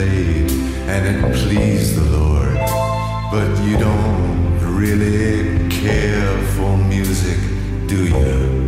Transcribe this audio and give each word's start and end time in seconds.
played 0.00 0.50
and 0.88 1.02
it 1.10 1.18
pleased 1.44 1.94
the 1.96 2.06
Lord. 2.16 2.56
But 3.30 3.50
you 3.66 3.76
don't 3.76 4.58
really 4.80 5.68
care 5.68 6.36
for 6.54 6.76
music, 6.76 7.38
do 7.86 8.06
you? 8.06 8.60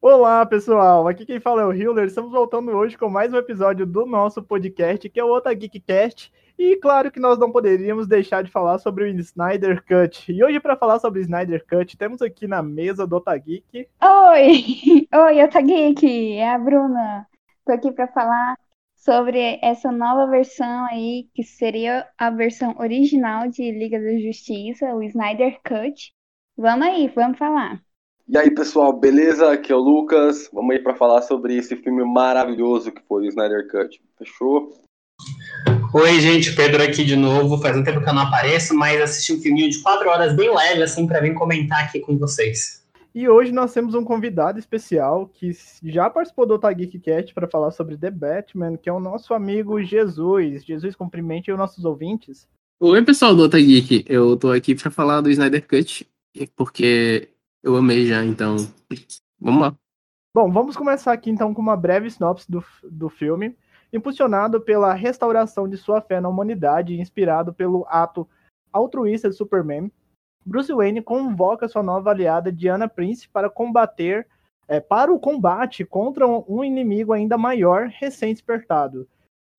Olá, 0.00 0.44
pessoal! 0.46 1.06
Aqui 1.08 1.24
quem 1.24 1.40
fala 1.40 1.62
é 1.62 1.66
o 1.66 1.72
Hiller. 1.72 2.06
Estamos 2.06 2.32
voltando 2.32 2.70
hoje 2.72 2.96
com 2.96 3.08
mais 3.08 3.32
um 3.32 3.36
episódio 3.36 3.86
do 3.86 4.06
nosso 4.06 4.42
podcast, 4.42 5.08
que 5.08 5.20
é 5.20 5.24
o 5.24 5.28
Outra 5.28 5.54
Geekcast. 5.54 6.32
E 6.58 6.76
claro 6.76 7.10
que 7.10 7.20
nós 7.20 7.38
não 7.38 7.52
poderíamos 7.52 8.06
deixar 8.06 8.42
de 8.42 8.50
falar 8.50 8.78
sobre 8.78 9.04
o 9.04 9.06
Snyder 9.20 9.84
Cut. 9.84 10.32
E 10.32 10.42
hoje, 10.42 10.58
para 10.58 10.76
falar 10.76 10.98
sobre 10.98 11.20
o 11.20 11.22
Snyder 11.22 11.64
Cut, 11.68 11.96
temos 11.96 12.22
aqui 12.22 12.46
na 12.46 12.62
mesa 12.62 13.06
do 13.06 13.16
Otageek. 13.16 13.86
Oi! 14.02 15.06
Oi, 15.14 15.44
Otageek! 15.44 16.32
É 16.38 16.54
a 16.54 16.58
Bruna. 16.58 17.26
Tô 17.66 17.72
aqui 17.72 17.90
para 17.90 18.06
falar 18.06 18.56
sobre 18.94 19.58
essa 19.60 19.90
nova 19.90 20.30
versão 20.30 20.86
aí, 20.86 21.26
que 21.34 21.42
seria 21.42 22.06
a 22.16 22.30
versão 22.30 22.76
original 22.78 23.48
de 23.48 23.72
Liga 23.72 23.98
da 23.98 24.16
Justiça, 24.20 24.94
o 24.94 25.02
Snyder 25.02 25.58
Cut. 25.66 26.12
Vamos 26.56 26.86
aí, 26.86 27.10
vamos 27.12 27.36
falar. 27.36 27.82
E 28.28 28.38
aí, 28.38 28.52
pessoal, 28.52 28.92
beleza? 28.92 29.50
Aqui 29.50 29.72
é 29.72 29.74
o 29.74 29.80
Lucas. 29.80 30.48
Vamos 30.52 30.76
aí 30.76 30.78
para 30.80 30.94
falar 30.94 31.22
sobre 31.22 31.56
esse 31.56 31.74
filme 31.74 32.04
maravilhoso 32.04 32.92
que 32.92 33.02
foi 33.02 33.24
o 33.24 33.28
Snyder 33.28 33.68
Cut. 33.68 34.00
Fechou? 34.16 34.80
Oi, 35.92 36.20
gente, 36.20 36.54
Pedro 36.54 36.84
aqui 36.84 37.04
de 37.04 37.16
novo. 37.16 37.58
Faz 37.58 37.76
um 37.76 37.82
tempo 37.82 38.00
que 38.00 38.08
eu 38.08 38.14
não 38.14 38.22
apareço, 38.22 38.76
mas 38.76 39.02
assisti 39.02 39.32
um 39.32 39.40
filminho 39.40 39.68
de 39.68 39.82
quatro 39.82 40.08
horas 40.08 40.36
bem 40.36 40.54
leve, 40.54 40.84
assim, 40.84 41.04
para 41.04 41.20
vir 41.20 41.34
comentar 41.34 41.82
aqui 41.82 41.98
com 41.98 42.16
vocês. 42.16 42.85
E 43.16 43.26
hoje 43.30 43.50
nós 43.50 43.72
temos 43.72 43.94
um 43.94 44.04
convidado 44.04 44.58
especial 44.58 45.26
que 45.26 45.50
já 45.82 46.10
participou 46.10 46.44
do 46.44 46.52
Otageekcast 46.52 47.32
para 47.32 47.48
falar 47.48 47.70
sobre 47.70 47.96
The 47.96 48.10
Batman, 48.10 48.76
que 48.76 48.90
é 48.90 48.92
o 48.92 49.00
nosso 49.00 49.32
amigo 49.32 49.82
Jesus. 49.82 50.62
Jesus, 50.62 50.94
cumprimente 50.94 51.50
os 51.50 51.56
nossos 51.56 51.82
ouvintes. 51.86 52.46
Oi, 52.78 53.02
pessoal 53.02 53.34
do 53.34 53.44
Otageek. 53.44 54.04
Eu 54.06 54.36
tô 54.36 54.52
aqui 54.52 54.74
para 54.74 54.90
falar 54.90 55.22
do 55.22 55.30
Snyder 55.30 55.66
Cut, 55.66 56.06
porque 56.54 57.30
eu 57.62 57.74
amei 57.76 58.04
já, 58.04 58.22
então. 58.22 58.56
Vamos 59.40 59.62
lá. 59.62 59.74
Bom, 60.34 60.52
vamos 60.52 60.76
começar 60.76 61.14
aqui 61.14 61.30
então 61.30 61.54
com 61.54 61.62
uma 61.62 61.74
breve 61.74 62.10
sinopse 62.10 62.50
do, 62.50 62.62
do 62.84 63.08
filme. 63.08 63.56
Impulsionado 63.90 64.60
pela 64.60 64.92
restauração 64.92 65.66
de 65.66 65.78
sua 65.78 66.02
fé 66.02 66.20
na 66.20 66.28
humanidade 66.28 66.92
e 66.92 67.00
inspirado 67.00 67.54
pelo 67.54 67.86
ato 67.88 68.28
altruísta 68.70 69.30
de 69.30 69.36
Superman, 69.36 69.90
Bruce 70.46 70.72
Wayne 70.72 71.02
convoca 71.02 71.68
sua 71.68 71.82
nova 71.82 72.10
aliada 72.10 72.52
Diana 72.52 72.88
Prince 72.88 73.28
para 73.28 73.50
combater 73.50 74.26
é, 74.68 74.80
para 74.80 75.12
o 75.12 75.18
combate 75.18 75.84
contra 75.84 76.26
um 76.26 76.64
inimigo 76.64 77.12
ainda 77.12 77.36
maior 77.36 77.88
recém-despertado. 77.88 79.06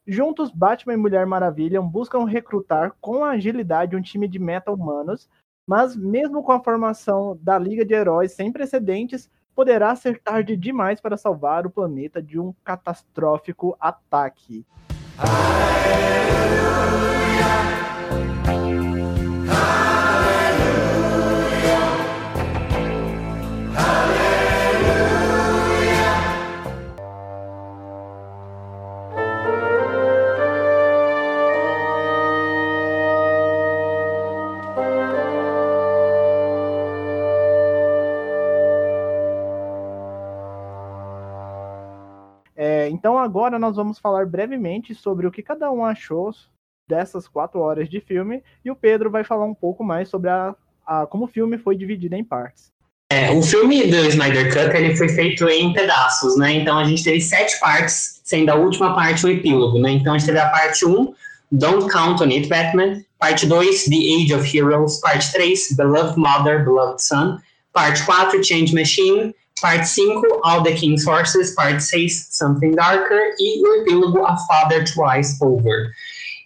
Juntos, 0.07 0.49
Batman 0.49 0.93
e 0.93 0.97
Mulher 0.97 1.25
Maravilha 1.25 1.81
buscam 1.81 2.23
recrutar 2.23 2.95
com 3.01 3.23
agilidade 3.23 3.95
um 3.95 4.01
time 4.01 4.27
de 4.27 4.39
meta-humanos 4.39 5.29
mas 5.67 5.97
mesmo 5.97 6.41
com 6.41 6.53
a 6.53 6.63
formação 6.63 7.37
da 7.41 7.59
Liga 7.59 7.83
de 7.83 7.93
Heróis 7.93 8.31
sem 8.31 8.51
precedentes, 8.53 9.29
poderá 9.53 9.93
ser 9.97 10.21
tarde 10.21 10.55
demais 10.55 11.01
para 11.01 11.17
salvar 11.17 11.67
o 11.67 11.69
planeta 11.69 12.21
de 12.21 12.39
um 12.39 12.53
catastrófico 12.63 13.75
ataque. 13.77 14.65
Então 42.97 43.15
agora 43.19 43.59
nós 43.59 43.75
vamos 43.75 43.99
falar 43.99 44.25
brevemente 44.25 44.95
sobre 44.95 45.27
o 45.27 45.31
que 45.31 45.43
cada 45.43 45.71
um 45.71 45.85
achou 45.85 46.33
dessas 46.89 47.27
quatro 47.27 47.59
horas 47.59 47.87
de 47.87 48.01
filme 48.01 48.41
e 48.65 48.71
o 48.71 48.75
Pedro 48.75 49.11
vai 49.11 49.23
falar 49.23 49.45
um 49.45 49.53
pouco 49.53 49.83
mais 49.83 50.09
sobre 50.09 50.31
a, 50.31 50.55
a 50.83 51.05
como 51.05 51.25
o 51.25 51.27
filme 51.27 51.59
foi 51.59 51.77
dividido 51.77 52.15
em 52.15 52.23
partes. 52.23 52.71
É, 53.11 53.29
o 53.29 53.43
filme 53.43 53.85
do 53.85 53.97
Snyder 53.97 54.51
Cut 54.51 54.75
ele 54.75 54.95
foi 54.95 55.09
feito 55.09 55.47
em 55.47 55.73
pedaços, 55.73 56.37
né? 56.39 56.53
Então 56.53 56.75
a 56.75 56.85
gente 56.85 57.03
teve 57.03 57.21
sete 57.21 57.59
partes, 57.59 58.19
sendo 58.23 58.49
a 58.49 58.55
última 58.55 58.95
parte 58.95 59.27
o 59.27 59.29
epílogo, 59.29 59.79
né? 59.79 59.91
Então 59.91 60.15
a 60.15 60.17
gente 60.17 60.25
teve 60.25 60.39
a 60.39 60.49
parte 60.49 60.83
1, 60.83 61.13
Don't 61.51 61.87
Count 61.91 62.21
on 62.23 62.29
It, 62.29 62.47
Batman. 62.49 63.03
Parte 63.19 63.45
2, 63.45 63.85
The 63.85 63.95
Age 63.95 64.33
of 64.33 64.57
Heroes. 64.57 64.99
Parte 65.01 65.31
3, 65.31 65.75
Beloved 65.77 66.17
Mother, 66.17 66.65
Beloved 66.65 67.01
Son. 67.01 67.37
Parte 67.71 68.03
4, 68.03 68.43
Change 68.43 68.73
Machine. 68.73 69.35
Parte 69.61 69.87
5, 69.87 70.21
All 70.43 70.63
the 70.63 70.73
King's 70.73 71.05
Horses. 71.05 71.53
Parte 71.55 71.83
6, 71.83 72.27
Something 72.31 72.71
Darker. 72.71 73.35
E 73.39 73.67
o 73.67 73.81
epílogo 73.81 74.25
A 74.25 74.37
Father 74.37 74.83
Twice 74.91 75.37
Over. 75.41 75.91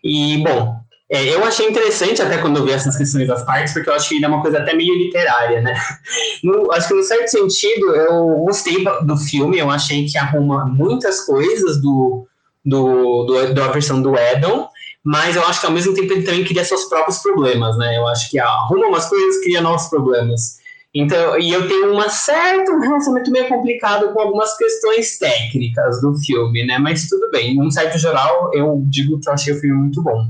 E, 0.04 0.44
bom, 0.44 0.82
é, 1.12 1.26
eu 1.36 1.44
achei 1.44 1.68
interessante 1.68 2.22
até 2.22 2.38
quando 2.38 2.58
eu 2.58 2.66
vi 2.66 2.72
essas 2.72 2.96
questões 2.96 3.28
das 3.28 3.44
partes, 3.44 3.74
porque 3.74 3.90
eu 3.90 3.94
acho 3.94 4.08
que 4.08 4.16
ainda 4.16 4.28
é 4.28 4.30
uma 4.30 4.42
coisa 4.42 4.60
até 4.60 4.74
meio 4.74 4.98
literária, 4.98 5.60
né? 5.60 5.76
No, 6.42 6.72
acho 6.72 6.88
que, 6.88 6.94
no 6.96 7.04
certo 7.04 7.28
sentido, 7.28 7.94
eu 7.94 8.44
gostei 8.46 8.84
do 9.04 9.16
filme, 9.16 9.60
eu 9.60 9.70
achei 9.70 10.08
que 10.08 10.18
arruma 10.18 10.66
muitas 10.66 11.24
coisas 11.24 11.80
do, 11.80 12.26
do, 12.66 13.26
do, 13.26 13.54
da 13.54 13.68
versão 13.68 14.02
do 14.02 14.18
Edon, 14.18 14.68
mas 15.04 15.36
eu 15.36 15.46
acho 15.46 15.60
que 15.60 15.66
ao 15.68 15.72
mesmo 15.72 15.94
tempo 15.94 16.14
ele 16.14 16.24
também 16.24 16.46
cria 16.46 16.64
seus 16.64 16.86
próprios 16.86 17.20
problemas, 17.20 17.78
né? 17.78 17.98
Eu 17.98 18.08
acho 18.08 18.32
que 18.32 18.40
arruma 18.40 18.88
umas 18.88 19.08
coisas 19.08 19.44
cria 19.44 19.62
novos 19.62 19.88
problemas. 19.88 20.61
Então, 20.94 21.40
e 21.40 21.52
eu 21.52 21.68
tenho 21.70 21.96
um 21.96 22.10
certo 22.10 22.78
relacionamento 22.80 23.32
meio 23.32 23.48
complicado 23.48 24.14
com 24.14 24.20
algumas 24.20 24.58
questões 24.58 25.18
técnicas 25.18 26.02
do 26.02 26.14
filme, 26.16 26.66
né? 26.66 26.78
Mas 26.78 27.08
tudo 27.08 27.32
bem, 27.32 27.56
num 27.56 27.72
certo 27.72 27.98
geral, 27.98 28.52
eu 28.54 28.84
digo 28.88 29.18
que 29.20 29.30
eu 29.30 29.34
achei 29.34 29.54
o 29.54 29.60
filme 29.60 29.78
muito 29.78 30.04
bom. 30.04 30.28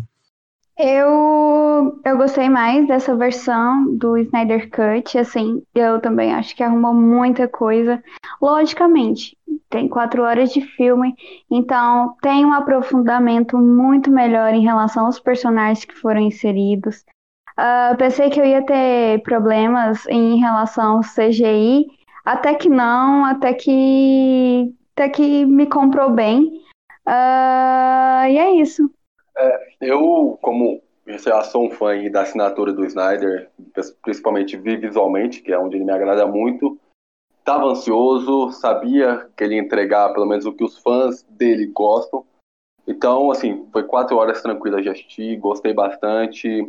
Eu, 0.77 1.99
eu 2.03 2.17
gostei 2.17 2.49
mais 2.49 2.87
dessa 2.87 3.15
versão 3.15 3.95
do 3.95 4.17
Snyder 4.17 4.69
Cut, 4.69 5.17
assim, 5.17 5.61
eu 5.75 5.99
também 5.99 6.33
acho 6.33 6.55
que 6.55 6.63
arrumou 6.63 6.93
muita 6.93 7.47
coisa. 7.47 8.01
Logicamente, 8.41 9.37
tem 9.69 9.87
quatro 9.87 10.23
horas 10.23 10.51
de 10.51 10.61
filme, 10.61 11.13
então 11.49 12.15
tem 12.21 12.45
um 12.45 12.53
aprofundamento 12.53 13.57
muito 13.57 14.09
melhor 14.09 14.53
em 14.53 14.63
relação 14.63 15.05
aos 15.05 15.19
personagens 15.19 15.85
que 15.85 15.93
foram 15.93 16.21
inseridos. 16.21 17.03
Uh, 17.61 17.95
pensei 17.95 18.31
que 18.31 18.39
eu 18.39 18.45
ia 18.45 18.65
ter 18.65 19.21
problemas 19.21 20.07
em 20.07 20.39
relação 20.39 20.97
ao 20.97 21.01
CGI, 21.01 21.85
até 22.25 22.55
que 22.55 22.67
não, 22.67 23.23
até 23.23 23.53
que, 23.53 24.73
até 24.95 25.07
que 25.07 25.45
me 25.45 25.67
comprou 25.67 26.09
bem. 26.09 26.59
Uh, 27.07 28.25
e 28.27 28.37
é 28.39 28.51
isso. 28.55 28.89
É, 29.37 29.73
eu, 29.79 30.39
como 30.41 30.81
já 31.05 31.43
sou 31.43 31.67
um 31.67 31.69
fã 31.69 31.93
da 32.09 32.21
assinatura 32.21 32.73
do 32.73 32.83
Snyder, 32.83 33.51
principalmente 34.01 34.57
visualmente, 34.57 35.41
que 35.43 35.53
é 35.53 35.59
onde 35.59 35.75
ele 35.75 35.85
me 35.85 35.91
agrada 35.91 36.25
muito, 36.25 36.79
estava 37.37 37.65
ansioso, 37.65 38.51
sabia 38.53 39.29
que 39.37 39.43
ele 39.43 39.55
ia 39.55 39.61
entregar 39.61 40.11
pelo 40.13 40.25
menos 40.25 40.47
o 40.47 40.53
que 40.53 40.63
os 40.63 40.79
fãs 40.79 41.23
dele 41.29 41.67
gostam. 41.67 42.25
Então, 42.87 43.29
assim, 43.29 43.67
foi 43.71 43.83
quatro 43.83 44.17
horas 44.17 44.41
tranquilas 44.41 44.81
de 44.81 44.89
assistir, 44.89 45.37
gostei 45.37 45.75
bastante 45.75 46.67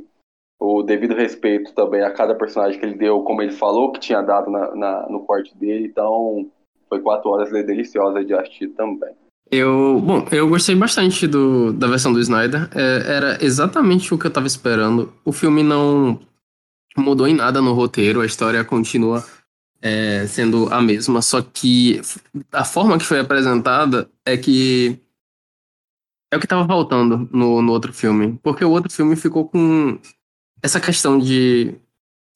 o 0.62 0.82
devido 0.82 1.14
respeito 1.14 1.74
também 1.74 2.02
a 2.02 2.10
cada 2.10 2.34
personagem 2.34 2.78
que 2.78 2.86
ele 2.86 2.94
deu, 2.94 3.20
como 3.22 3.42
ele 3.42 3.52
falou 3.52 3.90
que 3.90 3.98
tinha 3.98 4.22
dado 4.22 4.50
na, 4.50 4.74
na 4.74 5.08
no 5.08 5.20
corte 5.20 5.56
dele. 5.56 5.86
Então, 5.86 6.48
foi 6.88 7.00
quatro 7.00 7.30
horas 7.30 7.50
deliciosas 7.50 8.24
de 8.24 8.32
assistir 8.32 8.68
também. 8.68 9.12
Eu, 9.50 10.00
bom, 10.00 10.24
eu 10.30 10.48
gostei 10.48 10.74
bastante 10.74 11.26
do, 11.26 11.72
da 11.72 11.86
versão 11.88 12.12
do 12.12 12.20
Snyder. 12.20 12.70
É, 12.74 13.16
era 13.16 13.44
exatamente 13.44 14.14
o 14.14 14.18
que 14.18 14.26
eu 14.26 14.30
tava 14.30 14.46
esperando. 14.46 15.12
O 15.24 15.32
filme 15.32 15.62
não 15.62 16.18
mudou 16.96 17.26
em 17.26 17.34
nada 17.34 17.60
no 17.60 17.72
roteiro, 17.72 18.20
a 18.20 18.26
história 18.26 18.64
continua 18.64 19.24
é, 19.80 20.26
sendo 20.26 20.72
a 20.72 20.80
mesma, 20.80 21.20
só 21.20 21.42
que 21.42 22.00
a 22.52 22.64
forma 22.64 22.96
que 22.96 23.04
foi 23.04 23.18
apresentada 23.18 24.08
é 24.24 24.36
que 24.36 24.98
é 26.30 26.36
o 26.36 26.40
que 26.40 26.46
tava 26.46 26.66
faltando 26.66 27.28
no, 27.32 27.60
no 27.60 27.72
outro 27.72 27.92
filme. 27.92 28.38
Porque 28.42 28.64
o 28.64 28.70
outro 28.70 28.90
filme 28.90 29.16
ficou 29.16 29.46
com 29.48 29.98
essa 30.62 30.80
questão 30.80 31.18
de 31.18 31.74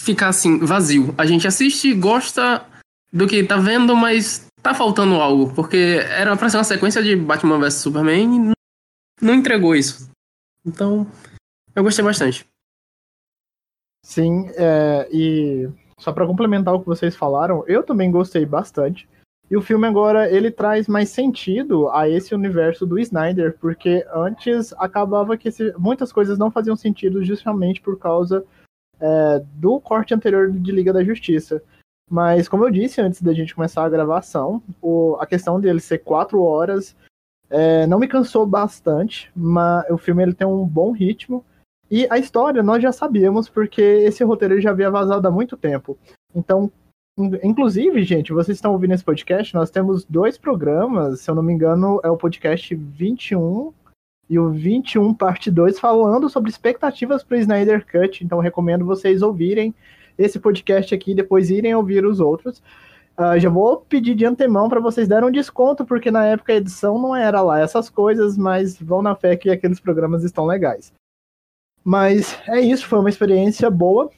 ficar 0.03 0.29
assim, 0.29 0.59
vazio. 0.59 1.15
A 1.17 1.25
gente 1.25 1.47
assiste, 1.47 1.95
gosta 1.95 2.67
do 3.13 3.27
que 3.27 3.45
tá 3.45 3.57
vendo, 3.57 3.95
mas 3.97 4.47
tá 4.63 4.75
faltando 4.75 5.15
algo. 5.15 5.55
Porque 5.55 6.01
era 6.09 6.37
pra 6.37 6.49
ser 6.49 6.59
uma 6.59 6.65
sequência 6.65 7.03
de 7.03 7.15
Batman 7.17 7.59
vs 7.59 7.75
Superman 7.75 8.51
e 8.51 8.53
não 9.25 9.35
entregou 9.35 9.75
isso. 9.75 10.11
Então, 10.65 11.07
eu 11.75 11.83
gostei 11.83 12.05
bastante. 12.05 12.45
Sim, 14.05 14.49
é, 14.57 15.09
e 15.13 15.69
só 15.99 16.13
para 16.13 16.27
complementar 16.27 16.75
o 16.75 16.81
que 16.81 16.87
vocês 16.87 17.17
falaram, 17.17 17.65
eu 17.67 17.83
também 17.83 18.11
gostei 18.11 18.45
bastante. 18.45 19.09
E 19.51 19.57
o 19.57 19.63
filme 19.63 19.87
agora 19.87 20.31
ele 20.31 20.51
traz 20.51 20.89
mais 20.89 21.09
sentido 21.11 21.89
a 21.91 22.09
esse 22.09 22.35
universo 22.35 22.85
do 22.85 22.99
Snyder, 22.99 23.57
porque 23.61 24.05
antes 24.13 24.73
acabava 24.75 25.37
que 25.37 25.49
esse, 25.49 25.73
muitas 25.79 26.13
coisas 26.13 26.37
não 26.37 26.51
faziam 26.51 26.75
sentido 26.75 27.23
justamente 27.25 27.81
por 27.81 27.99
causa 27.99 28.45
é, 29.01 29.43
do 29.55 29.81
corte 29.81 30.13
anterior 30.13 30.51
de 30.51 30.73
Liga 30.73 30.93
da 30.93 31.05
Justiça. 31.05 31.63
Mas 32.11 32.49
como 32.49 32.65
eu 32.65 32.71
disse 32.71 33.01
antes 33.01 33.23
da 33.23 33.33
gente 33.33 33.55
começar 33.55 33.85
a 33.85 33.89
gravação, 33.89 34.63
o, 34.83 35.17
a 35.21 35.27
questão 35.27 35.61
dele 35.61 35.81
ser 35.81 35.99
quatro 35.99 36.43
horas 36.43 36.97
é, 37.49 37.87
não 37.87 37.99
me 37.99 38.09
cansou 38.09 38.45
bastante, 38.47 39.31
mas 39.35 39.89
o 39.91 39.99
filme 39.99 40.23
ele 40.23 40.35
tem 40.35 40.47
um 40.47 40.65
bom 40.65 40.93
ritmo. 40.93 41.45
E 41.89 42.07
a 42.11 42.19
história 42.19 42.63
nós 42.63 42.83
já 42.83 42.91
sabíamos, 42.91 43.49
porque 43.49 43.81
esse 43.81 44.25
roteiro 44.25 44.61
já 44.61 44.71
havia 44.71 44.91
vazado 44.91 45.27
há 45.27 45.31
muito 45.31 45.57
tempo. 45.57 45.97
Então, 46.35 46.71
inclusive, 47.19 48.03
gente, 48.05 48.33
vocês 48.33 48.57
estão 48.57 48.73
ouvindo 48.73 48.95
esse 48.95 49.05
podcast, 49.05 49.55
nós 49.55 49.71
temos 49.71 50.05
dois 50.05 50.37
programas, 50.37 51.21
se 51.21 51.31
eu 51.31 51.35
não 51.35 51.43
me 51.43 51.53
engano, 51.53 52.01
é 52.05 52.11
o 52.11 52.17
podcast 52.17 52.75
21 52.75 53.73
e 54.29 54.39
o 54.39 54.51
21 54.51 55.15
parte 55.15 55.51
2 55.51 55.79
falando 55.79 56.29
sobre 56.29 56.51
expectativas 56.51 57.23
para 57.23 57.37
o 57.37 57.41
Snyder 57.41 57.87
Cut. 57.87 58.25
Então, 58.25 58.39
recomendo 58.39 58.85
vocês 58.85 59.23
ouvirem 59.23 59.75
esse 60.19 60.39
podcast 60.39 60.95
aqui 60.95 61.15
depois 61.15 61.51
irem 61.51 61.75
ouvir 61.75 62.05
os 62.05 62.21
outros. 62.21 62.63
Uh, 63.19 63.39
já 63.39 63.49
vou 63.49 63.79
pedir 63.79 64.15
de 64.15 64.27
antemão 64.27 64.69
para 64.69 64.81
vocês 64.81 65.09
darem 65.09 65.29
um 65.29 65.33
desconto, 65.33 65.85
porque 65.87 66.11
na 66.11 66.25
época 66.27 66.53
a 66.53 66.57
edição 66.57 67.01
não 67.01 67.17
era 67.17 67.41
lá 67.41 67.59
essas 67.59 67.89
coisas, 67.89 68.37
mas 68.37 68.79
vão 68.79 69.01
na 69.01 69.15
fé 69.15 69.37
que 69.37 69.49
aqueles 69.49 69.81
programas 69.81 70.23
estão 70.23 70.45
legais. 70.45 70.93
Mas 71.83 72.39
é 72.47 72.61
isso, 72.61 72.87
foi 72.87 72.99
uma 72.99 73.09
experiência 73.09 73.71
boa. 73.71 74.11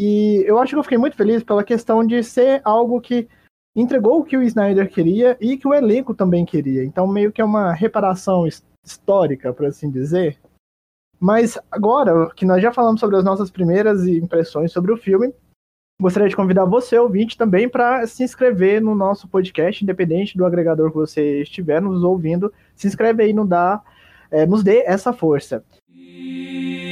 E 0.00 0.42
eu 0.46 0.58
acho 0.58 0.72
que 0.72 0.78
eu 0.78 0.82
fiquei 0.82 0.96
muito 0.96 1.14
feliz 1.14 1.44
pela 1.44 1.62
questão 1.62 2.02
de 2.02 2.22
ser 2.24 2.62
algo 2.64 3.00
que 3.02 3.28
entregou 3.76 4.18
o 4.18 4.24
que 4.24 4.36
o 4.36 4.42
Snyder 4.42 4.90
queria 4.90 5.36
e 5.38 5.58
que 5.58 5.68
o 5.68 5.74
elenco 5.74 6.14
também 6.14 6.46
queria. 6.46 6.82
Então, 6.82 7.06
meio 7.06 7.30
que 7.30 7.42
é 7.42 7.44
uma 7.44 7.74
reparação 7.74 8.48
histórica, 8.82 9.52
por 9.52 9.66
assim 9.66 9.90
dizer. 9.90 10.38
Mas 11.20 11.58
agora 11.70 12.30
que 12.34 12.46
nós 12.46 12.62
já 12.62 12.72
falamos 12.72 12.98
sobre 12.98 13.16
as 13.16 13.24
nossas 13.24 13.50
primeiras 13.50 14.06
impressões 14.06 14.72
sobre 14.72 14.90
o 14.90 14.96
filme, 14.96 15.34
Gostaria 16.00 16.30
de 16.30 16.36
convidar 16.36 16.64
você, 16.64 16.98
ouvinte, 16.98 17.36
também 17.36 17.68
para 17.68 18.06
se 18.06 18.24
inscrever 18.24 18.80
no 18.80 18.94
nosso 18.94 19.28
podcast, 19.28 19.84
independente 19.84 20.34
do 20.34 20.46
agregador 20.46 20.90
que 20.90 20.96
você 20.96 21.42
estiver 21.42 21.82
nos 21.82 22.02
ouvindo. 22.02 22.50
Se 22.74 22.86
inscreve 22.86 23.22
aí, 23.22 23.34
no 23.34 23.46
dá, 23.46 23.82
é, 24.30 24.46
nos 24.46 24.64
dê 24.64 24.78
essa 24.86 25.12
força. 25.12 25.62
E 25.92 26.89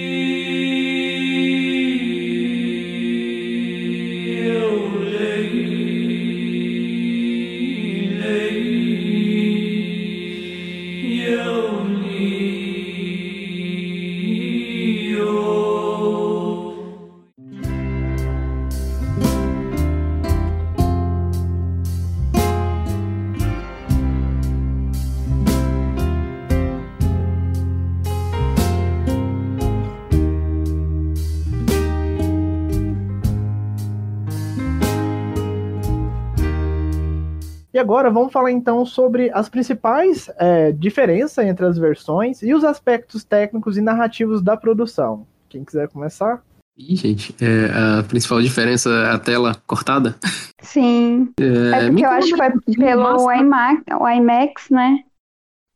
agora 37.79 38.11
vamos 38.11 38.33
falar 38.33 38.51
então 38.51 38.85
sobre 38.85 39.31
as 39.33 39.49
principais 39.49 40.31
é, 40.39 40.73
diferenças 40.73 41.45
entre 41.45 41.65
as 41.67 41.79
versões 41.79 42.43
e 42.43 42.55
os 42.55 42.65
aspectos 42.65 43.25
técnicos 43.25 43.77
e 43.77 43.81
narrativos 43.81 44.43
da 44.43 44.57
produção. 44.57 45.27
Quem 45.49 45.65
quiser 45.65 45.89
começar? 45.89 46.43
Ih, 46.77 46.95
gente, 46.95 47.35
é, 47.45 47.99
a 47.99 48.03
principal 48.05 48.41
diferença 48.41 48.89
é 48.91 49.11
a 49.11 49.19
tela 49.19 49.55
cortada? 49.67 50.15
Sim. 50.63 51.33
É, 51.41 51.87
é 51.87 51.89
porque 51.89 52.05
eu 52.05 52.11
acho 52.11 52.29
que 52.29 52.37
foi 52.37 52.77
pelo 52.77 53.33
IMAX, 53.33 53.83
o 54.01 54.09
IMAX, 54.09 54.71
né? 54.71 55.05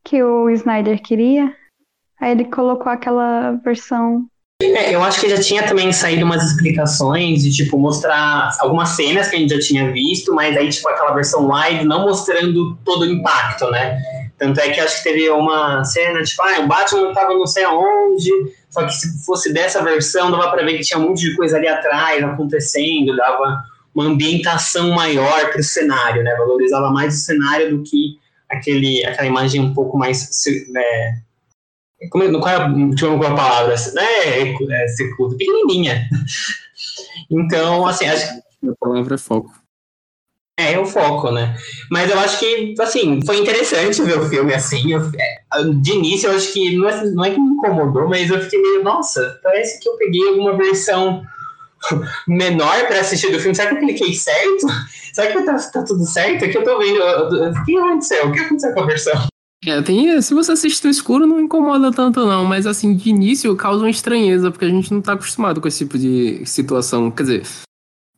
Que 0.05 0.23
o 0.23 0.49
Snyder 0.49 1.01
queria. 1.01 1.53
Aí 2.19 2.31
ele 2.31 2.45
colocou 2.45 2.89
aquela 2.89 3.51
versão 3.65 4.29
é, 4.75 4.93
eu 4.93 5.03
acho 5.03 5.19
que 5.19 5.29
já 5.29 5.39
tinha 5.39 5.67
também 5.67 5.91
saído 5.91 6.25
umas 6.25 6.43
explicações 6.43 7.43
de, 7.43 7.51
tipo, 7.51 7.77
mostrar 7.77 8.55
algumas 8.59 8.89
cenas 8.89 9.27
que 9.27 9.35
a 9.35 9.39
gente 9.39 9.53
já 9.53 9.59
tinha 9.59 9.91
visto, 9.91 10.33
mas 10.33 10.57
aí, 10.57 10.69
tipo, 10.69 10.87
aquela 10.89 11.13
versão 11.13 11.47
live 11.47 11.85
não 11.85 12.07
mostrando 12.07 12.75
todo 12.83 13.03
o 13.03 13.05
impacto, 13.05 13.69
né? 13.69 14.01
Tanto 14.37 14.59
é 14.59 14.69
que 14.71 14.79
acho 14.79 14.97
que 14.97 15.03
teve 15.03 15.29
uma 15.29 15.83
cena, 15.83 16.23
tipo, 16.23 16.41
ah, 16.41 16.61
o 16.61 16.67
Batman 16.67 17.13
tava 17.13 17.33
não 17.33 17.45
sei 17.45 17.63
aonde, 17.63 18.29
só 18.69 18.83
que 18.83 18.93
se 18.93 19.25
fosse 19.25 19.53
dessa 19.53 19.83
versão, 19.83 20.31
dava 20.31 20.49
pra 20.51 20.65
ver 20.65 20.77
que 20.77 20.83
tinha 20.83 20.99
um 20.99 21.09
monte 21.09 21.21
de 21.21 21.35
coisa 21.35 21.57
ali 21.57 21.67
atrás 21.67 22.23
acontecendo, 22.23 23.15
dava 23.15 23.63
uma 23.93 24.05
ambientação 24.05 24.91
maior 24.91 25.51
pro 25.51 25.63
cenário, 25.63 26.23
né? 26.23 26.35
Valorizava 26.35 26.89
mais 26.89 27.15
o 27.15 27.19
cenário 27.19 27.77
do 27.77 27.83
que 27.83 28.17
aquele, 28.49 29.05
aquela 29.05 29.27
imagem 29.27 29.61
um 29.61 29.73
pouco 29.73 29.97
mais 29.97 30.29
né, 30.69 31.19
como, 32.09 32.39
qual 32.39 32.53
é 32.53 32.57
a 32.57 32.67
última 32.67 33.35
palavra? 33.35 33.75
É, 33.97 34.41
é, 34.41 34.55
é 34.69 34.87
circuito, 34.87 35.37
pequenininha. 35.37 36.07
Então, 37.29 37.85
assim, 37.85 38.05
acho 38.05 38.27
que. 38.27 38.69
A 38.69 38.73
palavra 38.79 39.15
é 39.15 39.17
foco. 39.17 39.51
É, 40.57 40.73
é 40.73 40.79
o 40.79 40.85
foco, 40.85 41.31
né? 41.31 41.55
Mas 41.89 42.11
eu 42.11 42.19
acho 42.19 42.39
que, 42.39 42.75
assim, 42.79 43.25
foi 43.25 43.39
interessante 43.39 44.01
ver 44.03 44.19
o 44.19 44.29
filme 44.29 44.53
assim. 44.53 44.91
Eu, 44.91 45.01
é, 45.17 45.63
de 45.81 45.91
início, 45.93 46.29
eu 46.29 46.35
acho 46.35 46.53
que 46.53 46.77
não 46.77 46.87
é, 46.87 47.05
não 47.05 47.25
é 47.25 47.31
que 47.31 47.39
me 47.39 47.53
incomodou, 47.53 48.07
mas 48.07 48.29
eu 48.29 48.39
fiquei 48.39 48.61
meio, 48.61 48.83
nossa, 48.83 49.39
parece 49.41 49.79
que 49.79 49.89
eu 49.89 49.97
peguei 49.97 50.27
alguma 50.29 50.55
versão 50.55 51.23
menor 52.27 52.85
para 52.87 52.99
assistir 52.99 53.31
do 53.31 53.39
filme. 53.39 53.55
Será 53.55 53.69
que 53.69 53.75
eu 53.75 53.79
cliquei 53.79 54.13
certo? 54.13 54.67
Será 55.11 55.31
que 55.31 55.43
tá, 55.43 55.55
tá 55.55 55.83
tudo 55.83 56.05
certo? 56.05 56.45
É 56.45 56.49
que 56.49 56.57
eu 56.57 56.63
tô 56.63 56.77
vendo. 56.77 56.99
O 56.99 57.65
que 57.65 57.75
aconteceu? 57.75 58.27
O 58.27 58.31
que 58.31 58.39
aconteceu 58.39 58.73
com 58.73 58.81
a 58.81 58.85
versão? 58.85 59.32
É, 59.65 59.81
tem, 59.81 60.21
se 60.21 60.33
você 60.33 60.51
assiste 60.51 60.83
no 60.83 60.89
escuro, 60.89 61.25
não 61.25 61.39
incomoda 61.39 61.91
tanto, 61.91 62.25
não. 62.25 62.43
Mas, 62.43 62.65
assim, 62.65 62.95
de 62.95 63.09
início 63.09 63.55
causa 63.55 63.83
uma 63.83 63.89
estranheza, 63.89 64.51
porque 64.51 64.65
a 64.65 64.69
gente 64.69 64.93
não 64.93 65.01
tá 65.01 65.13
acostumado 65.13 65.61
com 65.61 65.67
esse 65.67 65.79
tipo 65.79 65.97
de 65.97 66.45
situação. 66.45 67.09
Quer 67.09 67.23
dizer, 67.23 67.43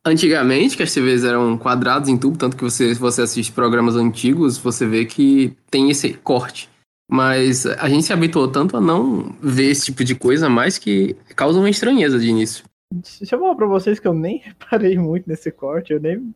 antigamente, 0.04 0.76
que 0.76 0.82
as 0.82 0.92
TVs 0.92 1.24
eram 1.24 1.56
quadrados 1.56 2.08
em 2.08 2.16
tubo, 2.16 2.36
tanto 2.36 2.56
que 2.56 2.64
você, 2.64 2.94
se 2.94 3.00
você 3.00 3.22
assiste 3.22 3.52
programas 3.52 3.96
antigos, 3.96 4.58
você 4.58 4.86
vê 4.86 5.04
que 5.04 5.56
tem 5.70 5.90
esse 5.90 6.14
corte. 6.14 6.68
Mas 7.08 7.66
a 7.66 7.88
gente 7.88 8.04
se 8.04 8.12
habituou 8.12 8.48
tanto 8.48 8.76
a 8.76 8.80
não 8.80 9.34
ver 9.40 9.70
esse 9.70 9.86
tipo 9.86 10.02
de 10.02 10.14
coisa, 10.14 10.48
mais 10.48 10.76
que 10.76 11.14
causa 11.36 11.58
uma 11.58 11.70
estranheza 11.70 12.18
de 12.18 12.28
início. 12.28 12.64
Deixa 12.92 13.34
eu 13.34 13.40
falar 13.40 13.54
pra 13.54 13.66
vocês 13.66 13.98
que 14.00 14.08
eu 14.08 14.14
nem 14.14 14.38
reparei 14.44 14.98
muito 14.98 15.28
nesse 15.28 15.50
corte, 15.52 15.92
eu 15.92 16.00
nem, 16.00 16.34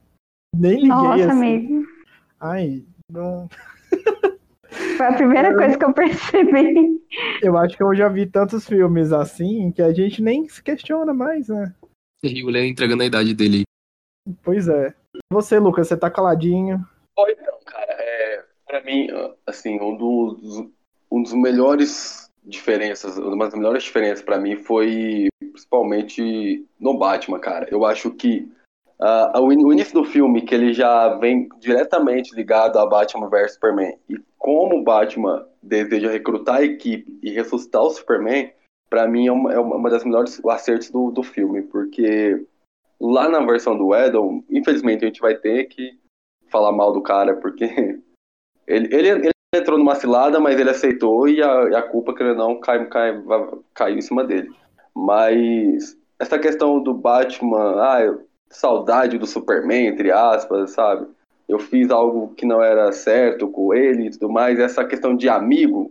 nem 0.54 0.74
liguei 0.74 0.88
Nossa, 0.88 1.24
assim. 1.24 1.30
amigo. 1.30 1.86
Ai, 2.40 2.84
não. 3.10 3.48
Foi 5.00 5.06
a 5.06 5.14
primeira 5.14 5.56
coisa 5.56 5.78
que 5.78 5.84
eu 5.86 5.94
percebi. 5.94 7.00
Eu 7.42 7.56
acho 7.56 7.74
que 7.74 7.82
eu 7.82 7.94
já 7.94 8.06
vi 8.06 8.26
tantos 8.26 8.66
filmes 8.66 9.14
assim 9.14 9.72
que 9.72 9.80
a 9.80 9.94
gente 9.94 10.20
nem 10.20 10.46
se 10.46 10.62
questiona 10.62 11.14
mais, 11.14 11.48
né? 11.48 11.74
E 12.22 12.44
o 12.44 12.50
Léo 12.50 12.66
entregando 12.66 13.02
a 13.02 13.06
idade 13.06 13.34
dele. 13.34 13.62
Pois 14.42 14.68
é. 14.68 14.92
Você, 15.32 15.58
Lucas, 15.58 15.88
você 15.88 15.96
tá 15.96 16.10
caladinho. 16.10 16.86
Oi, 17.18 17.32
então, 17.32 17.58
cara, 17.64 17.96
é, 17.98 18.44
pra 18.66 18.84
mim, 18.84 19.08
assim, 19.46 19.80
um 19.80 19.96
dos, 19.96 20.68
um 21.10 21.22
dos 21.22 21.32
melhores 21.32 22.28
diferenças, 22.44 23.16
uma 23.16 23.46
das 23.46 23.54
melhores 23.54 23.84
diferenças 23.84 24.22
para 24.22 24.38
mim 24.38 24.56
foi 24.56 25.28
principalmente 25.40 26.66
no 26.78 26.98
Batman, 26.98 27.38
cara. 27.38 27.66
Eu 27.70 27.86
acho 27.86 28.10
que 28.10 28.52
Uh, 29.00 29.40
o 29.40 29.72
início 29.72 29.94
do 29.94 30.04
filme, 30.04 30.42
que 30.42 30.54
ele 30.54 30.74
já 30.74 31.14
vem 31.14 31.48
diretamente 31.58 32.34
ligado 32.34 32.78
a 32.78 32.84
Batman 32.84 33.30
vs 33.30 33.54
Superman, 33.54 33.96
e 34.10 34.20
como 34.40 34.82
Batman 34.82 35.46
deseja 35.62 36.10
recrutar 36.10 36.56
a 36.56 36.64
equipe 36.64 37.20
e 37.22 37.30
ressuscitar 37.30 37.82
o 37.82 37.90
Superman, 37.90 38.50
para 38.88 39.06
mim 39.06 39.28
é 39.28 39.32
uma, 39.32 39.52
é 39.52 39.60
uma, 39.60 39.90
das 39.90 40.02
melhores 40.02 40.42
acertos 40.46 40.90
do, 40.90 41.10
do 41.10 41.22
filme, 41.22 41.62
porque 41.62 42.42
lá 42.98 43.28
na 43.28 43.40
versão 43.40 43.76
do 43.76 43.94
Edel, 43.94 44.42
infelizmente 44.50 45.04
a 45.04 45.08
gente 45.08 45.20
vai 45.20 45.36
ter 45.36 45.66
que 45.66 45.92
falar 46.48 46.72
mal 46.72 46.90
do 46.90 47.02
cara, 47.02 47.36
porque 47.36 47.64
ele, 48.66 48.94
ele, 48.94 49.08
ele 49.10 49.30
entrou 49.54 49.78
numa 49.78 49.94
cilada, 49.94 50.40
mas 50.40 50.58
ele 50.58 50.70
aceitou 50.70 51.28
e 51.28 51.42
a, 51.42 51.78
a 51.78 51.82
culpa, 51.82 52.14
querendo 52.14 52.38
não, 52.38 52.58
cai, 52.58 52.86
cai, 52.86 53.22
caiu 53.74 53.98
em 53.98 54.02
cima 54.02 54.24
dele. 54.24 54.50
Mas 54.96 55.96
essa 56.18 56.38
questão 56.38 56.82
do 56.82 56.94
Batman, 56.94 57.74
ah, 57.76 58.18
saudade 58.48 59.18
do 59.18 59.26
Superman, 59.26 59.88
entre 59.88 60.10
aspas, 60.10 60.70
sabe? 60.70 61.06
Eu 61.50 61.58
fiz 61.58 61.90
algo 61.90 62.32
que 62.34 62.46
não 62.46 62.62
era 62.62 62.92
certo 62.92 63.48
com 63.48 63.74
ele 63.74 64.06
e 64.06 64.10
tudo 64.10 64.30
mais. 64.30 64.60
Essa 64.60 64.84
questão 64.84 65.16
de 65.16 65.28
amigo, 65.28 65.90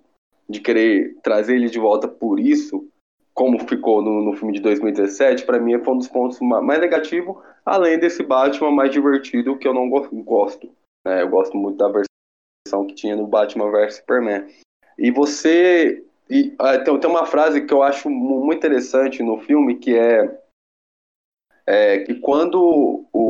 de 0.49 0.61
querer 0.61 1.17
trazer 1.21 1.55
ele 1.55 1.69
de 1.69 1.77
volta 1.77 2.07
por 2.07 2.39
isso, 2.39 2.87
como 3.33 3.59
ficou 3.67 4.01
no, 4.01 4.23
no 4.23 4.33
filme 4.37 4.53
de 4.53 4.61
2017, 4.61 5.45
para 5.45 5.59
mim 5.59 5.77
foi 5.83 5.93
um 5.93 5.97
dos 5.97 6.07
pontos 6.07 6.39
mais 6.39 6.79
negativos, 6.79 7.35
além 7.65 7.99
desse 7.99 8.23
Batman 8.23 8.71
mais 8.71 8.89
divertido 8.89 9.57
que 9.57 9.67
eu 9.67 9.73
não 9.73 9.89
gosto. 9.89 10.71
né? 11.05 11.23
Eu 11.23 11.29
gosto 11.29 11.57
muito 11.57 11.77
da 11.77 11.87
versão 11.89 12.87
que 12.87 12.95
tinha 12.95 13.17
no 13.17 13.27
Batman 13.27 13.69
vs 13.69 13.95
Superman. 13.95 14.47
E 14.97 15.11
você. 15.11 16.05
E, 16.29 16.55
ah, 16.57 16.77
tem, 16.77 16.97
tem 16.97 17.09
uma 17.09 17.25
frase 17.25 17.65
que 17.65 17.73
eu 17.73 17.83
acho 17.83 18.09
muito 18.09 18.57
interessante 18.57 19.21
no 19.21 19.39
filme 19.39 19.75
que 19.75 19.93
é, 19.93 20.39
é 21.67 21.99
que 21.99 22.15
quando 22.15 23.07
o, 23.11 23.28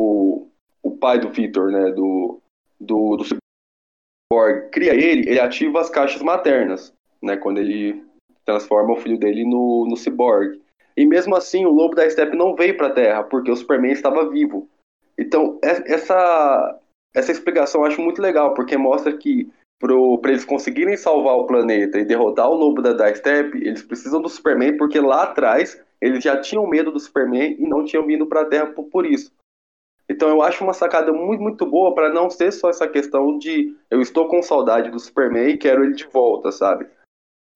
o 0.82 0.90
pai 0.90 1.18
do 1.18 1.30
Victor, 1.30 1.70
né, 1.70 1.90
do, 1.90 2.40
do, 2.80 3.16
do 3.16 3.24
Cyborg, 3.24 4.70
cria 4.70 4.94
ele, 4.94 5.28
ele 5.28 5.40
ativa 5.40 5.80
as 5.80 5.90
caixas 5.90 6.22
maternas, 6.22 6.92
né, 7.22 7.36
quando 7.36 7.58
ele 7.58 8.04
transforma 8.44 8.92
o 8.92 8.96
filho 8.96 9.18
dele 9.18 9.44
no, 9.44 9.86
no 9.88 9.96
Cyborg. 9.96 10.60
E 10.96 11.06
mesmo 11.06 11.36
assim, 11.36 11.64
o 11.64 11.70
Lobo 11.70 11.94
da 11.94 12.08
Steppe 12.08 12.36
não 12.36 12.54
veio 12.54 12.76
para 12.76 12.88
a 12.88 12.92
Terra, 12.92 13.22
porque 13.22 13.50
o 13.50 13.56
Superman 13.56 13.92
estava 13.92 14.28
vivo. 14.28 14.68
Então, 15.16 15.58
essa, 15.62 16.78
essa 17.14 17.32
explicação 17.32 17.82
eu 17.82 17.86
acho 17.86 18.00
muito 18.00 18.20
legal, 18.20 18.54
porque 18.54 18.76
mostra 18.76 19.16
que 19.16 19.50
para 19.80 20.30
eles 20.30 20.44
conseguirem 20.44 20.96
salvar 20.96 21.36
o 21.36 21.46
planeta 21.46 21.98
e 21.98 22.04
derrotar 22.04 22.50
o 22.50 22.54
lobo 22.54 22.82
da, 22.82 22.92
da 22.92 23.14
Steppe, 23.14 23.58
eles 23.66 23.82
precisam 23.82 24.20
do 24.20 24.28
Superman, 24.28 24.76
porque 24.76 25.00
lá 25.00 25.22
atrás 25.22 25.82
eles 26.00 26.22
já 26.22 26.38
tinham 26.38 26.66
medo 26.66 26.92
do 26.92 27.00
Superman 27.00 27.56
e 27.58 27.66
não 27.66 27.84
tinham 27.84 28.04
vindo 28.06 28.26
para 28.26 28.42
a 28.42 28.44
Terra 28.44 28.66
por, 28.66 28.84
por, 28.84 29.06
isso. 29.06 29.32
Então 30.10 30.28
eu 30.28 30.42
acho 30.42 30.64
uma 30.64 30.74
sacada 30.74 31.12
muito, 31.12 31.40
muito 31.40 31.64
boa 31.64 31.94
para 31.94 32.12
não 32.12 32.28
ser 32.28 32.52
só 32.52 32.68
essa 32.68 32.88
questão 32.88 33.38
de 33.38 33.76
eu 33.88 34.02
estou 34.02 34.26
com 34.26 34.42
saudade 34.42 34.90
do 34.90 34.98
Superman 34.98 35.50
e 35.50 35.56
quero 35.56 35.84
ele 35.84 35.94
de 35.94 36.04
volta, 36.04 36.50
sabe? 36.50 36.84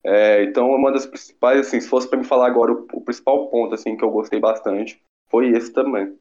É, 0.06 0.44
então 0.44 0.70
uma 0.70 0.92
das 0.92 1.04
principais, 1.04 1.66
assim, 1.66 1.80
se 1.80 1.88
fosse 1.88 2.08
para 2.08 2.18
me 2.18 2.25
falar 2.25 2.46
agora 2.46 2.73
o, 2.73 2.87
o 2.92 3.00
principal 3.00 3.49
ponto 3.49 3.75
assim 3.75 3.96
que 3.96 4.04
eu 4.04 4.11
gostei 4.11 4.38
bastante 4.38 5.02
foi 5.28 5.49
esse 5.49 5.73
também. 5.73 6.16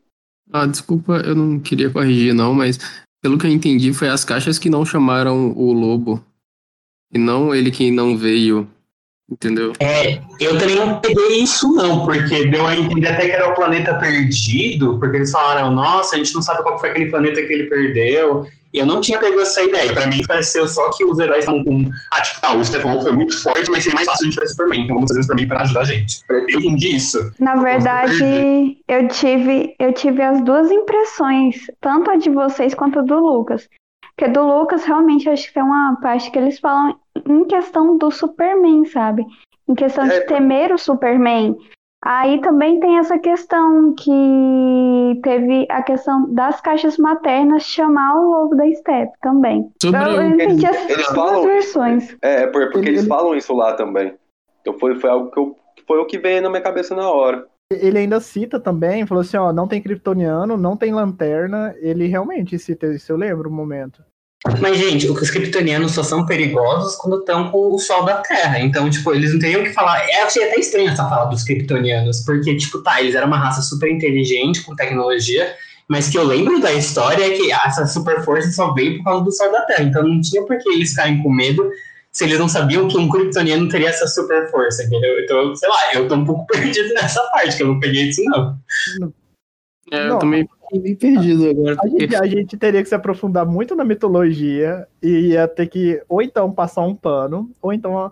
Ah, 0.51 0.65
desculpa, 0.65 1.21
eu 1.23 1.35
não 1.35 1.59
queria 1.59 1.93
corrigir 1.93 2.33
não, 2.33 2.51
mas 2.51 2.79
pelo 3.21 3.37
que 3.37 3.45
eu 3.45 3.51
entendi, 3.51 3.93
foi 3.93 4.09
as 4.09 4.25
caixas 4.25 4.57
que 4.57 4.71
não 4.71 4.83
chamaram 4.83 5.51
o 5.51 5.71
lobo. 5.71 6.19
E 7.13 7.19
não 7.19 7.53
ele 7.53 7.69
que 7.69 7.91
não 7.91 8.17
veio. 8.17 8.67
Entendeu? 9.33 9.73
É, 9.79 10.19
eu 10.39 10.59
também 10.59 10.75
não 10.75 10.99
peguei 10.99 11.41
isso 11.41 11.73
não, 11.73 12.05
porque 12.05 12.45
deu 12.45 12.67
a 12.67 12.75
entender 12.75 13.07
até 13.07 13.25
que 13.25 13.31
era 13.31 13.49
o 13.49 13.55
planeta 13.55 13.95
perdido, 13.95 14.99
porque 14.99 15.17
eles 15.17 15.31
falaram, 15.31 15.71
nossa, 15.71 16.15
a 16.15 16.17
gente 16.19 16.35
não 16.35 16.41
sabe 16.41 16.61
qual 16.61 16.79
foi 16.79 16.91
aquele 16.91 17.09
planeta 17.09 17.41
que 17.41 17.51
ele 17.51 17.63
perdeu. 17.63 18.45
Eu 18.71 18.85
não 18.85 19.01
tinha 19.01 19.19
pego 19.19 19.39
essa 19.39 19.61
ideia. 19.61 19.93
Pra 19.93 20.07
mim, 20.07 20.23
pareceu 20.27 20.67
só 20.67 20.89
que 20.91 21.05
os 21.05 21.19
heróis 21.19 21.39
estavam 21.39 21.63
com. 21.63 21.91
Ah, 22.11 22.21
tipo, 22.21 22.41
tá, 22.41 22.55
o 22.55 22.65
Stefan 22.65 23.01
foi 23.01 23.11
muito 23.11 23.41
forte, 23.41 23.69
mas 23.69 23.83
seria 23.83 23.95
mais 23.95 24.07
fácil 24.07 24.25
a 24.25 24.29
gente 24.29 24.39
fazer 24.39 24.49
Superman. 24.49 24.81
Então 24.81 24.95
vamos 24.95 25.09
fazer 25.09 25.19
o 25.19 25.23
Superman 25.23 25.47
pra 25.47 25.61
ajudar 25.61 25.81
a 25.81 25.85
gente. 25.85 26.21
Eu 26.27 26.59
entendi 26.59 26.95
isso. 26.95 27.31
Na 27.39 27.55
verdade, 27.55 28.77
eu 28.87 29.07
tive, 29.09 29.75
eu 29.79 29.93
tive 29.93 30.21
as 30.23 30.43
duas 30.43 30.71
impressões, 30.71 31.55
tanto 31.79 32.09
a 32.09 32.15
de 32.15 32.31
vocês 32.31 32.73
quanto 32.73 32.97
a 32.99 33.01
do 33.03 33.19
Lucas. 33.19 33.69
Porque 34.15 34.31
do 34.31 34.43
Lucas, 34.43 34.83
realmente, 34.83 35.29
acho 35.29 35.47
que 35.47 35.53
tem 35.53 35.63
uma 35.63 35.97
parte 36.01 36.29
que 36.29 36.37
eles 36.37 36.59
falam 36.59 36.95
em 37.27 37.45
questão 37.45 37.97
do 37.97 38.11
Superman, 38.11 38.85
sabe? 38.85 39.25
Em 39.67 39.75
questão 39.75 40.05
de 40.05 40.13
é. 40.13 40.21
temer 40.21 40.71
o 40.71 40.77
Superman. 40.77 41.57
Aí 42.05 42.41
também 42.41 42.81
tem 42.81 42.97
essa 42.97 43.17
questão 43.17 43.95
que 43.95 45.21
teve 45.23 45.65
a 45.69 45.81
questão 45.81 46.31
das 46.33 46.59
caixas 46.59 46.97
maternas 46.97 47.63
chamar 47.63 48.19
o 48.19 48.29
lobo 48.29 48.55
da 48.55 48.69
Step 48.73 49.13
também. 49.21 49.71
Sobre 49.81 50.01
eu, 50.01 50.21
eu 50.21 50.27
entendi 50.27 50.65
as 50.65 50.89
eles 50.89 51.07
falam, 51.07 51.43
versões. 51.43 52.17
É, 52.21 52.45
porque 52.47 52.79
ele, 52.79 52.89
eles 52.89 53.07
falam 53.07 53.33
isso 53.33 53.53
lá 53.53 53.73
também. 53.73 54.15
Então 54.59 54.77
foi, 54.77 54.99
foi 54.99 55.09
algo 55.09 55.31
que 55.31 55.39
eu, 55.39 55.55
foi 55.87 55.97
o 55.99 56.05
que 56.05 56.19
veio 56.19 56.41
na 56.41 56.49
minha 56.49 56.61
cabeça 56.61 56.93
na 56.93 57.09
hora. 57.09 57.47
Ele 57.71 57.99
ainda 57.99 58.19
cita 58.19 58.59
também, 58.59 59.05
falou 59.05 59.21
assim, 59.21 59.37
ó, 59.37 59.51
não 59.51 59.67
tem 59.67 59.81
kryptoniano, 59.81 60.57
não 60.57 60.77
tem 60.77 60.93
lanterna. 60.93 61.73
Ele 61.79 62.07
realmente 62.07 62.57
cita 62.59 62.87
isso, 62.87 63.11
eu 63.11 63.17
lembro 63.17 63.49
o 63.49 63.53
momento. 63.53 64.03
Mas, 64.59 64.77
gente, 64.77 65.09
os 65.09 65.31
kryptonianos 65.31 65.93
só 65.93 66.03
são 66.03 66.25
perigosos 66.25 66.95
quando 66.95 67.19
estão 67.19 67.49
com 67.49 67.73
o 67.73 67.79
sol 67.79 68.03
da 68.03 68.15
Terra. 68.17 68.59
Então, 68.59 68.89
tipo, 68.89 69.13
eles 69.13 69.31
não 69.31 69.39
teriam 69.39 69.63
que 69.63 69.71
falar. 69.71 70.05
Eu 70.05 70.25
achei 70.25 70.43
até 70.43 70.59
estranho 70.59 70.89
essa 70.89 71.07
fala 71.07 71.29
dos 71.29 71.43
kryptonianos, 71.43 72.19
porque, 72.25 72.55
tipo, 72.57 72.83
tá, 72.83 73.01
eles 73.01 73.15
eram 73.15 73.27
uma 73.27 73.39
raça 73.39 73.61
super 73.61 73.89
inteligente, 73.89 74.61
com 74.63 74.75
tecnologia, 74.75 75.55
mas 75.87 76.09
que 76.09 76.17
eu 76.17 76.25
lembro 76.25 76.59
da 76.59 76.73
história 76.73 77.23
é 77.23 77.29
que 77.31 77.51
essa 77.51 77.85
super 77.85 78.21
força 78.23 78.51
só 78.51 78.73
veio 78.73 78.97
por 78.97 79.05
causa 79.05 79.23
do 79.23 79.31
sol 79.31 79.51
da 79.51 79.61
Terra. 79.61 79.83
Então 79.83 80.03
não 80.03 80.19
tinha 80.19 80.43
por 80.43 80.57
que 80.57 80.69
eles 80.69 80.89
ficarem 80.89 81.23
com 81.23 81.31
medo 81.31 81.69
se 82.13 82.23
eles 82.25 82.37
não 82.37 82.47
sabiam 82.47 82.87
que 82.87 82.97
um 82.97 83.09
kryptoniano 83.09 83.67
teria 83.67 83.89
essa 83.89 84.05
super 84.07 84.49
força, 84.51 84.83
entendeu? 84.83 85.19
Então, 85.19 85.55
sei 85.55 85.67
lá, 85.67 85.93
eu 85.95 86.07
tô 86.07 86.15
um 86.15 86.23
pouco 86.23 86.45
perdido 86.53 86.93
nessa 86.93 87.21
parte, 87.31 87.57
que 87.57 87.63
eu 87.63 87.67
não 87.67 87.79
peguei 87.79 88.09
isso, 88.09 88.23
não. 88.25 88.59
É, 89.91 90.09
eu 90.09 90.19
também 90.19 90.47
bem 90.79 90.95
perdido 90.95 91.49
agora. 91.49 91.77
A, 91.83 91.87
gente, 91.87 92.15
a 92.15 92.25
gente 92.25 92.57
teria 92.57 92.81
que 92.81 92.89
se 92.89 92.95
aprofundar 92.95 93.45
muito 93.45 93.75
na 93.75 93.83
mitologia 93.83 94.87
e 95.01 95.31
ia 95.31 95.47
ter 95.47 95.67
que, 95.67 96.03
ou 96.07 96.21
então, 96.21 96.51
passar 96.51 96.81
um 96.81 96.95
pano, 96.95 97.51
ou 97.61 97.73
então 97.73 98.11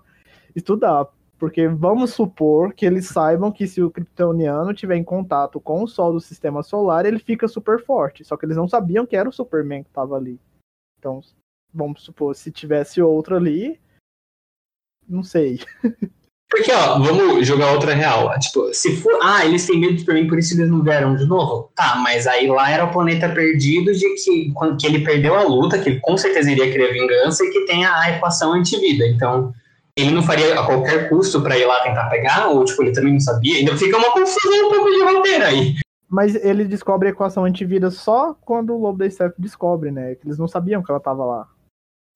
estudar. 0.56 1.08
Porque 1.38 1.68
vamos 1.68 2.12
supor 2.12 2.74
que 2.74 2.86
eles 2.86 3.08
saibam 3.08 3.52
que 3.52 3.68
se 3.68 3.82
o 3.82 3.90
kryptoniano 3.90 4.74
tiver 4.76 4.96
em 4.96 5.04
contato 5.04 5.60
com 5.60 5.84
o 5.84 5.88
Sol 5.88 6.14
do 6.14 6.20
sistema 6.20 6.62
solar, 6.62 7.06
ele 7.06 7.18
fica 7.18 7.48
super 7.48 7.84
forte. 7.84 8.24
Só 8.24 8.38
que 8.38 8.46
eles 8.46 8.58
não 8.58 8.68
sabiam 8.68 9.08
que 9.08 9.16
era 9.16 9.28
o 9.28 9.34
Superman 9.34 9.82
que 9.82 9.90
estava 9.90 10.16
ali. 10.16 10.40
Então, 11.00 11.20
vamos 11.74 12.04
supor, 12.04 12.36
se 12.36 12.52
tivesse 12.52 13.02
outro 13.02 13.36
ali, 13.36 13.80
não 15.12 15.24
sei. 15.24 15.60
Porque, 16.52 16.70
ó, 16.70 17.00
vamos 17.00 17.48
jogar 17.48 17.72
outra 17.72 17.94
real. 17.94 18.30
Tipo, 18.38 18.74
se 18.74 18.98
for. 18.98 19.18
Ah, 19.24 19.46
eles 19.46 19.66
têm 19.66 19.80
medo 19.80 19.94
de 19.94 20.02
Superman, 20.02 20.28
por 20.28 20.38
isso 20.38 20.54
eles 20.54 20.70
não 20.70 20.84
vieram 20.84 21.16
de 21.16 21.26
novo? 21.26 21.72
Tá, 21.74 21.96
mas 22.04 22.28
aí 22.28 22.46
lá 22.48 22.70
era 22.70 22.84
o 22.84 22.92
planeta 22.92 23.30
perdido 23.30 23.94
de 23.94 24.06
que, 24.16 24.54
que 24.78 24.88
ele 24.88 25.00
perdeu 25.00 25.34
a 25.34 25.44
luta, 25.44 25.80
que 25.80 25.90
ele 25.90 26.00
com 26.02 26.18
certeza 26.18 26.52
iria 26.52 26.70
querer 26.70 26.92
vingança 26.92 27.46
e 27.46 27.50
que 27.52 27.66
tem 27.66 27.86
a, 27.86 27.98
a 27.98 28.12
equação 28.12 28.52
antivida. 28.52 29.08
Então, 29.08 29.54
ele 29.96 30.12
não 30.12 30.22
faria 30.22 30.60
a 30.60 30.66
qualquer 30.66 31.08
custo 31.08 31.42
para 31.42 31.58
ir 31.58 31.66
lá 31.66 31.84
tentar 31.84 32.10
pegar? 32.10 32.50
Ou, 32.50 32.66
tipo, 32.66 32.84
ele 32.84 32.92
também 32.92 33.14
não 33.14 33.20
sabia? 33.22 33.56
Ainda 33.56 33.78
fica 33.78 33.98
uma 33.98 34.12
confusão 34.12 34.68
um 34.68 34.70
pouco 34.70 34.92
de 34.92 35.04
roteiro 35.04 35.46
aí. 35.46 35.76
Mas 36.10 36.36
ele 36.36 36.66
descobre 36.66 37.08
a 37.08 37.12
equação 37.12 37.46
antivida 37.46 37.90
só 37.90 38.36
quando 38.42 38.74
o 38.74 38.82
Lobo 38.82 39.00
da 39.00 39.10
Steppe 39.10 39.36
descobre, 39.38 39.90
né? 39.90 40.16
Que 40.16 40.28
eles 40.28 40.38
não 40.38 40.50
sabiam 40.50 40.84
que 40.84 40.92
ela 40.92 41.00
tava 41.00 41.24
lá. 41.24 41.48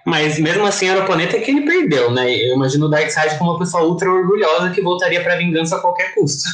Mas 0.06 0.40
mesmo 0.40 0.66
assim 0.66 0.88
era 0.88 1.04
o 1.04 1.06
planeta 1.06 1.40
que 1.40 1.50
ele 1.50 1.66
perdeu, 1.66 2.12
né? 2.12 2.32
Eu 2.32 2.56
imagino 2.56 2.86
o 2.86 2.90
Darkseid 2.90 3.38
como 3.38 3.52
uma 3.52 3.60
pessoa 3.60 3.84
ultra 3.84 4.12
orgulhosa 4.12 4.70
que 4.70 4.82
voltaria 4.82 5.24
pra 5.24 5.36
vingança 5.36 5.76
a 5.76 5.82
qualquer 5.82 6.14
custo. 6.14 6.48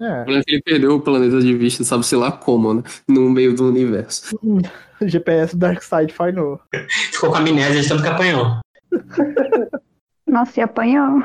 É. 0.00 0.24
Ele 0.46 0.62
perdeu 0.62 0.94
o 0.94 1.00
planeta 1.00 1.40
de 1.40 1.56
vista, 1.56 1.82
sabe, 1.82 2.06
sei 2.06 2.18
lá 2.18 2.30
como, 2.30 2.74
né? 2.74 2.82
No 3.08 3.28
meio 3.30 3.54
do 3.54 3.68
universo. 3.68 4.38
o 4.44 5.08
GPS 5.08 5.56
do 5.56 5.60
Darkseid 5.60 6.12
falhou. 6.12 6.60
Ficou 7.10 7.30
com 7.30 7.36
amnésia 7.36 7.80
de 7.80 7.88
tanto 7.88 8.02
que 8.02 8.08
apanhou. 8.08 8.60
Nossa, 10.26 10.60
e 10.60 10.62
apanhou. 10.62 11.22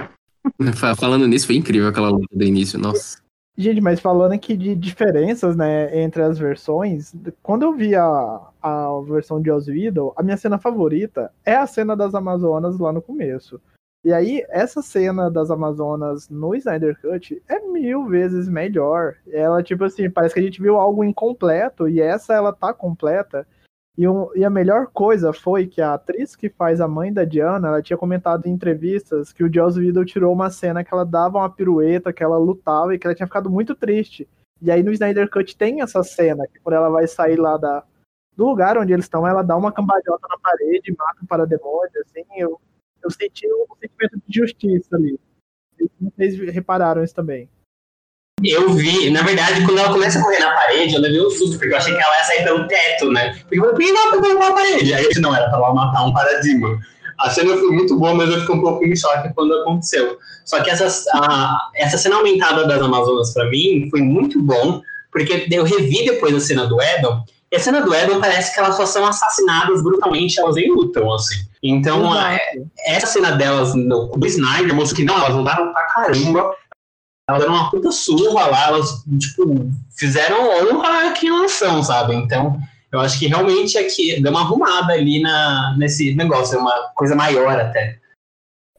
Falando 0.98 1.27
nisso, 1.27 1.48
foi 1.48 1.55
incrível 1.55 1.89
aquela 1.89 2.10
luta 2.10 2.36
do 2.36 2.43
início, 2.43 2.79
nossa. 2.79 3.23
Gente, 3.55 3.81
mas 3.81 4.00
falando 4.00 4.31
aqui 4.31 4.57
de 4.57 4.74
diferenças, 4.74 5.55
né, 5.55 6.01
entre 6.01 6.24
as 6.24 6.39
versões, 6.39 7.13
quando 7.43 7.63
eu 7.63 7.74
vi 7.74 7.93
a, 7.93 8.41
a 8.62 9.01
versão 9.07 9.39
de 9.39 9.51
Oswald, 9.51 10.12
a 10.15 10.24
minha 10.24 10.38
cena 10.38 10.57
favorita 10.57 11.31
é 11.45 11.55
a 11.55 11.67
cena 11.67 11.95
das 11.95 12.15
Amazonas 12.15 12.79
lá 12.79 12.91
no 12.91 13.01
começo. 13.01 13.62
E 14.03 14.12
aí, 14.12 14.43
essa 14.50 14.81
cena 14.81 15.29
das 15.29 15.51
Amazonas 15.51 16.27
no 16.29 16.53
Snyder 16.55 17.00
Cut 17.00 17.41
é 17.48 17.60
mil 17.60 18.05
vezes 18.07 18.50
melhor. 18.50 19.15
Ela, 19.31 19.63
tipo 19.63 19.83
assim, 19.86 20.10
parece 20.10 20.33
que 20.33 20.41
a 20.41 20.43
gente 20.43 20.62
viu 20.62 20.77
algo 20.77 21.03
incompleto, 21.03 21.88
e 21.88 22.01
essa 22.01 22.33
ela 22.33 22.51
tá 22.51 22.74
completa. 22.74 23.48
E, 23.95 24.07
um, 24.07 24.35
e, 24.35 24.43
a 24.43 24.50
melhor 24.50 24.88
coisa 24.88 25.31
foi 25.31 25.67
que 25.67 25.79
a 25.79 25.93
atriz 25.93 26.35
que 26.35 26.50
faz 26.50 26.81
a 26.81 26.88
mãe 26.88 27.13
da 27.13 27.23
Diana, 27.23 27.67
ela 27.67 27.81
tinha 27.81 27.97
comentado 27.97 28.47
em 28.47 28.51
entrevistas 28.51 29.31
que 29.31 29.43
o 29.43 29.53
Joss 29.53 29.79
Whedon 29.79 30.03
tirou 30.03 30.33
uma 30.33 30.50
cena 30.50 30.83
que 30.83 30.91
ela 30.91 31.05
dava 31.05 31.38
uma 31.38 31.50
pirueta, 31.50 32.12
que 32.12 32.23
ela 32.23 32.38
lutava 32.38 32.95
e 32.95 33.00
que 33.00 33.05
ela 33.05 33.15
tinha 33.15 33.27
ficado 33.27 33.51
muito 33.51 33.75
triste. 33.75 34.27
E 34.59 34.71
aí 34.71 34.81
no 34.81 34.91
Snyder 34.91 35.29
Cut 35.29 35.55
tem 35.55 35.81
essa 35.81 36.03
cena, 36.03 36.47
que 36.47 36.59
quando 36.59 36.75
ela 36.75 36.89
vai 36.89 37.05
sair 37.05 37.35
lá 37.35 37.55
da, 37.55 37.83
do 38.35 38.47
lugar 38.47 38.79
onde 38.79 38.93
eles 38.93 39.05
estão, 39.05 39.27
ela 39.27 39.43
dá 39.43 39.55
uma 39.55 39.71
cambalhota 39.71 40.27
na 40.27 40.39
parede, 40.39 40.95
mata 40.97 41.19
um 41.21 41.27
parademônio, 41.27 41.91
assim, 42.01 42.23
eu, 42.35 42.59
eu 43.03 43.12
senti 43.12 43.45
um 43.47 43.75
sentimento 43.79 44.21
de 44.27 44.39
justiça 44.39 44.95
ali. 44.95 45.19
Vocês 46.01 46.38
repararam 46.51 47.03
isso 47.03 47.13
também. 47.13 47.47
Eu 48.41 48.73
vi, 48.73 49.09
na 49.09 49.21
verdade, 49.21 49.63
quando 49.65 49.77
ela 49.77 49.91
começa 49.91 50.19
a 50.19 50.21
correr 50.21 50.39
na 50.39 50.51
parede, 50.51 50.95
eu 50.95 51.01
levei 51.01 51.21
um 51.21 51.29
susto, 51.29 51.57
porque 51.57 51.73
eu 51.73 51.77
achei 51.77 51.93
que 51.93 52.01
ela 52.01 52.17
ia 52.17 52.23
sair 52.23 52.43
pelo 52.43 52.67
teto, 52.67 53.11
né? 53.11 53.35
Porque 53.41 53.59
eu 53.59 53.61
falei, 53.61 53.75
por 53.75 54.19
que 54.19 54.27
ela 54.27 54.49
na 54.49 54.55
parede? 54.55 54.93
Aí 54.93 55.07
não, 55.17 55.35
era 55.35 55.49
pra 55.49 55.59
ela 55.59 55.73
matar 55.73 56.05
um 56.05 56.13
paradigma. 56.13 56.79
A 57.19 57.29
cena 57.29 57.55
foi 57.55 57.69
muito 57.69 57.97
boa, 57.97 58.13
mas 58.13 58.29
eu 58.29 58.41
fiquei 58.41 58.55
um 58.55 58.61
pouco 58.61 58.83
em 58.83 58.95
choque 58.95 59.33
quando 59.33 59.53
aconteceu. 59.53 60.17
Só 60.43 60.61
que 60.61 60.69
essa, 60.69 60.87
a, 61.13 61.69
essa 61.75 61.97
cena 61.97 62.17
aumentada 62.17 62.67
das 62.67 62.81
Amazonas, 62.81 63.33
para 63.33 63.49
mim, 63.49 63.87
foi 63.89 64.01
muito 64.01 64.41
bom, 64.41 64.81
porque 65.11 65.47
eu 65.49 65.63
revi 65.63 66.03
depois 66.03 66.35
a 66.35 66.39
cena 66.39 66.65
do 66.65 66.81
Edom, 66.81 67.23
e 67.51 67.55
a 67.55 67.59
cena 67.59 67.81
do 67.81 67.93
Edom 67.93 68.19
parece 68.19 68.51
que 68.51 68.59
elas 68.59 68.75
só 68.75 68.85
são 68.85 69.05
assassinadas 69.05 69.83
brutalmente, 69.83 70.39
elas 70.39 70.55
nem 70.55 70.71
lutam, 70.71 71.13
assim. 71.13 71.35
Então, 71.61 72.11
a, 72.11 72.37
essa 72.85 73.05
cena 73.05 73.31
delas 73.31 73.75
no, 73.75 74.07
do 74.07 74.27
Snyder 74.27 74.73
mostrou 74.73 74.97
que 74.97 75.05
não, 75.05 75.15
elas 75.15 75.35
mudaram 75.35 75.71
pra 75.71 75.83
caramba 75.83 76.51
elas 77.30 77.42
deram 77.42 77.53
uma 77.56 77.72
puta 77.72 77.92
surra 77.92 78.48
lá, 78.48 78.68
elas, 78.68 79.03
tipo, 79.20 79.44
fizeram 79.98 80.38
honra 80.50 81.10
a 81.10 81.12
quem 81.13 81.30
elas 81.30 81.51
são, 81.51 81.82
sabe? 81.84 82.13
Então, 82.15 82.58
Eu 82.92 83.00
acho 83.00 83.18
que 83.18 83.25
realmente 83.25 83.75
aqui 83.75 84.22
deu 84.22 84.32
uma 84.32 84.42
arrumada 84.42 84.94
ali 84.94 85.20
na, 85.20 85.75
nesse 85.80 86.13
negócio, 86.13 86.58
é 86.58 86.62
uma 86.62 86.89
coisa 86.94 87.15
maior 87.15 87.60
até. 87.60 87.98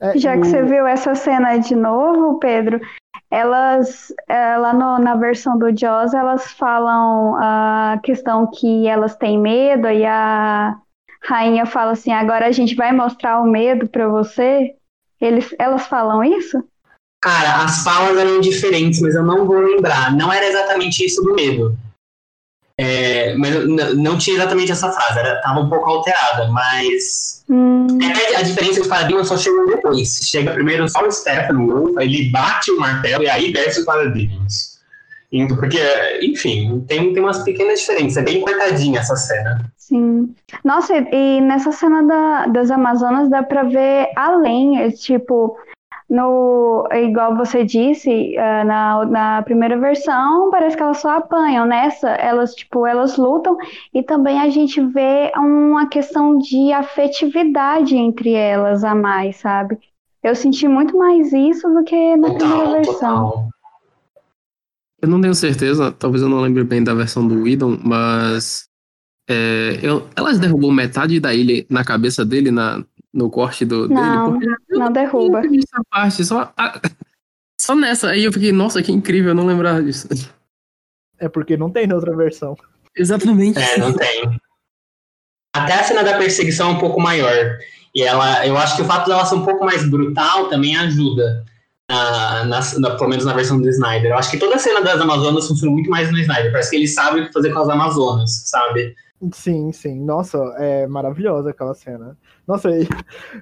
É, 0.01 0.17
Já 0.17 0.39
que 0.39 0.47
você 0.47 0.63
viu 0.63 0.87
essa 0.87 1.17
cena 1.17 1.57
de 1.57 1.75
novo, 1.75 2.39
Pedro, 2.39 2.81
elas, 3.29 4.13
é, 4.29 4.57
lá 4.57 4.73
no- 4.73 5.01
na 5.01 5.17
versão 5.17 5.59
do 5.59 5.77
Jaws, 5.77 6.15
elas 6.15 6.53
falam 6.53 7.35
a 7.43 7.99
questão 8.05 8.49
que 8.49 8.87
elas 8.87 9.17
têm 9.17 9.37
medo 9.37 9.89
e 9.89 10.07
a 10.07 10.77
rainha 11.25 11.67
fala 11.67 11.91
assim, 11.93 12.13
agora 12.13 12.47
a 12.47 12.53
gente 12.53 12.77
vai 12.77 12.93
mostrar 12.93 13.41
o 13.41 13.47
medo 13.51 13.89
pra 13.89 14.07
você. 14.09 14.77
Eles, 15.21 15.53
elas 15.59 15.89
falam 15.89 16.23
isso? 16.23 16.63
Cara, 17.25 17.65
as 17.65 17.83
falas 17.83 18.19
eram 18.19 18.39
diferentes, 18.39 19.01
mas 19.01 19.15
eu 19.15 19.23
não 19.23 19.47
vou 19.47 19.59
lembrar. 19.59 20.15
Não 20.15 20.31
era 20.31 20.47
exatamente 20.47 21.03
isso 21.07 21.23
do 21.23 21.35
medo. 21.35 21.75
É, 22.79 23.35
mas 23.37 23.55
não 23.97 24.19
tinha 24.19 24.37
exatamente 24.37 24.73
essa 24.73 24.91
frase, 24.91 25.19
era, 25.21 25.41
tava 25.41 25.61
um 25.61 25.69
pouco 25.71 25.89
alterada, 25.89 26.49
mas 26.51 27.43
Hum, 27.49 27.87
É, 28.03 28.37
a 28.37 28.43
diferença 28.43 28.73
é 28.73 28.75
que 28.77 28.81
os 28.83 28.87
paradigmas 28.89 29.29
só 29.29 29.39
chegam 29.39 29.67
depois. 29.67 30.19
Chega 30.23 30.53
primeiro 30.53 30.87
só 30.89 31.07
o 31.07 31.11
Stephen 31.11 31.67
Wolf, 31.67 31.97
ele 31.99 32.31
bate 32.31 32.71
o 32.73 32.79
martelo 32.81 33.23
e 33.23 33.29
aí 33.31 33.53
desce 33.53 33.81
os 33.81 33.87
paradigmas. 33.87 34.75
Porque, 35.59 35.79
enfim, 36.23 36.85
tem, 36.87 37.13
tem 37.13 37.23
umas 37.23 37.43
pequenas 37.43 37.81
diferenças. 37.81 38.19
É 38.19 38.23
bem 38.23 38.41
cortadinha 38.41 39.01
essa 39.01 39.17
cena. 39.17 39.65
sim. 39.77 40.35
Nossa, 40.65 40.95
e, 40.97 41.09
e 41.39 41.41
nessa 41.41 41.71
cena 41.73 42.03
da- 42.03 42.47
das 42.47 42.71
Amazonas 42.71 43.29
dá 43.31 43.43
pra 43.43 43.63
ver 43.65 44.11
além, 44.17 44.81
é, 44.83 44.91
tipo, 44.91 45.57
no, 46.15 46.87
igual 46.93 47.37
você 47.37 47.65
disse, 47.65 48.37
eh, 48.37 48.65
na, 48.65 49.05
na 49.07 49.43
primeira 49.43 49.77
versão, 49.79 50.51
parece 50.51 50.77
que 50.77 50.83
elas 50.83 50.99
só 50.99 51.17
apanham. 51.19 51.67
Nessa, 51.67 52.11
elas, 52.11 52.55
tipo, 52.55 52.87
elas 52.87 53.17
lutam 53.17 53.57
e 53.93 54.03
também 54.03 54.41
a 54.41 54.49
gente 54.49 54.81
vê 54.81 55.33
uma 55.37 55.89
questão 55.89 56.39
de 56.39 56.73
afetividade 56.73 57.97
entre 57.97 58.33
elas 58.33 58.85
a 58.85 58.95
mais, 58.95 59.37
sabe? 59.37 59.79
Eu 60.23 60.35
senti 60.35 60.69
muito 60.69 60.97
mais 60.97 61.33
isso 61.33 61.69
do 61.69 61.83
que 61.85 62.17
na 62.17 62.33
primeira 62.33 62.65
Total, 62.65 62.73
versão. 62.73 63.31
total. 63.31 63.49
Eu 65.03 65.09
não 65.09 65.21
tenho 65.21 65.35
certeza, 65.35 65.93
talvez 65.93 66.23
eu 66.23 66.29
não 66.29 66.41
lembre 66.41 66.65
bem 66.65 66.83
da 66.83 66.95
versão 66.95 67.27
do 67.27 67.43
Whedon, 67.43 67.79
mas 67.85 68.69
é, 69.29 69.79
eu- 69.83 70.07
elas 70.17 70.39
derrubam 70.39 70.71
metade 70.71 71.19
da 71.21 71.35
ilha 71.35 71.65
na 71.69 71.85
cabeça 71.85 72.25
dele, 72.25 72.51
na, 72.51 72.83
no 73.15 73.31
corte 73.31 73.65
do, 73.65 73.89
Não, 73.89 74.33
dele, 74.39 74.51
porque 74.59 74.77
não 74.79 74.93
derruba. 74.93 75.39
eu 75.39 75.43
não 75.45 75.51
vi 75.51 75.59
essa 75.59 75.83
parte, 75.91 76.25
só, 76.25 76.53
a- 76.57 76.81
só 77.61 77.75
nessa. 77.77 78.11
Aí 78.11 78.25
eu 78.25 78.33
fiquei, 78.33 78.51
nossa, 78.53 78.83
que 78.83 78.91
incrível, 78.93 79.31
eu 79.31 79.35
não 79.35 79.47
lembrava 79.47 79.81
disso. 79.83 80.09
É 81.19 81.29
porque 81.29 81.57
não 81.57 81.71
tem 81.71 81.87
na 81.87 81.95
outra 81.95 82.15
versão. 82.17 82.57
Exatamente. 82.97 83.59
É, 83.59 83.79
não 83.79 83.93
tem. 83.93 84.39
Até 85.55 85.75
a 85.75 85.85
cena 85.85 86.03
da 86.03 86.19
perseguição 86.19 86.71
é 86.71 86.73
um 86.73 86.79
pouco 86.79 87.01
maior. 87.01 87.59
E 87.95 88.03
ela, 88.03 88.45
eu 88.47 88.57
acho 88.59 88.75
que 88.75 88.83
o 88.83 88.85
fato 88.85 89.09
dela 89.09 89.25
ser 89.25 89.37
um 89.37 89.45
pouco 89.45 89.65
mais 89.65 89.89
brutal 89.89 90.49
também 90.49 90.77
ajuda. 90.77 91.45
Na, 91.89 92.45
na- 92.47 92.61
na- 92.79 92.97
pelo 92.97 93.11
menos 93.11 93.25
na 93.27 93.35
versão 93.35 93.61
do 93.61 93.69
Snyder. 93.69 94.11
Eu 94.11 94.17
acho 94.19 94.31
que 94.31 94.39
toda 94.39 94.57
a 94.57 94.59
cena 94.59 94.81
das 94.81 95.01
Amazonas 95.01 95.47
funciona 95.47 95.71
muito 95.71 95.89
mais 95.91 96.11
no 96.11 96.19
Snyder. 96.19 96.51
Parece 96.51 96.71
que 96.71 96.77
ele 96.77 96.89
sabe 96.89 97.21
o 97.21 97.27
que 97.27 97.33
fazer 97.33 97.53
com 97.53 97.61
as 97.61 97.69
Amazonas, 97.69 98.43
sabe? 98.47 98.97
Sim, 99.33 99.71
sim. 99.71 100.01
Nossa, 100.03 100.39
é 100.59 100.87
maravilhosa 100.87 101.51
aquela 101.51 101.75
cena. 101.75 102.17
Nossa, 102.47 102.71
e, 102.71 102.87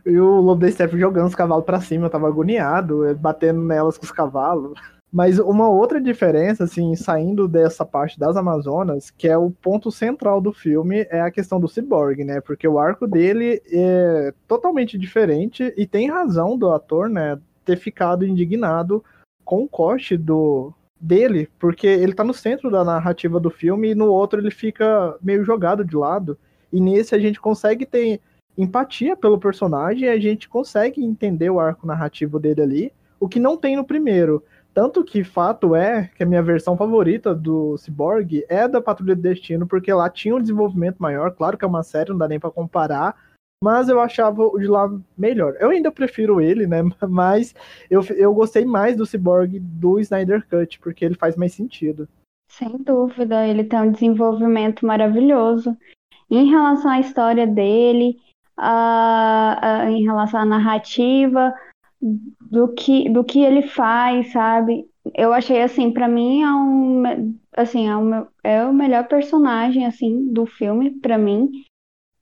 e 0.07 0.19
o 0.19 0.41
Lobo 0.41 0.61
da 0.61 0.71
Steppe 0.71 0.99
jogando 0.99 1.27
os 1.29 1.35
cavalos 1.35 1.65
pra 1.65 1.81
cima, 1.81 2.07
eu 2.07 2.11
tava 2.11 2.29
agoniado, 2.29 3.05
eh, 3.05 3.15
batendo 3.15 3.61
nelas 3.61 3.99
com 3.99 4.05
os 4.05 4.13
cavalos. 4.13 4.79
Mas 5.13 5.39
uma 5.39 5.69
outra 5.69 6.01
diferença, 6.01 6.65
assim, 6.65 6.97
saindo 6.97 7.47
dessa 7.47 7.85
parte 7.85 8.19
das 8.19 8.35
Amazonas, 8.35 9.11
que 9.11 9.29
é 9.29 9.37
o 9.37 9.51
ponto 9.51 9.91
central 9.91 10.41
do 10.41 10.55
filme, 10.55 11.07
é 11.11 11.21
a 11.21 11.31
questão 11.31 11.61
do 11.61 11.69
Cyborg, 11.69 12.25
né? 12.25 12.41
Porque 12.41 12.67
o 12.67 12.79
arco 12.79 13.07
dele 13.07 13.61
é 13.71 14.33
totalmente 14.49 14.97
diferente 14.97 15.75
e 15.77 15.87
tem 15.87 16.09
razão 16.09 16.57
do 16.57 16.71
ator, 16.71 17.11
né, 17.11 17.38
ter 17.62 17.77
ficado 17.77 18.27
indignado 18.27 19.05
com 19.45 19.65
o 19.65 19.69
corte 19.69 20.17
do 20.17 20.73
dele, 20.99 21.49
porque 21.59 21.87
ele 21.87 22.15
tá 22.15 22.23
no 22.25 22.33
centro 22.33 22.71
da 22.71 22.85
narrativa 22.85 23.41
do 23.41 23.51
filme 23.51 23.91
e 23.91 23.95
no 23.95 24.07
outro 24.07 24.41
ele 24.41 24.53
fica 24.53 25.17
meio 25.21 25.45
jogado 25.45 25.85
de 25.85 25.97
lado. 25.97 26.38
E 26.73 26.81
nesse 26.81 27.15
a 27.15 27.19
gente 27.19 27.41
consegue 27.41 27.85
ter 27.85 28.21
empatia 28.57 29.17
pelo 29.17 29.38
personagem 29.38 30.05
e 30.05 30.09
a 30.09 30.19
gente 30.19 30.49
consegue 30.49 31.05
entender 31.05 31.51
o 31.51 31.61
arco 31.61 31.87
narrativo 31.87 32.38
dele 32.38 32.62
ali, 32.62 32.93
o 33.19 33.29
que 33.29 33.41
não 33.41 33.57
tem 33.57 33.77
no 33.77 33.85
primeiro. 33.85 34.43
Tanto 34.75 35.05
que 35.05 35.23
fato 35.23 35.75
é 35.75 36.11
que 36.17 36.23
a 36.23 36.27
minha 36.27 36.43
versão 36.43 36.77
favorita 36.77 37.35
do 37.35 37.77
Cyborg 37.77 38.45
é 38.49 38.67
da 38.67 38.81
Patrulha 38.81 39.15
do 39.15 39.21
Destino, 39.21 39.67
porque 39.67 39.93
lá 39.93 40.09
tinha 40.09 40.35
um 40.35 40.41
desenvolvimento 40.41 40.99
maior. 40.99 41.31
Claro 41.33 41.59
que 41.59 41.65
é 41.65 41.69
uma 41.69 41.83
série, 41.83 42.11
não 42.11 42.19
dá 42.19 42.27
nem 42.27 42.41
pra 42.41 42.51
comparar, 42.51 43.15
mas 43.62 43.88
eu 43.88 44.01
achava 44.01 44.43
o 44.43 44.59
de 44.59 44.67
lá 44.67 44.91
melhor. 45.17 45.55
Eu 45.61 45.71
ainda 45.71 45.93
prefiro 45.93 46.41
ele, 46.41 46.67
né? 46.67 46.79
Mas 47.09 47.55
eu, 47.88 48.03
eu 48.17 48.35
gostei 48.35 48.65
mais 48.65 48.97
do 48.97 49.07
Cyborg 49.07 49.61
do 49.61 50.01
Snyder 50.01 50.45
Cut, 50.49 50.81
porque 50.81 51.05
ele 51.05 51.15
faz 51.15 51.37
mais 51.37 51.53
sentido. 51.53 52.09
Sem 52.51 52.77
dúvida, 52.79 53.47
ele 53.47 53.62
tem 53.62 53.79
um 53.79 53.93
desenvolvimento 53.93 54.85
maravilhoso 54.85 55.77
em 56.29 56.51
relação 56.51 56.91
à 56.91 56.99
história 56.99 57.47
dele, 57.47 58.19
a- 58.62 59.83
a- 59.85 59.90
em 59.90 60.05
relação 60.05 60.40
à 60.40 60.44
narrativa, 60.44 61.53
do 62.51 62.68
que, 62.75 63.09
do 63.09 63.25
que 63.25 63.40
ele 63.40 63.62
faz, 63.62 64.33
sabe? 64.33 64.85
Eu 65.14 65.33
achei 65.33 65.62
assim, 65.62 65.92
pra 65.92 66.09
mim 66.09 66.42
é 66.42 66.53
um, 66.53 67.03
assim, 67.57 67.88
é 67.88 67.96
o, 67.96 68.27
é 68.44 68.64
o 68.64 68.72
melhor 68.75 69.07
personagem 69.09 69.87
assim 69.87 70.33
do 70.33 70.46
filme 70.46 70.90
pra 70.90 71.18
mim. 71.18 71.51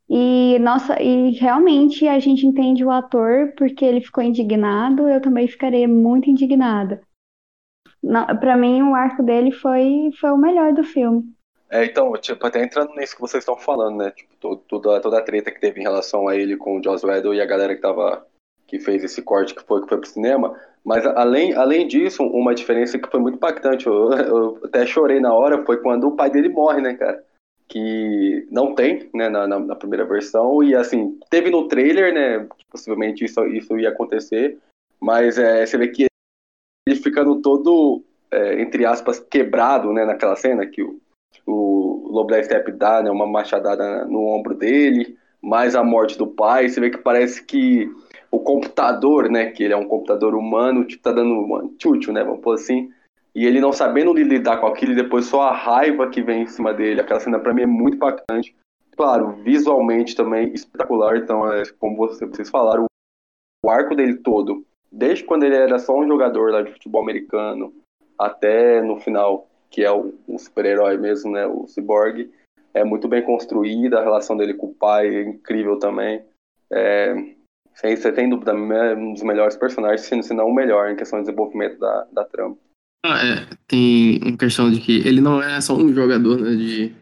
E 0.08 0.58
nossa, 0.60 1.00
e 1.02 1.30
realmente 1.32 2.06
a 2.08 2.18
gente 2.18 2.46
entende 2.46 2.84
o 2.84 2.90
ator 2.90 3.54
porque 3.56 3.84
ele 3.84 4.00
ficou 4.00 4.22
indignado, 4.24 5.08
eu 5.08 5.20
também 5.20 5.46
ficaria 5.48 5.88
muito 5.88 6.28
indignada. 6.30 7.02
Para 8.40 8.56
mim, 8.56 8.82
o 8.82 8.94
arco 8.94 9.22
dele 9.22 9.52
foi, 9.52 10.10
foi 10.20 10.30
o 10.30 10.36
melhor 10.36 10.72
do 10.72 10.84
filme. 10.84 11.24
É, 11.70 11.84
então, 11.84 12.12
tipo, 12.14 12.44
até 12.44 12.62
entrando 12.62 12.94
nisso 12.96 13.14
que 13.14 13.20
vocês 13.20 13.42
estão 13.42 13.56
falando, 13.56 13.98
né? 13.98 14.10
Tipo, 14.10 14.34
to- 14.40 14.56
toda, 14.68 15.00
toda 15.00 15.18
a 15.18 15.22
treta 15.22 15.52
que 15.52 15.60
teve 15.60 15.78
em 15.80 15.84
relação 15.84 16.26
a 16.26 16.36
ele 16.36 16.56
com 16.56 16.78
o 16.78 16.82
Joss 16.82 17.06
Whedon 17.06 17.32
e 17.34 17.40
a 17.40 17.46
galera 17.46 17.74
que 17.76 17.80
tava 17.80 18.26
que 18.66 18.78
fez 18.78 19.02
esse 19.02 19.20
corte 19.22 19.54
que 19.54 19.62
foi 19.62 19.80
que 19.82 19.88
foi 19.88 19.98
pro 19.98 20.08
cinema. 20.08 20.58
Mas 20.84 21.06
além, 21.06 21.54
além 21.54 21.86
disso, 21.86 22.22
uma 22.24 22.54
diferença 22.54 22.98
que 22.98 23.08
foi 23.10 23.20
muito 23.20 23.36
impactante, 23.36 23.86
eu, 23.86 24.10
eu 24.14 24.60
até 24.64 24.84
chorei 24.86 25.20
na 25.20 25.32
hora, 25.32 25.64
foi 25.64 25.80
quando 25.80 26.08
o 26.08 26.16
pai 26.16 26.30
dele 26.30 26.48
morre, 26.48 26.80
né, 26.80 26.94
cara? 26.94 27.24
Que 27.68 28.46
não 28.50 28.74
tem, 28.74 29.08
né, 29.14 29.28
na, 29.28 29.46
na, 29.46 29.58
na 29.60 29.76
primeira 29.76 30.04
versão, 30.04 30.62
e 30.62 30.74
assim, 30.74 31.18
teve 31.30 31.50
no 31.50 31.68
trailer, 31.68 32.12
né? 32.12 32.48
Possivelmente 32.70 33.24
isso, 33.24 33.44
isso 33.46 33.78
ia 33.78 33.90
acontecer, 33.90 34.58
mas 35.00 35.38
é, 35.38 35.64
você 35.64 35.78
vê 35.78 35.88
que 35.88 36.06
ele 36.88 36.96
ficando 36.96 37.40
todo, 37.40 38.02
é, 38.30 38.60
entre 38.60 38.84
aspas, 38.84 39.20
quebrado, 39.20 39.92
né, 39.92 40.04
naquela 40.04 40.34
cena 40.34 40.66
que 40.66 40.82
o, 40.82 41.00
o 41.50 42.08
Lobo 42.10 42.30
da 42.30 42.42
Steppe 42.42 42.72
dá, 42.72 43.02
né, 43.02 43.10
uma 43.10 43.26
machadada 43.26 44.04
no 44.06 44.26
ombro 44.26 44.54
dele, 44.54 45.16
mais 45.42 45.74
a 45.74 45.82
morte 45.82 46.18
do 46.18 46.26
pai, 46.26 46.68
você 46.68 46.80
vê 46.80 46.90
que 46.90 46.98
parece 46.98 47.44
que 47.44 47.90
o 48.30 48.38
computador, 48.38 49.28
né, 49.28 49.50
que 49.50 49.62
ele 49.62 49.72
é 49.72 49.76
um 49.76 49.88
computador 49.88 50.34
humano, 50.34 50.84
tipo, 50.84 51.02
tá 51.02 51.12
dando 51.12 51.34
uma 51.34 51.68
tchutchu, 51.78 52.12
né, 52.12 52.22
vamos 52.22 52.40
pôr 52.40 52.54
assim, 52.54 52.90
e 53.34 53.46
ele 53.46 53.60
não 53.60 53.72
sabendo 53.72 54.12
lidar 54.12 54.58
com 54.58 54.66
aquilo, 54.66 54.92
e 54.92 54.96
depois 54.96 55.26
só 55.26 55.42
a 55.42 55.52
raiva 55.52 56.08
que 56.08 56.22
vem 56.22 56.42
em 56.42 56.46
cima 56.46 56.72
dele, 56.72 57.00
aquela 57.00 57.20
cena 57.20 57.38
pra 57.38 57.54
mim 57.54 57.62
é 57.62 57.66
muito 57.66 57.96
impactante. 57.96 58.54
Claro, 58.96 59.32
visualmente 59.42 60.14
também 60.14 60.52
espetacular, 60.52 61.16
então, 61.16 61.50
é, 61.52 61.62
como 61.78 61.96
vocês 61.96 62.50
falaram, 62.50 62.84
o 63.64 63.70
arco 63.70 63.94
dele 63.94 64.16
todo, 64.18 64.64
desde 64.90 65.24
quando 65.24 65.44
ele 65.44 65.56
era 65.56 65.78
só 65.78 65.96
um 65.96 66.06
jogador 66.06 66.52
lá 66.52 66.62
de 66.62 66.72
futebol 66.72 67.02
americano, 67.02 67.72
até 68.18 68.82
no 68.82 69.00
final, 69.00 69.48
que 69.70 69.82
é 69.84 69.90
o 69.90 70.12
super-herói 70.38 70.96
mesmo, 70.96 71.30
né, 71.32 71.46
o 71.46 71.66
Cyborg, 71.66 72.30
é 72.74 72.84
muito 72.84 73.08
bem 73.08 73.22
construída, 73.22 73.98
a 73.98 74.04
relação 74.04 74.36
dele 74.36 74.54
com 74.54 74.66
o 74.68 74.74
pai 74.74 75.08
é 75.08 75.22
incrível 75.22 75.78
também. 75.78 76.22
É, 76.72 77.14
sem, 77.74 77.96
você 77.96 78.12
tem 78.12 78.28
dúvida, 78.28 78.54
um 78.54 79.12
dos 79.12 79.22
melhores 79.22 79.56
personagens, 79.56 80.02
se 80.02 80.34
não 80.34 80.48
o 80.48 80.54
melhor 80.54 80.90
em 80.90 80.96
questão 80.96 81.18
de 81.18 81.26
desenvolvimento 81.26 81.78
da, 81.78 82.06
da 82.12 82.24
trama. 82.24 82.56
Ah, 83.04 83.18
é, 83.24 83.46
tem 83.66 84.20
uma 84.22 84.36
questão 84.36 84.70
de 84.70 84.80
que 84.80 84.98
ele 85.06 85.20
não 85.20 85.42
é 85.42 85.60
só 85.60 85.74
um 85.74 85.92
jogador 85.92 86.38
né, 86.38 86.50
de 86.50 86.92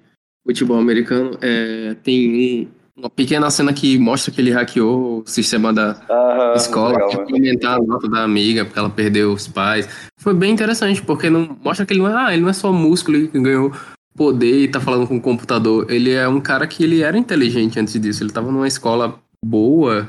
futebol 0.47 0.79
americano. 0.79 1.37
É, 1.43 1.95
tem 1.95 2.67
um- 2.67 2.78
uma 2.99 3.09
pequena 3.09 3.49
cena 3.51 3.73
que 3.73 3.97
mostra 3.97 4.33
que 4.33 4.41
ele 4.41 4.51
hackeou 4.51 5.21
o 5.21 5.27
sistema 5.27 5.73
da 5.73 6.01
Aham, 6.11 6.55
escola 6.57 6.93
legal, 6.93 7.09
para 7.11 7.25
né? 7.25 7.27
aumentar 7.33 7.75
a 7.75 7.79
nota 7.79 8.09
da 8.09 8.25
amiga, 8.25 8.65
porque 8.65 8.79
ela 8.79 8.91
perdeu 8.91 9.33
os 9.33 9.47
pais. 9.47 9.89
Foi 10.19 10.35
bem 10.35 10.53
interessante, 10.53 11.01
porque 11.01 11.31
não 11.31 11.57
mostra 11.63 11.87
que 11.87 11.93
ele 11.93 12.01
não 12.01 12.09
é, 12.09 12.27
ah, 12.27 12.33
ele 12.33 12.43
não 12.43 12.49
é 12.49 12.53
só 12.53 12.73
músculo 12.73 13.29
que 13.29 13.41
ganhou 13.41 13.73
poder 14.17 14.65
e 14.65 14.69
tá 14.69 14.81
falando 14.81 15.07
com 15.07 15.17
o 15.17 15.21
computador. 15.21 15.87
Ele 15.89 16.11
é 16.11 16.29
um 16.29 16.41
cara 16.41 16.67
que 16.67 16.83
ele 16.83 17.03
era 17.03 17.17
inteligente 17.17 17.79
antes 17.79 17.99
disso. 18.01 18.25
Ele 18.25 18.33
tava 18.33 18.51
numa 18.51 18.67
escola 18.67 19.19
boa. 19.45 20.09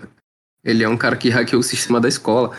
Ele 0.63 0.83
é 0.83 0.89
um 0.89 0.97
cara 0.97 1.15
que 1.15 1.29
hackeou 1.29 1.59
o 1.59 1.63
sistema 1.63 2.01
da 2.01 2.07
escola. 2.07 2.51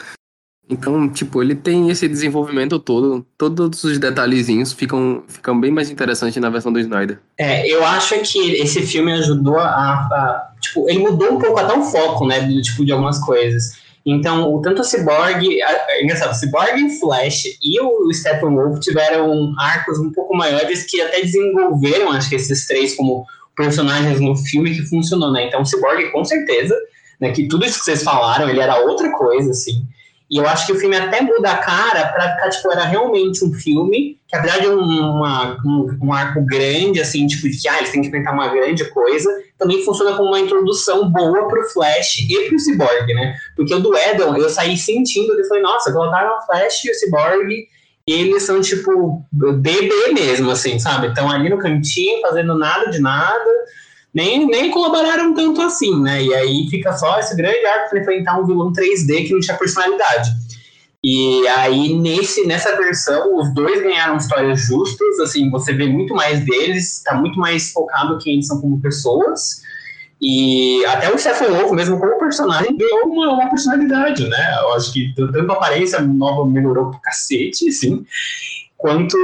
Então, 0.71 1.09
tipo, 1.09 1.43
ele 1.43 1.57
tem 1.57 1.91
esse 1.91 2.07
desenvolvimento 2.07 2.79
todo, 2.79 3.27
todos 3.37 3.83
os 3.83 3.99
detalhezinhos 3.99 4.73
ficam, 4.73 5.25
ficam 5.27 5.59
bem 5.61 5.73
mais 5.73 5.91
interessantes 5.91 6.41
na 6.41 6.49
versão 6.49 6.73
do 6.73 6.79
Snyder. 6.79 7.19
É, 7.37 7.69
eu 7.69 7.85
acho 7.85 8.21
que 8.21 8.53
esse 8.53 8.83
filme 8.83 9.13
ajudou 9.13 9.59
a, 9.59 9.67
a, 9.67 10.51
Tipo, 10.61 10.89
ele 10.89 11.01
mudou 11.01 11.33
um 11.33 11.39
pouco 11.39 11.59
até 11.59 11.73
o 11.73 11.83
foco, 11.83 12.27
né? 12.27 12.41
Do, 12.41 12.61
tipo, 12.63 12.85
de 12.85 12.93
algumas 12.93 13.19
coisas. 13.19 13.81
Então, 14.05 14.55
o, 14.55 14.63
tanto 14.63 14.83
o 14.83 14.85
Cyborg, 14.85 15.61
é 15.61 16.03
engraçado, 16.03 16.33
o 16.33 16.35
Cyborg, 16.35 16.99
Flash 16.99 17.45
e 17.63 17.81
o 17.81 18.13
Steppenwolf 18.13 18.79
tiveram 18.79 19.53
arcos 19.59 19.99
um 19.99 20.11
pouco 20.11 20.35
maiores 20.37 20.85
que 20.85 21.01
até 21.01 21.21
desenvolveram, 21.21 22.11
acho 22.13 22.29
que 22.29 22.35
esses 22.37 22.67
três 22.67 22.97
como 22.97 23.27
personagens 23.55 24.21
no 24.21 24.35
filme 24.37 24.75
que 24.75 24.83
funcionou, 24.87 25.33
né? 25.33 25.47
Então, 25.47 25.63
o 25.63 25.67
Cyborg, 25.67 26.11
com 26.13 26.25
certeza, 26.25 26.75
né? 27.21 27.31
Que 27.33 27.47
tudo 27.47 27.67
isso 27.67 27.79
que 27.79 27.85
vocês 27.85 28.03
falaram, 28.03 28.49
ele 28.49 28.61
era 28.61 28.81
outra 28.81 29.11
coisa, 29.13 29.51
assim. 29.51 29.85
E 30.31 30.37
eu 30.37 30.47
acho 30.47 30.67
que 30.67 30.73
o 30.73 30.79
filme 30.79 30.97
até 30.97 31.21
muda 31.21 31.51
a 31.51 31.59
cara 31.59 32.07
pra 32.13 32.35
ficar, 32.35 32.51
tipo, 32.51 32.71
era 32.71 32.85
realmente 32.85 33.45
um 33.45 33.53
filme, 33.53 34.17
que 34.29 34.37
apesar 34.37 34.61
de 34.61 34.69
um, 34.69 34.79
uma, 34.79 35.59
um, 35.67 35.99
um, 36.01 36.13
arco 36.13 36.41
grande, 36.47 37.01
assim, 37.01 37.27
tipo, 37.27 37.51
de 37.51 37.61
que 37.61 37.69
ah, 37.69 37.79
eles 37.79 37.91
têm 37.91 38.01
que 38.01 38.07
inventar 38.07 38.33
uma 38.33 38.47
grande 38.47 38.85
coisa, 38.91 39.29
também 39.59 39.85
funciona 39.85 40.17
como 40.17 40.29
uma 40.29 40.39
introdução 40.39 41.11
boa 41.11 41.49
pro 41.49 41.69
Flash 41.71 42.19
e 42.31 42.49
pro 42.49 42.61
Cyborg, 42.61 43.13
né? 43.13 43.35
Porque 43.57 43.75
o 43.75 43.81
do 43.81 43.97
Edon, 43.97 44.37
eu 44.37 44.49
saí 44.49 44.77
sentindo, 44.77 45.33
eu 45.33 45.45
falei, 45.49 45.65
nossa, 45.65 45.93
colocaram 45.93 46.39
o 46.39 46.47
Flash 46.47 46.85
e 46.85 46.91
o 46.93 46.95
Cyborg, 46.95 47.67
e 48.07 48.13
eles 48.13 48.45
são, 48.45 48.61
tipo, 48.61 49.25
bebê 49.33 50.13
mesmo, 50.13 50.51
assim, 50.53 50.79
sabe? 50.79 51.09
Estão 51.09 51.29
ali 51.29 51.49
no 51.49 51.59
cantinho, 51.59 52.21
fazendo 52.21 52.57
nada 52.57 52.89
de 52.89 53.01
nada, 53.01 53.60
nem, 54.13 54.47
nem 54.47 54.71
colaboraram 54.71 55.35
tanto 55.35 55.61
assim, 55.63 56.01
né? 56.03 56.23
E 56.23 56.35
aí 56.35 56.67
fica 56.69 56.93
só 56.93 57.19
esse 57.19 57.37
grande 57.37 57.65
arco 57.65 57.91
para 57.91 58.01
enfrentar 58.01 58.39
um 58.39 58.47
vilão 58.47 58.73
3D 58.73 59.27
que 59.27 59.33
não 59.33 59.41
tinha 59.41 59.57
personalidade. 59.57 60.31
E 61.03 61.49
aí, 61.49 61.95
nesse, 61.95 62.47
nessa 62.47 62.77
versão, 62.77 63.37
os 63.39 63.55
dois 63.55 63.83
ganharam 63.83 64.19
histórias 64.19 64.61
justas, 64.61 65.19
assim, 65.21 65.51
você 65.51 65.73
vê 65.73 65.87
muito 65.87 66.15
mais 66.15 66.45
deles, 66.45 66.99
está 66.99 67.15
muito 67.15 67.39
mais 67.39 67.73
focado 67.73 68.19
quem 68.19 68.35
eles 68.35 68.47
são 68.47 68.61
como 68.61 68.81
pessoas. 68.81 69.63
E 70.21 70.85
até 70.85 71.11
o 71.11 71.19
Stephen 71.19 71.49
Wolf, 71.49 71.71
mesmo 71.73 71.99
como 71.99 72.19
personagem, 72.19 72.77
ganhou 72.77 73.07
uma, 73.07 73.33
uma, 73.33 73.49
personalidade, 73.49 74.29
né? 74.29 74.59
Eu 74.61 74.75
acho 74.75 74.93
que 74.93 75.15
tanto 75.15 75.51
a 75.51 75.55
aparência 75.55 76.01
nova 76.03 76.45
melhorou 76.45 76.91
pro 76.91 77.01
cacete, 77.01 77.73
sim, 77.73 78.05
quanto 78.77 79.17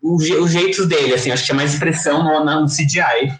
os 0.00 0.52
jeitos 0.52 0.86
dele, 0.86 1.14
assim, 1.14 1.32
acho 1.32 1.44
que 1.44 1.50
é 1.50 1.54
mais 1.54 1.72
expressão 1.72 2.22
no, 2.22 2.44
no 2.44 2.66
CGI. 2.66 3.32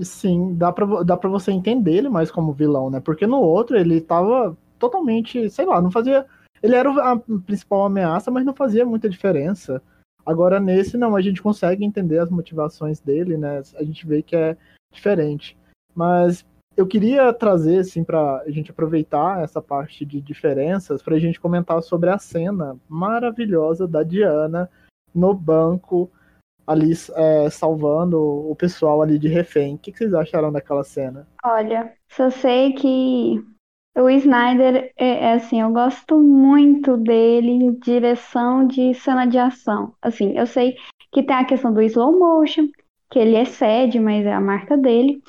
Sim, 0.00 0.54
dá 0.54 0.72
pra, 0.72 1.02
dá 1.02 1.16
pra 1.16 1.28
você 1.28 1.52
entender 1.52 1.94
ele 1.94 2.08
mais 2.08 2.30
como 2.30 2.52
vilão, 2.52 2.88
né? 2.88 3.00
Porque 3.00 3.26
no 3.26 3.40
outro 3.40 3.76
ele 3.76 4.00
tava 4.00 4.56
totalmente, 4.78 5.50
sei 5.50 5.66
lá, 5.66 5.80
não 5.82 5.90
fazia. 5.90 6.26
Ele 6.62 6.74
era 6.74 6.90
a 7.12 7.18
principal 7.44 7.84
ameaça, 7.84 8.30
mas 8.30 8.44
não 8.44 8.54
fazia 8.54 8.86
muita 8.86 9.08
diferença. 9.08 9.82
Agora 10.24 10.60
nesse 10.60 10.96
não, 10.96 11.14
a 11.14 11.20
gente 11.20 11.42
consegue 11.42 11.84
entender 11.84 12.18
as 12.18 12.30
motivações 12.30 13.00
dele, 13.00 13.36
né? 13.36 13.62
A 13.76 13.82
gente 13.82 14.06
vê 14.06 14.22
que 14.22 14.36
é 14.36 14.56
diferente. 14.92 15.58
Mas 15.94 16.44
eu 16.76 16.86
queria 16.86 17.32
trazer, 17.32 17.80
assim, 17.80 18.02
pra 18.02 18.42
gente 18.46 18.70
aproveitar 18.70 19.42
essa 19.42 19.60
parte 19.60 20.06
de 20.06 20.20
diferenças, 20.20 21.02
pra 21.02 21.18
gente 21.18 21.40
comentar 21.40 21.82
sobre 21.82 22.08
a 22.08 22.18
cena 22.18 22.76
maravilhosa 22.88 23.86
da 23.86 24.02
Diana 24.02 24.70
no 25.14 25.34
banco 25.34 26.10
ali 26.66 26.92
é, 27.14 27.50
salvando 27.50 28.20
o 28.20 28.54
pessoal 28.56 29.02
ali 29.02 29.18
de 29.18 29.28
refém. 29.28 29.74
O 29.74 29.78
que, 29.78 29.92
vocês 29.92 30.14
acharam 30.14 30.52
daquela 30.52 30.84
cena? 30.84 31.26
Olha, 31.44 31.92
só 32.10 32.30
sei 32.30 32.72
que 32.72 33.44
o 33.96 34.08
Snyder 34.08 34.92
é, 34.96 35.06
é, 35.06 35.32
assim, 35.34 35.60
eu 35.60 35.70
gosto 35.70 36.18
muito 36.18 36.96
dele, 36.96 37.76
direção 37.82 38.66
de 38.66 38.94
cena 38.94 39.26
de 39.26 39.38
ação. 39.38 39.94
Assim, 40.00 40.36
eu 40.36 40.46
sei 40.46 40.76
que 41.10 41.22
tem 41.22 41.36
a 41.36 41.44
questão 41.44 41.72
do 41.72 41.82
slow 41.82 42.18
motion, 42.18 42.68
que 43.10 43.18
ele 43.18 43.36
excede, 43.36 44.00
mas 44.00 44.24
é 44.24 44.32
a 44.32 44.40
marca 44.40 44.76
dele. 44.78 45.22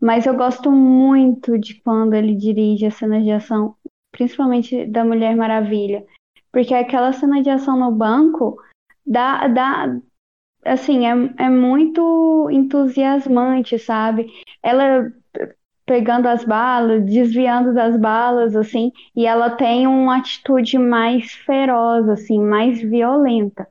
Mas 0.00 0.26
eu 0.26 0.36
gosto 0.36 0.70
muito 0.70 1.58
de 1.58 1.80
quando 1.80 2.14
ele 2.14 2.34
dirige 2.34 2.84
as 2.84 2.94
cenas 2.94 3.22
de 3.22 3.30
ação, 3.30 3.76
principalmente 4.10 4.84
da 4.84 5.04
Mulher 5.04 5.34
Maravilha. 5.36 6.04
Porque 6.52 6.74
aquela 6.74 7.12
cena 7.12 7.40
de 7.40 7.48
ação 7.48 7.78
no 7.78 7.90
banco 7.90 8.60
dá, 9.06 9.46
dá, 9.48 9.98
assim, 10.64 11.06
é, 11.06 11.44
é 11.44 11.48
muito 11.48 12.48
entusiasmante, 12.50 13.78
sabe? 13.78 14.30
Ela 14.62 15.12
pegando 15.84 16.26
as 16.26 16.44
balas, 16.44 17.04
desviando 17.04 17.74
das 17.74 17.96
balas, 17.96 18.54
assim, 18.54 18.92
e 19.14 19.26
ela 19.26 19.50
tem 19.50 19.86
uma 19.86 20.18
atitude 20.18 20.78
mais 20.78 21.32
feroz, 21.32 22.08
assim, 22.08 22.38
mais 22.38 22.80
violenta. 22.80 23.66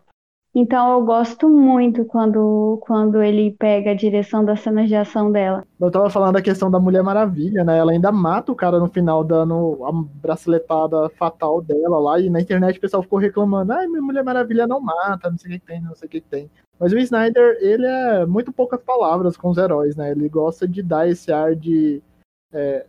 Então 0.53 0.91
eu 0.91 1.05
gosto 1.05 1.47
muito 1.47 2.03
quando, 2.03 2.77
quando 2.81 3.23
ele 3.23 3.55
pega 3.57 3.91
a 3.91 3.95
direção 3.95 4.43
das 4.43 4.59
cenas 4.59 4.89
de 4.89 4.95
ação 4.95 5.31
dela. 5.31 5.63
Eu 5.79 5.89
tava 5.89 6.09
falando 6.09 6.33
da 6.33 6.41
questão 6.41 6.69
da 6.69 6.77
Mulher 6.77 7.01
Maravilha, 7.01 7.63
né? 7.63 7.77
Ela 7.77 7.93
ainda 7.93 8.11
mata 8.11 8.51
o 8.51 8.55
cara 8.55 8.77
no 8.77 8.89
final, 8.89 9.23
dando 9.23 9.79
a 9.85 9.91
braceletada 9.93 11.09
fatal 11.11 11.61
dela 11.61 11.97
lá, 11.99 12.19
e 12.19 12.29
na 12.29 12.41
internet 12.41 12.77
o 12.77 12.81
pessoal 12.81 13.01
ficou 13.01 13.17
reclamando, 13.17 13.71
ai, 13.71 13.87
minha 13.87 14.01
Mulher 14.01 14.25
Maravilha 14.25 14.67
não 14.67 14.81
mata, 14.81 15.29
não 15.29 15.37
sei 15.37 15.55
o 15.55 15.59
que 15.59 15.65
tem, 15.65 15.81
não 15.81 15.95
sei 15.95 16.07
o 16.07 16.09
que 16.11 16.19
tem. 16.19 16.51
Mas 16.81 16.91
o 16.91 16.97
Snyder, 16.97 17.59
ele 17.61 17.85
é 17.85 18.25
muito 18.25 18.51
poucas 18.51 18.81
palavras 18.81 19.37
com 19.37 19.49
os 19.51 19.57
heróis, 19.59 19.95
né? 19.95 20.09
Ele 20.09 20.27
gosta 20.27 20.67
de 20.67 20.81
dar 20.81 21.07
esse 21.07 21.31
ar 21.31 21.55
de 21.55 22.01
é, 22.51 22.85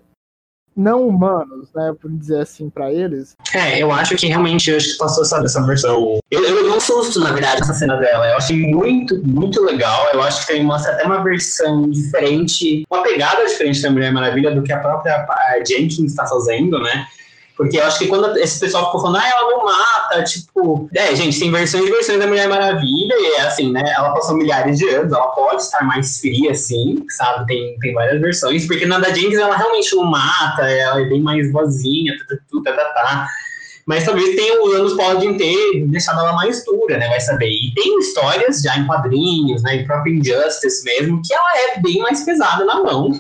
não 0.75 1.07
humanos, 1.07 1.69
né, 1.75 1.95
por 2.01 2.11
dizer 2.11 2.41
assim, 2.41 2.71
para 2.71 2.91
eles. 2.91 3.37
É, 3.55 3.83
eu 3.83 3.93
acho 3.93 4.17
que 4.17 4.27
realmente 4.27 4.71
que 4.93 4.99
passou 4.99 5.23
essa, 5.23 5.67
versão. 5.67 6.19
Eu, 6.31 6.43
eu 6.43 6.75
um 6.75 6.81
susto, 6.81 7.21
na 7.21 7.33
verdade, 7.33 7.61
essa 7.61 7.75
cena 7.75 7.97
dela. 7.97 8.27
Eu 8.29 8.39
achei 8.39 8.67
muito, 8.73 9.23
muito 9.27 9.63
legal. 9.63 10.09
Eu 10.15 10.23
acho 10.23 10.47
que 10.47 10.55
tem 10.55 10.65
mostra 10.65 10.93
até 10.93 11.05
uma 11.05 11.23
versão 11.23 11.91
diferente, 11.91 12.85
uma 12.91 13.03
pegada 13.03 13.45
diferente 13.45 13.83
da 13.83 13.91
Mulher 13.91 14.11
Maravilha 14.11 14.55
do 14.55 14.63
que 14.63 14.73
a 14.73 14.79
própria 14.79 15.27
Jenkins 15.69 16.13
está 16.13 16.27
fazendo, 16.27 16.79
né? 16.79 17.07
Porque 17.63 17.79
eu 17.79 17.85
acho 17.85 18.01
que 18.01 18.09
quando 18.09 18.37
esse 18.39 18.59
pessoal 18.59 18.87
ficou 18.87 19.03
falando, 19.03 19.19
ah, 19.19 19.29
ela 19.29 19.51
não 19.53 19.65
mata, 19.65 20.25
tipo. 20.25 20.91
É, 20.93 21.15
gente, 21.15 21.39
tem 21.39 21.49
versões 21.49 21.87
e 21.87 21.91
versões 21.93 22.19
da 22.19 22.27
Mulher 22.27 22.49
Maravilha, 22.49 23.15
e 23.15 23.35
é 23.37 23.43
assim, 23.43 23.71
né? 23.71 23.85
Ela 23.97 24.13
passou 24.13 24.37
milhares 24.37 24.79
de 24.79 24.89
anos, 24.89 25.13
ela 25.13 25.29
pode 25.29 25.63
estar 25.63 25.85
mais 25.85 26.19
fria, 26.19 26.51
assim, 26.51 27.05
sabe? 27.09 27.47
Tem, 27.47 27.79
tem 27.79 27.95
várias 27.95 28.21
versões, 28.21 28.67
porque 28.67 28.85
na 28.85 28.99
da 28.99 29.15
Jinx 29.15 29.39
ela 29.39 29.57
realmente 29.57 29.95
não 29.95 30.07
mata, 30.07 30.63
ela 30.63 31.03
é 31.03 31.05
bem 31.05 31.21
mais 31.21 31.53
vozinha, 31.53 32.15
tudo, 32.51 32.65
tá, 32.65 32.73
tá, 32.73 32.85
tá. 32.87 33.29
Mas 33.87 34.05
talvez 34.05 34.35
tenha, 34.35 34.61
os 34.61 34.75
anos 34.75 34.95
podem 34.95 35.37
ter 35.37 35.87
deixado 35.87 36.19
ela 36.19 36.33
mais 36.33 36.65
dura, 36.65 36.99
né? 36.99 37.09
Vai 37.09 37.21
saber. 37.21 37.49
E 37.49 37.73
tem 37.75 37.99
histórias 38.01 38.61
já 38.61 38.77
em 38.77 38.87
quadrinhos, 38.87 39.63
né? 39.63 39.77
Em 39.77 39.87
próprio 39.87 40.15
Injustice 40.15 40.85
mesmo, 40.85 41.23
que 41.25 41.33
ela 41.33 41.59
é 41.59 41.81
bem 41.81 41.99
mais 41.99 42.25
pesada 42.25 42.65
na 42.65 42.83
mão 42.83 43.13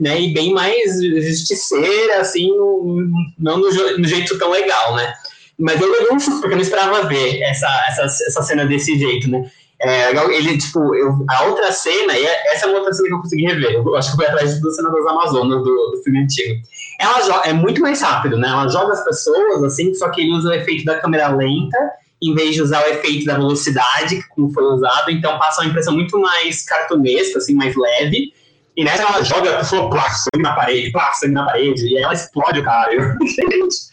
né? 0.00 0.20
E 0.20 0.32
bem 0.32 0.52
mais 0.52 1.00
justiceira, 1.02 2.20
assim, 2.20 2.48
no, 2.48 3.06
não 3.38 3.58
no, 3.58 3.70
no, 3.98 4.04
jeito 4.04 4.38
tão 4.38 4.50
legal, 4.50 4.94
né? 4.96 5.12
Mas 5.58 5.80
eu 5.80 5.90
levei 5.90 6.12
um 6.12 6.20
susto, 6.20 6.40
porque 6.40 6.54
eu 6.54 6.58
não 6.58 6.62
esperava 6.62 7.08
ver 7.08 7.40
essa, 7.42 7.66
essa, 7.88 8.02
essa 8.02 8.42
cena 8.42 8.66
desse 8.66 8.98
jeito, 8.98 9.30
né? 9.30 9.50
É, 9.78 10.10
ele, 10.34 10.56
tipo, 10.56 10.94
eu, 10.94 11.24
a 11.28 11.44
outra 11.44 11.70
cena, 11.70 12.18
e 12.18 12.24
é, 12.24 12.54
essa 12.54 12.66
é 12.66 12.68
uma 12.68 12.78
outra 12.78 12.94
cena 12.94 13.08
que 13.08 13.14
eu 13.14 13.20
consegui 13.20 13.46
rever. 13.46 13.72
Eu 13.72 13.96
acho 13.96 14.10
que 14.10 14.16
foi 14.16 14.26
atrás 14.26 14.60
da 14.60 14.70
cena 14.70 14.90
das 14.90 15.06
Amazonas, 15.06 15.62
do, 15.62 15.90
do 15.90 16.00
filme 16.02 16.20
antigo. 16.20 16.62
Ela 16.98 17.20
joga, 17.22 17.48
é 17.48 17.52
muito 17.52 17.80
mais 17.82 18.00
rápido, 18.00 18.38
né? 18.38 18.48
Ela 18.48 18.68
joga 18.68 18.92
as 18.92 19.04
pessoas, 19.04 19.62
assim, 19.64 19.94
só 19.94 20.08
que 20.08 20.22
ele 20.22 20.32
usa 20.32 20.48
o 20.48 20.52
efeito 20.54 20.84
da 20.84 20.98
câmera 20.98 21.28
lenta, 21.28 21.78
em 22.22 22.34
vez 22.34 22.54
de 22.54 22.62
usar 22.62 22.82
o 22.84 22.88
efeito 22.88 23.26
da 23.26 23.34
velocidade, 23.34 24.26
como 24.30 24.50
foi 24.50 24.64
usado. 24.64 25.10
Então 25.10 25.38
passa 25.38 25.60
uma 25.60 25.68
impressão 25.68 25.94
muito 25.94 26.18
mais 26.18 26.64
cartunesca, 26.64 27.38
assim, 27.38 27.54
mais 27.54 27.76
leve. 27.76 28.32
E 28.76 28.84
nessa 28.84 29.04
ela 29.04 29.22
joga 29.24 29.54
a 29.54 29.56
pessoa, 29.58 29.88
plá, 29.88 30.10
sangue 30.10 30.42
na 30.42 30.54
parede, 30.54 30.92
plá, 30.92 31.10
sangue 31.14 31.32
na 31.32 31.46
parede, 31.46 31.86
e 31.86 31.96
ela 31.96 32.12
explode 32.12 32.60
o 32.60 32.64
cara. 32.64 32.90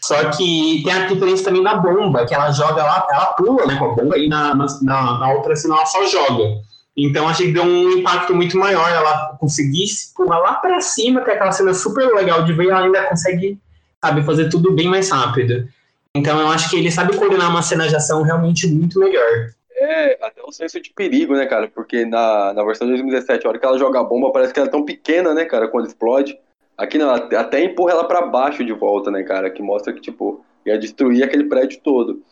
Só 0.02 0.30
que 0.30 0.82
tem 0.84 0.92
a 0.92 1.06
diferença 1.06 1.44
também 1.44 1.62
da 1.62 1.76
bomba, 1.76 2.26
que 2.26 2.34
ela 2.34 2.50
joga 2.50 2.82
lá, 2.82 3.06
ela 3.10 3.26
pula 3.28 3.66
né, 3.66 3.76
com 3.76 3.86
a 3.86 3.94
bomba, 3.94 4.18
e 4.18 4.28
na, 4.28 4.54
na, 4.54 5.18
na 5.18 5.32
outra, 5.32 5.56
senão 5.56 5.76
ela 5.76 5.86
só 5.86 6.06
joga. 6.06 6.60
Então 6.96 7.28
achei 7.28 7.46
que 7.46 7.52
deu 7.52 7.64
um 7.64 7.98
impacto 7.98 8.34
muito 8.34 8.56
maior. 8.56 8.88
Ela 8.88 9.36
conseguisse 9.40 10.14
pular 10.14 10.38
lá 10.38 10.54
pra 10.54 10.80
cima, 10.80 11.22
que 11.22 11.30
é 11.30 11.34
aquela 11.34 11.52
cena 11.52 11.74
super 11.74 12.06
legal 12.14 12.44
de 12.44 12.52
ver, 12.52 12.68
ela 12.68 12.84
ainda 12.84 13.04
consegue, 13.04 13.58
sabe, 14.02 14.22
fazer 14.22 14.48
tudo 14.48 14.72
bem 14.72 14.88
mais 14.88 15.10
rápido. 15.10 15.66
Então 16.14 16.38
eu 16.38 16.48
acho 16.48 16.70
que 16.70 16.76
ele 16.76 16.90
sabe 16.90 17.16
coordenar 17.16 17.50
uma 17.50 17.62
cena 17.62 17.88
de 17.88 17.96
ação 17.96 18.22
realmente 18.22 18.68
muito 18.68 19.00
melhor. 19.00 19.50
É, 19.84 20.18
até 20.24 20.42
o 20.42 20.50
senso 20.50 20.80
de 20.80 20.90
perigo, 20.90 21.34
né, 21.34 21.46
cara? 21.46 21.68
Porque 21.68 22.06
na, 22.06 22.52
na 22.54 22.64
versão 22.64 22.86
de 22.86 22.94
2017, 22.94 23.46
a 23.46 23.50
hora 23.50 23.58
que 23.58 23.66
ela 23.66 23.78
joga 23.78 24.00
a 24.00 24.04
bomba, 24.04 24.32
parece 24.32 24.52
que 24.52 24.58
ela 24.58 24.68
é 24.68 24.72
tão 24.72 24.84
pequena, 24.84 25.34
né, 25.34 25.44
cara, 25.44 25.68
quando 25.68 25.86
explode. 25.86 26.38
Aqui 26.76 26.98
não, 26.98 27.10
até 27.10 27.62
empurra 27.62 27.92
ela 27.92 28.08
para 28.08 28.26
baixo 28.26 28.64
de 28.64 28.72
volta, 28.72 29.10
né, 29.10 29.22
cara? 29.22 29.50
Que 29.50 29.62
mostra 29.62 29.92
que, 29.92 30.00
tipo, 30.00 30.44
ia 30.64 30.78
destruir 30.78 31.22
aquele 31.22 31.44
prédio 31.44 31.80
todo. 31.82 32.22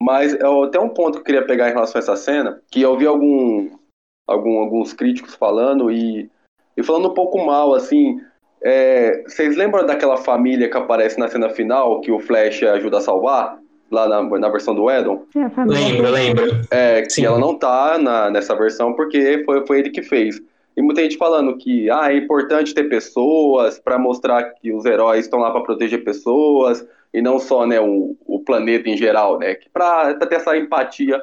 Mas 0.00 0.34
eu, 0.34 0.64
até 0.64 0.78
um 0.78 0.90
ponto 0.90 1.14
que 1.14 1.20
eu 1.20 1.24
queria 1.24 1.46
pegar 1.46 1.68
em 1.68 1.72
relação 1.72 1.98
a 1.98 2.02
essa 2.02 2.16
cena, 2.16 2.62
que 2.70 2.80
eu 2.82 2.96
vi 2.96 3.06
algum, 3.06 3.70
algum, 4.26 4.58
alguns 4.60 4.92
críticos 4.92 5.34
falando 5.34 5.90
e, 5.90 6.30
e 6.76 6.82
falando 6.82 7.08
um 7.08 7.14
pouco 7.14 7.38
mal, 7.44 7.74
assim, 7.74 8.20
É, 8.60 9.22
vocês 9.22 9.56
lembram 9.56 9.86
daquela 9.86 10.16
família 10.16 10.68
que 10.68 10.76
aparece 10.76 11.16
na 11.18 11.28
cena 11.28 11.48
final, 11.48 12.00
que 12.00 12.10
o 12.10 12.18
Flash 12.18 12.62
ajuda 12.64 12.98
a 12.98 13.00
salvar? 13.00 13.60
Lá 13.90 14.06
na, 14.08 14.22
na 14.22 14.48
versão 14.50 14.74
do 14.74 14.90
Edon? 14.90 15.24
É, 15.34 15.62
Lembro, 15.64 16.10
lembro. 16.10 16.60
É, 16.70 17.02
que 17.02 17.12
Sim. 17.12 17.24
ela 17.24 17.38
não 17.38 17.58
tá 17.58 17.98
na, 17.98 18.30
nessa 18.30 18.54
versão 18.54 18.92
porque 18.92 19.42
foi, 19.44 19.66
foi 19.66 19.78
ele 19.78 19.90
que 19.90 20.02
fez. 20.02 20.40
E 20.76 20.82
muita 20.82 21.02
gente 21.02 21.16
falando 21.16 21.56
que 21.56 21.90
ah, 21.90 22.12
é 22.12 22.16
importante 22.16 22.72
ter 22.72 22.84
pessoas 22.84 23.80
para 23.80 23.98
mostrar 23.98 24.44
que 24.54 24.72
os 24.72 24.84
heróis 24.84 25.24
estão 25.24 25.40
lá 25.40 25.50
para 25.50 25.62
proteger 25.62 26.04
pessoas 26.04 26.86
e 27.12 27.20
não 27.20 27.38
só 27.38 27.66
né, 27.66 27.80
o, 27.80 28.16
o 28.26 28.40
planeta 28.40 28.88
em 28.88 28.96
geral, 28.96 29.38
né? 29.38 29.54
Que 29.54 29.68
para 29.68 30.14
ter 30.14 30.36
essa 30.36 30.56
empatia 30.56 31.20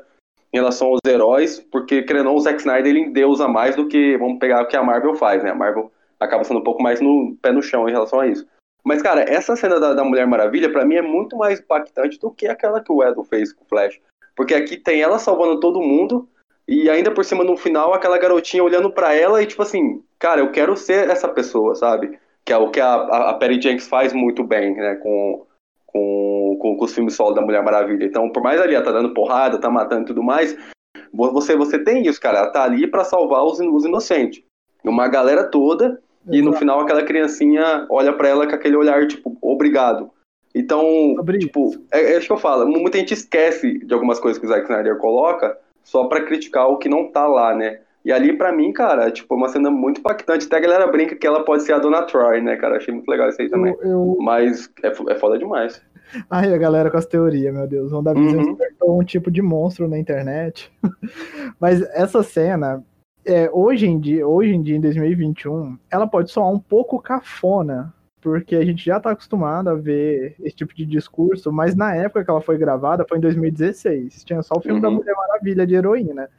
em 0.51 0.57
relação 0.57 0.87
aos 0.87 0.99
heróis, 1.07 1.59
porque 1.71 2.01
querendo 2.01 2.27
ou 2.27 2.31
não, 2.33 2.35
o 2.37 2.41
Zack 2.41 2.59
Snyder 2.59 2.87
ele 2.87 2.99
endeusa 2.99 3.47
mais 3.47 3.75
do 3.75 3.87
que 3.87 4.17
vamos 4.17 4.39
pegar 4.39 4.63
o 4.63 4.67
que 4.67 4.75
a 4.75 4.83
Marvel 4.83 5.15
faz, 5.15 5.43
né? 5.43 5.51
A 5.51 5.55
Marvel 5.55 5.91
acaba 6.19 6.43
sendo 6.43 6.59
um 6.59 6.63
pouco 6.63 6.81
mais 6.81 6.99
no 6.99 7.37
pé 7.41 7.51
no 7.51 7.61
chão 7.61 7.87
em 7.87 7.91
relação 7.91 8.19
a 8.19 8.27
isso. 8.27 8.45
Mas, 8.85 9.01
cara, 9.01 9.21
essa 9.27 9.55
cena 9.55 9.79
da, 9.79 9.95
da 9.95 10.03
Mulher 10.03 10.27
Maravilha, 10.27 10.71
pra 10.71 10.85
mim, 10.85 10.95
é 10.95 11.01
muito 11.01 11.35
mais 11.35 11.59
impactante 11.59 12.19
do 12.19 12.29
que 12.29 12.47
aquela 12.47 12.79
que 12.79 12.91
o 12.91 13.03
Edel 13.03 13.23
fez 13.23 13.51
com 13.51 13.63
o 13.63 13.67
Flash. 13.67 13.99
Porque 14.35 14.53
aqui 14.53 14.77
tem 14.77 15.01
ela 15.01 15.17
salvando 15.17 15.59
todo 15.59 15.81
mundo, 15.81 16.29
e 16.67 16.87
ainda 16.87 17.11
por 17.11 17.25
cima, 17.25 17.43
no 17.43 17.57
final, 17.57 17.93
aquela 17.93 18.19
garotinha 18.19 18.63
olhando 18.63 18.91
pra 18.91 19.15
ela 19.15 19.41
e, 19.41 19.45
tipo 19.47 19.63
assim, 19.63 20.03
cara, 20.19 20.39
eu 20.39 20.51
quero 20.51 20.77
ser 20.77 21.09
essa 21.09 21.27
pessoa, 21.27 21.73
sabe? 21.73 22.19
Que 22.45 22.53
é 22.53 22.57
o 22.57 22.69
que 22.69 22.79
a, 22.79 22.93
a, 22.93 23.33
Perry 23.33 23.59
Jenks 23.59 23.87
faz 23.87 24.13
muito 24.13 24.43
bem, 24.43 24.75
né? 24.75 24.95
Com, 24.95 25.47
com, 25.87 26.57
com, 26.61 26.77
com 26.77 26.85
os 26.85 26.93
filmes 26.93 27.15
solo 27.15 27.33
da 27.33 27.41
Mulher 27.41 27.63
Maravilha. 27.63 28.05
Então, 28.05 28.29
por 28.29 28.43
mais 28.43 28.61
ali 28.61 28.75
ela 28.75 28.85
tá 28.85 28.91
dando 28.91 29.15
porrada, 29.15 29.59
tá 29.59 29.69
matando 29.69 30.03
e 30.03 30.05
tudo 30.05 30.21
mais, 30.21 30.55
você, 31.11 31.55
você 31.55 31.79
tem 31.79 32.05
isso, 32.05 32.21
cara. 32.21 32.39
Ela 32.39 32.51
tá 32.51 32.63
ali 32.63 32.85
pra 32.85 33.03
salvar 33.03 33.43
os, 33.43 33.59
os 33.59 33.85
inocentes. 33.85 34.43
Uma 34.83 35.07
galera 35.07 35.43
toda, 35.43 35.99
e 36.27 36.41
no 36.41 36.49
Exato. 36.49 36.57
final 36.59 36.79
aquela 36.81 37.03
criancinha 37.03 37.85
olha 37.89 38.13
pra 38.13 38.27
ela 38.29 38.47
com 38.47 38.55
aquele 38.55 38.75
olhar, 38.75 39.07
tipo, 39.07 39.37
obrigado. 39.41 40.09
Então, 40.53 40.81
Sobre 41.17 41.37
tipo, 41.39 41.75
é, 41.91 42.13
é 42.13 42.17
isso 42.17 42.27
que 42.27 42.33
eu 42.33 42.37
falo. 42.37 42.65
Muita 42.67 42.97
gente 42.97 43.13
esquece 43.13 43.79
de 43.85 43.93
algumas 43.93 44.19
coisas 44.19 44.39
que 44.39 44.45
o 44.45 44.49
Zack 44.49 44.63
Snyder 44.63 44.97
coloca 44.97 45.57
só 45.83 46.05
pra 46.05 46.21
criticar 46.23 46.67
o 46.69 46.77
que 46.77 46.87
não 46.87 47.11
tá 47.11 47.27
lá, 47.27 47.53
né? 47.53 47.79
E 48.05 48.11
ali, 48.11 48.33
pra 48.37 48.51
mim, 48.53 48.71
cara, 48.71 49.09
tipo, 49.11 49.33
é 49.33 49.37
uma 49.37 49.49
cena 49.49 49.69
muito 49.69 49.99
impactante. 49.99 50.45
Até 50.45 50.57
a 50.57 50.61
galera 50.61 50.87
brinca 50.87 51.15
que 51.15 51.25
ela 51.27 51.43
pode 51.43 51.63
ser 51.63 51.73
a 51.73 51.79
Dona 51.79 52.03
Troy, 52.03 52.39
né, 52.39 52.55
cara? 52.55 52.77
Achei 52.77 52.93
muito 52.93 53.09
legal 53.09 53.29
isso 53.29 53.41
aí 53.41 53.49
também. 53.49 53.75
Eu, 53.81 53.89
eu... 53.89 54.17
Mas 54.21 54.69
é, 54.83 54.87
é 54.87 55.15
foda 55.15 55.37
demais. 55.39 55.81
Ai, 56.29 56.53
a 56.53 56.57
galera 56.57 56.89
com 56.91 56.97
as 56.97 57.05
teorias, 57.07 57.53
meu 57.53 57.67
Deus. 57.67 57.91
O 57.91 57.95
WandaVision 57.97 58.37
Uhum. 58.45 58.53
despertou 58.53 58.99
um 59.01 59.03
tipo 59.03 59.31
de 59.31 59.41
monstro 59.41 59.87
na 59.87 59.97
internet. 59.97 60.71
Mas 61.59 61.81
essa 61.95 62.21
cena, 62.23 62.83
é, 63.25 63.49
hoje, 63.51 63.87
em 63.87 63.99
dia, 63.99 64.27
hoje 64.27 64.53
em 64.53 64.61
dia, 64.61 64.75
em 64.77 64.81
2021, 64.81 65.77
ela 65.89 66.07
pode 66.07 66.31
soar 66.31 66.49
um 66.49 66.59
pouco 66.59 67.01
cafona, 67.01 67.93
porque 68.21 68.55
a 68.55 68.63
gente 68.65 68.85
já 68.85 68.99
tá 68.99 69.11
acostumado 69.11 69.69
a 69.69 69.75
ver 69.75 70.35
esse 70.39 70.55
tipo 70.55 70.73
de 70.75 70.85
discurso, 70.85 71.51
mas 71.51 71.75
na 71.75 71.95
época 71.95 72.23
que 72.23 72.29
ela 72.29 72.41
foi 72.41 72.57
gravada, 72.57 73.05
foi 73.07 73.17
em 73.17 73.21
2016. 73.21 74.23
Tinha 74.23 74.41
só 74.41 74.55
o 74.57 74.61
filme 74.61 74.81
da 74.81 74.89
Uhum. 74.89 74.95
Mulher 74.95 75.13
Maravilha 75.15 75.65
de 75.65 75.75
heroína. 75.75 76.29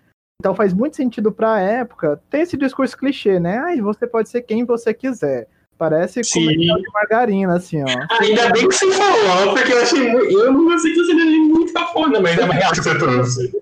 Então 0.40 0.54
faz 0.54 0.72
muito 0.72 0.96
sentido 0.96 1.32
pra 1.32 1.60
época 1.60 2.20
ter 2.30 2.40
esse 2.40 2.56
discurso 2.56 2.96
clichê, 2.96 3.40
né? 3.40 3.58
Ai, 3.58 3.80
você 3.80 4.06
pode 4.06 4.28
ser 4.28 4.42
quem 4.42 4.64
você 4.64 4.92
quiser. 4.92 5.48
Parece 5.78 6.22
comercial 6.32 6.78
de 6.78 6.90
margarina, 6.92 7.56
assim, 7.56 7.82
ó. 7.82 7.86
Ainda 8.22 8.50
bem 8.50 8.66
que 8.66 8.74
você 8.74 8.90
falou, 8.92 9.54
porque 9.54 9.72
eu 9.72 9.82
achei 9.82 10.10
muito. 10.10 10.38
Eu 10.38 10.52
não 10.52 10.66
que 10.66 10.78
você 10.78 10.88
achei 10.88 11.38
muito 11.40 11.72
cafona, 11.72 12.20
mas 12.20 12.38
é 12.38 12.44
uma 12.44 12.54
real 12.54 12.72
que 12.72 12.82
você 12.82 12.98
trouxe. 12.98 13.52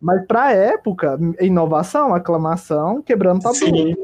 Mas 0.00 0.26
pra 0.26 0.52
época, 0.52 1.18
inovação, 1.40 2.14
aclamação, 2.14 3.02
quebrando 3.02 3.42
tabu. 3.42 3.54
Sim. 3.54 3.94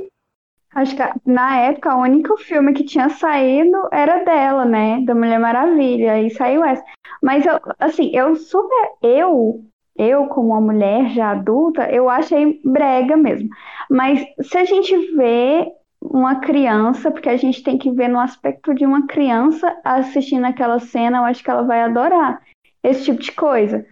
Acho 0.75 0.95
que 0.95 1.03
na 1.25 1.59
época 1.59 1.97
o 1.97 2.03
único 2.03 2.37
filme 2.37 2.75
que 2.75 2.85
tinha 2.85 3.09
saído 3.09 3.89
era 3.91 4.23
dela, 4.25 4.67
né? 4.67 5.01
Da 5.07 5.15
Mulher 5.15 5.41
Maravilha. 5.41 6.21
E 6.21 6.31
saiu 6.31 6.63
essa. 6.63 6.85
Mas 7.23 7.47
eu, 7.47 7.59
assim, 7.79 8.11
eu 8.15 8.37
super. 8.37 8.91
Eu, 9.03 9.65
eu 9.97 10.27
como 10.27 10.49
uma 10.49 10.61
mulher 10.61 11.09
já 11.11 11.31
adulta, 11.31 11.91
eu 11.91 12.11
achei 12.11 12.61
brega 12.63 13.17
mesmo. 13.17 13.49
Mas 13.91 14.23
se 14.43 14.59
a 14.59 14.65
gente 14.65 14.95
vê 15.17 15.67
uma 16.03 16.41
criança, 16.41 17.11
porque 17.11 17.31
a 17.31 17.39
gente 17.39 17.63
tem 17.63 17.79
que 17.79 17.91
ver 17.91 18.09
no 18.09 18.21
aspecto 18.21 18.75
de 18.75 18.85
uma 18.85 19.07
criança 19.07 19.75
assistindo 19.83 20.45
aquela 20.45 20.79
cena, 20.79 21.19
eu 21.19 21.25
acho 21.25 21.43
que 21.43 21.51
ela 21.51 21.63
vai 21.63 21.81
adorar 21.81 22.43
esse 22.83 23.05
tipo 23.05 23.21
de 23.21 23.33
coisa. 23.33 23.87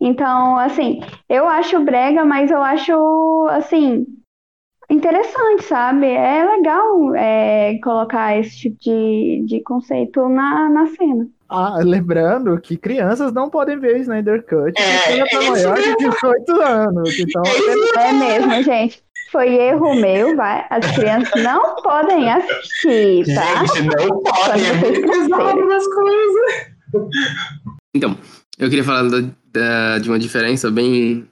Então, 0.00 0.56
assim, 0.56 1.00
eu 1.28 1.46
acho 1.46 1.84
brega, 1.84 2.24
mas 2.24 2.50
eu 2.50 2.62
acho, 2.62 3.46
assim, 3.50 4.06
interessante, 4.90 5.64
sabe? 5.64 6.06
É 6.06 6.44
legal 6.44 7.14
é, 7.14 7.78
colocar 7.82 8.36
esse 8.38 8.56
tipo 8.56 8.76
de, 8.80 9.44
de 9.46 9.62
conceito 9.62 10.28
na, 10.28 10.68
na 10.68 10.86
cena. 10.86 11.28
Ah, 11.48 11.78
lembrando 11.82 12.60
que 12.60 12.76
crianças 12.76 13.32
não 13.32 13.50
podem 13.50 13.78
ver 13.78 13.96
o 13.96 13.98
Snyder 13.98 14.44
Cut, 14.46 14.72
É, 14.80 15.12
ela 15.12 15.22
é 15.22 15.28
tá 15.28 15.38
isso 15.40 15.50
maior 15.50 15.76
de 15.76 15.96
18 15.96 16.62
anos. 16.62 17.18
Então, 17.18 17.42
É 17.98 18.12
mesmo, 18.12 18.62
gente. 18.62 19.02
Foi 19.30 19.48
erro 19.54 19.94
meu, 19.94 20.34
vai. 20.36 20.66
As 20.70 20.90
crianças 20.92 21.42
não 21.42 21.76
podem 21.82 22.30
assistir, 22.32 23.24
tá? 23.32 23.64
Gente, 23.64 23.82
não 23.82 24.22
pode, 24.22 24.64
é 24.64 24.72
muito 24.74 25.00
pesado 25.02 25.72
as 25.72 25.86
coisas. 25.86 26.70
Então, 27.94 28.16
eu 28.60 28.68
queria 28.68 28.84
falar 28.84 29.08
da- 29.08 29.30
da- 29.52 29.98
de 29.98 30.08
uma 30.08 30.18
diferença 30.18 30.70
bem. 30.70 31.26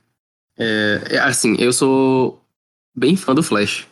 é, 0.60 1.02
é, 1.10 1.18
assim, 1.20 1.54
eu 1.60 1.72
sou 1.72 2.42
bem 2.96 3.16
fã 3.16 3.32
do 3.32 3.44
Flash. 3.44 3.86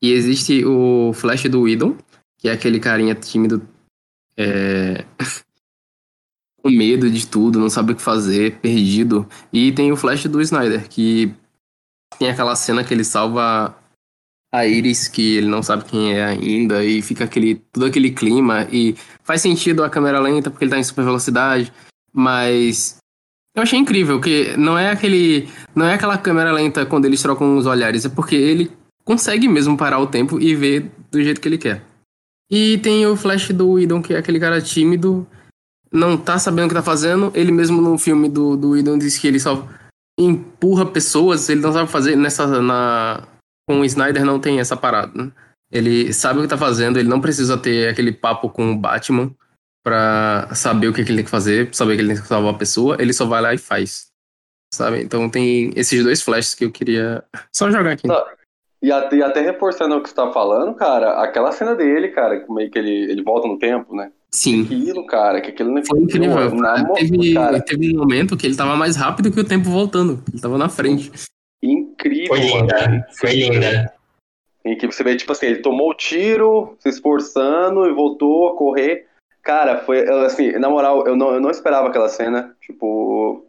E 0.00 0.12
existe 0.12 0.64
o 0.64 1.12
Flash 1.12 1.44
do 1.50 1.62
Whedon, 1.62 1.96
que 2.38 2.48
é 2.48 2.52
aquele 2.52 2.78
carinha 2.78 3.12
tímido, 3.12 3.66
é, 4.36 5.04
com 6.62 6.70
medo 6.70 7.10
de 7.10 7.26
tudo, 7.26 7.58
não 7.58 7.68
sabe 7.68 7.92
o 7.92 7.96
que 7.96 8.02
fazer, 8.02 8.60
perdido. 8.60 9.28
E 9.52 9.72
tem 9.72 9.90
o 9.90 9.96
Flash 9.96 10.26
do 10.26 10.40
Snyder, 10.40 10.88
que 10.88 11.34
tem 12.20 12.28
aquela 12.28 12.54
cena 12.54 12.84
que 12.84 12.94
ele 12.94 13.02
salva 13.02 13.76
a 14.54 14.64
Iris, 14.64 15.08
que 15.08 15.36
ele 15.38 15.48
não 15.48 15.60
sabe 15.62 15.84
quem 15.86 16.12
é 16.14 16.24
ainda, 16.24 16.84
e 16.84 17.02
fica 17.02 17.24
aquele, 17.24 17.56
todo 17.72 17.86
aquele 17.86 18.12
clima, 18.12 18.68
e 18.70 18.94
faz 19.24 19.40
sentido 19.42 19.82
a 19.82 19.90
câmera 19.90 20.20
lenta 20.20 20.50
porque 20.50 20.64
ele 20.64 20.70
tá 20.70 20.78
em 20.78 20.84
super 20.84 21.04
velocidade, 21.04 21.72
mas 22.16 22.96
eu 23.54 23.62
achei 23.62 23.78
incrível 23.78 24.20
que 24.20 24.56
não 24.56 24.78
é 24.78 24.90
aquele, 24.90 25.48
não 25.74 25.86
é 25.86 25.94
aquela 25.94 26.16
câmera 26.16 26.52
lenta 26.52 26.86
quando 26.86 27.04
eles 27.04 27.20
trocam 27.20 27.56
os 27.56 27.66
olhares, 27.66 28.04
é 28.04 28.08
porque 28.08 28.34
ele 28.34 28.72
consegue 29.04 29.48
mesmo 29.48 29.76
parar 29.76 29.98
o 29.98 30.06
tempo 30.06 30.40
e 30.40 30.54
ver 30.54 30.90
do 31.10 31.22
jeito 31.22 31.40
que 31.40 31.48
ele 31.48 31.58
quer. 31.58 31.82
E 32.50 32.78
tem 32.78 33.06
o 33.06 33.16
Flash 33.16 33.50
do 33.50 33.72
Whedon, 33.72 34.02
que 34.02 34.14
é 34.14 34.18
aquele 34.18 34.40
cara 34.40 34.60
tímido, 34.60 35.26
não 35.92 36.16
tá 36.16 36.38
sabendo 36.38 36.66
o 36.66 36.68
que 36.68 36.74
tá 36.74 36.82
fazendo. 36.82 37.32
Ele 37.34 37.52
mesmo 37.52 37.80
no 37.80 37.98
filme 37.98 38.28
do, 38.28 38.56
do 38.56 38.70
Whedon 38.70 38.98
diz 38.98 39.18
que 39.18 39.26
ele 39.26 39.40
só 39.40 39.66
empurra 40.18 40.86
pessoas, 40.86 41.48
ele 41.48 41.60
não 41.60 41.72
sabe 41.72 41.90
fazer 41.90 42.16
nessa 42.16 42.46
na 42.62 43.26
com 43.68 43.80
o 43.80 43.84
Snyder 43.84 44.24
não 44.24 44.38
tem 44.38 44.60
essa 44.60 44.76
parada. 44.76 45.12
né? 45.24 45.32
Ele 45.70 46.12
sabe 46.12 46.38
o 46.38 46.42
que 46.42 46.48
tá 46.48 46.56
fazendo, 46.56 46.98
ele 46.98 47.08
não 47.08 47.20
precisa 47.20 47.58
ter 47.58 47.88
aquele 47.88 48.12
papo 48.12 48.48
com 48.48 48.72
o 48.72 48.76
Batman 48.76 49.34
pra 49.86 50.48
saber 50.52 50.88
o 50.88 50.92
que, 50.92 51.04
que 51.04 51.10
ele 51.10 51.18
tem 51.18 51.24
que 51.24 51.30
fazer, 51.30 51.72
saber 51.72 51.94
que 51.94 52.02
ele 52.02 52.12
tem 52.14 52.20
que 52.20 52.26
salvar 52.26 52.52
a 52.52 52.58
pessoa, 52.58 52.96
ele 52.98 53.12
só 53.12 53.24
vai 53.24 53.40
lá 53.40 53.54
e 53.54 53.58
faz. 53.58 54.08
Sabe? 54.74 55.00
Então 55.00 55.30
tem 55.30 55.70
esses 55.76 56.02
dois 56.02 56.20
flashes 56.20 56.56
que 56.56 56.64
eu 56.64 56.72
queria 56.72 57.22
só 57.52 57.70
jogar 57.70 57.92
aqui. 57.92 58.08
Não, 58.08 58.20
E 58.82 58.90
até, 58.90 59.16
e 59.16 59.22
até 59.22 59.40
reforçando 59.42 59.94
o 59.96 60.02
que 60.02 60.08
você 60.08 60.14
tá 60.16 60.32
falando, 60.32 60.74
cara, 60.74 61.22
aquela 61.22 61.52
cena 61.52 61.76
dele, 61.76 62.08
cara, 62.08 62.40
como 62.40 62.60
é 62.60 62.68
que 62.68 62.76
ele, 62.76 62.90
ele 63.12 63.22
volta 63.22 63.46
no 63.46 63.60
tempo, 63.60 63.94
né? 63.94 64.10
Sim. 64.32 64.64
Aquilo, 64.64 65.06
cara, 65.06 65.40
que 65.40 65.50
aquilo 65.50 65.70
não 65.72 65.84
Foi 65.84 66.00
incrível. 66.00 66.52
Na, 66.56 66.78
mo- 66.78 66.94
teve, 66.94 67.34
cara, 67.34 67.60
teve 67.62 67.94
um 67.94 68.00
momento 68.00 68.36
que 68.36 68.44
ele 68.44 68.56
tava 68.56 68.74
mais 68.74 68.96
rápido 68.96 69.30
que 69.30 69.38
o 69.38 69.44
tempo 69.44 69.70
voltando. 69.70 70.20
Ele 70.32 70.42
tava 70.42 70.58
na 70.58 70.68
frente. 70.68 71.12
incrível, 71.62 72.26
Foi 72.26 72.40
linda, 72.40 73.06
foi 73.20 73.30
linda. 73.34 73.94
Em 74.64 74.76
que 74.76 74.84
você 74.88 75.04
vê, 75.04 75.14
tipo 75.14 75.30
assim, 75.30 75.46
ele 75.46 75.62
tomou 75.62 75.90
o 75.90 75.94
tiro, 75.94 76.76
se 76.80 76.88
esforçando 76.88 77.86
e 77.86 77.94
voltou 77.94 78.48
a 78.48 78.56
correr. 78.56 79.05
Cara, 79.46 79.78
foi 79.78 80.00
assim, 80.24 80.50
na 80.58 80.68
moral, 80.68 81.06
eu 81.06 81.14
não, 81.14 81.32
eu 81.32 81.40
não 81.40 81.52
esperava 81.52 81.86
aquela 81.86 82.08
cena. 82.08 82.56
Tipo, 82.60 83.46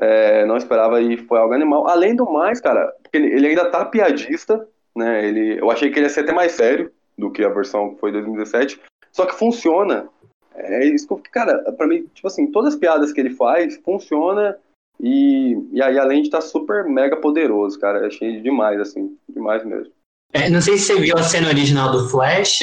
é, 0.00 0.46
não 0.46 0.56
esperava 0.56 1.02
e 1.02 1.16
foi 1.16 1.40
algo 1.40 1.52
animal. 1.52 1.88
Além 1.88 2.14
do 2.14 2.24
mais, 2.24 2.60
cara, 2.60 2.86
porque 3.02 3.16
ele, 3.18 3.34
ele 3.34 3.46
ainda 3.48 3.68
tá 3.68 3.84
piadista, 3.84 4.64
né? 4.96 5.26
Ele, 5.26 5.60
eu 5.60 5.68
achei 5.68 5.90
que 5.90 5.98
ele 5.98 6.06
ia 6.06 6.08
ser 6.08 6.20
até 6.20 6.32
mais 6.32 6.52
sério 6.52 6.92
do 7.18 7.32
que 7.32 7.42
a 7.42 7.48
versão 7.48 7.94
que 7.94 8.00
foi 8.00 8.12
2017. 8.12 8.80
Só 9.10 9.26
que 9.26 9.34
funciona. 9.34 10.08
É 10.54 10.84
isso 10.84 11.16
que 11.16 11.30
cara, 11.30 11.58
pra 11.72 11.88
mim, 11.88 12.06
tipo 12.14 12.28
assim, 12.28 12.46
todas 12.52 12.74
as 12.74 12.78
piadas 12.78 13.12
que 13.12 13.18
ele 13.18 13.30
faz, 13.30 13.76
funciona. 13.84 14.56
E, 15.00 15.58
e 15.72 15.82
aí, 15.82 15.98
além 15.98 16.22
de 16.22 16.28
estar 16.28 16.42
super 16.42 16.84
mega 16.84 17.16
poderoso, 17.16 17.76
cara, 17.80 18.06
achei 18.06 18.40
demais, 18.40 18.80
assim, 18.80 19.18
demais 19.28 19.64
mesmo. 19.64 19.92
É, 20.32 20.48
não 20.48 20.60
sei 20.60 20.78
se 20.78 20.84
você 20.84 21.00
viu 21.00 21.16
a 21.18 21.24
cena 21.24 21.48
original 21.48 21.90
do 21.90 22.08
Flash, 22.08 22.62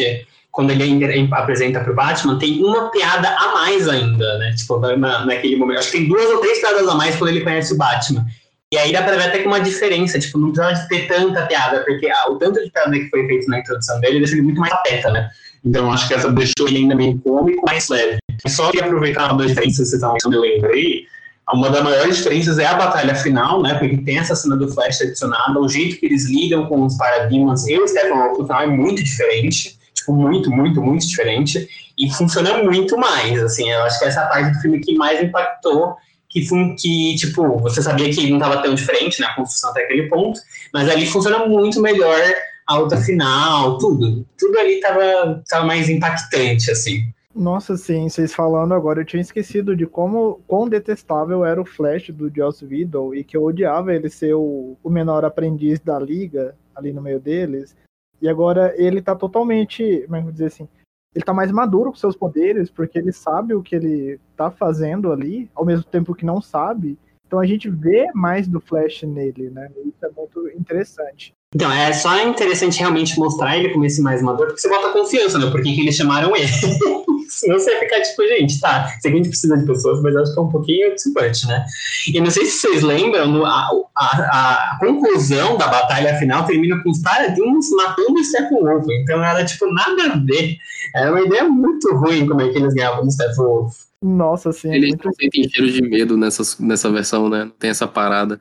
quando 0.57 0.71
ele 0.71 0.81
ainda 0.81 1.35
apresenta 1.35 1.81
pro 1.81 1.93
Batman, 1.93 2.39
tem 2.39 2.63
uma 2.63 2.89
piada 2.89 3.29
a 3.29 3.53
mais 3.53 3.87
ainda, 3.87 4.39
né? 4.39 4.55
Tipo, 4.57 4.79
na, 4.79 5.23
naquele 5.23 5.55
momento. 5.55 5.77
Acho 5.77 5.91
que 5.91 5.97
tem 5.99 6.07
duas 6.07 6.25
ou 6.31 6.39
três 6.39 6.59
piadas 6.59 6.87
a 6.87 6.95
mais 6.95 7.15
quando 7.15 7.29
ele 7.29 7.41
conhece 7.41 7.75
o 7.75 7.77
Batman. 7.77 8.25
E 8.73 8.75
aí 8.79 8.91
dá 8.91 9.03
pra 9.03 9.15
ver 9.15 9.25
até 9.25 9.37
que 9.37 9.47
uma 9.47 9.59
diferença, 9.59 10.17
tipo, 10.17 10.39
não 10.39 10.51
precisa 10.51 10.87
ter 10.87 11.07
tanta 11.07 11.45
piada, 11.45 11.83
porque 11.85 12.09
ah, 12.09 12.31
o 12.31 12.37
tanto 12.37 12.59
de 12.59 12.71
piada 12.71 12.89
que 12.89 13.07
foi 13.07 13.27
feito 13.27 13.47
na 13.47 13.59
introdução 13.59 13.99
dele 13.99 14.17
deixa 14.17 14.33
ele 14.33 14.41
muito 14.41 14.59
mais 14.59 14.73
pateta, 14.73 15.11
né? 15.11 15.29
Então 15.63 15.91
acho 15.91 16.07
que 16.07 16.15
essa 16.15 16.31
deixou 16.31 16.67
ele 16.67 16.77
ainda 16.77 16.95
meio 16.95 17.19
cômico, 17.19 17.63
mais 17.63 17.87
leve. 17.87 18.17
Só 18.47 18.71
que 18.71 18.81
aproveitar 18.81 19.31
uma 19.31 19.37
das 19.37 19.49
diferenças 19.49 19.77
que 19.77 19.85
você 19.85 19.95
estava 19.97 20.17
eu 20.23 20.41
lembrei, 20.41 21.05
uma 21.53 21.69
das 21.69 21.83
maiores 21.83 22.17
diferenças 22.17 22.57
é 22.57 22.65
a 22.65 22.73
batalha 22.73 23.13
final, 23.13 23.61
né? 23.61 23.75
Porque 23.75 23.97
tem 23.97 24.17
essa 24.17 24.35
cena 24.35 24.57
do 24.57 24.67
Flash 24.73 25.01
adicionada, 25.01 25.59
o 25.59 25.69
jeito 25.69 25.99
que 25.99 26.07
eles 26.07 26.27
lidam 26.27 26.65
com 26.65 26.83
os 26.83 26.97
paradigmas 26.97 27.67
e 27.67 27.77
o 27.77 27.87
Stephen 27.87 28.17
no 28.39 28.43
final 28.43 28.63
é 28.63 28.67
muito 28.67 29.03
diferente, 29.03 29.76
tipo, 30.07 30.13
muito, 30.13 30.49
muito, 30.49 30.81
muito 30.81 31.05
diferente, 31.05 31.67
e 31.97 32.09
funciona 32.11 32.63
muito 32.63 32.97
mais, 32.97 33.41
assim, 33.43 33.69
eu 33.69 33.83
acho 33.83 33.99
que 33.99 34.05
essa 34.05 34.25
parte 34.27 34.53
do 34.53 34.61
filme 34.61 34.79
que 34.79 34.95
mais 34.95 35.21
impactou, 35.21 35.95
que, 36.29 36.41
que 36.75 37.15
tipo, 37.15 37.57
você 37.59 37.81
sabia 37.81 38.09
que 38.09 38.29
não 38.29 38.37
estava 38.37 38.61
tão 38.61 38.73
diferente, 38.73 39.19
né, 39.19 39.27
a 39.27 39.35
construção 39.35 39.71
até 39.71 39.83
aquele 39.83 40.07
ponto, 40.07 40.39
mas 40.73 40.89
ali 40.89 41.05
funciona 41.05 41.45
muito 41.45 41.81
melhor 41.81 42.21
a 42.65 42.77
luta 42.77 42.97
final, 42.97 43.77
tudo, 43.77 44.25
tudo 44.37 44.57
ali 44.57 44.79
tava, 44.79 45.43
tava 45.49 45.65
mais 45.65 45.89
impactante, 45.89 46.69
assim. 46.71 47.01
Nossa, 47.33 47.77
sim, 47.77 48.09
vocês 48.09 48.33
falando 48.33 48.73
agora, 48.73 49.01
eu 49.01 49.05
tinha 49.05 49.21
esquecido 49.21 49.75
de 49.75 49.85
como 49.85 50.41
quão 50.47 50.67
detestável 50.67 51.45
era 51.45 51.61
o 51.61 51.65
Flash 51.65 52.09
do 52.09 52.31
Joss 52.35 52.65
Whedon 52.65 53.13
e 53.13 53.23
que 53.23 53.37
eu 53.37 53.43
odiava 53.43 53.93
ele 53.93 54.09
ser 54.09 54.33
o, 54.33 54.75
o 54.83 54.89
menor 54.89 55.23
aprendiz 55.23 55.79
da 55.79 55.99
liga 55.99 56.55
ali 56.75 56.91
no 56.91 57.01
meio 57.01 57.19
deles. 57.19 57.75
E 58.21 58.27
agora 58.27 58.73
ele 58.77 59.01
tá 59.01 59.15
totalmente, 59.15 60.03
como 60.05 60.15
é 60.15 60.21
eu 60.21 60.31
dizer 60.31 60.45
assim, 60.45 60.67
ele 61.13 61.23
tá 61.23 61.33
mais 61.33 61.51
maduro 61.51 61.91
com 61.91 61.97
seus 61.97 62.15
poderes, 62.15 62.69
porque 62.69 62.97
ele 62.97 63.11
sabe 63.11 63.53
o 63.53 63.61
que 63.61 63.75
ele 63.75 64.19
tá 64.35 64.51
fazendo 64.51 65.11
ali, 65.11 65.49
ao 65.55 65.65
mesmo 65.65 65.83
tempo 65.83 66.15
que 66.15 66.25
não 66.25 66.41
sabe. 66.41 66.97
Então 67.27 67.39
a 67.39 67.45
gente 67.45 67.69
vê 67.69 68.07
mais 68.15 68.47
do 68.47 68.61
Flash 68.61 69.03
nele, 69.03 69.49
né? 69.49 69.69
Isso 69.85 70.05
é 70.05 70.09
muito 70.15 70.49
interessante. 70.57 71.35
Então, 71.55 71.71
é 71.71 71.93
só 71.93 72.21
interessante 72.21 72.79
realmente 72.79 73.17
mostrar 73.17 73.57
ele 73.57 73.69
como 73.69 73.85
esse 73.85 74.01
mais 74.01 74.21
maduro, 74.21 74.47
porque 74.47 74.61
você 74.61 74.69
bota 74.69 74.91
confiança, 74.91 75.39
né? 75.39 75.49
Por 75.49 75.61
que 75.61 75.79
eles 75.79 75.95
chamaram 75.95 76.35
ele? 76.35 76.47
Senão 77.29 77.59
você 77.59 77.71
ia 77.71 77.79
ficar 77.79 78.01
tipo, 78.01 78.23
gente, 78.27 78.59
tá, 78.59 78.87
sei 78.99 79.11
que 79.11 79.17
a 79.17 79.17
gente 79.17 79.29
precisa 79.29 79.57
de 79.57 79.65
pessoas, 79.65 80.01
mas 80.01 80.15
acho 80.15 80.33
que 80.33 80.39
é 80.39 80.41
um 80.41 80.49
pouquinho 80.49 80.87
participante, 80.87 81.47
né? 81.47 81.65
E 82.07 82.19
não 82.19 82.31
sei 82.31 82.45
se 82.45 82.59
vocês 82.59 82.83
lembram, 82.83 83.45
a, 83.45 83.69
a, 83.95 84.73
a 84.75 84.77
conclusão 84.79 85.57
da 85.57 85.67
batalha 85.67 86.17
final 86.17 86.45
termina 86.45 86.81
com 86.81 86.89
os 86.89 87.01
paradigmas 87.01 87.69
matando 87.71 88.13
o 88.13 88.23
Steppenwolf. 88.23 88.85
Então 88.89 89.23
era, 89.23 89.45
tipo, 89.45 89.71
nada 89.71 90.13
a 90.13 90.17
ver. 90.17 90.57
Era 90.95 91.11
uma 91.11 91.21
ideia 91.21 91.43
muito 91.43 91.93
ruim 91.95 92.27
como 92.27 92.41
é 92.41 92.49
que 92.49 92.57
eles 92.57 92.73
ganhavam 92.73 93.05
do 93.05 93.11
Steppenwolf. 93.11 93.86
Nossa, 94.01 94.51
sim. 94.51 94.73
Eles 94.73 94.89
muito... 94.89 95.09
sentem 95.15 95.49
cheiro 95.49 95.71
de 95.71 95.81
medo 95.81 96.17
nessa, 96.17 96.43
nessa 96.63 96.91
versão, 96.91 97.29
né? 97.29 97.45
Não 97.45 97.51
tem 97.51 97.69
essa 97.69 97.87
parada. 97.87 98.37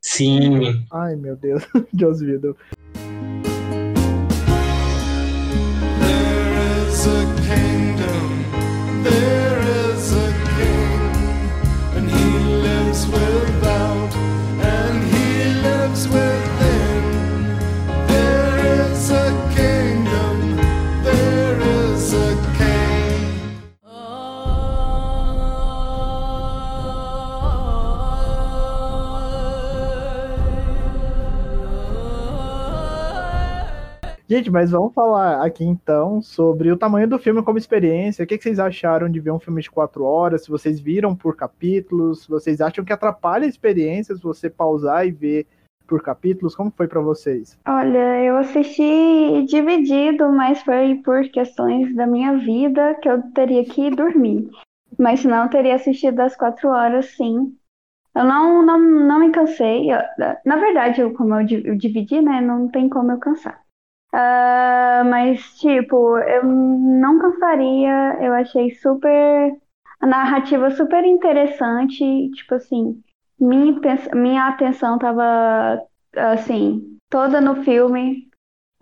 Sim. 0.00 0.86
Ai, 0.92 1.16
meu 1.16 1.36
Deus. 1.36 1.66
Deus 1.92 2.20
vida. 2.20 2.54
Gente, 34.28 34.50
mas 34.50 34.72
vamos 34.72 34.92
falar 34.92 35.40
aqui 35.40 35.62
então 35.62 36.20
sobre 36.20 36.72
o 36.72 36.76
tamanho 36.76 37.06
do 37.06 37.16
filme 37.16 37.44
como 37.44 37.58
experiência. 37.58 38.24
O 38.24 38.26
que, 38.26 38.36
vocês 38.36 38.58
acharam 38.58 39.08
de 39.08 39.20
ver 39.20 39.30
um 39.30 39.38
filme 39.38 39.62
de 39.62 39.70
quatro 39.70 40.02
horas? 40.02 40.42
Se 40.42 40.50
vocês 40.50 40.80
viram 40.80 41.14
por 41.14 41.36
capítulos, 41.36 42.22
se 42.22 42.28
vocês 42.28 42.60
acham 42.60 42.84
que 42.84 42.92
atrapalha 42.92 43.44
a 43.44 43.48
experiência 43.48 44.16
se 44.16 44.22
você 44.22 44.50
pausar 44.50 45.06
e 45.06 45.12
ver 45.12 45.46
por 45.86 46.02
capítulos? 46.02 46.56
Como 46.56 46.72
foi 46.76 46.88
para 46.88 47.00
vocês? 47.00 47.56
Olha, 47.68 48.24
eu 48.24 48.36
assisti 48.38 49.44
dividido, 49.46 50.28
mas 50.32 50.60
foi 50.62 50.96
por 51.04 51.22
questões 51.28 51.94
da 51.94 52.04
minha 52.04 52.36
vida 52.36 52.96
que 52.96 53.08
eu 53.08 53.22
teria 53.32 53.64
que 53.64 53.90
dormir. 53.90 54.50
Mas 54.98 55.20
senão 55.20 55.44
eu 55.44 55.50
teria 55.50 55.76
assistido 55.76 56.18
as 56.18 56.34
quatro 56.34 56.70
horas, 56.70 57.14
sim. 57.16 57.56
Eu 58.12 58.24
não, 58.24 58.66
não, 58.66 58.76
não 58.80 59.20
me 59.20 59.30
cansei. 59.30 59.86
na 60.44 60.56
verdade, 60.56 61.00
eu, 61.00 61.14
como 61.14 61.32
eu, 61.32 61.46
eu 61.64 61.76
dividi, 61.76 62.20
né? 62.20 62.40
Não 62.40 62.66
tem 62.66 62.88
como 62.88 63.12
eu 63.12 63.18
cansar. 63.18 63.65
Uh, 64.16 65.04
mas, 65.10 65.58
tipo, 65.58 66.16
eu 66.18 66.42
não 66.42 67.18
cansaria. 67.18 68.16
Eu 68.22 68.32
achei 68.32 68.70
super. 68.76 69.52
A 70.00 70.06
narrativa 70.06 70.70
super 70.70 71.04
interessante. 71.04 72.30
Tipo 72.30 72.54
assim, 72.54 73.02
minha, 73.38 73.74
minha 74.14 74.48
atenção 74.48 74.98
tava, 74.98 75.82
assim, 76.16 76.96
toda 77.10 77.42
no 77.42 77.62
filme. 77.62 78.26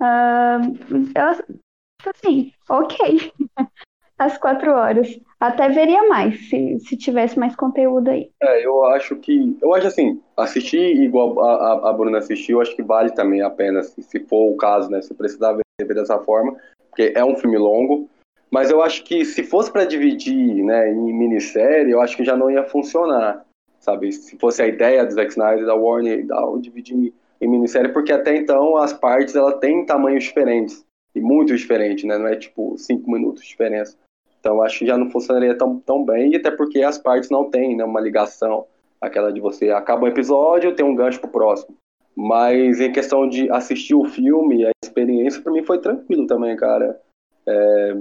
Uh, 0.00 0.76
eu, 1.16 2.10
assim, 2.10 2.52
ok. 2.68 3.32
As 4.18 4.38
quatro 4.38 4.72
horas. 4.72 5.18
Até 5.40 5.68
veria 5.68 6.09
mais 6.09 6.48
se, 6.48 6.79
se 6.81 6.96
tivesse 6.96 7.38
mais 7.38 7.55
conteúdo 7.57 8.09
aí. 8.09 8.31
É, 8.40 8.64
eu 8.64 8.85
acho 8.87 9.16
que. 9.16 9.57
Eu 9.61 9.74
acho 9.74 9.88
assim, 9.88 10.20
assistir 10.37 10.96
igual 11.03 11.38
a, 11.40 11.53
a, 11.53 11.90
a 11.90 11.92
Bruna 11.92 12.18
assistiu, 12.18 12.61
acho 12.61 12.74
que 12.74 12.83
vale 12.83 13.11
também 13.11 13.42
a 13.42 13.50
pena, 13.50 13.83
se, 13.83 14.03
se 14.03 14.20
for 14.20 14.53
o 14.53 14.57
caso, 14.57 14.90
né? 14.90 15.03
Se 15.03 15.12
precisar 15.12 15.53
ver 15.53 15.94
dessa 15.94 16.18
forma, 16.20 16.57
porque 16.90 17.12
é 17.14 17.24
um 17.24 17.37
filme 17.37 17.59
longo. 17.59 18.09
Mas 18.50 18.70
eu 18.70 18.81
acho 18.81 19.03
que 19.03 19.24
se 19.24 19.42
fosse 19.42 19.72
para 19.72 19.85
dividir 19.85 20.62
né, 20.62 20.88
em 20.88 21.12
minissérie, 21.12 21.90
eu 21.90 22.00
acho 22.00 22.16
que 22.16 22.24
já 22.24 22.37
não 22.37 22.48
ia 22.48 22.62
funcionar. 22.62 23.44
Sabe? 23.81 24.12
Se 24.12 24.38
fosse 24.38 24.62
a 24.62 24.66
ideia 24.68 25.05
do 25.05 25.12
Zack 25.12 25.33
Snyder, 25.33 25.66
da 25.66 25.74
Warner, 25.74 26.24
da, 26.24 26.40
dividir 26.61 27.12
em 27.40 27.48
minissérie, 27.48 27.92
porque 27.92 28.12
até 28.12 28.37
então 28.37 28.77
as 28.77 28.92
partes 28.92 29.35
ela 29.35 29.59
têm 29.59 29.85
tamanhos 29.85 30.22
diferentes. 30.22 30.87
E 31.16 31.20
muito 31.20 31.55
diferentes, 31.55 32.05
né? 32.05 32.16
Não 32.16 32.29
é 32.29 32.37
tipo 32.37 32.79
cinco 32.79 33.11
minutos 33.11 33.42
de 33.42 33.48
diferença. 33.48 33.96
Então 34.44 34.62
acho 34.62 34.80
que 34.80 34.87
já 34.87 34.98
não 34.98 35.09
funcionaria 35.11 35.57
tão, 35.57 35.80
tão 35.80 36.04
bem, 36.04 36.37
até 36.37 36.50
porque 36.50 36.83
as 36.83 36.98
partes 36.98 37.30
não 37.30 37.48
têm 37.48 37.74
né, 37.74 37.83
uma 37.83 37.98
ligação, 37.98 38.66
aquela 39.00 39.33
de 39.33 39.40
você 39.40 39.70
acaba 39.70 40.04
um 40.04 40.09
episódio 40.09 40.76
tem 40.76 40.85
um 40.85 40.94
gancho 40.94 41.18
pro 41.18 41.30
próximo. 41.30 41.74
Mas 42.14 42.78
em 42.78 42.92
questão 42.92 43.26
de 43.26 43.50
assistir 43.50 43.94
o 43.94 44.04
filme, 44.04 44.66
a 44.66 44.70
experiência 44.85 45.40
para 45.40 45.50
mim 45.50 45.64
foi 45.64 45.80
tranquilo 45.80 46.26
também, 46.26 46.54
cara. 46.57 47.00
É, 47.46 47.96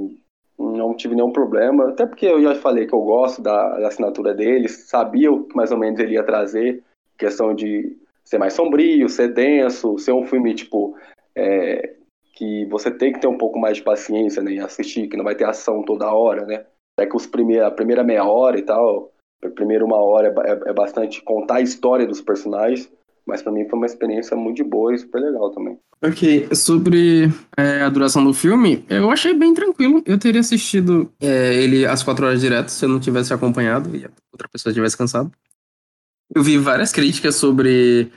não 0.60 0.94
tive 0.94 1.16
nenhum 1.16 1.32
problema, 1.32 1.90
até 1.90 2.06
porque 2.06 2.26
eu 2.26 2.42
já 2.42 2.56
falei 2.56 2.88
que 2.88 2.94
eu 2.94 3.02
gosto 3.02 3.42
da, 3.42 3.80
da 3.80 3.88
assinatura 3.88 4.34
dele, 4.34 4.68
sabia 4.68 5.32
o 5.32 5.46
que 5.46 5.56
mais 5.56 5.72
ou 5.72 5.78
menos 5.78 5.98
ele 5.98 6.16
ia 6.16 6.24
trazer, 6.24 6.84
questão 7.18 7.56
de 7.56 7.98
ser 8.26 8.38
mais 8.38 8.52
sombrio, 8.52 9.08
ser 9.08 9.30
denso, 9.30 9.98
ser 9.98 10.12
um 10.12 10.26
filme 10.26 10.54
tipo 10.54 10.94
é, 11.36 11.96
que 12.34 12.66
você 12.66 12.90
tem 12.90 13.14
que 13.14 13.20
ter 13.20 13.28
um 13.28 13.38
pouco 13.38 13.60
mais 13.60 13.78
de 13.78 13.84
paciência 13.84 14.42
né, 14.42 14.54
em 14.54 14.60
assistir, 14.60 15.08
que 15.08 15.16
não 15.16 15.24
vai 15.24 15.36
ter 15.36 15.46
ação 15.46 15.84
toda 15.84 16.12
hora, 16.12 16.46
né? 16.46 16.66
É 17.00 17.06
que 17.06 17.16
os 17.16 17.26
primeira, 17.26 17.68
a 17.68 17.72
primeira 17.72 18.04
meia 18.04 18.24
hora 18.24 18.58
e 18.58 18.64
tal, 18.64 19.12
a 19.44 19.50
primeira 19.50 19.86
uma 19.86 19.98
hora 19.98 20.28
é, 20.28 20.52
é, 20.52 20.70
é 20.70 20.74
bastante 20.74 21.22
contar 21.22 21.56
a 21.56 21.62
história 21.62 22.06
dos 22.06 22.22
personagens, 22.22 22.92
mas 23.26 23.42
para 23.42 23.52
mim 23.52 23.68
foi 23.70 23.78
uma 23.78 23.86
experiência 23.86 24.36
muito 24.36 24.58
de 24.58 24.64
boa 24.64 24.94
e 24.94 24.98
super 24.98 25.22
legal 25.22 25.52
também. 25.52 25.78
Ok, 26.04 26.50
sobre 26.54 27.30
é, 27.58 27.82
a 27.82 27.90
duração 27.90 28.24
do 28.26 28.34
filme, 28.34 28.84
eu 28.90 29.10
achei 29.10 29.34
bem 29.34 29.54
tranquilo. 29.54 30.04
Eu 30.06 30.18
teria 30.18 30.42
assistido 30.42 31.10
é, 31.22 31.56
ele 31.56 31.86
às 31.86 32.04
quatro 32.04 32.26
horas 32.26 32.42
direto 32.42 32.70
se 32.70 32.84
eu 32.84 32.90
não 32.90 33.00
tivesse 33.00 33.34
acompanhado 33.34 33.96
e 33.96 34.06
outra 34.32 34.50
pessoa 34.52 34.74
tivesse 34.74 34.98
cansado. 34.98 35.32
Eu 36.36 36.44
vi 36.44 36.58
várias 36.58 36.92
críticas 36.92 37.36
sobre 37.36 38.12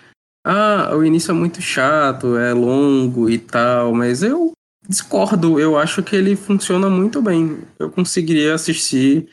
ah, 0.48 0.94
o 0.94 1.04
início 1.04 1.32
é 1.32 1.34
muito 1.34 1.60
chato, 1.60 2.36
é 2.36 2.52
longo 2.52 3.28
e 3.28 3.36
tal, 3.36 3.92
mas 3.92 4.22
eu 4.22 4.52
discordo, 4.88 5.58
eu 5.58 5.76
acho 5.76 6.04
que 6.04 6.14
ele 6.14 6.36
funciona 6.36 6.88
muito 6.88 7.20
bem. 7.20 7.64
Eu 7.80 7.90
conseguiria 7.90 8.54
assistir 8.54 9.28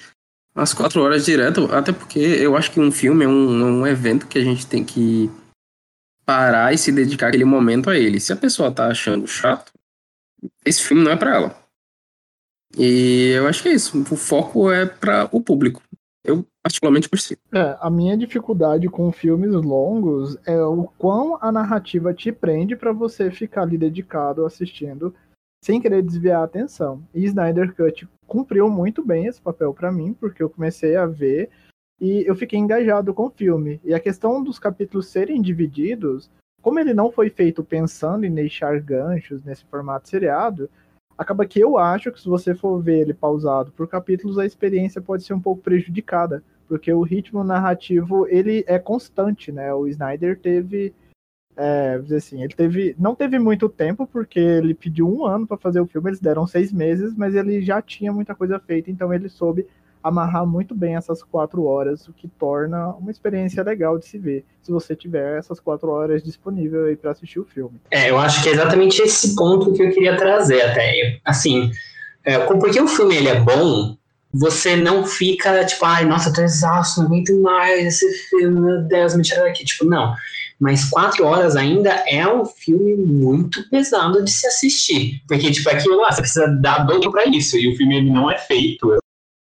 as 0.55 0.73
quatro 0.73 1.03
horas 1.03 1.23
direto, 1.23 1.71
até 1.71 1.91
porque 1.91 2.17
eu 2.17 2.57
acho 2.57 2.71
que 2.71 2.79
um 2.79 2.91
filme 2.91 3.25
é 3.25 3.27
um, 3.27 3.81
um 3.81 3.85
evento 3.85 4.25
que 4.25 4.39
a 4.39 4.43
gente 4.43 4.65
tem 4.65 4.83
que 4.83 5.29
parar 6.25 6.73
e 6.73 6.79
se 6.79 6.91
dedicar 6.91 7.27
aquele 7.27 7.45
momento 7.45 7.91
a 7.91 7.95
ele. 7.95 8.19
Se 8.19 8.33
a 8.33 8.35
pessoa 8.35 8.71
tá 8.71 8.87
achando 8.87 9.27
chato, 9.27 9.71
esse 10.65 10.81
filme 10.81 11.03
não 11.03 11.11
é 11.11 11.15
para 11.15 11.35
ela. 11.35 11.63
E 12.75 13.33
eu 13.35 13.47
acho 13.47 13.61
que 13.61 13.69
é 13.69 13.73
isso. 13.73 14.03
O 14.11 14.15
foco 14.15 14.71
é 14.71 14.87
para 14.87 15.29
o 15.31 15.39
público. 15.39 15.79
Eu 16.23 16.45
particularmente 16.61 17.09
gostei. 17.09 17.37
É, 17.53 17.77
a 17.81 17.89
minha 17.89 18.15
dificuldade 18.17 18.87
com 18.87 19.11
filmes 19.11 19.53
longos 19.53 20.37
é 20.45 20.61
o 20.63 20.85
quão 20.97 21.37
a 21.41 21.51
narrativa 21.51 22.13
te 22.13 22.31
prende 22.31 22.75
para 22.75 22.93
você 22.93 23.29
ficar 23.29 23.63
ali 23.63 23.77
dedicado 23.77 24.45
assistindo 24.45 25.13
sem 25.63 25.81
querer 25.81 26.01
desviar 26.01 26.41
a 26.41 26.45
atenção. 26.45 27.03
E 27.13 27.23
Snyder 27.25 27.75
Cut 27.75 28.07
cumpriu 28.27 28.69
muito 28.69 29.03
bem 29.03 29.27
esse 29.27 29.41
papel 29.41 29.73
para 29.73 29.91
mim, 29.91 30.13
porque 30.13 30.43
eu 30.43 30.49
comecei 30.49 30.95
a 30.95 31.05
ver 31.05 31.49
e 31.99 32.23
eu 32.27 32.35
fiquei 32.35 32.59
engajado 32.59 33.13
com 33.13 33.27
o 33.27 33.29
filme. 33.29 33.79
E 33.83 33.93
a 33.93 33.99
questão 33.99 34.43
dos 34.43 34.59
capítulos 34.59 35.07
serem 35.07 35.41
divididos, 35.41 36.29
como 36.61 36.79
ele 36.79 36.93
não 36.93 37.11
foi 37.11 37.29
feito 37.29 37.63
pensando 37.63 38.25
em 38.25 38.33
deixar 38.33 38.79
ganchos 38.81 39.43
nesse 39.43 39.63
formato 39.65 40.09
seriado, 40.09 40.69
acaba 41.17 41.45
que 41.45 41.59
eu 41.59 41.77
acho 41.77 42.11
que 42.11 42.19
se 42.19 42.27
você 42.27 42.55
for 42.55 42.81
ver 42.81 43.01
ele 43.01 43.13
pausado 43.13 43.71
por 43.71 43.87
capítulos, 43.87 44.37
a 44.37 44.45
experiência 44.45 45.01
pode 45.01 45.23
ser 45.23 45.33
um 45.33 45.39
pouco 45.39 45.61
prejudicada, 45.61 46.43
porque 46.67 46.91
o 46.91 47.01
ritmo 47.01 47.43
narrativo 47.43 48.27
ele 48.27 48.63
é 48.67 48.79
constante, 48.79 49.51
né? 49.51 49.73
O 49.73 49.87
Snyder 49.87 50.39
teve 50.39 50.93
é, 51.55 51.99
dizer 51.99 52.17
assim, 52.17 52.43
ele 52.43 52.53
teve, 52.53 52.95
não 52.97 53.15
teve 53.15 53.37
muito 53.37 53.69
tempo, 53.69 54.07
porque 54.07 54.39
ele 54.39 54.73
pediu 54.73 55.07
um 55.07 55.25
ano 55.25 55.45
para 55.45 55.57
fazer 55.57 55.79
o 55.79 55.85
filme, 55.85 56.09
eles 56.09 56.19
deram 56.19 56.47
seis 56.47 56.71
meses, 56.71 57.15
mas 57.15 57.35
ele 57.35 57.61
já 57.61 57.81
tinha 57.81 58.11
muita 58.11 58.33
coisa 58.33 58.59
feita, 58.59 58.89
então 58.89 59.13
ele 59.13 59.29
soube 59.29 59.67
amarrar 60.03 60.45
muito 60.45 60.75
bem 60.75 60.95
essas 60.95 61.23
quatro 61.23 61.63
horas, 61.63 62.07
o 62.07 62.13
que 62.13 62.27
torna 62.27 62.89
uma 62.95 63.09
experiência 63.09 63.63
legal 63.63 63.97
de 63.97 64.05
se 64.05 64.17
ver, 64.17 64.45
se 64.61 64.71
você 64.71 64.95
tiver 64.95 65.39
essas 65.39 65.59
quatro 65.59 65.89
horas 65.89 66.21
disponível 66.21 66.85
aí 66.85 66.95
para 66.95 67.11
assistir 67.11 67.39
o 67.39 67.45
filme. 67.45 67.79
É, 67.89 68.09
eu 68.09 68.17
acho 68.17 68.43
que 68.43 68.49
é 68.49 68.51
exatamente 68.51 69.01
esse 69.01 69.35
ponto 69.35 69.71
que 69.73 69.81
eu 69.81 69.91
queria 69.91 70.17
trazer 70.17 70.61
até. 70.61 71.19
Assim, 71.23 71.71
é, 72.23 72.37
porque 72.39 72.81
o 72.81 72.87
filme 72.87 73.15
ele 73.15 73.29
é 73.29 73.39
bom, 73.39 73.95
você 74.33 74.75
não 74.75 75.05
fica 75.05 75.63
tipo, 75.63 75.85
ai, 75.85 76.05
nossa, 76.05 76.33
tô 76.33 76.41
exausto, 76.41 76.99
não 76.99 77.07
aguento 77.07 77.39
mais 77.39 78.01
esse 78.01 78.29
filme, 78.29 78.59
meu 78.59 78.81
Deus, 78.81 79.15
me 79.15 79.21
tira 79.21 79.43
daqui. 79.43 79.63
Tipo, 79.63 79.85
não. 79.85 80.15
Mas 80.59 80.89
quatro 80.89 81.25
horas 81.25 81.55
ainda 81.55 81.89
é 82.07 82.27
um 82.27 82.45
filme 82.45 82.95
muito 82.95 83.69
pesado 83.69 84.23
de 84.23 84.31
se 84.31 84.47
assistir. 84.47 85.21
Porque, 85.27 85.51
tipo, 85.51 85.69
é 85.69 85.73
aquilo 85.73 85.97
lá, 85.97 86.11
você 86.11 86.21
precisa 86.21 86.47
dar 86.47 86.85
dobro 86.85 87.11
pra 87.11 87.25
isso. 87.25 87.57
E 87.57 87.71
o 87.71 87.75
filme 87.75 87.97
ele 87.97 88.09
não 88.09 88.31
é 88.31 88.37
feito 88.37 89.02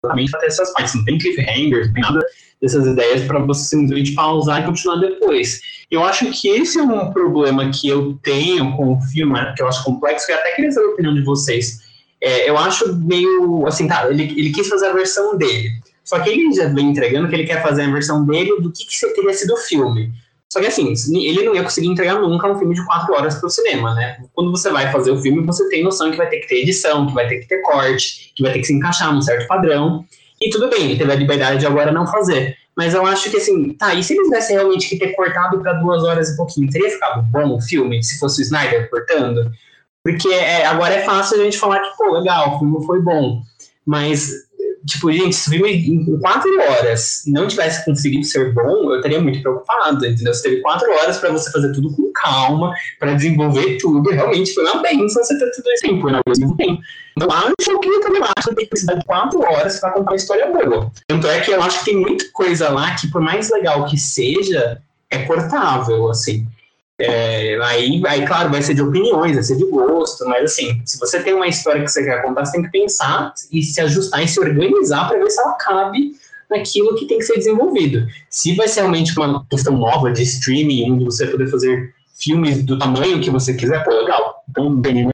exatamente 0.02 0.32
ter 0.32 0.46
essas 0.46 0.72
partes. 0.72 0.94
Não 0.94 1.04
tem 1.04 1.18
cliffhangers, 1.18 1.86
não 1.86 1.94
tem 1.94 2.02
nada 2.02 2.26
dessas 2.60 2.86
ideias 2.86 3.22
para 3.24 3.38
você 3.40 3.64
simplesmente 3.64 4.12
pausar 4.12 4.62
e 4.62 4.66
continuar 4.66 4.96
depois. 4.96 5.60
Eu 5.90 6.04
acho 6.04 6.30
que 6.30 6.48
esse 6.48 6.78
é 6.78 6.82
um 6.82 7.12
problema 7.12 7.70
que 7.70 7.88
eu 7.88 8.18
tenho 8.22 8.76
com 8.76 8.94
o 8.94 9.00
filme, 9.00 9.32
né, 9.32 9.52
que 9.56 9.62
eu 9.62 9.68
acho 9.68 9.84
complexo, 9.84 10.30
eu 10.30 10.36
até 10.36 10.54
queria 10.54 10.70
saber 10.70 10.86
a 10.86 10.90
opinião 10.90 11.14
de 11.14 11.22
vocês. 11.22 11.80
É, 12.20 12.48
eu 12.48 12.56
acho 12.56 12.94
meio 12.96 13.66
assim, 13.66 13.88
tá, 13.88 14.08
ele, 14.08 14.22
ele 14.22 14.52
quis 14.52 14.68
fazer 14.68 14.86
a 14.86 14.92
versão 14.92 15.36
dele. 15.36 15.70
Só 16.04 16.18
que 16.20 16.30
ele 16.30 16.52
já 16.52 16.68
vem 16.68 16.90
entregando 16.90 17.28
que 17.28 17.34
ele 17.34 17.46
quer 17.46 17.62
fazer 17.62 17.82
a 17.82 17.90
versão 17.90 18.24
dele 18.24 18.60
do 18.60 18.72
que, 18.72 18.84
que 18.86 19.14
teria 19.14 19.34
sido 19.34 19.54
o 19.54 19.56
filme. 19.56 20.12
Só 20.52 20.60
que 20.60 20.66
assim, 20.66 20.92
ele 21.14 21.44
não 21.44 21.54
ia 21.54 21.62
conseguir 21.62 21.88
entregar 21.88 22.20
nunca 22.20 22.46
um 22.46 22.58
filme 22.58 22.74
de 22.74 22.84
quatro 22.84 23.14
horas 23.14 23.36
para 23.36 23.46
o 23.46 23.50
cinema, 23.50 23.94
né? 23.94 24.22
Quando 24.34 24.50
você 24.50 24.68
vai 24.68 24.92
fazer 24.92 25.10
o 25.10 25.16
filme, 25.16 25.46
você 25.46 25.66
tem 25.70 25.82
noção 25.82 26.10
que 26.10 26.18
vai 26.18 26.28
ter 26.28 26.40
que 26.40 26.46
ter 26.46 26.56
edição, 26.56 27.06
que 27.06 27.14
vai 27.14 27.26
ter 27.26 27.38
que 27.38 27.48
ter 27.48 27.62
corte, 27.62 28.34
que 28.36 28.42
vai 28.42 28.52
ter 28.52 28.58
que 28.58 28.66
se 28.66 28.74
encaixar 28.74 29.14
num 29.14 29.22
certo 29.22 29.46
padrão. 29.46 30.04
E 30.38 30.50
tudo 30.50 30.68
bem, 30.68 30.90
ele 30.90 30.98
teve 30.98 31.10
a 31.10 31.14
liberdade 31.14 31.58
de 31.58 31.66
agora 31.66 31.90
não 31.90 32.06
fazer. 32.06 32.54
Mas 32.76 32.92
eu 32.92 33.06
acho 33.06 33.30
que 33.30 33.38
assim, 33.38 33.72
tá, 33.72 33.94
e 33.94 34.04
se 34.04 34.12
eles 34.12 34.24
tivessem 34.24 34.56
realmente 34.56 34.90
que 34.90 34.98
ter 34.98 35.14
cortado 35.14 35.58
para 35.62 35.72
duas 35.72 36.04
horas 36.04 36.28
e 36.28 36.36
pouquinho, 36.36 36.68
teria 36.68 36.90
ficado 36.90 37.22
bom 37.30 37.56
o 37.56 37.60
filme, 37.62 38.02
se 38.02 38.18
fosse 38.18 38.42
o 38.42 38.44
Snyder 38.44 38.90
cortando? 38.90 39.50
Porque 40.04 40.28
é, 40.28 40.66
agora 40.66 40.92
é 40.92 41.02
fácil 41.02 41.40
a 41.40 41.44
gente 41.44 41.58
falar 41.58 41.80
que, 41.80 41.96
pô, 41.96 42.10
legal, 42.10 42.56
o 42.56 42.58
filme 42.58 42.84
foi 42.84 43.00
bom. 43.00 43.40
Mas 43.86 44.28
tipo, 44.86 45.12
gente, 45.12 45.34
se 45.34 45.48
o 45.48 45.52
filme 45.52 45.72
em 45.72 46.18
quatro 46.18 46.50
horas 46.60 47.22
não 47.26 47.46
tivesse 47.46 47.84
conseguido 47.84 48.24
ser 48.24 48.52
bom, 48.52 48.90
eu 48.90 48.96
estaria 48.96 49.20
muito 49.20 49.40
preocupado, 49.40 50.04
entendeu? 50.06 50.34
Você 50.34 50.42
teve 50.42 50.60
quatro 50.60 50.90
horas 50.90 51.18
para 51.18 51.30
você 51.30 51.50
fazer 51.50 51.72
tudo 51.72 51.94
com 51.94 52.10
calma, 52.12 52.72
para 52.98 53.14
desenvolver 53.14 53.78
tudo, 53.78 54.10
realmente 54.10 54.52
foi 54.54 54.64
uma 54.64 54.82
benção 54.82 55.22
você 55.22 55.38
ter 55.38 55.50
tudo 55.50 55.70
isso 55.72 55.82
tempo, 55.82 56.08
né? 56.08 56.18
Ao 56.18 56.22
mesmo 56.26 56.56
tempo. 56.56 56.80
Então, 57.16 57.28
acho 57.30 57.80
que 57.80 57.88
eu 57.88 58.00
também 58.00 58.22
acho 58.22 58.48
que 58.48 58.54
tem 58.54 58.64
que 58.64 58.70
precisar 58.70 58.94
de 58.94 59.04
quatro 59.04 59.40
horas 59.40 59.78
para 59.78 59.92
contar 59.92 60.10
uma 60.10 60.16
história 60.16 60.46
boa. 60.50 60.90
Tanto 61.06 61.26
é 61.26 61.40
que 61.40 61.50
eu 61.50 61.62
acho 61.62 61.80
que 61.80 61.84
tem 61.86 61.96
muita 61.96 62.24
coisa 62.32 62.68
lá 62.70 62.94
que, 62.94 63.08
por 63.08 63.20
mais 63.20 63.50
legal 63.50 63.84
que 63.84 63.98
seja, 63.98 64.80
é 65.10 65.18
cortável, 65.24 66.10
assim. 66.10 66.46
É, 66.98 67.58
aí, 67.62 68.02
aí, 68.06 68.26
claro, 68.26 68.50
vai 68.50 68.62
ser 68.62 68.74
de 68.74 68.82
opiniões, 68.82 69.34
vai 69.34 69.42
ser 69.42 69.56
de 69.56 69.64
gosto, 69.64 70.24
mas 70.26 70.52
assim, 70.52 70.80
se 70.84 70.98
você 70.98 71.20
tem 71.22 71.34
uma 71.34 71.48
história 71.48 71.82
que 71.82 71.90
você 71.90 72.04
quer 72.04 72.22
contar, 72.22 72.44
você 72.44 72.52
tem 72.52 72.62
que 72.62 72.70
pensar 72.70 73.32
e 73.50 73.62
se 73.62 73.80
ajustar 73.80 74.22
e 74.22 74.28
se 74.28 74.38
organizar 74.38 75.08
para 75.08 75.18
ver 75.18 75.30
se 75.30 75.40
ela 75.40 75.54
cabe 75.54 76.14
naquilo 76.50 76.94
que 76.94 77.06
tem 77.06 77.18
que 77.18 77.24
ser 77.24 77.36
desenvolvido. 77.36 78.06
Se 78.28 78.54
vai 78.54 78.68
ser 78.68 78.80
realmente 78.80 79.18
uma 79.18 79.44
questão 79.46 79.76
nova 79.76 80.12
de 80.12 80.22
streaming, 80.22 80.92
onde 80.92 81.04
você 81.04 81.26
poder 81.26 81.50
fazer 81.50 81.94
filmes 82.20 82.62
do 82.62 82.78
tamanho 82.78 83.20
que 83.20 83.30
você 83.30 83.54
quiser, 83.54 83.82
pô, 83.84 83.90
legal. 83.90 84.44
Então, 84.50 84.74
bem, 84.76 85.11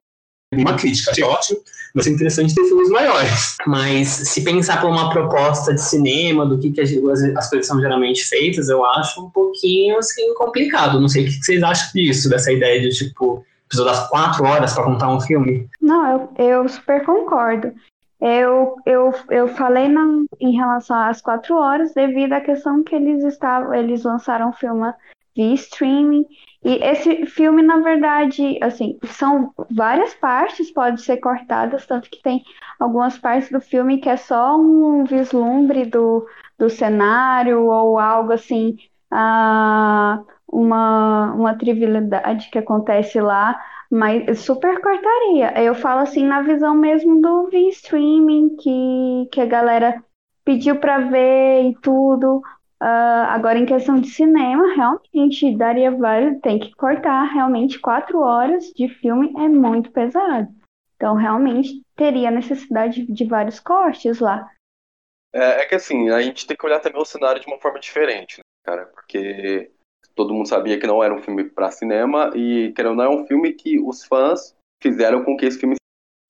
uma 0.54 0.74
crítica, 0.74 1.10
achei 1.10 1.24
ótimo, 1.24 1.60
vai 1.94 2.04
ser 2.04 2.10
interessante 2.10 2.54
ter 2.54 2.64
filmes 2.64 2.88
maiores. 2.88 3.56
Mas 3.66 4.08
se 4.08 4.42
pensar 4.42 4.80
por 4.80 4.90
uma 4.90 5.10
proposta 5.10 5.74
de 5.74 5.82
cinema, 5.82 6.46
do 6.46 6.58
que, 6.58 6.70
que 6.70 6.80
as, 6.80 6.90
as 7.36 7.50
coisas 7.50 7.66
são 7.66 7.80
geralmente 7.80 8.24
feitas, 8.24 8.68
eu 8.68 8.84
acho 8.84 9.24
um 9.24 9.30
pouquinho 9.30 9.98
assim, 9.98 10.34
complicado. 10.34 11.00
Não 11.00 11.08
sei 11.08 11.24
o 11.24 11.26
que 11.26 11.32
vocês 11.32 11.62
acham 11.62 11.90
disso, 11.94 12.30
dessa 12.30 12.50
ideia 12.50 12.80
de 12.80 12.88
tipo, 12.90 13.44
precisou 13.66 13.86
das 13.86 14.08
quatro 14.08 14.44
horas 14.44 14.72
para 14.72 14.84
contar 14.84 15.10
um 15.10 15.20
filme. 15.20 15.68
Não, 15.80 16.30
eu, 16.38 16.46
eu 16.46 16.68
super 16.68 17.04
concordo. 17.04 17.72
Eu, 18.20 18.74
eu, 18.84 19.14
eu 19.30 19.48
falei 19.48 19.86
na, 19.88 20.24
em 20.40 20.56
relação 20.56 20.96
às 20.96 21.20
quatro 21.20 21.56
horas 21.56 21.94
devido 21.94 22.32
à 22.32 22.40
questão 22.40 22.82
que 22.82 22.94
eles 22.94 23.22
estavam, 23.22 23.72
eles 23.72 24.02
lançaram 24.02 24.50
o 24.50 24.54
filme 24.54 24.92
via 25.36 25.54
streaming 25.54 26.24
e 26.64 26.74
esse 26.84 27.24
filme, 27.26 27.62
na 27.62 27.78
verdade, 27.78 28.58
assim, 28.62 28.98
são 29.04 29.52
várias 29.70 30.14
partes, 30.14 30.70
pode 30.70 31.02
ser 31.02 31.18
cortadas, 31.18 31.86
tanto 31.86 32.10
que 32.10 32.20
tem 32.22 32.42
algumas 32.80 33.16
partes 33.16 33.50
do 33.50 33.60
filme 33.60 33.98
que 33.98 34.08
é 34.08 34.16
só 34.16 34.56
um 34.56 35.04
vislumbre 35.04 35.84
do, 35.86 36.26
do 36.58 36.68
cenário 36.68 37.64
ou 37.64 37.98
algo 37.98 38.32
assim, 38.32 38.76
ah, 39.10 40.22
uma, 40.50 41.32
uma 41.34 41.54
trivialidade 41.56 42.50
que 42.50 42.58
acontece 42.58 43.20
lá, 43.20 43.60
mas 43.90 44.40
super 44.40 44.80
cortaria. 44.80 45.62
Eu 45.62 45.74
falo 45.74 46.00
assim 46.00 46.24
na 46.26 46.42
visão 46.42 46.74
mesmo 46.74 47.20
do 47.22 47.48
via 47.48 47.68
streaming, 47.70 48.56
que, 48.56 49.28
que 49.32 49.40
a 49.40 49.46
galera 49.46 50.02
pediu 50.44 50.76
para 50.80 50.98
ver 50.98 51.70
e 51.70 51.74
tudo, 51.80 52.42
Uh, 52.80 53.26
agora, 53.28 53.58
em 53.58 53.66
questão 53.66 54.00
de 54.00 54.08
cinema, 54.08 54.74
realmente 54.74 55.56
daria 55.56 55.90
vários. 55.90 56.40
Tem 56.40 56.58
que 56.58 56.72
cortar 56.74 57.24
realmente 57.24 57.80
quatro 57.80 58.20
horas 58.20 58.66
de 58.74 58.88
filme 58.88 59.32
é 59.36 59.48
muito 59.48 59.90
pesado. 59.90 60.48
Então, 60.96 61.14
realmente 61.14 61.82
teria 61.96 62.30
necessidade 62.30 63.04
de 63.06 63.24
vários 63.24 63.58
cortes 63.58 64.20
lá. 64.20 64.48
É, 65.32 65.62
é 65.62 65.66
que 65.66 65.74
assim, 65.74 66.10
a 66.10 66.22
gente 66.22 66.46
tem 66.46 66.56
que 66.56 66.66
olhar 66.66 66.80
também 66.80 67.00
o 67.00 67.04
cenário 67.04 67.40
de 67.40 67.46
uma 67.46 67.58
forma 67.58 67.78
diferente, 67.78 68.38
né, 68.38 68.44
cara? 68.64 68.86
Porque 68.86 69.70
todo 70.14 70.34
mundo 70.34 70.48
sabia 70.48 70.78
que 70.78 70.86
não 70.86 71.02
era 71.02 71.14
um 71.14 71.22
filme 71.22 71.44
para 71.44 71.70
cinema 71.70 72.30
e, 72.34 72.72
querendo 72.74 72.90
ou 72.90 72.96
não, 72.96 73.04
é 73.04 73.08
um 73.08 73.26
filme 73.26 73.52
que 73.52 73.78
os 73.80 74.04
fãs 74.04 74.56
fizeram 74.82 75.24
com 75.24 75.36
que 75.36 75.46
esse 75.46 75.58
filme 75.58 75.76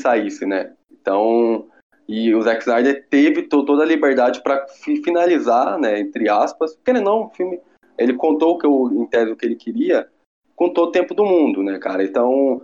saísse, 0.01 0.45
né? 0.45 0.75
Então, 0.91 1.71
e 2.09 2.35
o 2.35 2.41
Zack 2.41 2.63
Snyder 2.63 3.07
teve 3.11 3.43
toda 3.43 3.83
a 3.83 3.87
liberdade 3.87 4.43
para 4.43 4.67
finalizar, 5.05 5.79
né, 5.79 6.01
entre 6.01 6.29
aspas, 6.29 6.75
porque 6.75 6.93
não, 6.95 7.25
o 7.25 7.29
filme, 7.29 7.61
ele 7.99 8.15
contou 8.15 8.55
o 8.55 8.59
que 8.59 8.67
eu, 8.67 8.91
em 8.93 9.07
tese, 9.07 9.31
o 9.31 9.37
que 9.37 9.45
ele 9.45 9.57
queria, 9.57 10.09
com 10.57 10.71
todo 10.71 10.89
o 10.89 10.93
tempo 10.93 11.13
do 11.13 11.25
mundo, 11.25 11.63
né, 11.63 11.79
cara? 11.79 12.03
Então, 12.03 12.63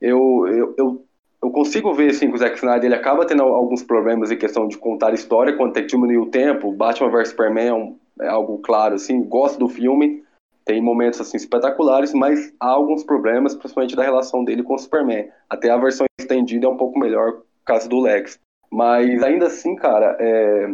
eu, 0.00 0.46
eu, 0.48 0.74
eu, 0.78 1.04
eu 1.42 1.50
consigo 1.50 1.92
ver, 1.92 2.10
assim, 2.10 2.28
que 2.28 2.34
o 2.34 2.38
Zack 2.38 2.56
Snyder, 2.56 2.86
ele 2.86 2.94
acaba 2.94 3.26
tendo 3.26 3.42
alguns 3.42 3.82
problemas 3.82 4.30
em 4.30 4.38
questão 4.38 4.66
de 4.66 4.78
contar 4.78 5.12
história, 5.12 5.54
quando 5.56 5.74
tem 5.74 5.82
que 5.82 5.90
diminuir 5.90 6.18
o 6.18 6.30
tempo, 6.30 6.72
Batman 6.72 7.10
vs 7.10 7.28
Superman 7.28 7.66
é, 7.66 7.74
um, 7.74 7.98
é 8.22 8.28
algo 8.28 8.58
claro, 8.58 8.94
assim, 8.94 9.22
gosto 9.22 9.58
do 9.58 9.68
filme, 9.68 10.24
tem 10.64 10.80
momentos, 10.80 11.20
assim, 11.20 11.36
espetaculares, 11.36 12.14
mas 12.14 12.52
há 12.58 12.68
alguns 12.68 13.04
problemas, 13.04 13.54
principalmente 13.54 13.94
da 13.94 14.02
relação 14.02 14.42
dele 14.42 14.62
com 14.62 14.74
o 14.74 14.78
Superman. 14.78 15.28
Até 15.48 15.70
a 15.70 15.76
versão 15.76 16.06
estendida 16.18 16.66
é 16.66 16.68
um 16.68 16.76
pouco 16.76 16.98
melhor, 16.98 17.42
causa 17.64 17.88
do 17.88 18.00
Lex. 18.00 18.40
Mas 18.70 19.22
ainda 19.22 19.46
assim, 19.46 19.74
cara, 19.76 20.16
é, 20.18 20.68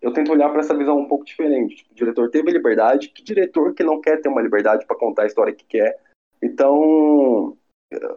eu 0.00 0.12
tento 0.12 0.32
olhar 0.32 0.48
para 0.50 0.60
essa 0.60 0.76
visão 0.76 0.98
um 0.98 1.08
pouco 1.08 1.24
diferente. 1.24 1.76
Tipo, 1.76 1.92
o 1.92 1.96
diretor 1.96 2.30
teve 2.30 2.50
liberdade, 2.50 3.08
que 3.08 3.22
diretor 3.22 3.74
que 3.74 3.82
não 3.82 4.00
quer 4.00 4.20
ter 4.20 4.28
uma 4.28 4.42
liberdade 4.42 4.86
para 4.86 4.96
contar 4.96 5.22
a 5.22 5.26
história 5.26 5.52
que 5.52 5.64
quer? 5.64 5.98
Então, 6.42 7.56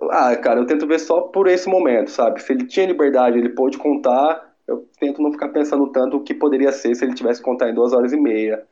ah, 0.10 0.36
cara, 0.36 0.60
eu 0.60 0.66
tento 0.66 0.88
ver 0.88 1.00
só 1.00 1.22
por 1.22 1.48
esse 1.48 1.70
momento, 1.70 2.12
sabe? 2.12 2.42
Se 2.42 2.52
ele 2.52 2.66
tinha 2.66 2.86
liberdade, 2.86 3.38
ele 3.38 3.50
pôde 3.50 3.78
contar, 3.78 4.54
eu 4.68 4.88
tento 5.00 5.22
não 5.22 5.32
ficar 5.32 5.50
pensando 5.50 5.88
tanto 5.92 6.18
o 6.18 6.24
que 6.24 6.34
poderia 6.34 6.72
ser 6.72 6.96
se 6.96 7.06
ele 7.06 7.14
tivesse 7.14 7.40
que 7.40 7.46
contar 7.46 7.70
em 7.70 7.74
duas 7.74 7.94
horas 7.94 8.12
e 8.12 8.18
meia. 8.18 8.64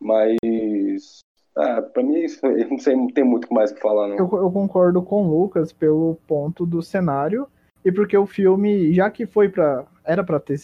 Mas, 0.00 1.20
ah, 1.56 1.82
pra 1.82 2.02
mim, 2.02 2.20
isso, 2.20 2.40
não 2.70 2.78
sei, 2.78 2.96
não 2.96 3.08
tem 3.08 3.24
muito 3.24 3.52
mais 3.52 3.70
o 3.70 3.74
que 3.74 3.80
falar, 3.80 4.08
não. 4.08 4.16
Eu, 4.16 4.28
eu 4.32 4.50
concordo 4.50 5.02
com 5.02 5.22
o 5.22 5.40
Lucas 5.40 5.72
pelo 5.72 6.16
ponto 6.26 6.66
do 6.66 6.82
cenário 6.82 7.46
e 7.84 7.90
porque 7.90 8.16
o 8.16 8.26
filme, 8.26 8.92
já 8.92 9.10
que 9.10 9.26
foi 9.26 9.48
para 9.48 9.84
era 10.04 10.24
para 10.24 10.40
ter 10.40 10.58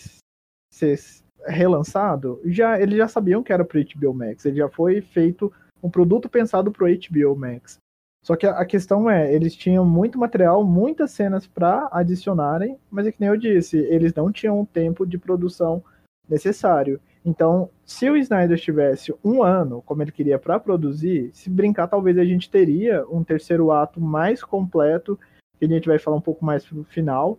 ser 0.70 0.99
relançado, 1.47 2.41
já 2.45 2.80
eles 2.80 2.97
já 2.97 3.09
sabiam 3.09 3.43
que 3.43 3.53
era 3.53 3.64
pro 3.64 3.82
HBO 3.82 4.12
Max, 4.12 4.45
ele 4.45 4.57
já 4.57 4.68
foi 4.68 5.01
feito 5.01 5.53
um 5.82 5.89
produto 5.89 6.28
pensado 6.28 6.70
pro 6.70 6.86
HBO 6.86 7.36
Max. 7.36 7.78
Só 8.24 8.36
que 8.36 8.47
a, 8.47 8.59
a 8.59 8.66
questão 8.66 9.09
é, 9.09 9.32
eles 9.32 9.55
tinham 9.55 9.84
muito 9.84 10.18
material, 10.18 10.64
muitas 10.64 11.12
cenas 11.12 11.47
para 11.47 11.89
adicionarem, 11.93 12.76
mas 12.91 13.07
é 13.07 13.12
que 13.12 13.20
nem 13.20 13.30
eu 13.30 13.36
disse, 13.36 13.78
eles 13.78 14.12
não 14.12 14.30
tinham 14.30 14.61
o 14.61 14.66
tempo 14.66 15.07
de 15.07 15.16
produção 15.16 15.82
necessário. 16.28 17.01
Então, 17.24 17.70
se 17.84 18.09
o 18.09 18.16
Snyder 18.16 18.59
tivesse 18.59 19.14
um 19.24 19.43
ano, 19.43 19.82
como 19.82 20.03
ele 20.03 20.12
queria 20.12 20.39
para 20.39 20.59
produzir, 20.59 21.30
se 21.32 21.49
brincar, 21.49 21.86
talvez 21.86 22.18
a 22.18 22.24
gente 22.24 22.51
teria 22.51 23.05
um 23.09 23.22
terceiro 23.22 23.70
ato 23.70 24.01
mais 24.01 24.43
completo, 24.43 25.18
que 25.59 25.64
a 25.64 25.68
gente 25.68 25.89
vai 25.89 25.99
falar 25.99 26.16
um 26.16 26.22
pouco 26.22 26.45
mais 26.45 26.64
pro 26.64 26.84
final, 26.84 27.39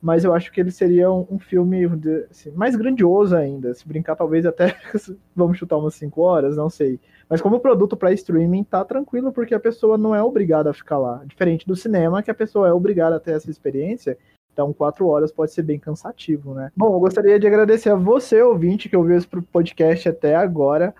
mas 0.00 0.24
eu 0.24 0.32
acho 0.32 0.50
que 0.50 0.60
ele 0.60 0.70
seria 0.70 1.10
um, 1.10 1.26
um 1.30 1.38
filme 1.38 1.84
assim, 2.30 2.50
mais 2.52 2.74
grandioso 2.74 3.36
ainda. 3.36 3.74
Se 3.74 3.86
brincar, 3.86 4.16
talvez 4.16 4.46
até 4.46 4.74
vamos 5.36 5.58
chutar 5.58 5.76
umas 5.76 5.94
5 5.94 6.20
horas, 6.22 6.56
não 6.56 6.70
sei. 6.70 6.98
Mas 7.28 7.40
como 7.42 7.60
produto 7.60 7.96
para 7.96 8.12
streaming, 8.12 8.64
tá 8.64 8.84
tranquilo, 8.84 9.32
porque 9.32 9.54
a 9.54 9.60
pessoa 9.60 9.98
não 9.98 10.14
é 10.14 10.22
obrigada 10.22 10.70
a 10.70 10.74
ficar 10.74 10.98
lá. 10.98 11.22
Diferente 11.26 11.66
do 11.66 11.76
cinema, 11.76 12.22
que 12.22 12.30
a 12.30 12.34
pessoa 12.34 12.68
é 12.68 12.72
obrigada 12.72 13.16
a 13.16 13.20
ter 13.20 13.32
essa 13.32 13.50
experiência. 13.50 14.16
Então, 14.52 14.72
quatro 14.72 15.06
horas 15.06 15.30
pode 15.30 15.52
ser 15.52 15.62
bem 15.62 15.78
cansativo, 15.78 16.54
né? 16.54 16.72
Bom, 16.76 16.94
eu 16.94 17.00
gostaria 17.00 17.38
de 17.38 17.46
agradecer 17.46 17.90
a 17.90 17.94
você, 17.94 18.42
ouvinte, 18.42 18.88
que 18.88 18.96
ouviu 18.96 19.16
esse 19.16 19.26
podcast 19.26 20.08
até 20.08 20.34
agora. 20.34 20.94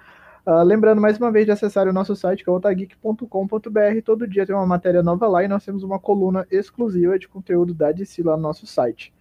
Uh, 0.50 0.64
lembrando 0.64 1.00
mais 1.00 1.16
uma 1.16 1.30
vez 1.30 1.46
de 1.46 1.52
acessar 1.52 1.86
o 1.86 1.92
nosso 1.92 2.16
site, 2.16 2.42
que 2.42 2.50
é 2.50 2.52
otageek.com.br. 2.52 4.02
Todo 4.04 4.26
dia 4.26 4.44
tem 4.44 4.52
uma 4.52 4.66
matéria 4.66 5.00
nova 5.00 5.28
lá 5.28 5.44
e 5.44 5.48
nós 5.48 5.64
temos 5.64 5.84
uma 5.84 5.96
coluna 5.96 6.44
exclusiva 6.50 7.16
de 7.16 7.28
conteúdo 7.28 7.72
da 7.72 7.92
DC 7.92 8.20
lá 8.24 8.36
no 8.36 8.42
nosso 8.42 8.66
site. 8.66 9.14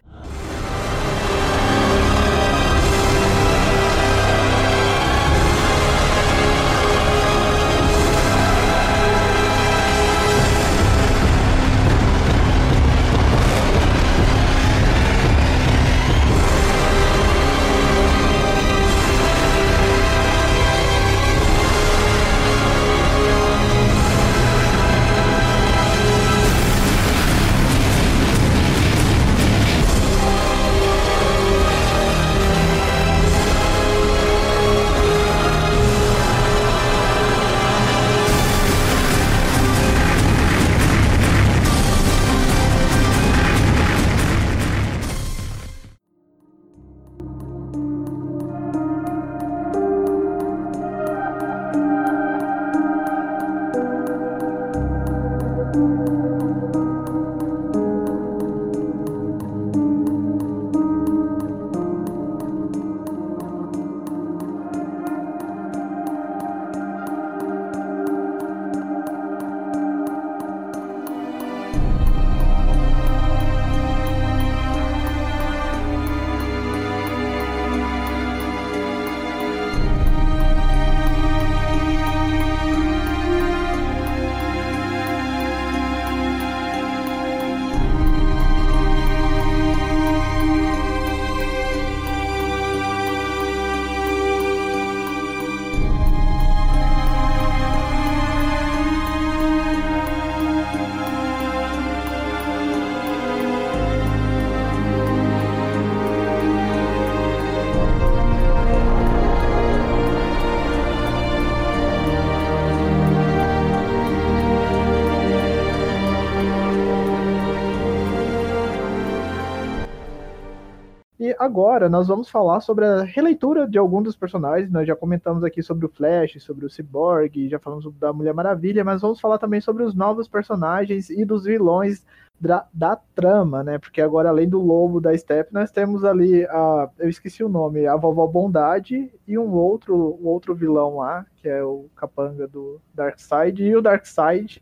Agora 121.49 121.89
nós 121.89 122.07
vamos 122.07 122.29
falar 122.29 122.61
sobre 122.61 122.85
a 122.85 123.01
releitura 123.01 123.67
de 123.67 123.79
alguns 123.79 124.03
dos 124.03 124.15
personagens. 124.15 124.71
Nós 124.71 124.87
já 124.87 124.95
comentamos 124.95 125.43
aqui 125.43 125.63
sobre 125.63 125.83
o 125.83 125.89
Flash, 125.89 126.41
sobre 126.43 126.63
o 126.63 126.69
Cyborg, 126.69 127.49
já 127.49 127.57
falamos 127.57 127.91
da 127.95 128.13
Mulher 128.13 128.35
Maravilha, 128.35 128.83
mas 128.83 129.01
vamos 129.01 129.19
falar 129.19 129.39
também 129.39 129.59
sobre 129.59 129.81
os 129.81 129.95
novos 129.95 130.27
personagens 130.27 131.09
e 131.09 131.25
dos 131.25 131.45
vilões 131.45 132.05
da, 132.39 132.67
da 132.71 132.95
trama, 133.15 133.63
né? 133.63 133.79
Porque 133.79 133.99
agora, 133.99 134.29
além 134.29 134.47
do 134.47 134.61
lobo 134.61 135.01
da 135.01 135.17
Step, 135.17 135.51
nós 135.51 135.71
temos 135.71 136.05
ali 136.05 136.45
a. 136.45 136.87
Eu 136.99 137.09
esqueci 137.09 137.43
o 137.43 137.49
nome, 137.49 137.87
a 137.87 137.95
Vovó 137.95 138.27
Bondade 138.27 139.11
e 139.27 139.37
um 139.37 139.51
outro, 139.51 140.19
um 140.21 140.27
outro 140.27 140.53
vilão 140.53 140.97
lá, 140.97 141.25
que 141.37 141.49
é 141.49 141.63
o 141.63 141.87
capanga 141.95 142.47
do 142.47 142.79
Darkseid, 142.93 143.63
e 143.63 143.75
o 143.75 143.81
Darkseid 143.81 144.61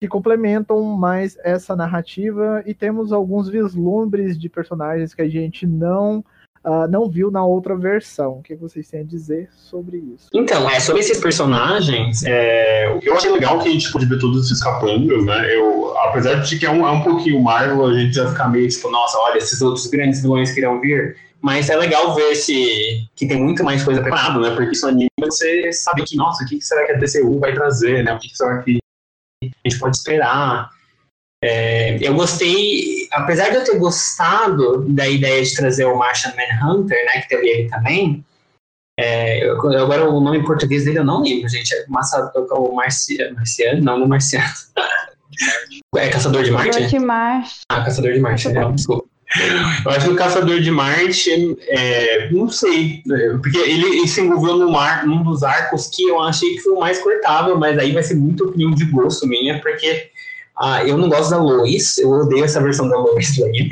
que 0.00 0.08
complementam 0.08 0.82
mais 0.96 1.36
essa 1.44 1.76
narrativa 1.76 2.62
e 2.64 2.72
temos 2.72 3.12
alguns 3.12 3.50
vislumbres 3.50 4.38
de 4.38 4.48
personagens 4.48 5.12
que 5.12 5.20
a 5.20 5.28
gente 5.28 5.66
não 5.66 6.24
uh, 6.64 6.88
não 6.90 7.08
viu 7.08 7.30
na 7.30 7.44
outra 7.44 7.76
versão. 7.76 8.38
O 8.38 8.42
que 8.42 8.54
vocês 8.54 8.88
têm 8.88 9.00
a 9.00 9.04
dizer 9.04 9.50
sobre 9.52 9.98
isso? 9.98 10.28
Então, 10.32 10.68
é, 10.70 10.80
sobre 10.80 11.02
esses 11.02 11.18
personagens, 11.20 12.22
é, 12.24 12.98
eu 13.02 13.14
achei 13.14 13.30
legal 13.30 13.58
que 13.60 13.68
a 13.68 13.72
gente 13.72 13.92
pôde 13.92 14.06
ver 14.06 14.18
todos 14.18 14.46
esses 14.46 14.62
capangas, 14.62 15.22
né? 15.26 15.54
Eu, 15.54 15.94
apesar 15.98 16.36
de 16.36 16.58
que 16.58 16.64
é 16.64 16.70
um, 16.70 16.86
é 16.86 16.90
um 16.90 17.02
pouquinho 17.02 17.42
Marvel, 17.42 17.84
a 17.84 17.98
gente 17.98 18.14
já 18.14 18.26
fica 18.30 18.48
meio 18.48 18.68
tipo, 18.70 18.90
nossa, 18.90 19.18
olha, 19.18 19.36
esses 19.36 19.60
outros 19.60 19.86
grandes 19.86 20.22
vilões 20.22 20.50
que 20.52 20.60
irão 20.60 20.80
vir. 20.80 21.16
Mas 21.42 21.70
é 21.70 21.76
legal 21.76 22.14
ver 22.14 22.34
se, 22.34 23.06
que 23.14 23.26
tem 23.26 23.42
muito 23.42 23.64
mais 23.64 23.82
coisa 23.82 24.02
preparada, 24.02 24.38
né? 24.40 24.54
Porque 24.54 24.72
isso 24.72 24.86
anima 24.86 25.08
você 25.20 25.72
sabe 25.72 26.02
que, 26.04 26.16
nossa, 26.16 26.44
o 26.44 26.46
que 26.46 26.60
será 26.60 26.86
que 26.86 26.92
a 26.92 26.96
DCU 26.96 27.38
vai 27.38 27.54
trazer, 27.54 28.02
né? 28.02 28.14
O 28.14 28.18
que 28.18 28.34
será 28.34 28.58
que 28.62 28.78
a 29.42 29.68
gente 29.68 29.78
pode 29.78 29.96
esperar. 29.96 30.70
É, 31.42 31.96
eu 32.06 32.14
gostei, 32.14 33.08
apesar 33.12 33.48
de 33.48 33.56
eu 33.56 33.64
ter 33.64 33.78
gostado 33.78 34.84
da 34.88 35.08
ideia 35.08 35.42
de 35.42 35.54
trazer 35.54 35.86
o 35.86 35.96
Martian 35.96 36.34
Manhunter, 36.34 37.02
né, 37.06 37.22
que 37.22 37.28
teve 37.28 37.48
ele 37.48 37.68
também, 37.68 38.24
é, 38.98 39.42
eu, 39.42 39.56
agora 39.78 40.10
o 40.10 40.20
nome 40.20 40.38
em 40.38 40.44
português 40.44 40.84
dele 40.84 40.98
eu 40.98 41.04
não 41.04 41.22
lembro, 41.22 41.48
gente, 41.48 41.74
é 41.74 41.86
Massa, 41.88 42.30
o 42.36 42.74
Marciano, 42.74 43.36
Marciano, 43.36 43.82
não, 43.82 43.98
não 43.98 44.08
Marciano. 44.08 44.44
É 45.96 46.08
Caçador 46.08 46.44
de 46.44 46.50
Marte? 46.50 46.68
Caçador 46.68 46.88
de 46.90 46.98
Marte. 46.98 47.60
Ah, 47.70 47.82
Caçador 47.82 48.12
de 48.12 48.20
Marte, 48.20 48.48
não, 48.52 48.74
desculpa. 48.74 49.09
Eu 49.84 49.90
acho 49.92 50.06
que 50.06 50.12
o 50.12 50.16
Caçador 50.16 50.60
de 50.60 50.70
Marte, 50.70 51.56
é, 51.68 52.30
não 52.32 52.48
sei, 52.48 53.02
porque 53.40 53.58
ele, 53.58 53.98
ele, 53.98 54.08
se 54.08 54.20
envolveu 54.20 54.56
no 54.56 54.72
mar, 54.72 55.06
num 55.06 55.22
dos 55.22 55.44
arcos 55.44 55.86
que 55.86 56.02
eu 56.02 56.20
achei 56.20 56.54
que 56.54 56.62
foi 56.62 56.72
o 56.72 56.80
mais 56.80 56.98
cortável, 56.98 57.56
mas 57.56 57.78
aí 57.78 57.92
vai 57.92 58.02
ser 58.02 58.14
muito 58.14 58.44
opinião 58.44 58.72
de 58.72 58.84
gosto 58.86 59.28
minha, 59.28 59.60
porque 59.60 60.10
ah, 60.58 60.84
eu 60.84 60.98
não 60.98 61.08
gosto 61.08 61.30
da 61.30 61.38
Lois, 61.38 61.96
eu 61.98 62.10
odeio 62.10 62.44
essa 62.44 62.60
versão 62.60 62.88
da 62.88 62.98
Lois 62.98 63.38
Lane. 63.38 63.70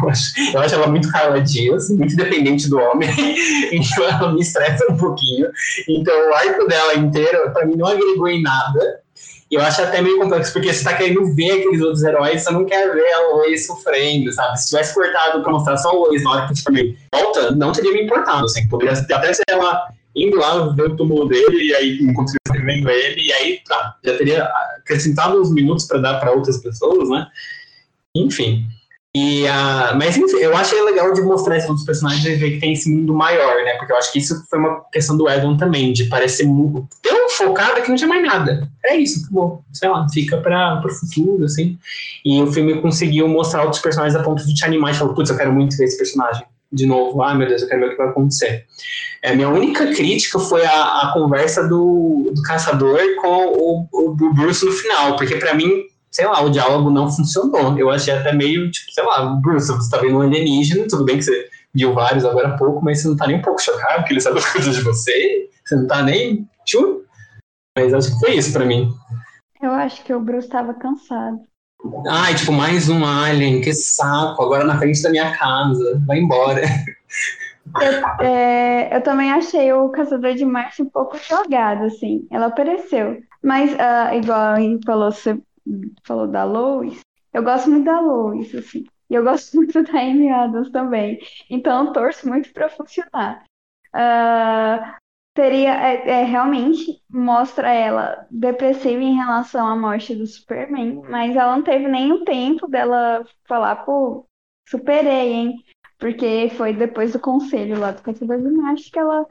Eu 0.00 0.08
acho, 0.08 0.32
eu 0.54 0.60
acho 0.60 0.74
ela 0.76 0.86
muito 0.86 1.10
Carla 1.10 1.40
Dias, 1.40 1.90
muito 1.90 2.14
dependente 2.14 2.70
do 2.70 2.78
homem, 2.78 3.10
então 3.72 4.04
ela 4.04 4.32
me 4.32 4.40
estressa 4.40 4.86
um 4.90 4.96
pouquinho. 4.96 5.48
Então 5.88 6.14
o 6.30 6.34
arco 6.34 6.66
dela 6.68 6.94
inteiro, 6.94 7.50
para 7.52 7.66
mim, 7.66 7.74
não 7.76 7.88
agregou 7.88 8.28
em 8.28 8.40
nada. 8.40 9.00
E 9.50 9.56
eu 9.56 9.62
acho 9.62 9.82
até 9.82 10.00
meio 10.00 10.18
complexo, 10.18 10.52
porque 10.52 10.72
você 10.72 10.84
tá 10.84 10.96
querendo 10.96 11.34
ver 11.34 11.50
aqueles 11.50 11.80
outros 11.80 12.04
heróis, 12.04 12.42
você 12.42 12.52
não 12.52 12.64
quer 12.64 12.92
ver 12.94 13.12
a 13.12 13.20
Lois 13.30 13.66
sofrendo, 13.66 14.32
sabe? 14.32 14.56
Se 14.60 14.68
tivesse 14.68 14.94
cortado 14.94 15.42
pra 15.42 15.52
mostrar 15.52 15.76
só 15.76 15.90
a 15.90 15.92
Lois 15.92 16.22
na 16.22 16.30
hora 16.30 16.48
que 16.48 16.54
tipo, 16.54 16.70
volta, 17.12 17.50
não 17.50 17.72
teria 17.72 17.92
me 17.92 18.02
importado, 18.04 18.44
assim. 18.44 18.68
Poderia 18.68 18.92
até 18.92 19.32
ser 19.32 19.42
ela 19.48 19.88
indo 20.14 20.36
lá 20.38 20.68
ver 20.68 20.90
o 20.90 20.96
túmulo 20.96 21.28
dele 21.28 21.64
e 21.64 21.74
aí 21.74 21.98
enquanto 22.00 22.32
vendo 22.64 22.90
ele, 22.90 23.22
e 23.22 23.32
aí 23.32 23.60
tá, 23.66 23.96
já 24.04 24.16
teria 24.16 24.44
acrescentado 24.78 25.40
uns 25.40 25.52
minutos 25.52 25.86
para 25.86 25.98
dar 25.98 26.20
para 26.20 26.32
outras 26.32 26.58
pessoas, 26.58 27.08
né? 27.08 27.26
Enfim. 28.14 28.66
E, 29.14 29.44
uh, 29.44 29.96
mas 29.96 30.16
enfim, 30.16 30.36
eu 30.36 30.56
achei 30.56 30.80
legal 30.82 31.12
de 31.12 31.20
mostrar 31.22 31.56
esses 31.56 31.68
outros 31.68 31.84
personagens 31.84 32.24
e 32.24 32.36
ver 32.36 32.52
que 32.52 32.60
tem 32.60 32.72
esse 32.74 32.88
mundo 32.88 33.12
maior, 33.12 33.56
né? 33.64 33.74
Porque 33.76 33.92
eu 33.92 33.96
acho 33.96 34.12
que 34.12 34.20
isso 34.20 34.44
foi 34.48 34.58
uma 34.58 34.84
questão 34.92 35.16
do 35.16 35.28
Edon 35.28 35.56
também, 35.56 35.92
de 35.92 36.04
parecer 36.04 36.46
tão 37.02 37.28
focada 37.30 37.80
que 37.80 37.88
não 37.88 37.96
tinha 37.96 38.08
mais 38.08 38.22
nada. 38.22 38.68
É 38.84 38.96
isso, 38.96 39.24
acabou. 39.24 39.64
Sei 39.72 39.88
lá, 39.88 40.06
fica 40.12 40.36
para 40.36 40.80
o 40.84 40.88
futuro, 40.90 41.44
assim. 41.44 41.76
E 42.24 42.40
o 42.40 42.52
filme 42.52 42.80
conseguiu 42.80 43.26
mostrar 43.26 43.64
outros 43.64 43.82
personagens 43.82 44.14
a 44.14 44.22
ponto 44.22 44.46
de 44.46 44.54
te 44.54 44.64
animar 44.64 44.92
e 44.92 44.94
falar, 44.94 45.12
putz, 45.12 45.28
eu 45.28 45.36
quero 45.36 45.52
muito 45.52 45.76
ver 45.76 45.84
esse 45.84 45.98
personagem. 45.98 46.44
de 46.72 46.86
novo, 46.86 47.20
ah, 47.20 47.34
meu 47.34 47.48
Deus, 47.48 47.62
eu 47.62 47.68
quero 47.68 47.80
ver 47.80 47.86
o 47.88 47.90
que 47.90 47.96
vai 47.96 48.08
acontecer. 48.08 48.64
É, 49.22 49.34
minha 49.34 49.48
única 49.48 49.92
crítica 49.92 50.38
foi 50.38 50.64
a, 50.64 51.00
a 51.00 51.12
conversa 51.12 51.66
do, 51.66 52.30
do 52.32 52.42
caçador 52.42 53.00
com 53.20 53.46
o, 53.48 53.88
o 53.92 54.34
Bruce 54.34 54.64
no 54.64 54.70
final, 54.70 55.16
porque 55.16 55.34
para 55.34 55.52
mim, 55.52 55.68
sei 56.20 56.26
lá, 56.26 56.42
o 56.42 56.50
diálogo 56.50 56.90
não 56.90 57.10
funcionou. 57.10 57.78
Eu 57.78 57.88
achei 57.88 58.12
até 58.12 58.30
meio, 58.30 58.70
tipo, 58.70 58.92
sei 58.92 59.02
lá, 59.02 59.24
Bruce, 59.40 59.68
você 59.68 59.90
tá 59.90 59.96
vendo 59.96 60.18
um 60.18 60.20
alienígena, 60.20 60.86
tudo 60.86 61.02
bem 61.02 61.16
que 61.16 61.22
você 61.22 61.48
viu 61.72 61.94
vários 61.94 62.26
agora 62.26 62.48
há 62.48 62.58
pouco, 62.58 62.84
mas 62.84 63.00
você 63.00 63.08
não 63.08 63.16
tá 63.16 63.26
nem 63.26 63.38
um 63.38 63.42
pouco 63.42 63.62
chocado 63.62 64.04
que 64.04 64.12
ele 64.12 64.20
sabe 64.20 64.38
as 64.38 64.52
coisas 64.52 64.76
de 64.76 64.82
você, 64.82 65.48
você 65.64 65.76
não 65.76 65.86
tá 65.86 66.02
nem 66.02 66.46
tchum. 66.66 67.00
Mas 67.74 67.94
acho 67.94 68.12
que 68.12 68.20
foi 68.20 68.34
isso 68.34 68.52
para 68.52 68.66
mim. 68.66 68.92
Eu 69.62 69.70
acho 69.70 70.04
que 70.04 70.12
o 70.12 70.20
Bruce 70.20 70.46
estava 70.46 70.74
cansado. 70.74 71.40
Ai, 72.06 72.34
tipo, 72.34 72.52
mais 72.52 72.90
um 72.90 73.02
alien, 73.06 73.62
que 73.62 73.72
saco, 73.72 74.42
agora 74.42 74.64
na 74.64 74.76
frente 74.76 75.02
da 75.02 75.08
minha 75.08 75.34
casa, 75.38 76.02
vai 76.06 76.18
embora. 76.18 76.60
Eu, 77.80 78.26
é, 78.26 78.94
eu 78.94 79.00
também 79.02 79.30
achei 79.30 79.72
o 79.72 79.88
Caçador 79.90 80.34
de 80.34 80.44
Marte 80.44 80.82
um 80.82 80.90
pouco 80.90 81.16
jogado, 81.16 81.84
assim. 81.84 82.26
Ela 82.30 82.46
apareceu. 82.46 83.22
Mas, 83.42 83.72
uh, 83.72 84.14
igual 84.14 84.38
a 84.38 84.58
falou, 84.84 85.12
você 85.12 85.38
falou 86.04 86.26
da 86.26 86.44
Lois, 86.44 87.00
eu 87.32 87.42
gosto 87.42 87.70
muito 87.70 87.84
da 87.84 88.00
Lois, 88.00 88.54
assim. 88.54 88.84
E 89.08 89.14
eu 89.14 89.24
gosto 89.24 89.54
muito 89.56 89.82
da 89.82 90.00
Amy 90.00 90.30
Adams 90.30 90.70
também. 90.70 91.18
Então, 91.48 91.86
eu 91.86 91.92
torço 91.92 92.28
muito 92.28 92.52
para 92.52 92.68
funcionar. 92.68 93.44
Uh, 93.94 95.00
teria 95.34 95.74
é, 95.74 96.08
é, 96.08 96.24
realmente 96.24 97.02
mostra 97.08 97.72
ela 97.72 98.26
depressiva 98.30 99.02
em 99.02 99.14
relação 99.14 99.66
à 99.66 99.76
morte 99.76 100.14
do 100.14 100.26
Superman, 100.26 101.02
mas 101.08 101.34
ela 101.34 101.56
não 101.56 101.62
teve 101.62 101.88
nenhum 101.88 102.24
tempo 102.24 102.68
dela 102.68 103.24
falar, 103.48 103.84
pô, 103.84 104.26
superei, 104.68 105.32
hein? 105.32 105.64
Porque 105.98 106.50
foi 106.56 106.72
depois 106.72 107.12
do 107.12 107.20
conselho 107.20 107.78
lá 107.78 107.92
do 107.92 108.02
Caçador 108.02 108.38
de 108.38 108.90
que 108.90 108.98
ela, 108.98 109.26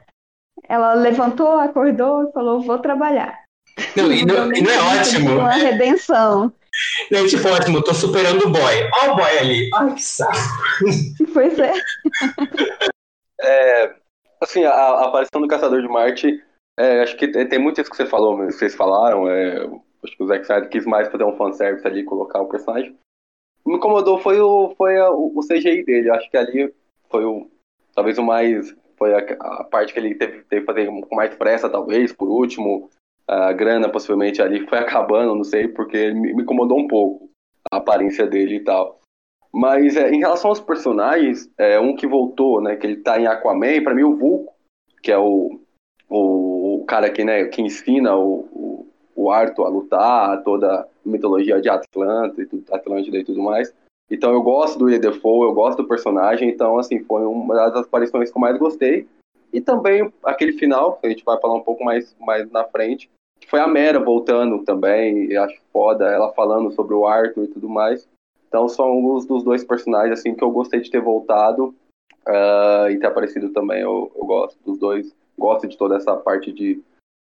ela 0.63 0.93
levantou, 0.93 1.59
acordou 1.59 2.29
e 2.29 2.31
falou, 2.31 2.61
vou 2.61 2.79
trabalhar. 2.79 3.43
Não, 3.95 4.11
e 4.11 4.25
não, 4.25 4.53
e 4.53 4.61
não 4.61 4.71
é 4.71 4.99
ótimo. 4.99 5.31
Uma 5.39 5.51
redenção. 5.51 6.53
Não, 7.11 7.27
tipo, 7.27 7.47
ótimo, 7.47 7.83
tô 7.83 7.93
superando 7.93 8.47
o 8.47 8.49
boy. 8.49 8.89
Ó 9.03 9.11
o 9.11 9.15
boy 9.15 9.37
ali. 9.37 9.69
Ai, 9.73 9.93
que 9.93 10.01
saco. 10.01 10.37
Pois 11.33 11.59
é. 11.59 11.73
É, 13.41 13.95
assim, 14.41 14.63
a, 14.63 14.71
a, 14.71 15.05
aparição 15.05 15.41
do 15.41 15.47
Caçador 15.47 15.81
de 15.81 15.87
Marte, 15.87 16.43
é, 16.77 17.01
acho 17.01 17.15
que 17.17 17.27
tem 17.27 17.59
muito 17.59 17.79
isso 17.79 17.89
que 17.89 17.97
você 17.97 18.05
falou, 18.05 18.37
vocês 18.37 18.75
falaram, 18.75 19.29
é, 19.29 19.65
acho 20.03 20.15
que 20.15 20.23
o 20.23 20.27
Zack 20.27 20.43
Snyder 20.43 20.69
quis 20.69 20.85
mais 20.85 21.09
fazer 21.09 21.23
um 21.23 21.35
fanservice 21.35 21.87
ali, 21.87 22.03
colocar 22.03 22.41
o 22.41 22.49
personagem. 22.49 22.91
O 22.91 23.63
que 23.63 23.69
me 23.69 23.77
incomodou 23.77 24.19
foi 24.19 24.39
o, 24.39 24.73
foi 24.77 24.97
a, 24.97 25.09
o, 25.09 25.37
o 25.37 25.47
CGI 25.47 25.83
dele, 25.83 26.09
acho 26.09 26.29
que 26.29 26.37
ali 26.37 26.73
foi 27.09 27.25
o, 27.25 27.49
talvez 27.95 28.17
o 28.17 28.23
mais, 28.23 28.75
foi 28.97 29.13
a, 29.13 29.19
a 29.19 29.63
parte 29.63 29.93
que 29.93 29.99
ele 29.99 30.15
teve, 30.15 30.43
teve 30.43 30.61
que 30.61 30.65
fazer 30.65 30.85
com 30.87 31.15
mais 31.15 31.33
pressa, 31.35 31.69
talvez, 31.69 32.11
por 32.11 32.27
último, 32.27 32.89
a 33.29 33.53
grana 33.53 33.87
possivelmente 33.87 34.41
ali 34.41 34.65
foi 34.67 34.79
acabando, 34.79 35.35
não 35.35 35.43
sei, 35.43 35.67
porque 35.67 36.11
me, 36.11 36.31
incomodou 36.31 36.79
um 36.79 36.87
pouco 36.87 37.29
a 37.71 37.77
aparência 37.77 38.25
dele 38.25 38.55
e 38.55 38.63
tal. 38.63 38.99
Mas 39.53 39.95
é, 39.95 40.09
em 40.09 40.19
relação 40.19 40.49
aos 40.49 40.59
personagens, 40.59 41.47
é, 41.55 41.79
um 41.79 41.95
que 41.95 42.07
voltou, 42.07 42.59
né, 42.59 42.75
que 42.75 42.87
ele 42.87 42.97
tá 42.97 43.19
em 43.19 43.27
Aquaman, 43.27 43.83
para 43.83 43.93
mim 43.93 44.01
o 44.01 44.15
Vulco, 44.15 44.53
que 45.03 45.11
é 45.11 45.17
o, 45.17 45.59
o, 46.09 46.81
o 46.81 46.85
cara 46.85 47.11
que, 47.11 47.23
né, 47.23 47.45
que 47.45 47.61
ensina 47.61 48.15
o, 48.15 48.47
o, 48.51 48.87
o 49.15 49.31
Arthur 49.31 49.65
a 49.65 49.69
lutar, 49.69 50.43
toda 50.43 50.81
a 50.81 50.87
mitologia 51.05 51.61
de 51.61 51.69
Atlanta 51.69 52.41
e 52.41 52.47
tudo, 52.47 52.63
Atlântida 52.73 53.17
e 53.17 53.23
tudo 53.23 53.43
mais. 53.43 53.71
Então 54.09 54.33
eu 54.33 54.41
gosto 54.41 54.79
do 54.79 54.85
William 54.85 55.01
Defoe, 55.01 55.47
eu 55.47 55.53
gosto 55.53 55.83
do 55.83 55.87
personagem, 55.87 56.49
então 56.49 56.79
assim, 56.79 57.03
foi 57.03 57.23
uma 57.25 57.53
das 57.69 57.85
aparições 57.85 58.31
que 58.31 58.37
eu 58.37 58.41
mais 58.41 58.57
gostei. 58.57 59.07
E 59.53 59.61
também 59.61 60.11
aquele 60.23 60.53
final, 60.53 60.93
que 60.93 61.05
a 61.05 61.09
gente 61.09 61.23
vai 61.23 61.39
falar 61.39 61.55
um 61.55 61.61
pouco 61.61 61.83
mais, 61.83 62.15
mais 62.19 62.49
na 62.51 62.63
frente, 62.63 63.09
foi 63.49 63.59
a 63.59 63.67
Mera 63.67 63.99
voltando 63.99 64.63
também, 64.63 65.35
acho 65.35 65.59
foda, 65.73 66.05
ela 66.05 66.31
falando 66.33 66.71
sobre 66.71 66.93
o 66.93 67.07
Arthur 67.07 67.45
e 67.45 67.47
tudo 67.47 67.67
mais. 67.67 68.07
Então 68.47 68.69
são 68.69 68.85
alguns 68.85 69.25
dos 69.25 69.43
dois 69.43 69.63
personagens 69.63 70.19
assim 70.19 70.35
que 70.35 70.43
eu 70.43 70.51
gostei 70.51 70.81
de 70.81 70.89
ter 70.89 71.01
voltado 71.01 71.75
uh, 72.27 72.89
e 72.89 72.97
ter 72.99 73.07
aparecido 73.07 73.49
também. 73.49 73.81
Eu, 73.81 74.11
eu, 74.15 74.25
gosto 74.25 74.57
dos 74.63 74.77
dois, 74.77 75.15
gosto 75.37 75.67
de 75.67 75.77
toda 75.77 75.97
essa 75.97 76.15
parte 76.15 76.51
de, 76.51 76.81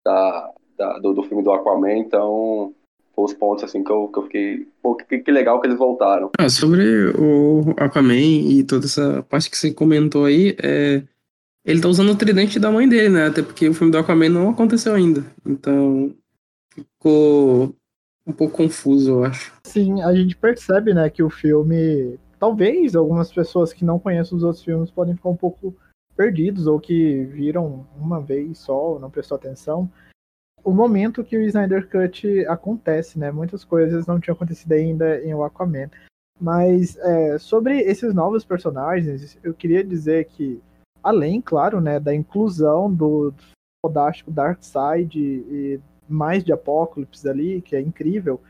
da, 0.05 0.51
da 0.77 0.99
do, 0.99 1.13
do, 1.13 1.23
filme 1.23 1.43
do 1.43 1.51
Aquaman, 1.51 1.97
então 1.97 2.73
foi 3.15 3.25
os 3.25 3.33
pontos 3.33 3.63
assim 3.63 3.83
que 3.83 3.91
eu, 3.91 4.07
que 4.09 4.19
eu 4.19 4.23
fiquei. 4.23 4.67
Pô, 4.81 4.95
que, 4.95 5.19
que 5.19 5.31
legal 5.31 5.59
que 5.61 5.67
eles 5.67 5.77
voltaram. 5.77 6.31
Ah, 6.37 6.49
sobre 6.49 7.11
o 7.17 7.73
Aquaman 7.77 8.15
e 8.15 8.63
toda 8.63 8.85
essa 8.85 9.25
parte 9.29 9.49
que 9.49 9.57
você 9.57 9.73
comentou 9.73 10.25
aí, 10.25 10.55
é, 10.61 11.01
ele 11.65 11.81
tá 11.81 11.87
usando 11.87 12.11
o 12.11 12.15
tridente 12.15 12.59
da 12.59 12.71
mãe 12.71 12.87
dele, 12.87 13.09
né? 13.09 13.27
Até 13.27 13.41
porque 13.41 13.67
o 13.67 13.73
filme 13.73 13.91
do 13.91 13.97
Aquaman 13.97 14.29
não 14.29 14.49
aconteceu 14.49 14.93
ainda. 14.93 15.23
Então 15.45 16.15
ficou 16.73 17.75
um 18.25 18.33
pouco 18.33 18.57
confuso, 18.57 19.11
eu 19.11 19.23
acho. 19.23 19.53
Sim, 19.63 20.01
a 20.01 20.13
gente 20.13 20.35
percebe, 20.35 20.93
né, 20.93 21.09
que 21.09 21.23
o 21.23 21.29
filme. 21.29 22.17
Talvez 22.39 22.95
algumas 22.95 23.31
pessoas 23.31 23.73
que 23.73 23.83
não 23.83 23.99
conhecem 23.99 24.37
os 24.37 24.43
outros 24.43 24.63
filmes 24.63 24.89
podem 24.89 25.15
ficar 25.15 25.29
um 25.29 25.35
pouco 25.35 25.75
perdidos 26.15 26.67
ou 26.67 26.79
que 26.79 27.25
viram 27.25 27.85
uma 27.97 28.21
vez 28.21 28.59
só, 28.59 28.97
não 28.99 29.09
prestou 29.09 29.35
atenção. 29.35 29.91
O 30.63 30.71
momento 30.71 31.23
que 31.23 31.37
o 31.37 31.41
Snyder 31.41 31.89
Cut 31.89 32.45
acontece, 32.47 33.17
né? 33.17 33.31
Muitas 33.31 33.63
coisas 33.63 34.05
não 34.05 34.19
tinham 34.19 34.35
acontecido 34.35 34.71
ainda 34.73 35.21
em 35.23 35.33
o 35.33 35.43
Aquaman. 35.43 35.89
Mas 36.39 36.97
é, 36.97 37.37
sobre 37.37 37.79
esses 37.81 38.13
novos 38.13 38.45
personagens, 38.45 39.37
eu 39.43 39.53
queria 39.53 39.83
dizer 39.83 40.25
que, 40.25 40.61
além, 41.03 41.41
claro, 41.41 41.79
né, 41.81 41.99
da 41.99 42.13
inclusão 42.13 42.93
do 42.93 43.33
fodástico 43.85 44.31
Darkseid 44.31 45.19
e 45.19 45.79
mais 46.07 46.43
de 46.43 46.51
Apocalipse 46.51 47.27
ali, 47.27 47.61
que 47.61 47.75
é 47.75 47.81
incrível. 47.81 48.41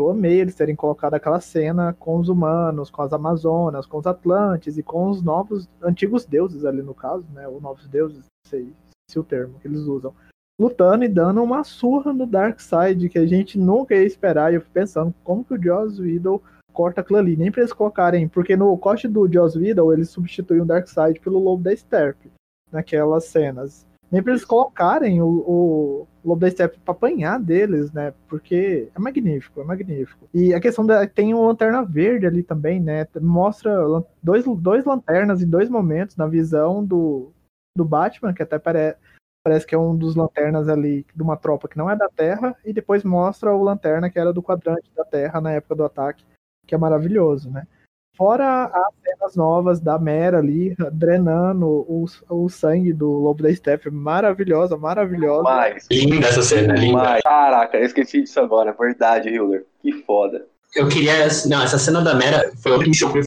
Eu 0.00 0.10
amei 0.10 0.40
eles 0.40 0.54
terem 0.54 0.76
colocado 0.76 1.14
aquela 1.14 1.40
cena 1.40 1.92
com 1.92 2.18
os 2.18 2.28
humanos, 2.28 2.88
com 2.88 3.02
as 3.02 3.12
Amazonas, 3.12 3.84
com 3.84 3.98
os 3.98 4.06
Atlantes 4.06 4.78
e 4.78 4.82
com 4.82 5.10
os 5.10 5.20
novos, 5.20 5.68
antigos 5.82 6.24
deuses 6.24 6.64
ali 6.64 6.82
no 6.82 6.94
caso, 6.94 7.26
né? 7.34 7.48
Ou 7.48 7.60
novos 7.60 7.88
deuses, 7.88 8.18
não 8.18 8.50
sei 8.50 8.72
se 9.10 9.18
é 9.18 9.20
o 9.20 9.24
termo 9.24 9.58
que 9.58 9.66
eles 9.66 9.80
usam. 9.80 10.14
Lutando 10.60 11.04
e 11.04 11.08
dando 11.08 11.42
uma 11.42 11.64
surra 11.64 12.12
no 12.12 12.26
Darkseid 12.26 13.08
que 13.08 13.18
a 13.18 13.26
gente 13.26 13.58
nunca 13.58 13.94
ia 13.94 14.04
esperar. 14.04 14.52
E 14.52 14.56
eu 14.56 14.60
fui 14.60 14.70
pensando, 14.72 15.12
como 15.24 15.44
que 15.44 15.54
o 15.54 15.62
Joss 15.62 16.00
Whedon 16.00 16.40
corta 16.72 17.00
aquilo 17.00 17.18
ali? 17.18 17.36
Nem 17.36 17.50
pra 17.50 17.60
eles 17.60 17.72
colocarem, 17.72 18.28
porque 18.28 18.56
no 18.56 18.76
corte 18.78 19.08
do 19.08 19.30
Joss 19.30 19.58
Whedon 19.58 19.92
eles 19.92 20.10
substituem 20.10 20.60
o 20.60 20.64
Darkseid 20.64 21.20
pelo 21.20 21.38
Lobo 21.38 21.62
da 21.62 21.74
Steppe 21.74 22.30
naquelas 22.70 23.24
cenas 23.24 23.88
nem 24.10 24.22
pra 24.22 24.32
eles 24.32 24.44
colocarem 24.44 25.20
o, 25.20 25.26
o 25.26 26.06
Lobo 26.24 26.40
da 26.40 26.50
Steppe 26.50 26.78
pra 26.84 26.92
apanhar 26.92 27.38
deles, 27.38 27.92
né? 27.92 28.12
Porque 28.26 28.90
é 28.94 28.98
magnífico, 28.98 29.60
é 29.60 29.64
magnífico. 29.64 30.28
E 30.32 30.54
a 30.54 30.60
questão 30.60 30.84
da. 30.84 31.06
Tem 31.06 31.34
uma 31.34 31.48
lanterna 31.48 31.84
verde 31.84 32.26
ali 32.26 32.42
também, 32.42 32.80
né? 32.80 33.06
Mostra 33.20 33.74
dois, 34.22 34.44
dois 34.44 34.84
lanternas 34.84 35.42
em 35.42 35.48
dois 35.48 35.68
momentos 35.68 36.16
na 36.16 36.26
visão 36.26 36.84
do, 36.84 37.32
do 37.76 37.84
Batman, 37.84 38.32
que 38.32 38.42
até 38.42 38.58
pare, 38.58 38.96
parece 39.44 39.66
que 39.66 39.74
é 39.74 39.78
um 39.78 39.96
dos 39.96 40.14
lanternas 40.16 40.68
ali 40.68 41.06
de 41.14 41.22
uma 41.22 41.36
tropa 41.36 41.68
que 41.68 41.78
não 41.78 41.90
é 41.90 41.96
da 41.96 42.08
Terra, 42.08 42.56
e 42.64 42.72
depois 42.72 43.04
mostra 43.04 43.54
o 43.54 43.62
lanterna 43.62 44.10
que 44.10 44.18
era 44.18 44.32
do 44.32 44.42
quadrante 44.42 44.90
da 44.96 45.04
Terra 45.04 45.40
na 45.40 45.52
época 45.52 45.74
do 45.74 45.84
ataque, 45.84 46.24
que 46.68 46.74
é 46.74 46.78
maravilhoso, 46.78 47.50
né? 47.50 47.66
Fora 48.14 48.64
as 48.64 48.94
cenas 49.02 49.36
novas 49.36 49.80
da 49.80 49.96
Mera 49.98 50.38
ali, 50.38 50.76
drenando 50.92 51.66
o, 51.66 52.04
o 52.28 52.48
sangue 52.48 52.92
do 52.92 53.08
Lobo 53.08 53.44
da 53.44 53.54
Steppe. 53.54 53.90
Maravilhosa, 53.90 54.76
maravilhosa. 54.76 55.44
Mas, 55.44 55.86
linda 55.90 56.26
essa 56.26 56.42
cena, 56.42 56.74
linda. 56.74 56.98
Mas, 56.98 57.22
caraca, 57.22 57.78
eu 57.78 57.84
esqueci 57.84 58.22
disso 58.22 58.40
agora, 58.40 58.70
é 58.70 58.72
verdade, 58.72 59.28
Hilder. 59.28 59.64
Que 59.80 59.92
foda. 60.02 60.44
Eu 60.74 60.88
queria. 60.88 61.28
Não, 61.46 61.62
essa 61.62 61.78
cena 61.78 62.02
da 62.02 62.14
Mera 62.14 62.50
foi 62.60 62.72
outra 62.72 62.84
que 62.84 62.90
me 62.90 62.96
chocou. 62.96 63.22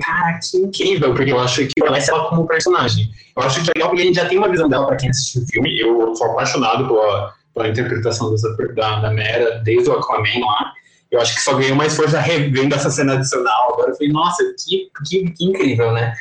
Cara, 0.00 0.38
que 0.38 0.58
incrível, 0.58 1.12
porque 1.12 1.32
eu 1.32 1.40
acho 1.40 1.66
que 1.66 1.72
ela 1.84 1.98
ela 1.98 2.28
como 2.28 2.46
personagem. 2.46 3.10
Eu 3.36 3.42
acho 3.42 3.64
que 3.64 3.70
é 3.70 3.72
legal 3.74 3.90
porque 3.90 4.02
a 4.02 4.06
gente 4.06 4.14
já 4.14 4.28
tem 4.28 4.38
uma 4.38 4.48
visão 4.48 4.68
dela 4.68 4.86
pra 4.86 4.96
quem 4.96 5.10
assistiu 5.10 5.42
o 5.42 5.46
filme. 5.46 5.80
Eu 5.80 6.14
sou 6.14 6.30
apaixonado 6.30 6.86
pela, 6.86 7.34
pela 7.52 7.68
interpretação 7.68 8.30
dessa, 8.30 8.48
da, 8.76 9.00
da 9.00 9.10
Mera 9.10 9.58
desde 9.64 9.90
o 9.90 9.94
Aquaman 9.94 10.38
lá 10.46 10.72
eu 11.10 11.20
acho 11.20 11.34
que 11.34 11.40
só 11.40 11.54
ganhou 11.54 11.76
mais 11.76 11.96
força 11.96 12.20
revendo 12.20 12.74
essa 12.74 12.90
cena 12.90 13.14
adicional. 13.14 13.72
Agora 13.72 13.90
eu 13.90 13.96
falei, 13.96 14.12
nossa, 14.12 14.44
que, 14.58 14.90
que, 15.06 15.30
que, 15.30 15.44
incrível, 15.44 15.92
né? 15.92 16.14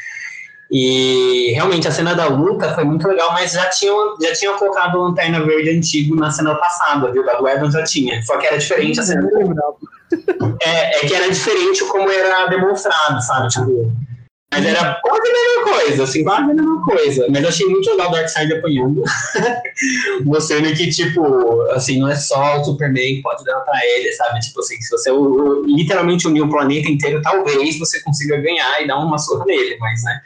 E 0.72 1.52
realmente 1.54 1.88
a 1.88 1.92
cena 1.92 2.14
da 2.14 2.28
luta 2.28 2.74
foi 2.76 2.84
muito 2.84 3.08
legal, 3.08 3.32
mas 3.34 3.54
já 3.54 3.66
tinham, 3.70 4.16
já 4.22 4.34
tinham 4.34 4.58
colocado 4.58 4.96
o 4.96 5.04
Lanterna 5.04 5.44
Verde 5.44 5.72
antigo 5.72 6.16
na 6.16 6.30
cena 6.32 6.56
passada, 6.56 7.12
viu? 7.12 7.26
Da 7.26 7.34
do 7.34 7.48
Evans 7.48 7.74
já 7.74 7.84
tinha. 7.84 8.22
Só 8.24 8.38
que 8.38 8.48
era 8.48 8.58
diferente 8.58 9.00
a 9.00 9.04
cena. 9.04 9.28
É, 10.62 10.98
é 10.98 11.08
que 11.08 11.14
era 11.14 11.30
diferente 11.30 11.84
como 11.86 12.10
era 12.10 12.48
demonstrado, 12.48 13.22
sabe? 13.22 13.48
Tipo, 13.50 13.92
mas 14.52 14.66
era 14.66 15.00
quase 15.02 15.30
a 15.30 15.34
mesma 15.34 15.78
coisa, 15.78 16.04
assim, 16.04 16.24
quase 16.24 16.42
a 16.42 16.54
mesma 16.54 16.84
coisa. 16.84 17.28
Mas 17.30 17.46
achei 17.46 17.68
muito 17.68 17.90
legal 17.92 18.10
o 18.10 18.12
Darkseid 18.12 18.54
apanhando. 18.54 19.04
Mostrando 20.26 20.74
que, 20.74 20.90
tipo, 20.90 21.62
assim, 21.72 22.00
não 22.00 22.10
é 22.10 22.16
só 22.16 22.60
o 22.60 22.64
Superman 22.64 23.16
que 23.16 23.22
pode 23.22 23.44
dar 23.46 23.60
pra 23.60 23.80
ele, 23.84 24.12
sabe? 24.14 24.40
Tipo 24.40 24.60
assim, 24.60 24.76
se 24.82 24.90
você 24.90 25.12
literalmente 25.66 26.28
unir 26.28 26.42
o 26.42 26.50
planeta 26.50 26.90
inteiro, 26.90 27.22
talvez 27.22 27.78
você 27.78 28.02
consiga 28.02 28.38
ganhar 28.38 28.82
e 28.82 28.88
dar 28.88 28.98
uma 28.98 29.20
surra 29.20 29.46
nele, 29.46 29.78
mas, 29.80 30.04
né? 30.04 30.20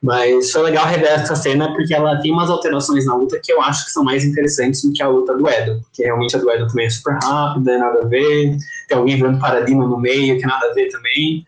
Mas 0.00 0.52
foi 0.52 0.62
legal 0.62 0.86
rever 0.86 1.10
essa 1.10 1.34
cena 1.34 1.72
porque 1.74 1.92
ela 1.92 2.20
tem 2.20 2.30
umas 2.30 2.48
alterações 2.48 3.04
na 3.04 3.16
luta 3.16 3.40
que 3.42 3.52
eu 3.52 3.60
acho 3.60 3.86
que 3.86 3.90
são 3.90 4.04
mais 4.04 4.24
interessantes 4.24 4.84
do 4.84 4.92
que 4.92 5.02
a 5.02 5.08
luta 5.08 5.36
do 5.36 5.48
Edo. 5.48 5.80
Porque 5.82 6.04
realmente 6.04 6.36
a 6.36 6.38
do 6.38 6.48
Edo 6.48 6.68
também 6.68 6.86
é 6.86 6.90
super 6.90 7.18
rápida, 7.20 7.78
nada 7.78 8.02
a 8.02 8.04
ver. 8.04 8.56
Tem 8.86 8.96
alguém 8.96 9.16
virando 9.16 9.40
paradigma 9.40 9.84
no 9.86 9.98
meio, 9.98 10.38
que 10.38 10.46
nada 10.46 10.66
a 10.66 10.74
ver 10.74 10.88
também. 10.90 11.44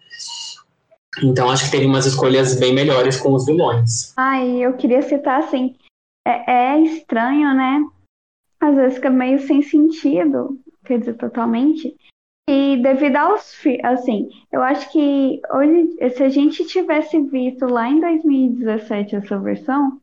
Então 1.23 1.51
acho 1.51 1.65
que 1.65 1.71
teve 1.71 1.87
umas 1.87 2.07
escolhas 2.07 2.59
bem 2.59 2.75
melhores 2.75 3.21
com 3.21 3.33
os 3.33 3.47
vilões. 3.47 4.13
Ai, 4.17 4.59
eu 4.59 4.75
queria 4.75 5.03
citar 5.03 5.41
assim, 5.41 5.75
é, 6.27 6.75
é 6.75 6.81
estranho, 6.81 7.55
né? 7.55 7.85
Às 8.61 8.75
vezes 8.75 8.95
fica 8.97 9.11
meio 9.11 9.39
sem 9.41 9.63
sentido, 9.63 10.59
quer 10.85 10.99
dizer, 10.99 11.15
totalmente. 11.15 11.97
E 12.49 12.79
devido 12.79 13.17
aos, 13.17 13.55
assim, 13.85 14.31
eu 14.51 14.63
acho 14.63 14.91
que 14.91 15.41
hoje, 15.53 16.11
se 16.11 16.23
a 16.23 16.29
gente 16.29 16.65
tivesse 16.65 17.21
visto 17.21 17.67
lá 17.67 17.89
em 17.89 18.01
2017 18.01 19.17
essa 19.17 19.39
versão, 19.39 20.01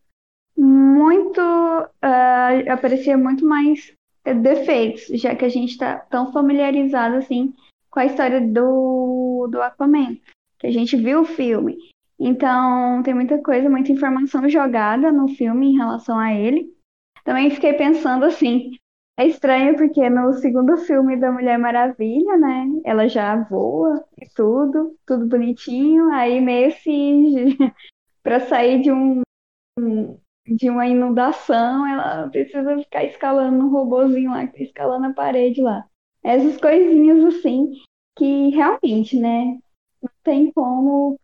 muito, 0.55 1.41
uh, 1.41 2.71
aparecia 2.71 3.17
muito 3.17 3.45
mais 3.45 3.91
defeitos, 4.23 5.07
já 5.19 5.35
que 5.35 5.43
a 5.43 5.49
gente 5.49 5.71
está 5.71 5.97
tão 5.97 6.31
familiarizado, 6.31 7.15
assim, 7.15 7.53
com 7.89 7.99
a 7.99 8.05
história 8.05 8.39
do, 8.39 9.47
do 9.51 9.61
Aquaman 9.61 10.17
que 10.59 10.67
a 10.67 10.71
gente 10.71 10.95
viu 10.95 11.21
o 11.21 11.25
filme. 11.25 11.77
Então, 12.19 13.03
tem 13.03 13.13
muita 13.13 13.41
coisa, 13.41 13.69
muita 13.69 13.91
informação 13.91 14.47
jogada 14.47 15.11
no 15.11 15.27
filme 15.27 15.67
em 15.67 15.77
relação 15.77 16.17
a 16.17 16.33
ele. 16.33 16.73
Também 17.23 17.49
fiquei 17.49 17.73
pensando 17.73 18.25
assim, 18.25 18.71
é 19.17 19.25
estranho 19.25 19.75
porque 19.75 20.09
no 20.09 20.33
segundo 20.33 20.77
filme 20.77 21.17
da 21.17 21.31
Mulher 21.31 21.57
Maravilha, 21.57 22.37
né, 22.37 22.67
ela 22.83 23.07
já 23.07 23.35
voa 23.43 24.03
e 24.21 24.27
tudo, 24.35 24.95
tudo 25.05 25.25
bonitinho, 25.25 26.11
aí 26.11 26.39
meio 26.41 26.71
se 26.79 27.57
para 28.21 28.39
sair 28.41 28.81
de 28.81 28.91
um 28.91 29.21
de 30.47 30.69
uma 30.69 30.85
inundação, 30.85 31.87
ela 31.87 32.29
precisa 32.29 32.77
ficar 32.77 33.03
escalando 33.03 33.65
um 33.65 33.69
robozinho 33.69 34.29
lá 34.29 34.43
escalando 34.55 35.07
a 35.07 35.13
parede 35.13 35.61
lá. 35.61 35.85
Essas 36.23 36.57
coisinhas 36.57 37.23
assim 37.23 37.71
que 38.17 38.49
realmente, 38.49 39.17
né, 39.19 39.57
tem 40.25 40.51
como 40.51 41.17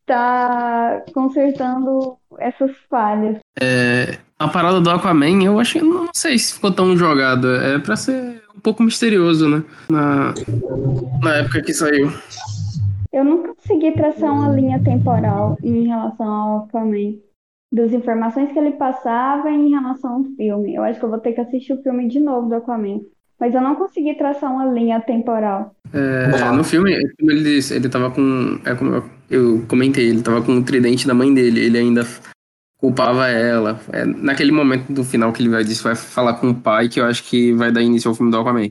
estar 0.00 1.00
tá 1.00 1.12
consertando 1.14 2.18
essas 2.38 2.76
falhas. 2.90 3.38
É, 3.58 4.18
a 4.38 4.48
parada 4.48 4.80
do 4.80 4.90
Aquaman, 4.90 5.42
eu 5.42 5.58
achei, 5.58 5.80
não 5.80 6.08
sei 6.12 6.38
se 6.38 6.54
ficou 6.54 6.72
tão 6.72 6.94
jogada. 6.96 7.56
É 7.64 7.78
pra 7.78 7.96
ser 7.96 8.42
um 8.54 8.60
pouco 8.60 8.82
misterioso, 8.82 9.48
né? 9.48 9.64
Na, 9.88 10.34
na 11.22 11.36
época 11.36 11.62
que 11.62 11.72
saiu. 11.72 12.10
Eu 13.12 13.24
nunca 13.24 13.54
consegui 13.54 13.92
traçar 13.92 14.32
uma 14.32 14.48
linha 14.48 14.82
temporal 14.82 15.56
em 15.62 15.86
relação 15.86 16.26
ao 16.26 16.64
Aquaman. 16.64 17.14
Das 17.72 17.92
informações 17.92 18.52
que 18.52 18.58
ele 18.58 18.72
passava 18.72 19.50
em 19.50 19.70
relação 19.70 20.16
ao 20.16 20.24
filme. 20.36 20.74
Eu 20.74 20.84
acho 20.84 20.98
que 20.98 21.04
eu 21.04 21.10
vou 21.10 21.18
ter 21.18 21.32
que 21.32 21.40
assistir 21.40 21.72
o 21.72 21.82
filme 21.82 22.08
de 22.08 22.20
novo 22.20 22.48
do 22.48 22.56
Aquaman 22.56 23.00
mas 23.38 23.54
eu 23.54 23.60
não 23.60 23.74
consegui 23.74 24.14
traçar 24.14 24.52
uma 24.52 24.66
linha 24.66 25.00
temporal. 25.00 25.74
É, 25.92 26.50
no 26.50 26.64
filme, 26.64 26.92
ele 27.20 27.58
ele 27.70 27.88
tava 27.88 28.10
com. 28.10 28.58
É 28.64 28.74
como 28.74 29.02
eu 29.30 29.64
comentei, 29.68 30.08
ele 30.08 30.22
tava 30.22 30.42
com 30.42 30.56
o 30.56 30.64
tridente 30.64 31.06
da 31.06 31.14
mãe 31.14 31.32
dele, 31.32 31.60
ele 31.60 31.78
ainda 31.78 32.06
culpava 32.78 33.28
ela. 33.28 33.80
É, 33.92 34.04
naquele 34.04 34.52
momento 34.52 34.92
do 34.92 35.04
final 35.04 35.32
que 35.32 35.42
ele 35.42 35.48
vai, 35.48 35.64
disse, 35.64 35.82
vai 35.82 35.94
falar 35.94 36.34
com 36.34 36.50
o 36.50 36.54
pai, 36.54 36.88
que 36.88 37.00
eu 37.00 37.04
acho 37.04 37.24
que 37.24 37.52
vai 37.52 37.72
dar 37.72 37.82
início 37.82 38.08
ao 38.08 38.14
filme 38.14 38.30
do 38.30 38.38
Aquaman. 38.38 38.70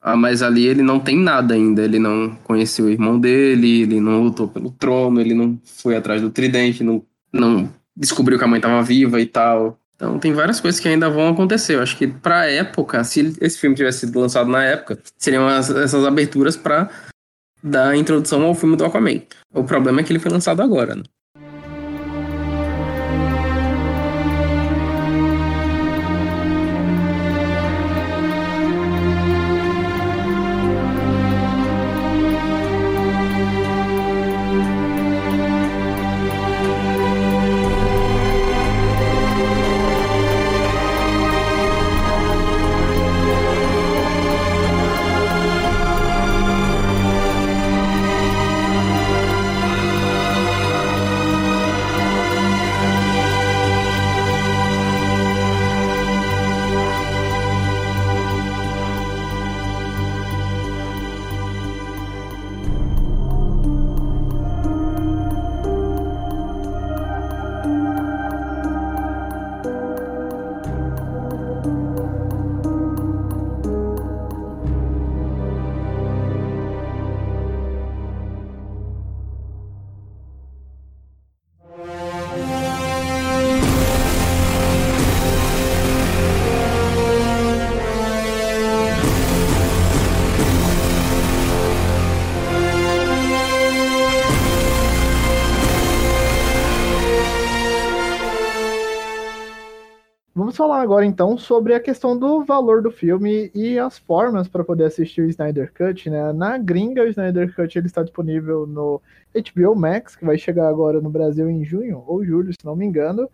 Ah, 0.00 0.16
mas 0.16 0.42
ali 0.42 0.66
ele 0.66 0.82
não 0.82 1.00
tem 1.00 1.18
nada 1.18 1.54
ainda, 1.54 1.82
ele 1.82 1.98
não 1.98 2.34
conheceu 2.44 2.86
o 2.86 2.90
irmão 2.90 3.18
dele, 3.18 3.82
ele 3.82 4.00
não 4.00 4.22
lutou 4.22 4.48
pelo 4.48 4.70
trono, 4.70 5.20
ele 5.20 5.34
não 5.34 5.60
foi 5.64 5.96
atrás 5.96 6.22
do 6.22 6.30
tridente, 6.30 6.84
não, 6.84 7.04
não 7.32 7.68
descobriu 7.96 8.38
que 8.38 8.44
a 8.44 8.46
mãe 8.46 8.58
estava 8.58 8.82
viva 8.82 9.20
e 9.20 9.26
tal. 9.26 9.78
Então 9.98 10.16
tem 10.16 10.32
várias 10.32 10.60
coisas 10.60 10.78
que 10.78 10.86
ainda 10.86 11.10
vão 11.10 11.28
acontecer. 11.28 11.74
Eu 11.74 11.82
acho 11.82 11.96
que 11.96 12.06
pra 12.06 12.46
época, 12.46 13.02
se 13.02 13.36
esse 13.40 13.58
filme 13.58 13.74
tivesse 13.74 14.06
sido 14.06 14.20
lançado 14.20 14.48
na 14.48 14.64
época, 14.64 14.96
seriam 15.18 15.48
as, 15.48 15.68
essas 15.70 16.04
aberturas 16.04 16.56
para 16.56 16.88
dar 17.60 17.96
introdução 17.96 18.44
ao 18.44 18.54
filme 18.54 18.76
do 18.76 18.84
Aquaman. 18.84 19.22
O 19.52 19.64
problema 19.64 20.00
é 20.00 20.04
que 20.04 20.12
ele 20.12 20.20
foi 20.20 20.30
lançado 20.30 20.62
agora, 20.62 20.94
né? 20.94 21.02
Falar 100.58 100.82
agora 100.82 101.06
então 101.06 101.38
sobre 101.38 101.72
a 101.72 101.78
questão 101.78 102.18
do 102.18 102.44
valor 102.44 102.82
do 102.82 102.90
filme 102.90 103.48
e 103.54 103.78
as 103.78 103.96
formas 103.96 104.48
para 104.48 104.64
poder 104.64 104.86
assistir 104.86 105.20
o 105.20 105.28
Snyder 105.28 105.72
Cut, 105.72 106.10
né? 106.10 106.32
Na 106.32 106.58
gringa, 106.58 107.04
o 107.04 107.06
Snyder 107.06 107.54
Cut 107.54 107.78
ele 107.78 107.86
está 107.86 108.02
disponível 108.02 108.66
no 108.66 109.00
HBO 109.32 109.76
Max, 109.76 110.16
que 110.16 110.24
vai 110.24 110.36
chegar 110.36 110.68
agora 110.68 111.00
no 111.00 111.10
Brasil 111.10 111.48
em 111.48 111.64
junho 111.64 112.02
ou 112.04 112.24
julho, 112.24 112.52
se 112.52 112.66
não 112.66 112.74
me 112.74 112.84
engano. 112.84 113.30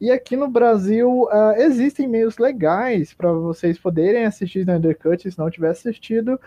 E 0.00 0.10
aqui 0.10 0.36
no 0.36 0.48
Brasil 0.48 1.24
uh, 1.24 1.52
existem 1.58 2.08
meios 2.08 2.38
legais 2.38 3.12
para 3.12 3.30
vocês 3.30 3.78
poderem 3.78 4.24
assistir 4.24 4.60
Snyder 4.60 4.98
Cut 4.98 5.30
se 5.30 5.38
não 5.38 5.50
tiver 5.50 5.68
assistido, 5.68 6.40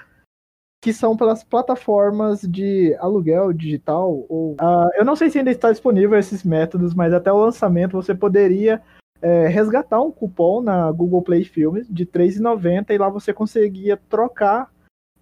que 0.82 0.92
são 0.94 1.16
pelas 1.16 1.44
plataformas 1.44 2.42
de 2.42 2.96
aluguel 2.96 3.54
digital. 3.54 4.26
Ou, 4.28 4.54
uh, 4.54 4.90
eu 4.96 5.06
não 5.06 5.16
sei 5.16 5.30
se 5.30 5.38
ainda 5.38 5.52
está 5.52 5.72
disponível 5.72 6.18
esses 6.18 6.44
métodos, 6.44 6.96
mas 6.96 7.14
até 7.14 7.32
o 7.32 7.38
lançamento 7.38 7.92
você 7.92 8.16
poderia 8.16 8.82
é, 9.22 9.48
resgatar 9.48 10.02
um 10.02 10.12
cupom 10.12 10.62
na 10.62 10.92
Google 10.92 11.22
Play 11.22 11.44
Filmes 11.44 11.88
de 11.90 12.04
R$3,90 12.04 12.92
e 12.92 12.98
lá 12.98 13.10
você 13.10 13.34
conseguia 13.34 13.98
trocar 14.10 14.72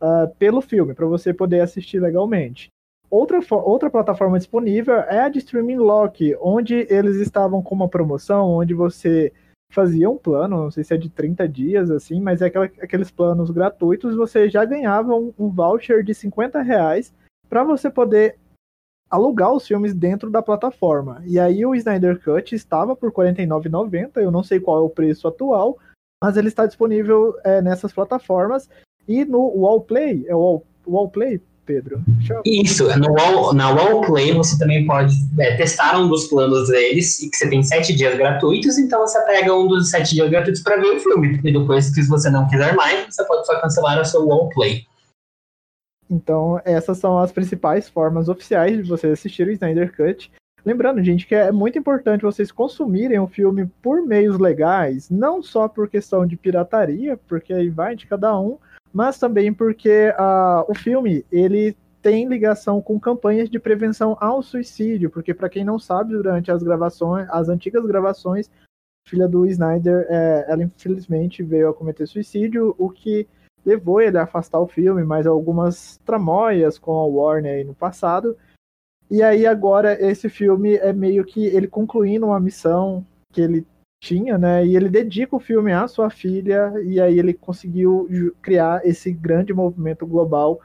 uh, 0.01 0.33
pelo 0.37 0.61
filme 0.61 0.93
para 0.93 1.05
você 1.05 1.33
poder 1.33 1.61
assistir 1.61 1.99
legalmente. 1.99 2.67
Outra, 3.09 3.39
outra 3.51 3.89
plataforma 3.89 4.37
disponível 4.37 4.95
é 4.95 5.21
a 5.21 5.29
de 5.29 5.39
Streaming 5.39 5.77
Lock, 5.77 6.35
onde 6.41 6.87
eles 6.89 7.17
estavam 7.17 7.61
com 7.61 7.75
uma 7.75 7.87
promoção 7.87 8.49
onde 8.49 8.73
você 8.73 9.31
fazia 9.71 10.09
um 10.09 10.17
plano, 10.17 10.63
não 10.63 10.71
sei 10.71 10.83
se 10.83 10.93
é 10.93 10.97
de 10.97 11.09
30 11.09 11.47
dias, 11.47 11.91
assim, 11.91 12.21
mas 12.21 12.41
é 12.41 12.47
aquela, 12.47 12.65
aqueles 12.65 13.11
planos 13.11 13.51
gratuitos, 13.51 14.15
você 14.15 14.49
já 14.49 14.63
ganhava 14.63 15.13
um, 15.13 15.33
um 15.37 15.49
voucher 15.49 16.03
de 16.03 16.13
50 16.13 16.61
reais 16.61 17.13
para 17.49 17.63
você 17.63 17.89
poder 17.89 18.37
alugar 19.09 19.53
os 19.53 19.67
filmes 19.67 19.93
dentro 19.93 20.29
da 20.29 20.41
plataforma. 20.41 21.21
E 21.25 21.39
aí 21.39 21.65
o 21.65 21.75
Snyder 21.75 22.19
Cut 22.21 22.53
estava 22.55 22.95
por 22.95 23.09
R$ 23.09 23.33
49,90, 23.33 24.17
eu 24.17 24.31
não 24.31 24.43
sei 24.43 24.59
qual 24.59 24.77
é 24.77 24.81
o 24.81 24.89
preço 24.89 25.27
atual, 25.27 25.77
mas 26.21 26.37
ele 26.37 26.47
está 26.47 26.65
disponível 26.65 27.35
é, 27.43 27.61
nessas 27.61 27.93
plataformas. 27.93 28.69
E 29.07 29.23
no 29.23 29.47
Wallplay, 29.55 30.25
é 30.27 30.35
o 30.35 30.63
Wallplay, 30.87 31.39
Pedro? 31.65 32.01
Isso, 32.45 32.85
no 32.97 33.13
Wall, 33.13 33.53
na 33.53 33.71
Wallplay 33.71 34.33
você 34.33 34.57
também 34.57 34.85
pode 34.85 35.15
é, 35.39 35.55
testar 35.57 35.99
um 35.99 36.07
dos 36.07 36.27
planos 36.27 36.69
deles, 36.69 37.19
e 37.21 37.29
que 37.29 37.37
você 37.37 37.49
tem 37.49 37.63
sete 37.63 37.93
dias 37.95 38.15
gratuitos, 38.15 38.77
então 38.77 39.01
você 39.01 39.19
pega 39.21 39.53
um 39.53 39.67
dos 39.67 39.89
sete 39.89 40.15
dias 40.15 40.29
gratuitos 40.29 40.61
para 40.61 40.77
ver 40.77 40.95
o 40.95 40.99
filme. 40.99 41.39
E 41.43 41.51
depois, 41.51 41.85
se 41.85 42.07
você 42.07 42.29
não 42.29 42.47
quiser 42.47 42.75
mais, 42.75 43.13
você 43.13 43.23
pode 43.25 43.45
só 43.45 43.59
cancelar 43.59 43.97
a 43.97 44.03
sua 44.03 44.23
Wallplay. 44.23 44.85
Então, 46.09 46.61
essas 46.63 46.97
são 46.97 47.17
as 47.17 47.31
principais 47.31 47.89
formas 47.89 48.29
oficiais 48.29 48.77
de 48.77 48.89
você 48.89 49.07
assistir 49.07 49.47
o 49.47 49.51
Snyder 49.51 49.95
Cut. 49.95 50.31
Lembrando, 50.63 51.03
gente, 51.03 51.27
que 51.27 51.35
é 51.35 51.51
muito 51.51 51.77
importante 51.77 52.23
vocês 52.23 52.51
consumirem 52.51 53.19
o 53.19 53.27
filme 53.27 53.67
por 53.81 54.01
meios 54.01 54.39
legais, 54.39 55.09
não 55.09 55.41
só 55.43 55.67
por 55.67 55.87
questão 55.87 56.25
de 56.25 56.35
pirataria, 56.35 57.17
porque 57.27 57.53
aí 57.53 57.69
vai 57.69 57.95
de 57.95 58.07
cada 58.07 58.39
um, 58.39 58.57
mas 58.91 59.19
também 59.19 59.53
porque 59.53 60.09
uh, 60.17 60.69
o 60.69 60.73
filme 60.73 61.23
ele 61.31 61.75
tem 62.01 62.27
ligação 62.27 62.81
com 62.81 62.99
campanhas 62.99 63.49
de 63.49 63.59
prevenção 63.59 64.15
ao 64.19 64.41
suicídio, 64.41 65.09
porque 65.09 65.33
para 65.33 65.49
quem 65.49 65.63
não 65.63 65.79
sabe, 65.79 66.13
durante 66.13 66.51
as 66.51 66.61
gravações, 66.61 67.27
as 67.31 67.49
antigas 67.49 67.83
gravações, 67.85 68.47
a 68.47 69.09
filha 69.09 69.27
do 69.27 69.45
Snyder, 69.47 70.05
é, 70.09 70.45
ela 70.47 70.63
infelizmente 70.63 71.41
veio 71.41 71.69
a 71.69 71.73
cometer 71.73 72.05
suicídio, 72.07 72.75
o 72.77 72.89
que 72.89 73.27
levou 73.66 73.99
ele 73.99 74.18
a 74.18 74.24
afastar 74.24 74.59
o 74.59 74.68
filme, 74.68 75.03
mas 75.03 75.26
algumas 75.26 75.97
tramóias 76.05 76.78
com 76.78 76.91
a 76.91 77.05
Warner 77.05 77.66
no 77.66 77.74
passado 77.74 78.38
e 79.09 79.22
aí 79.22 79.45
agora 79.45 79.93
esse 80.03 80.30
filme 80.30 80.76
é 80.78 80.91
meio 80.91 81.24
que 81.24 81.45
ele 81.45 81.68
concluindo 81.68 82.26
uma 82.26 82.39
missão 82.39 83.05
que 83.32 83.41
ele 83.41 83.66
tinha, 84.01 84.38
né? 84.38 84.66
E 84.66 84.76
ele 84.76 84.89
dedica 84.89 85.36
o 85.36 85.39
filme 85.39 85.72
à 85.72 85.88
sua 85.88 86.09
filha 86.09 86.74
e 86.84 86.99
aí 86.99 87.20
ele 87.20 87.34
conseguiu 87.34 88.07
criar 88.41 88.86
esse 88.86 89.11
grande 89.11 89.53
movimento 89.53 90.05
global 90.07 90.59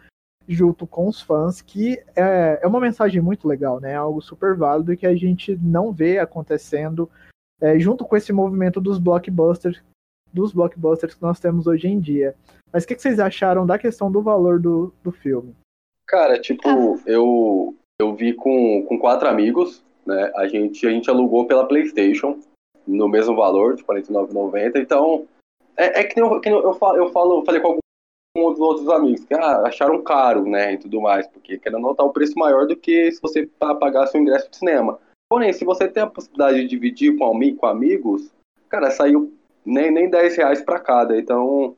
junto 0.49 0.87
com 0.87 1.07
os 1.07 1.21
fãs, 1.21 1.61
que 1.61 2.03
é, 2.17 2.59
é 2.63 2.67
uma 2.67 2.81
mensagem 2.81 3.21
muito 3.21 3.47
legal, 3.47 3.79
né? 3.79 3.95
Algo 3.95 4.21
super 4.21 4.57
válido 4.57 4.97
que 4.97 5.07
a 5.07 5.15
gente 5.15 5.57
não 5.57 5.93
vê 5.93 6.19
acontecendo 6.19 7.09
é, 7.61 7.79
junto 7.79 8.05
com 8.07 8.17
esse 8.17 8.33
movimento 8.33 8.81
dos 8.81 8.99
blockbusters, 8.99 9.83
dos 10.33 10.53
blockbusters 10.53 11.15
que 11.15 11.23
nós 11.23 11.41
temos 11.41 11.67
hoje 11.67 11.89
em 11.89 11.99
dia. 11.99 12.35
Mas 12.73 12.85
o 12.85 12.87
que, 12.87 12.95
que, 12.95 13.03
vocês 13.03 13.19
acharam 13.19 13.67
da 13.67 13.79
questão 13.79 14.11
do 14.11 14.23
valor 14.23 14.61
do, 14.61 14.93
do 15.03 15.11
filme? 15.11 15.55
Cara, 16.07 16.41
tipo, 16.41 16.69
ah. 16.69 16.99
eu 17.07 17.75
eu 18.01 18.15
vi 18.15 18.33
com, 18.33 18.85
com 18.89 18.99
quatro 18.99 19.29
amigos, 19.29 19.85
né? 20.07 20.33
A 20.37 20.49
gente, 20.49 20.87
a 20.87 20.91
gente 20.91 21.11
alugou 21.11 21.47
pela 21.47 21.67
PlayStation 21.67 22.41
no 22.87 23.09
mesmo 23.09 23.37
valor, 23.37 23.77
de 23.77 23.83
R$ 23.83 24.01
49,90. 24.01 24.81
Então, 24.81 25.29
é, 25.77 26.01
é 26.01 26.05
que, 26.05 26.19
eu, 26.21 26.41
que 26.41 26.49
eu, 26.49 26.73
falo, 26.75 26.97
eu 26.97 27.11
falo, 27.11 27.45
falei 27.45 27.61
com 27.61 27.79
alguns 28.37 28.59
outros 28.59 28.89
amigos 28.89 29.25
que 29.25 29.35
ah, 29.35 29.63
acharam 29.67 30.03
caro, 30.03 30.45
né? 30.45 30.73
E 30.73 30.79
tudo 30.79 31.01
mais, 31.01 31.27
porque 31.29 31.59
querendo 31.59 31.83
notar 31.83 32.07
o 32.07 32.13
preço 32.13 32.39
maior 32.39 32.67
do 32.67 32.77
que 32.77 33.13
se 33.13 33.21
você 33.21 33.47
pagasse 33.59 34.17
o 34.17 34.21
ingresso 34.21 34.51
de 34.51 34.57
cinema. 34.57 34.99
Porém, 35.29 35.53
se 35.53 35.65
você 35.65 35.87
tem 35.87 36.03
a 36.03 36.09
possibilidade 36.09 36.63
de 36.63 36.69
dividir 36.69 37.17
com, 37.17 37.57
com 37.57 37.67
amigos, 37.67 38.33
cara, 38.69 38.91
saiu 38.91 39.33
nem, 39.65 39.91
nem 39.91 40.09
10 40.09 40.37
reais 40.37 40.63
pra 40.63 40.81
cada. 40.81 41.19
Então, 41.19 41.77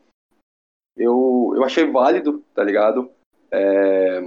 eu, 0.97 1.53
eu 1.57 1.65
achei 1.65 1.91
válido, 1.91 2.43
tá 2.55 2.63
ligado? 2.63 3.11
É, 3.51 4.23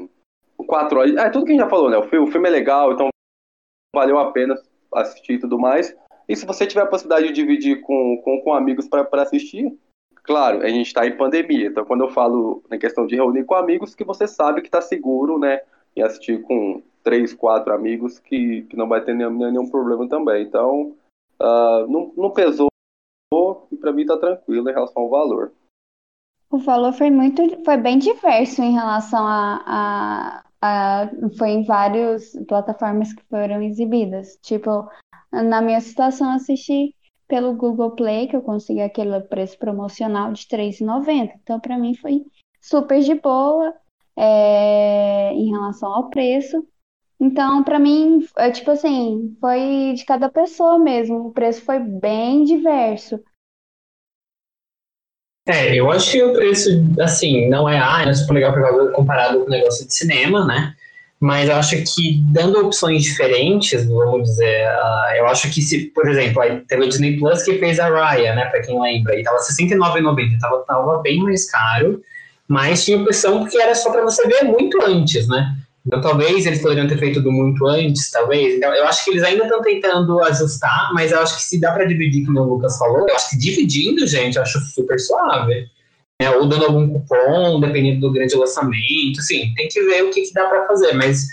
quatro 0.68 0.99
horas. 0.99 1.16
É 1.16 1.30
tudo 1.30 1.45
que 1.45 1.51
a 1.51 1.56
gente 1.56 1.64
já 1.64 1.70
falou, 1.70 1.89
né? 1.89 1.97
O 1.97 2.03
filme, 2.03 2.28
o 2.28 2.32
filme 2.32 2.47
é 2.47 2.51
legal, 2.51 2.93
então 2.93 3.10
valeu 3.95 4.20
a 4.20 4.32
pena 4.32 4.56
assistir 4.93 5.34
e 5.34 5.39
tudo 5.39 5.60
mais. 5.60 5.95
E 6.28 6.36
se 6.36 6.45
você 6.45 6.66
tiver 6.66 6.82
a 6.82 6.88
possibilidade 6.88 7.28
de 7.28 7.34
dividir 7.34 7.82
com, 7.82 8.22
com, 8.24 8.41
com 8.41 8.53
amigos 8.53 8.88
para 8.88 9.22
assistir, 9.22 9.78
claro, 10.24 10.62
a 10.62 10.68
gente 10.68 10.88
está 10.88 11.06
em 11.06 11.16
pandemia. 11.16 11.68
Então, 11.68 11.86
quando 11.86 12.03
eu 12.03 12.10
falo 12.10 12.64
na 12.70 12.78
questão 12.78 13.06
de 13.06 13.16
reunir 13.16 13.45
com 13.45 13.56
amigos, 13.56 13.93
que 13.93 14.03
você 14.03 14.28
sabe 14.28 14.62
que 14.62 14.68
está 14.68 14.82
seguro, 14.82 15.38
né? 15.38 15.62
Em 15.95 16.01
assistir 16.01 16.41
com 16.41 16.82
três, 17.03 17.34
quatro 17.34 17.74
amigos, 17.74 18.20
que, 18.20 18.64
que 18.64 18.76
não 18.76 18.88
vai 18.88 19.01
ter 19.01 19.14
nenhum, 19.14 19.32
nenhum 19.32 19.70
problema 19.70 20.10
também. 20.10 20.43
Então, 20.43 20.95
uh, 21.39 21.88
não, 21.88 22.12
não 22.18 22.32
pesou 22.32 22.68
e 23.76 23.78
para 23.78 23.91
mim 23.91 24.01
está 24.01 24.17
tranquilo 24.17 24.69
em 24.69 24.73
relação 24.73 25.03
ao 25.03 25.09
valor. 25.09 25.51
O 26.49 26.57
valor 26.57 26.93
foi 26.93 27.11
muito, 27.11 27.41
foi 27.63 27.78
bem 27.78 27.97
diverso 27.97 28.61
em 28.61 28.73
relação 28.73 29.26
a, 29.26 29.61
a, 29.65 30.43
a 30.61 31.09
foi 31.38 31.49
em 31.49 31.63
várias 31.63 32.32
plataformas 32.47 33.13
que 33.13 33.23
foram 33.26 33.61
exibidas. 33.61 34.38
Tipo, 34.41 34.88
na 35.32 35.61
minha 35.61 35.82
situação, 35.82 36.32
assisti 36.32 36.95
pelo 37.28 37.55
Google 37.55 37.91
Play, 37.91 38.28
que 38.28 38.36
eu 38.36 38.41
consegui 38.41 38.82
aquele 38.82 39.19
preço 39.21 39.57
promocional 39.57 40.32
de 40.32 40.47
R$3,90. 40.49 41.32
Então, 41.41 41.59
para 41.59 41.78
mim, 41.78 41.95
foi 41.95 42.23
super 42.61 43.01
de 43.01 43.15
boa 43.15 43.73
é, 44.15 45.34
em 45.34 45.49
relação 45.49 45.91
ao 45.91 46.09
preço. 46.09 46.65
Então, 47.19 47.63
para 47.63 47.80
mim, 47.80 48.26
é, 48.38 48.51
tipo 48.51 48.71
assim, 48.71 49.36
foi 49.39 49.93
de 49.95 50.05
cada 50.05 50.30
pessoa 50.30 50.78
mesmo. 50.78 51.28
O 51.28 51.32
preço 51.32 51.63
foi 51.63 51.80
bem 51.80 52.43
diverso. 52.43 53.19
É, 55.48 55.76
eu 55.76 55.91
acho 55.91 56.12
que 56.12 56.24
o 56.24 56.34
preço, 56.34 56.70
assim, 57.00 57.48
não 57.48 57.70
é, 57.70 57.78
ah, 57.78 58.04
é 58.08 58.14
super 58.14 58.34
legal 58.34 58.54
comparado 58.93 59.41
com 59.41 59.46
o 59.46 59.50
negócio 59.50 59.86
de 59.86 59.93
cinema, 59.93 60.43
né? 60.43 60.74
Mas 61.20 61.48
eu 61.48 61.56
acho 61.56 61.78
que 61.84 62.20
dando 62.32 62.60
opções 62.66 63.04
diferentes, 63.04 63.86
vamos 63.86 64.30
dizer, 64.30 64.68
uh, 64.68 65.16
eu 65.16 65.28
acho 65.28 65.50
que 65.52 65.62
se, 65.62 65.86
por 65.93 66.08
exemplo, 66.10 66.41
aí 66.41 66.60
teve 66.62 66.86
a 66.86 66.88
Disney 66.88 67.18
Plus 67.18 67.43
que 67.43 67.58
fez 67.60 67.80
a 67.80 67.88
Raya, 67.88 68.36
né, 68.36 68.46
pra 68.46 68.62
quem 68.62 68.80
lembra, 68.82 69.18
e 69.18 69.24
tava 69.24 69.38
R$69,90, 69.38 70.39
tava, 70.39 70.64
tava 70.68 71.02
bem 71.02 71.20
mais 71.20 71.50
caro, 71.50 72.02
mas 72.48 72.84
tinha 72.84 72.98
opção 72.98 73.46
que 73.46 73.58
era 73.60 73.74
só 73.76 73.91
para 73.91 74.04
você 74.04 74.28
ver 74.28 74.43
muito 74.43 74.80
antes, 74.84 75.28
né? 75.28 75.56
Então, 75.86 76.01
talvez 76.01 76.45
eles 76.45 76.61
poderiam 76.61 76.88
ter 76.88 76.97
feito 76.97 77.15
tudo 77.15 77.31
muito 77.31 77.65
antes, 77.67 78.09
talvez. 78.09 78.55
Então, 78.55 78.73
eu 78.73 78.88
acho 78.88 79.03
que 79.05 79.11
eles 79.11 79.23
ainda 79.23 79.43
estão 79.43 79.61
tentando 79.61 80.21
ajustar, 80.23 80.91
mas 80.93 81.11
eu 81.11 81.19
acho 81.19 81.36
que 81.36 81.43
se 81.43 81.59
dá 81.59 81.71
para 81.73 81.86
dividir, 81.86 82.25
como 82.25 82.39
o 82.39 82.55
Lucas 82.55 82.77
falou, 82.77 83.07
eu 83.07 83.15
acho 83.15 83.29
que 83.29 83.38
dividindo, 83.38 84.05
gente, 84.07 84.36
eu 84.36 84.41
acho 84.41 84.59
super 84.61 84.99
suave. 84.99 85.67
É, 86.19 86.29
ou 86.29 86.47
dando 86.47 86.65
algum 86.65 86.89
cupom, 86.89 87.59
dependendo 87.59 87.99
do 88.01 88.11
grande 88.11 88.36
lançamento. 88.36 89.19
Assim, 89.19 89.53
tem 89.53 89.67
que 89.67 89.83
ver 89.83 90.05
o 90.05 90.09
que, 90.09 90.21
que 90.21 90.33
dá 90.33 90.47
para 90.47 90.65
fazer. 90.65 90.93
Mas, 90.93 91.27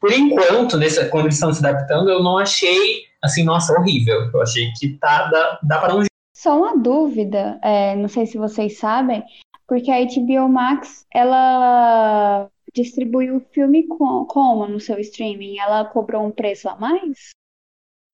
por 0.00 0.12
enquanto, 0.12 0.76
nessa, 0.76 1.06
quando 1.06 1.24
eles 1.24 1.34
estão 1.34 1.52
se 1.52 1.66
adaptando, 1.66 2.08
eu 2.08 2.22
não 2.22 2.38
achei, 2.38 3.04
assim, 3.22 3.42
nossa, 3.42 3.72
horrível. 3.72 4.30
Eu 4.32 4.42
achei 4.42 4.70
que 4.78 4.90
tá, 5.00 5.28
dá, 5.30 5.58
dá 5.62 5.78
para 5.78 5.96
um 5.96 6.04
Só 6.32 6.56
uma 6.56 6.76
dúvida, 6.76 7.58
é, 7.60 7.96
não 7.96 8.08
sei 8.08 8.26
se 8.26 8.38
vocês 8.38 8.78
sabem, 8.78 9.24
porque 9.66 9.90
a 9.90 10.04
HBO 10.04 10.48
Max, 10.48 11.06
ela 11.12 12.48
distribuiu 12.76 13.36
o 13.36 13.40
filme 13.40 13.86
como 13.88 14.68
no 14.68 14.78
seu 14.78 14.98
streaming? 15.00 15.58
Ela 15.58 15.84
cobrou 15.86 16.26
um 16.26 16.30
preço 16.30 16.68
a 16.68 16.76
mais? 16.76 17.30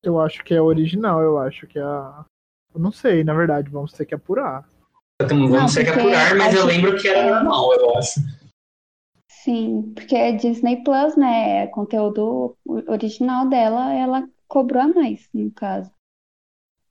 Eu 0.01 0.19
acho 0.19 0.43
que 0.43 0.53
é 0.53 0.61
original, 0.61 1.21
eu 1.21 1.37
acho 1.37 1.67
que 1.67 1.77
é 1.77 1.83
a. 1.83 2.25
Eu 2.73 2.79
não 2.79 2.91
sei, 2.91 3.23
na 3.23 3.33
verdade, 3.33 3.69
vamos 3.69 3.93
ter 3.93 4.05
que 4.05 4.15
apurar. 4.15 4.67
Vamos 5.21 5.51
não, 5.51 5.67
ter 5.67 5.83
que 5.83 5.89
apurar, 5.91 6.35
mas 6.35 6.55
eu 6.55 6.65
lembro 6.65 6.97
que 6.99 7.07
era 7.07 7.33
normal, 7.33 7.73
eu 7.75 7.97
acho. 7.97 8.19
Sim, 9.29 9.93
porque 9.93 10.15
é 10.15 10.31
Disney 10.31 10.83
Plus, 10.83 11.15
né? 11.15 11.63
É 11.63 11.67
conteúdo 11.67 12.57
original 12.87 13.47
dela, 13.47 13.93
ela 13.93 14.27
cobrou 14.47 14.81
a 14.81 14.87
mais, 14.87 15.27
no 15.33 15.51
caso. 15.51 15.91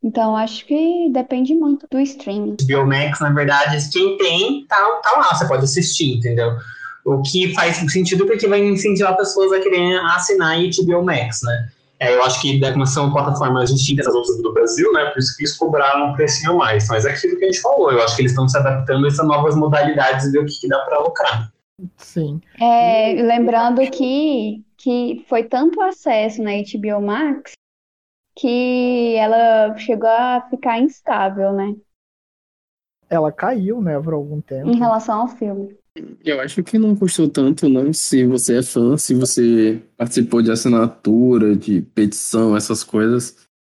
Então, 0.02 0.36
acho 0.36 0.66
que 0.66 1.10
depende 1.10 1.54
muito 1.54 1.86
do 1.90 2.00
streaming. 2.00 2.56
Biomax, 2.64 3.20
na 3.20 3.30
verdade, 3.30 3.88
quem 3.90 4.18
tem, 4.18 4.66
tá, 4.66 4.76
tá 5.02 5.12
lá, 5.16 5.34
você 5.34 5.46
pode 5.46 5.64
assistir, 5.64 6.16
entendeu? 6.16 6.56
O 7.04 7.20
que 7.22 7.52
faz 7.54 7.76
sentido 7.76 8.26
porque 8.26 8.46
vai 8.46 8.60
incentivar 8.60 9.16
pessoas 9.16 9.52
a 9.52 9.60
quererem 9.60 9.96
assinar 9.96 10.56
HBO 10.58 11.04
Max, 11.04 11.40
né? 11.42 11.68
É, 11.98 12.14
eu 12.14 12.22
acho 12.24 12.40
que 12.40 12.60
como 12.72 12.84
são 12.84 13.12
plataformas 13.12 13.72
distintas 13.72 14.06
das 14.06 14.14
outras 14.14 14.42
do 14.42 14.52
Brasil, 14.52 14.92
né? 14.92 15.06
Por 15.10 15.20
isso 15.20 15.36
que 15.36 15.44
eles 15.44 15.56
cobraram 15.56 16.10
um 16.10 16.14
precinho 16.14 16.56
mais. 16.56 16.88
Mas 16.88 17.04
é 17.04 17.12
aquilo 17.12 17.38
que 17.38 17.44
a 17.44 17.46
gente 17.46 17.60
falou. 17.60 17.92
Eu 17.92 18.02
acho 18.02 18.16
que 18.16 18.22
eles 18.22 18.32
estão 18.32 18.48
se 18.48 18.58
adaptando 18.58 19.04
a 19.04 19.08
essas 19.08 19.24
novas 19.24 19.54
modalidades 19.54 20.26
e 20.26 20.32
ver 20.32 20.40
o 20.40 20.46
que, 20.46 20.60
que 20.60 20.68
dá 20.68 20.80
para 20.80 20.98
lucrar. 20.98 21.52
Sim. 21.96 22.40
É, 22.60 23.22
lembrando 23.22 23.80
que, 23.90 24.64
que 24.76 25.24
foi 25.28 25.44
tanto 25.44 25.80
acesso 25.80 26.42
na 26.42 26.50
HBO 26.50 27.00
Max 27.00 27.52
que 28.34 29.14
ela 29.14 29.76
chegou 29.76 30.08
a 30.08 30.46
ficar 30.50 30.80
instável, 30.80 31.52
né? 31.52 31.74
Ela 33.08 33.30
caiu, 33.30 33.80
né, 33.80 34.00
por 34.00 34.14
algum 34.14 34.40
tempo. 34.40 34.70
Em 34.70 34.78
relação 34.78 35.20
ao 35.20 35.28
filme. 35.28 35.76
Eu 36.24 36.40
acho 36.40 36.62
que 36.62 36.78
não 36.78 36.96
custou 36.96 37.28
tanto, 37.28 37.68
não. 37.68 37.92
Se 37.92 38.24
você 38.24 38.58
é 38.58 38.62
fã, 38.62 38.96
se 38.96 39.14
você 39.14 39.82
participou 39.96 40.40
de 40.40 40.50
assinatura, 40.50 41.54
de 41.54 41.82
petição, 41.82 42.56
essas 42.56 42.82
coisas. 42.82 43.36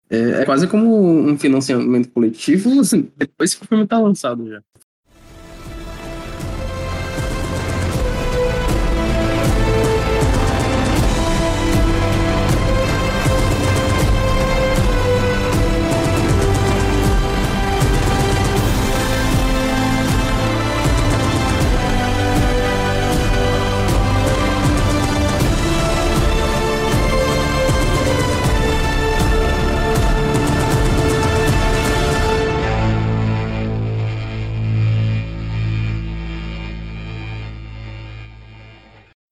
É, 0.10 0.42
é 0.42 0.46
quase 0.46 0.68
como 0.68 0.96
um 1.04 1.38
financiamento 1.38 2.10
coletivo, 2.10 2.80
assim, 2.80 3.12
depois 3.18 3.56
que 3.56 3.64
o 3.64 3.68
filme 3.68 3.88
tá 3.88 4.00
lançado 4.00 4.48
já. 4.48 4.62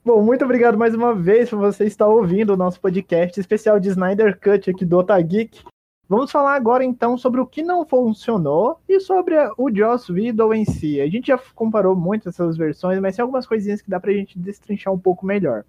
Bom, 0.06 0.22
muito 0.22 0.44
obrigado 0.44 0.78
mais 0.78 0.94
uma 0.94 1.16
vez 1.16 1.50
por 1.50 1.60
você 1.60 1.86
estar 1.86 2.10
ouvindo 2.10 2.50
o 2.52 2.58
nosso 2.58 2.78
podcast 2.82 3.40
especial 3.40 3.80
de 3.80 3.88
Snyder 3.88 4.38
Cut 4.38 4.70
aqui 4.70 4.84
do 4.84 4.98
Otageek. 4.98 5.64
Vamos 6.10 6.30
falar 6.30 6.56
agora 6.56 6.84
então 6.84 7.18
sobre 7.18 7.40
o 7.40 7.48
que 7.48 7.64
não 7.64 7.86
funcionou 7.86 8.82
e 8.90 9.00
sobre 9.00 9.36
o 9.58 9.74
Joss 9.74 10.12
Whedon 10.12 10.54
em 10.56 10.66
si. 10.66 11.00
A 11.00 11.08
gente 11.08 11.28
já 11.28 11.40
comparou 11.56 11.96
muito 11.96 12.28
essas 12.28 12.58
versões, 12.58 13.00
mas 13.00 13.16
tem 13.16 13.24
algumas 13.24 13.48
coisinhas 13.48 13.82
que 13.82 13.90
dá 13.90 13.98
pra 13.98 14.12
gente 14.12 14.38
destrinchar 14.38 14.94
um 14.94 15.00
pouco 15.00 15.26
melhor. 15.26 15.64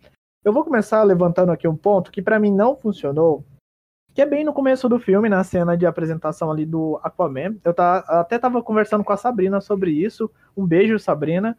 Eu 0.45 0.53
vou 0.53 0.65
começar 0.65 1.05
levantando 1.05 1.53
aqui 1.53 1.69
um 1.69 1.77
ponto 1.77 2.11
que 2.11 2.21
para 2.21 2.41
mim 2.41 2.51
não 2.51 2.75
funcionou, 2.75 3.45
que 4.13 4.21
é 4.21 4.27
bem 4.27 4.43
no 4.43 4.53
começo 4.53 4.89
do 4.89 4.99
filme, 4.99 5.29
na 5.29 5.45
cena 5.45 5.77
de 5.77 5.87
apresentação 5.87 6.51
ali 6.51 6.67
do 6.67 6.99
Aquaman. 7.05 7.55
Eu 7.65 7.73
tá, 7.73 7.99
até 7.99 8.37
tava 8.37 8.61
conversando 8.65 9.05
com 9.05 9.13
a 9.13 9.17
Sabrina 9.17 9.61
sobre 9.61 9.93
isso. 9.93 10.29
Um 10.57 10.67
beijo, 10.67 10.99
Sabrina. 10.99 11.57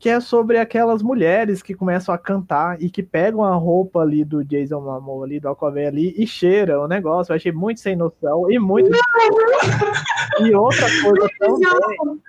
Que 0.00 0.08
é 0.08 0.18
sobre 0.18 0.58
aquelas 0.58 1.02
mulheres 1.02 1.62
que 1.62 1.74
começam 1.74 2.12
a 2.12 2.18
cantar 2.18 2.82
e 2.82 2.90
que 2.90 3.02
pegam 3.02 3.44
a 3.44 3.54
roupa 3.54 4.00
ali 4.00 4.24
do 4.24 4.42
Jason 4.42 4.80
Momoa 4.80 5.24
ali, 5.24 5.38
do 5.38 5.48
Aquaman 5.48 5.86
ali, 5.86 6.14
e 6.16 6.26
cheiram 6.26 6.82
o 6.82 6.88
negócio. 6.88 7.30
Eu 7.30 7.36
achei 7.36 7.52
muito 7.52 7.78
sem 7.78 7.94
noção 7.94 8.50
e 8.50 8.58
muito. 8.58 8.90
e 10.40 10.54
outra 10.54 10.86
coisa 11.02 11.28
também. 11.38 12.20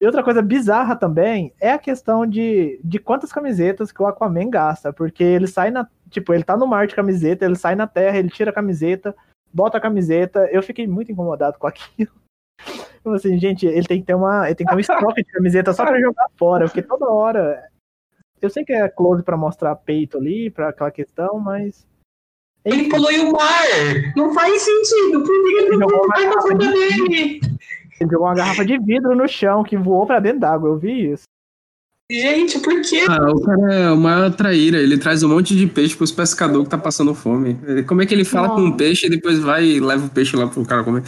E 0.00 0.06
outra 0.06 0.22
coisa 0.22 0.40
bizarra 0.40 0.96
também 0.96 1.52
é 1.60 1.72
a 1.72 1.78
questão 1.78 2.26
de, 2.26 2.80
de 2.82 2.98
quantas 2.98 3.30
camisetas 3.30 3.92
que 3.92 4.02
o 4.02 4.06
Aquaman 4.06 4.48
gasta, 4.48 4.92
porque 4.92 5.22
ele 5.22 5.46
sai 5.46 5.70
na. 5.70 5.86
Tipo, 6.08 6.32
ele 6.32 6.42
tá 6.42 6.56
no 6.56 6.66
mar 6.66 6.86
de 6.86 6.94
camiseta, 6.94 7.44
ele 7.44 7.54
sai 7.54 7.74
na 7.74 7.86
terra, 7.86 8.18
ele 8.18 8.30
tira 8.30 8.50
a 8.50 8.54
camiseta, 8.54 9.14
bota 9.52 9.76
a 9.76 9.80
camiseta. 9.80 10.48
Eu 10.50 10.62
fiquei 10.62 10.86
muito 10.86 11.12
incomodado 11.12 11.58
com 11.58 11.66
aquilo. 11.68 12.10
Então, 13.00 13.14
assim, 13.14 13.38
gente, 13.38 13.66
ele 13.66 13.86
tem 13.86 14.00
que 14.00 14.06
ter 14.06 14.14
uma. 14.14 14.46
Ele 14.46 14.54
tem 14.54 14.66
que 14.66 14.70
ter 14.70 14.76
um 14.76 14.80
estoque 14.80 15.22
de 15.22 15.32
camiseta 15.32 15.72
só 15.72 15.84
pra 15.84 16.00
jogar 16.00 16.26
fora, 16.38 16.66
porque 16.66 16.82
toda 16.82 17.10
hora. 17.10 17.62
Eu 18.40 18.48
sei 18.48 18.64
que 18.64 18.72
é 18.72 18.88
close 18.88 19.22
pra 19.22 19.36
mostrar 19.36 19.74
peito 19.76 20.16
ali, 20.18 20.50
pra 20.50 20.68
aquela 20.68 20.90
questão, 20.90 21.38
mas. 21.38 21.86
Ele 22.64 22.88
polui 22.90 23.18
o 23.20 23.32
mar! 23.32 24.14
Não 24.16 24.34
faz 24.34 24.62
sentido! 24.62 25.22
Por 25.22 25.26
que 25.26 25.64
ele 25.64 25.76
não 25.76 25.88
vai 25.88 26.24
uma 26.26 26.32
com 26.32 26.38
a 26.38 26.42
roupa 26.42 26.58
garrafa 26.58 26.58
de 26.58 26.72
dele? 26.72 27.40
Ele 28.00 28.10
jogou 28.10 28.26
uma 28.26 28.34
garrafa 28.34 28.64
de 28.64 28.78
vidro 28.78 29.14
no 29.14 29.28
chão 29.28 29.62
que 29.62 29.76
voou 29.76 30.06
pra 30.06 30.20
dentro 30.20 30.40
d'água, 30.40 30.68
eu 30.68 30.78
vi 30.78 31.12
isso. 31.12 31.24
Gente, 32.10 32.58
por 32.58 32.80
quê? 32.82 33.06
Ah, 33.08 33.30
o 33.30 33.40
cara 33.40 33.74
é 33.74 33.90
o 33.92 33.96
maior 33.96 34.34
traíra. 34.34 34.78
Ele 34.78 34.98
traz 34.98 35.22
um 35.22 35.28
monte 35.28 35.54
de 35.54 35.66
peixe 35.66 35.96
pros 35.96 36.10
pescadores 36.10 36.64
que 36.64 36.70
tá 36.70 36.78
passando 36.78 37.14
fome. 37.14 37.56
Como 37.86 38.02
é 38.02 38.06
que 38.06 38.12
ele 38.12 38.24
fala 38.24 38.48
com 38.48 38.62
um 38.62 38.76
peixe 38.76 39.06
e 39.06 39.10
depois 39.10 39.38
vai 39.38 39.64
e 39.64 39.80
leva 39.80 40.06
o 40.06 40.10
peixe 40.10 40.36
lá 40.36 40.48
pro 40.48 40.66
cara 40.66 40.82
comer? 40.82 41.04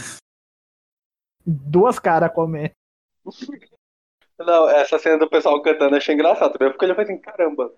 Duas 1.45 1.99
caras 1.99 2.33
comendo. 2.33 2.73
Não, 4.39 4.69
essa 4.69 4.97
cena 4.99 5.17
do 5.17 5.29
pessoal 5.29 5.61
cantando 5.61 5.95
eu 5.95 5.97
achei 5.97 6.15
engraçado 6.15 6.53
também, 6.53 6.71
porque 6.71 6.85
ele 6.85 6.95
foi 6.95 7.03
assim, 7.03 7.17
caramba, 7.17 7.71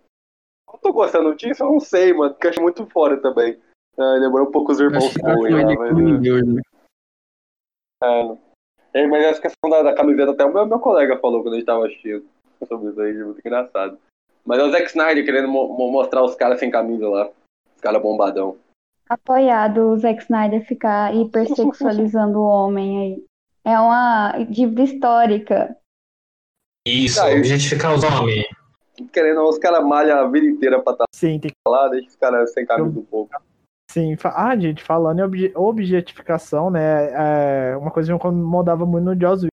eu 0.72 0.80
tô 0.80 0.94
gostando 0.94 1.36
disso? 1.36 1.64
Eu 1.64 1.72
não 1.72 1.80
sei, 1.80 2.14
mano, 2.14 2.34
porque 2.34 2.48
eu 2.48 2.52
achei 2.52 2.64
muito 2.64 2.86
fora 2.88 3.18
também. 3.18 3.60
Ah, 3.98 4.18
lembrou 4.20 4.48
um 4.48 4.52
pouco 4.52 4.72
os 4.72 4.80
irmãos 4.80 5.06
Acho 5.06 5.16
que 5.16 5.22
Coen 5.22 5.60
ele 5.60 5.64
lá, 5.64 5.76
mas... 5.76 6.48
né? 6.48 6.62
É, 8.04 9.02
é, 9.02 9.08
mas 9.08 9.26
essa 9.26 9.42
questão 9.42 9.70
da, 9.70 9.84
da 9.84 9.96
camiseta, 9.96 10.32
até 10.32 10.46
o 10.46 10.54
meu, 10.54 10.66
meu 10.66 10.80
colega 10.80 11.20
falou 11.20 11.42
quando 11.42 11.54
a 11.54 11.58
gente 11.58 11.66
tava 11.66 11.86
assistindo 11.86 12.26
sobre 12.68 12.90
isso 12.90 13.02
aí, 13.02 13.14
muito 13.14 13.40
engraçado. 13.40 13.98
Mas 14.44 14.60
é 14.60 14.64
o 14.64 14.72
Zack 14.72 14.86
Snyder 14.86 15.26
querendo 15.26 15.48
mo- 15.48 15.92
mostrar 15.92 16.24
os 16.24 16.36
caras 16.36 16.60
sem 16.60 16.70
camisa 16.70 17.08
lá, 17.08 17.30
os 17.76 17.82
caras 17.82 18.02
bombadão. 18.02 18.58
Apoiado 19.10 19.90
o 19.90 19.98
Zack 19.98 20.24
Snyder 20.24 20.66
ficar 20.66 21.16
hipersexualizando 21.16 22.40
o 22.40 22.44
homem 22.44 23.00
aí. 23.00 23.26
É 23.66 23.80
uma 23.80 24.44
dívida 24.44 24.84
histórica. 24.84 25.76
Isso, 26.88 27.20
Ah, 27.20 27.32
objetificar 27.36 27.96
os 27.96 28.04
homens. 28.04 28.46
Querendo, 29.12 29.42
os 29.44 29.58
caras 29.58 29.84
malham 29.84 30.20
a 30.20 30.30
vida 30.30 30.46
inteira 30.46 30.80
pra 30.82 30.94
estar 30.94 31.06
Sim, 31.14 31.40
tem 31.40 31.52
lá, 31.68 31.88
deixa 31.90 32.08
os 32.10 32.16
caras 32.16 32.54
sem 32.54 32.66
camisa 32.66 33.00
um 33.00 33.04
pouco. 33.04 33.32
Sim, 33.92 34.16
ah, 34.24 34.56
gente, 34.56 34.84
falando 34.84 35.20
em 35.20 35.24
obje- 35.24 35.52
objetificação, 35.56 36.70
né? 36.70 37.72
É 37.72 37.78
uma 37.78 37.90
coisa 37.90 38.08
que 38.08 38.14
me 38.14 38.18
incomodava 38.18 38.86
muito 38.86 39.06
no 39.06 39.20
Joss 39.20 39.44
Whedon, 39.46 39.50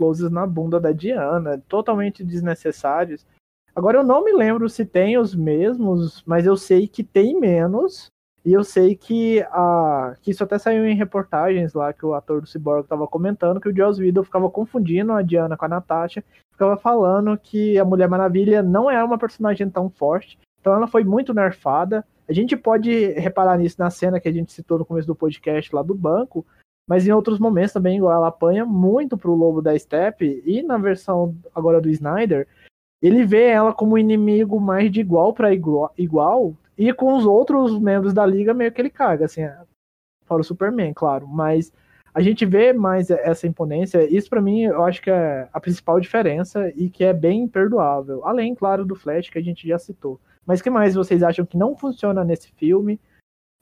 closes 0.00 0.30
na 0.30 0.46
bunda 0.46 0.78
da 0.78 0.92
Diana, 0.92 1.58
totalmente 1.68 2.22
desnecessários. 2.22 3.26
Agora 3.74 3.98
eu 3.98 4.04
não 4.04 4.24
me 4.24 4.32
lembro 4.32 4.68
se 4.68 4.84
tem 4.84 5.18
os 5.18 5.34
mesmos, 5.34 6.22
mas 6.24 6.46
eu 6.46 6.56
sei 6.56 6.86
que 6.86 7.02
tem 7.02 7.38
menos. 7.38 8.06
E 8.44 8.52
eu 8.52 8.64
sei 8.64 8.94
que, 8.94 9.40
a, 9.50 10.14
que 10.22 10.30
isso 10.30 10.42
até 10.42 10.58
saiu 10.58 10.86
em 10.86 10.94
reportagens 10.94 11.74
lá 11.74 11.92
que 11.92 12.06
o 12.06 12.14
ator 12.14 12.40
do 12.40 12.46
Cyborg 12.46 12.82
estava 12.82 13.06
comentando 13.06 13.60
que 13.60 13.68
o 13.68 13.76
Joss 13.76 14.00
Whedon 14.00 14.22
ficava 14.22 14.48
confundindo 14.48 15.12
a 15.12 15.22
Diana 15.22 15.56
com 15.56 15.64
a 15.64 15.68
Natasha, 15.68 16.24
ficava 16.52 16.76
falando 16.76 17.36
que 17.36 17.78
a 17.78 17.84
Mulher 17.84 18.08
Maravilha 18.08 18.62
não 18.62 18.90
é 18.90 19.02
uma 19.02 19.18
personagem 19.18 19.68
tão 19.68 19.90
forte, 19.90 20.38
então 20.60 20.72
ela 20.74 20.86
foi 20.86 21.04
muito 21.04 21.34
nerfada. 21.34 22.04
A 22.28 22.32
gente 22.32 22.56
pode 22.56 23.12
reparar 23.12 23.58
nisso 23.58 23.76
na 23.78 23.90
cena 23.90 24.20
que 24.20 24.28
a 24.28 24.32
gente 24.32 24.52
citou 24.52 24.78
no 24.78 24.84
começo 24.84 25.06
do 25.06 25.14
podcast 25.14 25.74
lá 25.74 25.82
do 25.82 25.94
banco, 25.94 26.46
mas 26.88 27.06
em 27.06 27.12
outros 27.12 27.38
momentos 27.38 27.72
também, 27.72 27.98
igual 27.98 28.14
ela 28.14 28.28
apanha 28.28 28.64
muito 28.64 29.16
pro 29.16 29.34
Lobo 29.34 29.60
da 29.60 29.78
Steppe, 29.78 30.42
e 30.46 30.62
na 30.62 30.78
versão 30.78 31.36
agora 31.54 31.80
do 31.80 31.90
Snyder, 31.90 32.48
ele 33.02 33.24
vê 33.24 33.48
ela 33.48 33.72
como 33.72 33.98
inimigo 33.98 34.58
mais 34.58 34.90
de 34.90 35.00
igual 35.00 35.32
para 35.32 35.52
igual, 35.52 35.92
igual, 35.98 36.54
e 36.78 36.92
com 36.92 37.16
os 37.16 37.26
outros 37.26 37.78
membros 37.78 38.14
da 38.14 38.24
liga 38.24 38.54
meio 38.54 38.70
que 38.70 38.80
ele 38.80 38.88
caga, 38.88 39.24
assim, 39.24 39.42
fora 40.24 40.42
o 40.42 40.44
Superman, 40.44 40.94
claro, 40.94 41.26
mas 41.26 41.72
a 42.14 42.22
gente 42.22 42.46
vê 42.46 42.72
mais 42.72 43.10
essa 43.10 43.46
imponência, 43.46 44.08
isso 44.14 44.30
pra 44.30 44.40
mim 44.40 44.62
eu 44.62 44.84
acho 44.84 45.02
que 45.02 45.10
é 45.10 45.48
a 45.52 45.60
principal 45.60 46.00
diferença 46.00 46.72
e 46.76 46.88
que 46.88 47.04
é 47.04 47.12
bem 47.12 47.42
imperdoável, 47.42 48.24
além, 48.24 48.54
claro, 48.54 48.84
do 48.84 48.94
Flash 48.94 49.28
que 49.28 49.38
a 49.38 49.42
gente 49.42 49.66
já 49.66 49.78
citou. 49.78 50.20
Mas 50.46 50.62
que 50.62 50.70
mais 50.70 50.94
vocês 50.94 51.22
acham 51.22 51.44
que 51.44 51.58
não 51.58 51.76
funciona 51.76 52.24
nesse 52.24 52.50
filme 52.52 52.98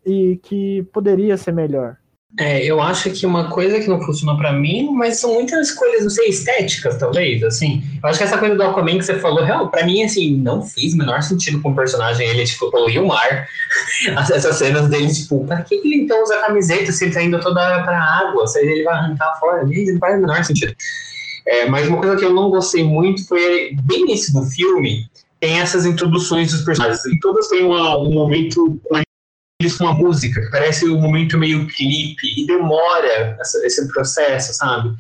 e 0.05 0.37
que 0.37 0.85
poderia 0.93 1.37
ser 1.37 1.53
melhor? 1.53 1.97
É, 2.39 2.63
eu 2.67 2.83
acho 2.83 3.11
que 3.13 3.25
uma 3.25 3.49
coisa 3.49 3.81
que 3.81 3.89
não 3.89 3.99
funcionou 4.03 4.37
pra 4.37 4.53
mim, 4.53 4.91
mas 4.93 5.19
são 5.19 5.33
muitas 5.33 5.69
escolhas, 5.69 6.03
não 6.03 6.11
sei, 6.11 6.29
estéticas, 6.29 6.99
talvez, 6.99 7.43
assim. 7.43 7.83
Eu 8.03 8.09
acho 8.11 8.19
que 8.19 8.25
essa 8.25 8.37
coisa 8.37 8.55
do 8.55 8.63
Aquaman 8.63 8.99
que 8.99 9.05
você 9.07 9.19
falou, 9.19 9.43
real, 9.43 9.71
pra 9.71 9.87
mim, 9.87 10.03
assim, 10.05 10.37
não 10.37 10.61
fez 10.63 10.93
o 10.93 10.99
menor 10.99 11.23
sentido 11.23 11.63
com 11.63 11.71
o 11.71 11.75
personagem. 11.75 12.29
Ele, 12.29 12.45
tipo, 12.45 12.71
poluiu 12.71 13.05
o 13.05 13.09
mar. 13.09 13.49
As- 14.17 14.31
Essas 14.31 14.57
cenas 14.57 14.91
dele, 14.91 15.11
tipo, 15.11 15.47
pra 15.47 15.63
que 15.63 15.77
ele 15.77 16.03
então 16.03 16.23
usa 16.23 16.37
camiseta 16.43 16.93
se 16.93 17.07
ele 17.07 17.15
tá 17.15 17.23
indo 17.23 17.41
toda 17.41 17.59
hora 17.59 17.83
pra 17.83 17.99
água? 17.99 18.47
Se 18.47 18.61
ele 18.61 18.85
vai 18.85 18.95
arrancar 18.95 19.35
fora, 19.41 19.65
não 19.65 19.99
faz 19.99 20.19
o 20.19 20.21
menor 20.21 20.45
sentido. 20.45 20.75
É, 21.47 21.67
mas 21.67 21.89
uma 21.89 21.99
coisa 21.99 22.17
que 22.17 22.25
eu 22.25 22.35
não 22.35 22.51
gostei 22.51 22.85
muito 22.85 23.27
foi, 23.27 23.75
bem 23.85 24.05
nesse 24.05 24.33
do 24.35 24.43
filme, 24.43 25.09
tem 25.41 25.59
essas 25.61 25.87
introduções 25.87 26.53
dos 26.53 26.63
personagens. 26.63 27.03
E 27.07 27.19
todas 27.21 27.49
têm 27.49 27.65
uma- 27.65 27.97
um 27.99 28.13
momento 28.13 28.79
com 28.85 29.06
eles 29.61 29.77
com 29.77 29.85
uma 29.85 29.95
música, 29.95 30.47
parece 30.51 30.87
um 30.89 31.01
momento 31.01 31.39
meio 31.39 31.67
clipe, 31.67 32.27
e 32.37 32.47
demora 32.47 33.37
essa- 33.41 33.65
esse 33.67 33.89
processo, 33.89 34.53
sabe? 34.53 34.95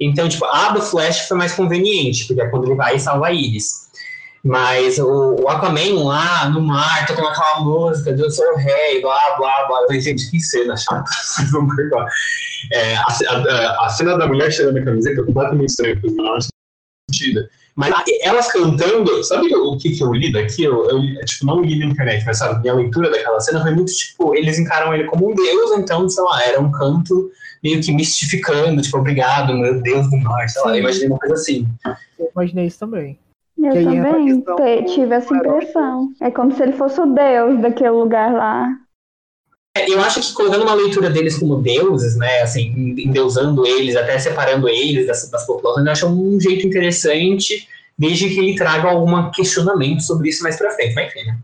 Então, 0.00 0.28
tipo, 0.28 0.44
a 0.46 0.70
do 0.70 0.82
Flash 0.82 1.28
foi 1.28 1.36
mais 1.36 1.52
conveniente, 1.52 2.26
porque 2.26 2.40
é 2.40 2.48
quando 2.48 2.64
ele 2.66 2.74
vai 2.74 2.96
e 2.96 3.00
salva 3.00 3.30
a. 3.32 3.88
Mas 4.42 4.98
o, 4.98 5.34
o 5.42 5.48
Aquaman 5.50 6.02
lá 6.02 6.48
no 6.48 6.62
mar, 6.62 7.06
tocando 7.06 7.28
aquela 7.28 7.60
música 7.60 8.12
de 8.14 8.22
Eu 8.22 8.30
Sou 8.30 8.54
o 8.54 8.56
Rei, 8.56 9.02
blá, 9.02 9.36
blá, 9.36 9.66
blá. 9.68 9.80
Eu 9.82 9.86
falei, 9.86 10.00
gente, 10.00 10.30
que 10.30 10.40
cena 10.40 10.74
chata, 10.78 11.04
vocês 11.12 11.50
vão 11.50 11.68
perdoar. 11.68 12.08
É, 12.72 12.96
a, 12.96 13.02
a- 13.04 13.86
a 13.86 13.88
cena 13.90 14.16
da 14.16 14.26
mulher 14.26 14.50
cheirando 14.50 14.78
a 14.78 14.84
camiseta 14.84 15.20
é 15.20 15.24
completamente 15.24 15.68
estranha, 15.68 16.00
porque 16.00 16.16
não 16.16 16.38
sentido. 17.10 17.46
Mas 17.76 17.94
elas 18.22 18.52
cantando, 18.52 19.22
sabe 19.24 19.54
o 19.54 19.76
que, 19.78 19.90
que 19.90 20.02
eu 20.02 20.12
li 20.12 20.32
daqui? 20.32 20.64
Eu, 20.64 20.88
eu, 20.90 21.00
tipo, 21.24 21.46
não 21.46 21.62
li 21.62 21.78
na 21.78 21.86
internet, 21.86 22.24
mas 22.26 22.38
sabe, 22.38 22.60
minha 22.60 22.74
leitura 22.74 23.10
daquela 23.10 23.40
cena 23.40 23.62
foi 23.62 23.74
muito 23.74 23.92
tipo, 23.92 24.34
eles 24.34 24.58
encaram 24.58 24.92
ele 24.92 25.04
como 25.04 25.30
um 25.30 25.34
deus, 25.34 25.72
então, 25.78 26.08
sei 26.08 26.24
lá, 26.24 26.42
era 26.44 26.60
um 26.60 26.70
canto 26.70 27.30
meio 27.62 27.80
que 27.80 27.92
mistificando, 27.92 28.82
tipo, 28.82 28.98
obrigado, 28.98 29.54
meu 29.54 29.80
Deus 29.80 30.10
do 30.10 30.16
mar, 30.18 30.48
sei 30.48 30.62
lá, 30.62 30.70
eu 30.70 30.80
imaginei 30.80 31.08
uma 31.08 31.18
coisa 31.18 31.34
assim. 31.34 31.66
Eu 32.18 32.30
imaginei 32.34 32.66
isso 32.66 32.78
também. 32.78 33.18
Eu 33.62 33.74
também 33.84 34.84
tive 34.84 35.14
essa 35.14 35.34
impressão. 35.34 36.12
É 36.20 36.30
como 36.30 36.50
se 36.52 36.62
ele 36.62 36.72
fosse 36.72 36.98
o 37.00 37.06
deus 37.06 37.60
daquele 37.60 37.90
lugar 37.90 38.32
lá. 38.32 38.74
É, 39.76 39.88
Eu 39.88 40.00
acho 40.00 40.20
que 40.20 40.32
colocando 40.32 40.62
uma 40.62 40.74
leitura 40.74 41.10
deles 41.10 41.38
como 41.38 41.62
deuses, 41.62 42.16
né, 42.16 42.42
assim, 42.42 42.72
endeusando 42.98 43.66
eles, 43.66 43.94
até 43.94 44.18
separando 44.18 44.68
eles 44.68 45.06
das, 45.06 45.30
das 45.30 45.46
populações, 45.46 45.86
eu 45.86 45.92
acho 45.92 46.06
um 46.08 46.40
jeito 46.40 46.66
interessante, 46.66 47.68
desde 47.96 48.28
que 48.30 48.38
ele 48.38 48.56
traga 48.56 48.88
algum 48.88 49.30
questionamento 49.30 50.02
sobre 50.02 50.30
isso 50.30 50.42
mais 50.42 50.56
pra 50.56 50.72
frente. 50.72 50.94
Mas 50.94 51.06
enfim, 51.14 51.26
né? 51.26 51.38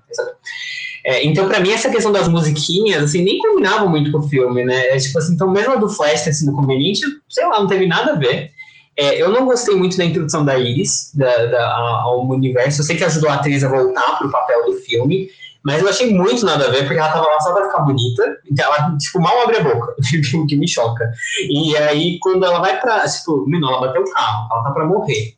É, 1.05 1.25
então, 1.25 1.47
pra 1.47 1.61
mim, 1.61 1.71
essa 1.71 1.89
questão 1.89 2.11
das 2.11 2.27
musiquinhas, 2.27 3.05
assim, 3.05 3.23
nem 3.23 3.39
combinava 3.39 3.87
muito 3.87 4.11
com 4.11 4.19
o 4.19 4.29
filme, 4.29 4.65
né? 4.65 4.89
É, 4.89 4.97
tipo 4.97 5.17
assim, 5.19 5.35
então, 5.35 5.49
mesmo 5.49 5.75
a 5.75 5.77
do 5.77 5.89
Flash 5.89 6.23
ter 6.23 6.33
sido 6.33 6.53
conveniente, 6.53 7.03
sei 7.29 7.47
lá, 7.47 7.61
não 7.61 7.69
teve 7.69 7.87
nada 7.87 8.13
a 8.13 8.17
ver. 8.17 8.51
É, 8.97 9.23
eu 9.23 9.31
não 9.31 9.45
gostei 9.45 9.77
muito 9.77 9.97
da 9.97 10.05
introdução 10.05 10.45
da 10.45 10.59
Iris, 10.59 11.13
da, 11.15 11.47
da, 11.47 11.73
ao 12.03 12.27
universo. 12.27 12.81
Eu 12.81 12.85
sei 12.85 12.97
que 12.97 13.05
ajudou 13.05 13.31
a 13.31 13.35
atriz 13.35 13.63
a 13.63 13.69
voltar 13.69 14.19
pro 14.19 14.33
papel 14.33 14.65
do 14.65 14.73
filme, 14.79 15.29
mas 15.67 15.83
eu 15.83 15.89
achei 15.89 16.15
muito 16.15 16.47
nada 16.47 16.65
a 16.65 16.71
ver, 16.71 16.85
porque 16.85 16.97
ela 16.97 17.11
tava 17.11 17.27
lá 17.27 17.41
só 17.41 17.53
pra 17.53 17.65
ficar 17.65 17.81
bonita, 17.81 18.39
então 18.49 18.73
ela, 18.73 18.97
tipo, 18.99 19.21
mal 19.21 19.43
abre 19.43 19.57
a 19.57 19.65
boca, 19.65 19.97
o 20.39 20.47
que 20.47 20.55
me 20.55 20.69
choca. 20.69 21.11
E 21.51 21.77
aí, 21.77 22.21
quando 22.21 22.45
ela 22.45 22.61
vai 22.61 22.81
pra, 22.81 23.01
tipo, 23.09 23.45
menor, 23.49 23.73
ela 23.73 23.87
bateu 23.89 24.03
o 24.03 24.13
carro, 24.13 24.49
ela 24.49 24.63
tá 24.63 24.71
pra 24.71 24.85
morrer. 24.85 25.35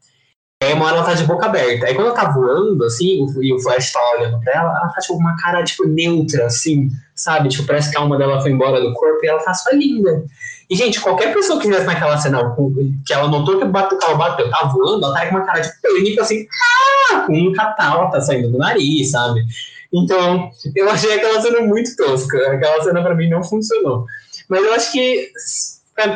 Aí 0.63 0.75
uma 0.75 0.85
hora 0.85 0.97
ela 0.97 1.07
tá 1.07 1.15
de 1.15 1.25
boca 1.25 1.47
aberta. 1.47 1.87
Aí 1.87 1.95
quando 1.95 2.09
ela 2.09 2.17
tá 2.17 2.31
voando, 2.31 2.85
assim, 2.85 3.25
e 3.41 3.55
o 3.55 3.59
Flash 3.59 3.91
tá 3.91 4.01
olhando 4.19 4.39
pra 4.41 4.53
ela, 4.53 4.69
ela 4.69 4.89
tá 4.89 5.01
tipo 5.01 5.15
uma 5.15 5.35
cara, 5.39 5.65
tipo, 5.65 5.89
neutra, 5.89 6.45
assim, 6.45 6.91
sabe? 7.15 7.49
Tipo, 7.49 7.67
parece 7.67 7.91
que 7.91 7.97
a 7.97 8.01
alma 8.01 8.19
dela 8.19 8.43
foi 8.43 8.51
embora 8.51 8.83
do 8.83 8.93
corpo 8.93 9.25
e 9.25 9.29
ela 9.29 9.43
tá 9.43 9.55
só 9.55 9.71
linda. 9.71 10.27
E, 10.71 10.77
gente, 10.77 11.01
qualquer 11.01 11.33
pessoa 11.33 11.59
que 11.59 11.67
estivesse 11.67 11.87
naquela 11.87 12.19
cena, 12.19 12.55
que 13.07 13.13
ela 13.13 13.29
notou 13.29 13.59
que 13.59 13.65
o 13.65 13.73
carro 13.99 14.19
bateu, 14.19 14.51
tá 14.51 14.65
voando, 14.67 15.05
ela 15.05 15.15
tá 15.15 15.27
com 15.27 15.37
uma 15.37 15.45
cara 15.47 15.61
de 15.61 15.71
pânico, 15.81 16.21
assim, 16.21 16.47
ah! 17.13 17.21
com 17.27 17.33
um 17.33 17.53
catarro 17.53 18.11
tá 18.11 18.21
saindo 18.21 18.51
do 18.51 18.59
nariz, 18.59 19.11
sabe? 19.11 19.41
Então, 19.93 20.51
eu 20.77 20.91
achei 20.91 21.15
aquela 21.15 21.41
cena 21.41 21.61
muito 21.63 21.97
tosca. 21.97 22.39
Aquela 22.53 22.83
cena 22.83 23.03
pra 23.03 23.15
mim 23.15 23.29
não 23.29 23.43
funcionou. 23.43 24.05
Mas 24.49 24.63
eu 24.63 24.75
acho 24.75 24.93
que 24.93 25.31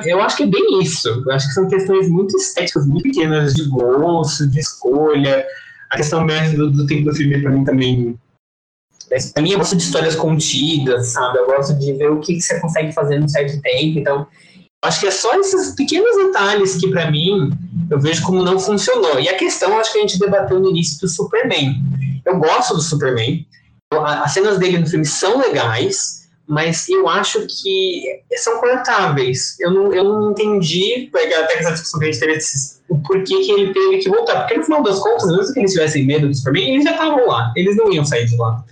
eu 0.06 0.20
acho 0.20 0.36
que 0.36 0.42
é 0.44 0.46
bem 0.46 0.82
isso. 0.82 1.08
Eu 1.08 1.32
acho 1.32 1.48
que 1.48 1.54
são 1.54 1.68
questões 1.68 2.08
muito 2.08 2.36
estéticas, 2.36 2.86
muito 2.86 3.02
pequenas, 3.02 3.54
de 3.54 3.64
gosto, 3.64 4.46
de 4.48 4.60
escolha. 4.60 5.44
A 5.90 5.96
questão 5.96 6.24
mesmo 6.24 6.56
do, 6.56 6.70
do 6.70 6.86
tempo 6.86 7.10
do 7.10 7.14
filme, 7.14 7.40
para 7.40 7.50
mim, 7.50 7.64
também. 7.64 8.18
Pra 9.32 9.42
mim, 9.42 9.52
eu 9.52 9.58
gosto 9.58 9.76
de 9.76 9.82
histórias 9.82 10.14
contidas, 10.14 11.08
sabe? 11.08 11.38
Eu 11.38 11.46
gosto 11.46 11.74
de 11.74 11.92
ver 11.92 12.10
o 12.10 12.20
que, 12.20 12.34
que 12.34 12.40
você 12.40 12.60
consegue 12.60 12.92
fazer 12.92 13.18
num 13.18 13.28
certo 13.28 13.60
tempo. 13.60 13.98
Então, 13.98 14.26
acho 14.82 15.00
que 15.00 15.06
é 15.06 15.10
só 15.10 15.34
esses 15.38 15.74
pequenos 15.74 16.16
detalhes 16.16 16.76
que, 16.76 16.88
para 16.88 17.10
mim, 17.10 17.50
eu 17.90 18.00
vejo 18.00 18.22
como 18.22 18.42
não 18.42 18.58
funcionou. 18.58 19.20
E 19.20 19.28
a 19.28 19.36
questão, 19.36 19.78
acho 19.78 19.92
que 19.92 19.98
a 19.98 20.02
gente 20.02 20.18
debateu 20.18 20.58
no 20.60 20.70
início 20.70 21.00
do 21.00 21.08
Superman. 21.08 21.76
Eu 22.24 22.38
gosto 22.38 22.74
do 22.74 22.80
Superman. 22.80 23.46
As 23.92 24.32
cenas 24.32 24.58
dele 24.58 24.78
no 24.78 24.86
filme 24.86 25.04
são 25.04 25.38
legais 25.38 26.22
mas 26.52 26.88
eu 26.88 27.08
acho 27.08 27.46
que 27.46 28.02
são 28.34 28.60
cortáveis. 28.60 29.56
Eu 29.60 29.70
não, 29.70 29.92
eu 29.92 30.04
não 30.04 30.32
entendi, 30.32 31.10
até 31.14 31.58
essa 31.58 31.72
discussão 31.72 32.00
que 32.00 32.06
a 32.06 32.12
gente 32.12 32.20
teve, 32.20 32.38
o 32.88 32.98
porquê 32.98 33.40
que 33.40 33.52
ele 33.52 33.72
teve 33.72 33.98
que 33.98 34.08
voltar. 34.08 34.40
Porque 34.40 34.58
no 34.58 34.64
final 34.64 34.82
das 34.82 34.98
contas, 34.98 35.34
mesmo 35.34 35.54
que 35.54 35.60
eles 35.60 35.72
tivessem 35.72 36.04
medo 36.04 36.28
do 36.28 36.34
Superman, 36.34 36.74
eles 36.74 36.84
já 36.84 36.90
estavam 36.92 37.26
lá, 37.26 37.52
eles 37.56 37.76
não 37.76 37.92
iam 37.92 38.04
sair 38.04 38.26
de 38.26 38.36
lá. 38.36 38.62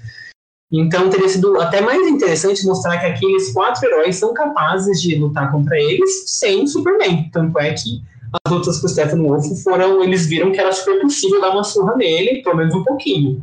Então 0.72 1.10
teria 1.10 1.28
sido 1.28 1.60
até 1.60 1.80
mais 1.80 2.06
interessante 2.06 2.64
mostrar 2.64 2.98
que 2.98 3.06
aqueles 3.06 3.52
quatro 3.52 3.84
heróis 3.86 4.16
são 4.16 4.32
capazes 4.32 5.02
de 5.02 5.16
lutar 5.16 5.50
contra 5.50 5.76
eles 5.76 6.30
sem 6.30 6.62
o 6.62 6.66
Superman. 6.66 7.28
Tanto 7.32 7.58
é 7.58 7.72
que 7.72 8.02
as 8.44 8.52
lutas 8.52 8.78
com 8.80 8.86
o 8.86 8.88
Stephen 8.88 9.22
Wolf 9.22 9.44
foram, 9.64 10.02
eles 10.04 10.26
viram 10.26 10.52
que 10.52 10.60
era 10.60 10.70
super 10.70 11.00
possível 11.00 11.40
dar 11.40 11.50
uma 11.50 11.64
surra 11.64 11.96
nele, 11.96 12.42
pelo 12.42 12.56
menos 12.56 12.74
um 12.74 12.84
pouquinho. 12.84 13.42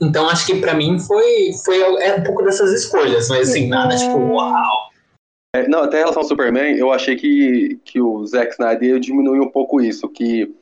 Então 0.00 0.28
acho 0.28 0.46
que 0.46 0.56
para 0.56 0.74
mim 0.74 0.98
foi, 0.98 1.52
foi 1.64 1.80
é 1.80 2.16
um 2.16 2.22
pouco 2.22 2.42
dessas 2.42 2.72
escolhas, 2.72 3.28
mas 3.28 3.48
assim, 3.48 3.66
nada 3.66 3.96
tipo, 3.96 4.18
uau. 4.18 4.88
É, 5.56 5.66
não, 5.66 5.82
até 5.82 5.96
em 5.96 6.00
relação 6.00 6.22
ao 6.22 6.28
Superman, 6.28 6.76
eu 6.76 6.92
achei 6.92 7.16
que, 7.16 7.80
que 7.84 8.00
o 8.00 8.24
Zack 8.26 8.52
Snyder 8.52 9.00
diminuiu 9.00 9.44
um 9.44 9.50
pouco 9.50 9.80
isso, 9.80 10.06
que 10.08 10.54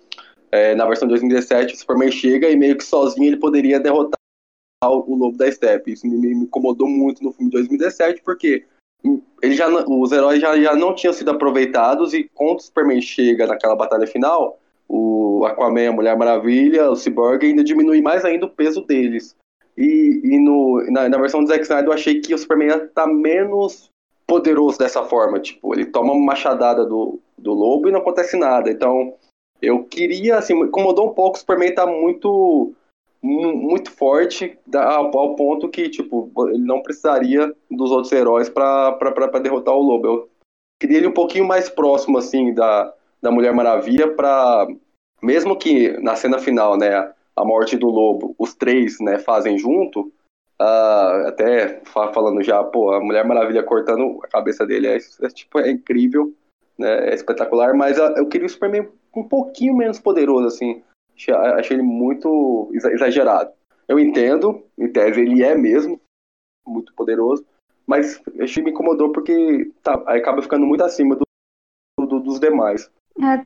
é, 0.53 0.77
na 0.77 0.87
versão 0.87 1.09
de 1.09 1.14
2017 1.14 1.75
o 1.75 1.77
Superman 1.77 2.12
chega 2.12 2.49
e 2.49 2.57
meio 2.57 2.77
que 2.77 2.85
sozinho 2.85 3.27
ele 3.27 3.37
poderia 3.37 3.81
derrotar 3.81 4.17
o, 4.85 5.14
Lobo 5.14 5.37
da 5.37 5.51
Steppe. 5.51 5.93
Isso 5.93 6.07
me, 6.07 6.16
me, 6.16 6.45
incomodou 6.45 6.89
muito 6.89 7.22
no 7.22 7.33
filme 7.33 7.51
de 7.51 7.57
2017, 7.57 8.22
porque 8.22 8.64
ele 9.43 9.55
já, 9.55 9.68
os 9.68 10.12
heróis 10.12 10.41
já, 10.41 10.59
já 10.61 10.74
não 10.74 10.95
tinham 10.95 11.12
sido 11.12 11.31
aproveitados 11.31 12.12
e 12.12 12.24
quando 12.35 12.59
o 12.59 12.62
Superman 12.62 13.01
chega 13.01 13.47
naquela 13.47 13.77
batalha 13.77 14.07
final, 14.07 14.59
o 14.89 15.45
Aquaman, 15.47 15.89
a 15.89 15.93
Mulher 15.93 16.16
Maravilha, 16.16 16.91
o 16.91 16.97
Cyborg, 16.97 17.45
ainda 17.45 17.64
diminui 17.64 18.01
mais 18.01 18.24
ainda 18.24 18.47
o 18.47 18.51
peso 18.51 18.83
deles. 18.83 19.37
E, 19.77 20.20
e 20.24 20.39
no, 20.39 20.85
na, 20.91 21.09
na, 21.09 21.18
versão 21.18 21.43
do 21.43 21.49
Zack 21.49 21.62
Snyder 21.62 21.89
eu 21.89 21.93
achei 21.93 22.20
que 22.20 22.35
o 22.35 22.39
Superman 22.39 22.89
tá 22.95 23.07
menos 23.07 23.91
poderoso 24.27 24.79
dessa 24.79 25.05
forma. 25.05 25.39
Tipo, 25.39 25.74
ele 25.74 25.85
toma 25.87 26.12
uma 26.12 26.24
machadada 26.24 26.85
do, 26.85 27.20
do 27.37 27.53
lobo 27.53 27.89
e 27.89 27.93
não 27.93 28.01
acontece 28.01 28.37
nada. 28.37 28.70
Então, 28.70 29.14
eu 29.61 29.85
queria, 29.85 30.39
assim, 30.39 30.55
incomodou 30.55 31.11
um 31.11 31.14
pouco, 31.14 31.37
o 31.37 31.41
Superman 31.41 31.74
tá 31.74 31.87
muito 31.87 32.74
muito 33.23 33.91
forte 33.91 34.59
ao, 34.75 35.11
ponto 35.37 35.69
que, 35.69 35.89
tipo, 35.89 36.31
ele 36.49 36.64
não 36.64 36.83
precisaria 36.83 37.53
dos 37.71 37.91
outros 37.91 38.12
heróis 38.12 38.49
para 38.49 39.41
derrotar 39.43 39.75
o 39.75 39.83
lobo. 39.83 40.07
Eu 40.07 40.29
queria 40.81 40.99
ele 40.99 41.09
um 41.09 41.12
pouquinho 41.12 41.47
mais 41.47 41.69
próximo, 41.69 42.19
assim, 42.19 42.55
da, 42.55 42.93
da 43.21 43.31
Mulher 43.31 43.53
Maravilha 43.53 44.14
para 44.14 44.67
mesmo 45.23 45.57
que 45.57 45.91
na 46.01 46.14
cena 46.14 46.39
final, 46.39 46.77
né, 46.77 47.12
a 47.35 47.45
morte 47.45 47.77
do 47.77 47.89
lobo, 47.89 48.35
os 48.39 48.55
três, 48.55 49.01
né, 49.01 49.19
fazem 49.19 49.59
junto, 49.59 50.12
uh, 50.61 51.27
até 51.27 51.81
falando 51.85 52.43
já, 52.43 52.62
pô, 52.62 52.93
a 52.93 53.01
Mulher 53.01 53.25
Maravilha 53.25 53.62
cortando 53.62 54.21
a 54.23 54.29
cabeça 54.29 54.67
dele 54.67 54.87
é, 54.87 54.97
é 54.97 55.29
tipo 55.29 55.59
é 55.59 55.71
incrível, 55.71 56.35
né, 56.79 57.11
é 57.11 57.14
espetacular, 57.14 57.75
mas 57.75 57.99
uh, 57.99 58.14
eu 58.17 58.29
queria 58.29 58.47
o 58.47 58.51
Superman 58.51 58.89
um 59.14 59.25
pouquinho 59.25 59.77
menos 59.77 59.99
poderoso 59.99 60.47
assim. 60.47 60.83
Achei, 61.17 61.77
ele 61.77 61.83
muito 61.83 62.71
exagerado. 62.73 63.51
Eu 63.89 63.99
entendo, 63.99 64.64
em 64.79 64.91
tese 64.91 65.21
ele 65.21 65.43
é 65.43 65.57
mesmo 65.57 66.01
muito 66.67 66.93
poderoso, 66.95 67.45
mas 67.87 68.21
achei 68.41 68.62
me 68.62 68.71
incomodou 68.71 69.12
porque 69.12 69.71
tá, 69.83 69.95
acaba 70.07 70.43
ficando 70.43 70.67
muito 70.67 70.83
acima 70.83 71.17
do, 71.17 71.25
do, 72.07 72.21
dos 72.21 72.41
demais. 72.41 72.91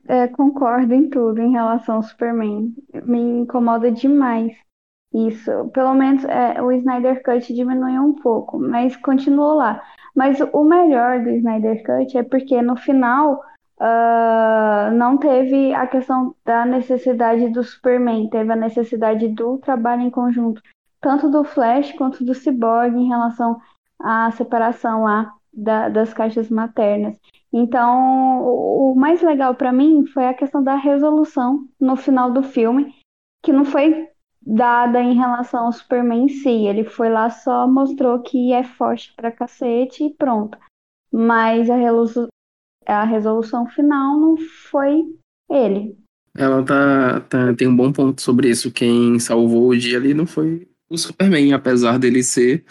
É, 0.07 0.23
é, 0.23 0.27
concordo 0.27 0.93
em 0.93 1.09
tudo 1.09 1.39
em 1.39 1.51
relação 1.51 1.95
ao 1.95 2.03
Superman. 2.03 2.73
Me 3.05 3.19
incomoda 3.41 3.91
demais 3.91 4.53
isso. 5.13 5.69
Pelo 5.73 5.93
menos 5.93 6.23
é, 6.25 6.61
o 6.61 6.71
Snyder 6.71 7.23
Cut 7.23 7.53
diminuiu 7.53 8.01
um 8.01 8.13
pouco, 8.13 8.59
mas 8.59 8.95
continuou 8.97 9.55
lá. 9.55 9.81
Mas 10.15 10.39
o 10.51 10.63
melhor 10.63 11.23
do 11.23 11.29
Snyder 11.29 11.83
Cut 11.83 12.17
é 12.17 12.23
porque 12.23 12.61
no 12.61 12.75
final 12.75 13.41
uh, 13.81 14.91
não 14.95 15.17
teve 15.17 15.73
a 15.73 15.87
questão 15.87 16.35
da 16.45 16.65
necessidade 16.65 17.49
do 17.49 17.63
Superman, 17.63 18.29
teve 18.29 18.51
a 18.51 18.55
necessidade 18.55 19.27
do 19.29 19.57
trabalho 19.57 20.03
em 20.03 20.11
conjunto, 20.11 20.61
tanto 21.01 21.29
do 21.29 21.43
Flash 21.43 21.91
quanto 21.93 22.23
do 22.23 22.35
Cyborg 22.35 22.95
em 22.95 23.07
relação 23.07 23.59
à 23.99 24.29
separação 24.31 25.03
lá 25.03 25.33
da, 25.51 25.89
das 25.89 26.13
caixas 26.13 26.49
maternas. 26.49 27.19
Então, 27.51 28.43
o, 28.43 28.95
mais 28.95 29.21
legal 29.21 29.55
para 29.55 29.73
mim 29.73 30.05
foi 30.05 30.25
a 30.25 30.33
questão 30.33 30.63
da 30.63 30.75
resolução 30.75 31.67
no 31.79 31.95
final 31.97 32.31
do 32.31 32.43
filme, 32.43 32.93
que 33.43 33.51
não 33.51 33.65
foi 33.65 34.07
dada 34.41 35.01
em 35.01 35.15
relação 35.15 35.65
ao 35.65 35.73
Superman 35.73 36.25
em 36.25 36.29
si. 36.29 36.67
Ele 36.67 36.83
foi 36.83 37.09
lá 37.09 37.29
só 37.29 37.67
mostrou 37.67 38.19
que 38.21 38.53
é 38.53 38.63
forte 38.63 39.13
pra 39.15 39.31
cacete 39.31 40.05
e 40.05 40.13
pronto. 40.13 40.57
Mas 41.11 41.69
a, 41.69 41.75
a 42.91 43.03
resolução 43.03 43.67
final 43.67 44.19
não 44.19 44.37
foi 44.69 45.03
ele. 45.49 45.97
Ela 46.35 46.63
tá, 46.63 47.19
tá, 47.21 47.53
tem 47.53 47.67
um 47.67 47.75
bom 47.75 47.91
ponto 47.91 48.21
sobre 48.21 48.49
isso. 48.49 48.71
Quem 48.71 49.19
salvou 49.19 49.69
o 49.69 49.77
dia 49.77 49.97
ali 49.97 50.13
não 50.13 50.25
foi 50.25 50.67
o 50.89 50.97
Superman, 50.97 51.53
apesar 51.53 51.97
dele 51.97 52.23
ser 52.23 52.63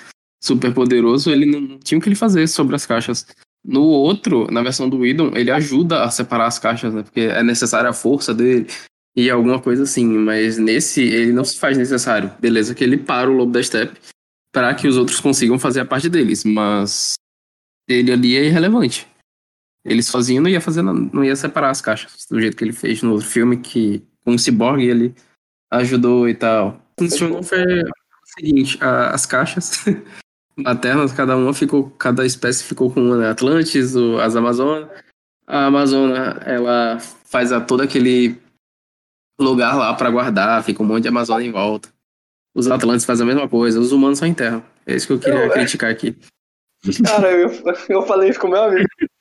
super 0.43 0.73
poderoso, 0.73 1.31
ele 1.31 1.47
não 1.47 1.79
tinha 1.79 1.99
o 1.99 2.03
que 2.03 2.09
ele 2.09 2.17
fazer 2.17 2.47
sobre 2.47 2.75
as 2.75 2.87
caixas. 2.87 3.27
No 3.65 3.83
outro, 3.83 4.51
na 4.51 4.63
versão 4.63 4.89
do 4.89 4.99
Whedon, 4.99 5.33
ele 5.35 5.51
ajuda 5.51 6.03
a 6.03 6.11
separar 6.11 6.47
as 6.47 6.59
caixas, 6.59 6.95
né? 6.95 7.03
Porque 7.03 7.21
é 7.21 7.43
necessária 7.43 7.91
a 7.91 7.95
força 7.95 8.33
dele 8.33 8.67
e 9.15 9.29
alguma 9.29 9.61
coisa 9.61 9.83
assim. 9.83 10.07
Mas 10.07 10.57
nesse, 10.57 11.03
ele 11.03 11.33
não 11.33 11.45
se 11.45 11.59
faz 11.59 11.77
necessário. 11.77 12.33
Beleza, 12.41 12.75
que 12.75 12.83
ele 12.83 12.97
para 12.97 13.31
o 13.31 13.35
Lobo 13.35 13.53
da 13.53 13.63
Steppe 13.63 13.99
para 14.53 14.75
que 14.75 14.89
os 14.89 14.97
outros 14.97 15.21
consigam 15.21 15.59
fazer 15.59 15.81
a 15.81 15.85
parte 15.85 16.09
deles. 16.09 16.45
Mas 16.45 17.15
ele 17.89 18.13
ali 18.13 18.37
é 18.37 18.45
irrelevante. 18.47 19.07
Ele 19.85 20.03
sozinho 20.03 20.43
não 20.43 20.51
ia 20.51 20.61
fazer, 20.61 20.83
não 20.83 21.25
ia 21.25 21.35
separar 21.35 21.71
as 21.71 21.81
caixas 21.81 22.27
do 22.31 22.41
jeito 22.41 22.57
que 22.57 22.65
ele 22.65 22.73
fez 22.73 23.03
no 23.03 23.13
outro 23.13 23.27
filme, 23.27 23.57
que 23.57 24.03
com 24.25 24.33
o 24.33 24.39
Cyborg 24.39 24.83
ele 24.83 25.15
ajudou 25.71 26.29
e 26.29 26.35
tal. 26.35 26.81
Funcionou 26.99 27.43
foi 27.43 27.63
o 27.63 27.91
seguinte, 28.39 28.79
a, 28.83 29.11
as 29.11 29.25
caixas 29.25 29.85
maternas, 30.57 31.13
cada 31.13 31.37
uma 31.37 31.55
ficou, 31.55 31.91
cada 31.91 32.27
espécie 32.27 32.65
ficou 32.65 32.93
com 32.93 33.01
uma, 33.01 33.17
né? 33.17 33.31
Atlantis, 33.31 33.95
o, 33.95 34.19
as 34.19 34.37
Amazonas. 34.37 34.89
A 35.47 35.67
Amazônia, 35.67 36.41
ela 36.47 36.99
faz 37.25 37.51
a, 37.51 37.61
todo 37.61 37.81
aquele 37.81 38.41
lugar 39.41 39.75
lá 39.77 39.93
para 39.95 40.11
guardar, 40.11 40.63
fica 40.63 40.83
um 40.83 40.87
monte 40.87 41.03
de 41.03 41.09
Amazônia 41.09 41.49
em 41.49 41.51
volta. 41.51 41.89
Os 42.55 42.71
Atlantes 42.71 43.05
fazem 43.05 43.25
a 43.25 43.33
mesma 43.33 43.49
coisa, 43.49 43.81
os 43.81 43.93
humanos 43.93 44.19
só 44.19 44.27
enterram. 44.27 44.63
É 44.87 44.95
isso 44.95 45.07
que 45.07 45.13
eu 45.15 45.19
queria 45.19 45.47
eu, 45.47 45.51
criticar 45.51 45.91
aqui. 45.91 46.17
Cara, 47.05 47.33
eu, 47.33 47.51
eu 47.89 48.03
falei 48.03 48.31
isso 48.31 48.41
com 48.41 48.49
meu 48.49 48.63
amigo. 48.63 48.89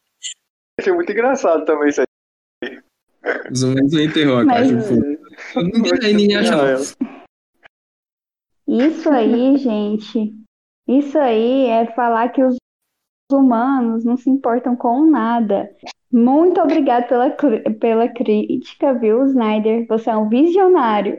Achei 0.79 0.93
muito 0.93 1.11
engraçado 1.11 1.65
também 1.65 1.89
isso 1.89 2.01
aí. 2.01 2.79
Os 3.51 3.63
humanos 3.63 3.91
não 3.91 4.01
enterrou 4.01 4.37
a 4.37 4.45
caixa. 4.45 4.75
Ninguém, 5.57 6.13
ninguém 6.13 6.37
acha. 6.37 6.95
Isso 8.65 9.09
aí, 9.09 9.57
gente, 9.57 10.33
isso 10.87 11.17
aí 11.17 11.65
é 11.65 11.85
falar 11.87 12.29
que 12.29 12.41
os 12.41 12.55
humanos 13.29 14.05
não 14.05 14.15
se 14.15 14.29
importam 14.29 14.73
com 14.73 15.05
nada. 15.05 15.69
Muito 16.09 16.61
obrigado 16.61 17.09
pela, 17.09 17.29
pela 17.77 18.07
crítica, 18.07 18.93
viu, 18.93 19.25
Snyder? 19.25 19.85
Você 19.87 20.09
é 20.09 20.15
um 20.15 20.29
visionário. 20.29 21.17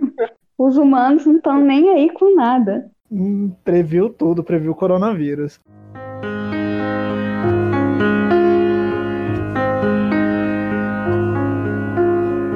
Os 0.57 0.78
humanos 0.78 1.27
não 1.27 1.37
estão 1.37 1.61
nem 1.61 1.91
aí 1.91 2.11
com 2.11 2.35
nada. 2.35 2.91
Hum, 3.12 3.53
previu 3.62 4.09
tudo, 4.09 4.43
previu 4.43 4.73
o 4.73 4.77
coronavírus. 4.77 5.61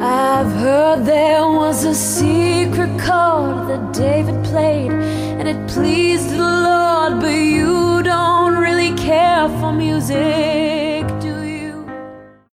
I've 0.07 0.53
heard 0.61 1.07
there 1.07 1.49
was 1.49 1.87
a 1.87 1.95
secret 1.95 2.91
chord 3.01 3.69
that 3.69 3.95
David 3.95 4.45
played, 4.45 4.93
and 4.93 5.49
it 5.49 5.57
pleased 5.67 6.29
the 6.29 6.43
Lord, 6.43 7.21
but 7.21 7.33
you 7.33 8.03
don't 8.03 8.55
really 8.59 8.95
care 8.97 9.49
for 9.59 9.73
music, 9.73 11.07
do 11.23 11.43
you? 11.47 11.87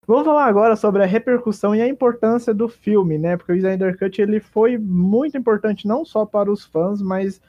Vamos 0.07 0.27
falar 0.27 0.47
agora 0.47 0.77
sobre 0.77 1.03
a 1.03 1.07
repercussão 1.07 1.75
e 1.75 1.83
a 1.83 1.89
importância 1.89 2.55
do 2.55 2.69
filme, 2.69 3.19
né? 3.19 3.37
Porque 3.37 3.51
o 3.51 3.57
Snyder 3.57 3.99
Cut 3.99 4.23
ele 4.23 4.39
foi 4.39 4.79
muito 4.79 5.37
importante 5.37 5.89
não 5.89 6.05
só 6.05 6.25
para 6.25 6.53
os 6.53 6.65
fãs, 6.65 7.03
mas 7.03 7.41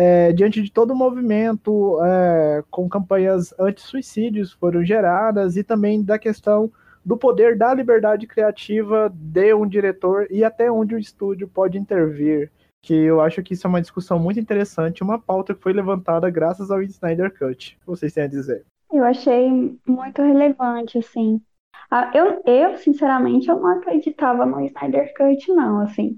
é, 0.00 0.32
diante 0.32 0.60
de 0.60 0.72
todo 0.72 0.90
o 0.90 0.96
movimento, 0.96 2.00
é, 2.02 2.64
com 2.68 2.88
campanhas 2.88 3.54
anti-suicídios 3.60 4.52
foram 4.52 4.84
geradas 4.84 5.56
e 5.56 5.62
também 5.62 6.02
da 6.02 6.18
questão 6.18 6.72
do 7.06 7.16
poder 7.16 7.56
da 7.56 7.72
liberdade 7.72 8.26
criativa 8.26 9.08
de 9.14 9.54
um 9.54 9.64
diretor 9.64 10.26
e 10.28 10.42
até 10.42 10.68
onde 10.72 10.96
o 10.96 10.98
estúdio 10.98 11.46
pode 11.46 11.78
intervir. 11.78 12.50
Que 12.82 12.94
eu 12.94 13.20
acho 13.20 13.44
que 13.44 13.54
isso 13.54 13.64
é 13.64 13.70
uma 13.70 13.80
discussão 13.80 14.18
muito 14.18 14.40
interessante, 14.40 15.04
uma 15.04 15.18
pauta 15.18 15.54
que 15.54 15.62
foi 15.62 15.72
levantada 15.72 16.28
graças 16.28 16.68
ao 16.68 16.82
Snyder 16.82 17.32
Cut. 17.38 17.78
Vocês 17.86 18.12
têm 18.12 18.24
a 18.24 18.28
dizer? 18.28 18.64
Eu 18.92 19.04
achei 19.04 19.78
muito 19.86 20.20
relevante, 20.20 20.98
assim. 20.98 21.40
Ah, 21.88 22.10
Eu, 22.12 22.42
eu, 22.44 22.76
sinceramente, 22.76 23.48
eu 23.48 23.60
não 23.60 23.78
acreditava 23.78 24.44
no 24.44 24.60
Snyder 24.64 25.14
Cut, 25.16 25.52
não, 25.52 25.80
assim. 25.80 26.16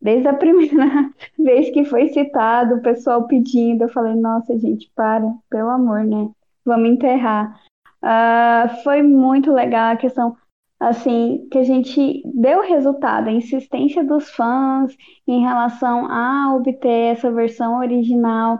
Desde 0.00 0.26
a 0.28 0.32
primeira 0.34 1.10
vez 1.38 1.70
que 1.70 1.84
foi 1.84 2.08
citado, 2.08 2.76
o 2.76 2.82
pessoal 2.82 3.26
pedindo, 3.26 3.84
eu 3.84 3.88
falei, 3.90 4.14
nossa, 4.14 4.58
gente, 4.58 4.90
para, 4.94 5.26
pelo 5.50 5.68
amor, 5.68 6.02
né? 6.04 6.30
Vamos 6.64 6.88
enterrar. 6.88 7.60
Ah, 8.02 8.80
foi 8.82 9.02
muito 9.02 9.52
legal 9.52 9.92
a 9.92 9.96
questão, 9.96 10.36
assim, 10.78 11.46
que 11.50 11.58
a 11.58 11.64
gente 11.64 12.22
deu 12.34 12.62
resultado, 12.62 13.28
a 13.28 13.32
insistência 13.32 14.04
dos 14.04 14.30
fãs 14.30 14.96
em 15.26 15.42
relação 15.42 16.06
a 16.10 16.54
obter 16.54 17.12
essa 17.12 17.30
versão 17.30 17.78
original. 17.78 18.58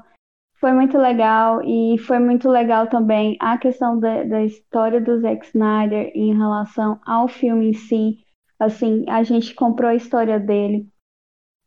Foi 0.60 0.72
muito 0.72 0.98
legal 0.98 1.62
e 1.64 1.96
foi 1.98 2.18
muito 2.18 2.48
legal 2.48 2.86
também 2.86 3.36
a 3.40 3.56
questão 3.56 3.98
da, 3.98 4.24
da 4.24 4.44
história 4.44 5.00
do 5.00 5.18
Zack 5.20 5.46
Snyder 5.46 6.12
em 6.14 6.36
relação 6.36 7.00
ao 7.06 7.28
filme 7.28 7.70
em 7.70 7.72
si. 7.72 8.18
Assim, 8.58 9.04
a 9.08 9.22
gente 9.22 9.54
comprou 9.54 9.90
a 9.90 9.94
história 9.94 10.38
dele. 10.38 10.86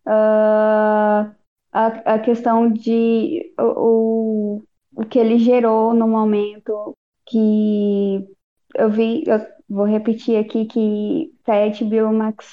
Ah, 0.06 1.34
a, 1.72 1.88
a 2.16 2.20
questão 2.20 2.72
de 2.72 3.54
o, 3.60 4.60
o, 4.60 4.64
o 4.96 5.06
que 5.06 5.18
ele 5.18 5.40
gerou 5.40 5.94
no 5.94 6.08
momento 6.08 6.96
que 7.34 8.28
eu 8.76 8.90
vi, 8.92 9.24
eu 9.26 9.40
vou 9.68 9.86
repetir 9.86 10.38
aqui 10.38 10.66
que 10.66 11.34
a 11.48 11.68
HBO 11.68 12.14
Max 12.14 12.52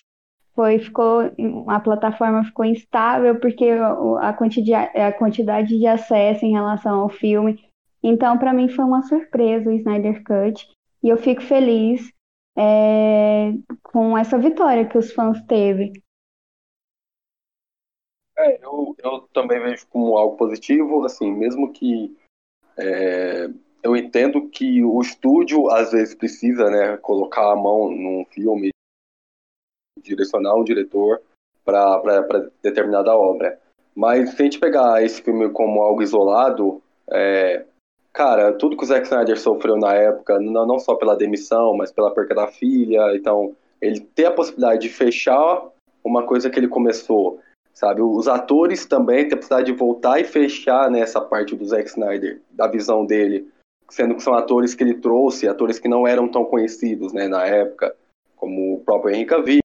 foi, 0.55 0.78
ficou, 0.78 1.20
a 1.69 1.81
plataforma 1.81 2.44
ficou 2.44 2.65
instável 2.65 3.39
porque 3.39 3.69
a 4.20 4.32
quantidade, 4.32 4.98
a 4.98 5.12
quantidade 5.12 5.78
de 5.78 5.86
acesso 5.86 6.44
em 6.47 6.52
relação 6.52 7.01
ao 7.01 7.11
filme. 7.11 7.62
Então, 8.02 8.39
para 8.39 8.55
mim 8.55 8.69
foi 8.69 8.85
uma 8.85 9.02
surpresa 9.02 9.69
o 9.69 9.73
Snyder 9.73 10.24
Cut 10.24 10.66
e 11.02 11.09
eu 11.11 11.19
fico 11.19 11.43
feliz 11.43 12.11
é, 12.57 13.52
com 13.82 14.16
essa 14.16 14.39
vitória 14.39 14.86
que 14.86 14.97
os 14.97 15.12
fãs 15.12 15.40
teve. 15.43 15.93
É, 18.39 18.65
eu, 18.65 18.97
eu 18.98 19.20
também 19.35 19.61
vejo 19.61 19.86
como 19.89 20.16
algo 20.16 20.36
positivo, 20.36 21.05
assim, 21.05 21.31
mesmo 21.31 21.70
que 21.73 22.16
é, 22.78 23.48
eu 23.82 23.97
entendo 23.97 24.48
que 24.48 24.85
o 24.85 25.01
estúdio 25.01 25.70
às 25.70 25.93
vezes 25.93 26.15
precisa, 26.15 26.70
né, 26.70 26.97
colocar 26.98 27.52
a 27.52 27.57
mão 27.57 27.90
num 27.90 28.24
filme, 28.31 28.70
direcionar 30.02 30.55
um 30.55 30.65
diretor 30.65 31.20
para 31.65 32.51
determinada 32.62 33.15
obra. 33.15 33.59
Mas 33.94 34.31
se 34.31 34.43
a 34.43 34.44
gente 34.44 34.59
pegar 34.59 35.02
esse 35.02 35.23
filme 35.23 35.51
como 35.51 35.82
algo 35.82 36.02
isolado, 36.02 36.82
é, 37.11 37.65
cara, 38.12 38.52
tudo 38.52 38.77
que 38.77 38.85
o 38.85 38.86
Zack 38.86 39.07
Snyder 39.07 39.39
sofreu 39.39 39.77
na 39.77 39.94
época, 39.94 40.39
não, 40.39 40.66
não 40.66 40.78
só 40.78 40.94
pela 40.94 41.16
demissão, 41.16 41.77
mas 41.77 41.93
pela 41.93 42.12
perca 42.12 42.35
da 42.35 42.47
filha, 42.47 43.15
então 43.15 43.55
ele 43.81 44.01
ter 44.01 44.27
a 44.27 44.32
possibilidade 44.32 44.82
de 44.82 44.89
fechar 44.89 45.69
uma 46.05 46.24
coisa 46.24 46.48
que 46.48 46.59
ele 46.59 46.69
começou 46.69 47.40
sabe? 47.73 48.02
Os 48.02 48.28
atores 48.28 48.85
também 48.85 49.27
têm 49.27 49.35
a 49.35 49.36
possibilidade 49.36 49.73
de 49.73 49.78
voltar 49.78 50.20
e 50.20 50.24
fechar 50.24 50.90
nessa 50.90 51.20
parte 51.20 51.57
do 51.57 51.65
Zack 51.65 51.89
Snyder, 51.89 52.40
da 52.51 52.66
visão 52.66 53.07
dele, 53.07 53.48
sendo 53.90 54.14
que 54.14 54.22
são 54.22 54.34
atores 54.34 54.74
que 54.74 54.82
ele 54.82 54.94
trouxe, 54.94 55.48
atores 55.48 55.78
que 55.78 55.88
não 55.88 56.06
eram 56.06 56.28
tão 56.28 56.44
conhecidos, 56.44 57.12
né, 57.12 57.28
na 57.28 57.44
época, 57.44 57.94
como 58.36 58.74
o 58.74 58.80
próprio 58.80 59.14
Henry 59.14 59.26
Cavill, 59.26 59.60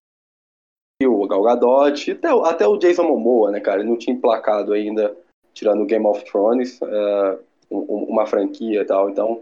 o 1.03 1.27
Gal 1.27 1.43
Gadot, 1.43 2.11
até, 2.11 2.29
até 2.49 2.67
o 2.67 2.77
Jason 2.77 3.03
Momoa, 3.03 3.51
né, 3.51 3.59
cara, 3.59 3.81
ele 3.81 3.89
não 3.89 3.97
tinha 3.97 4.15
emplacado 4.15 4.73
ainda, 4.73 5.15
tirando 5.53 5.85
Game 5.85 6.05
of 6.05 6.23
Thrones, 6.25 6.79
eh, 6.81 7.37
um- 7.71 7.77
um- 7.77 8.03
uma 8.09 8.25
franquia 8.25 8.81
e 8.81 8.85
tal, 8.85 9.09
então, 9.09 9.41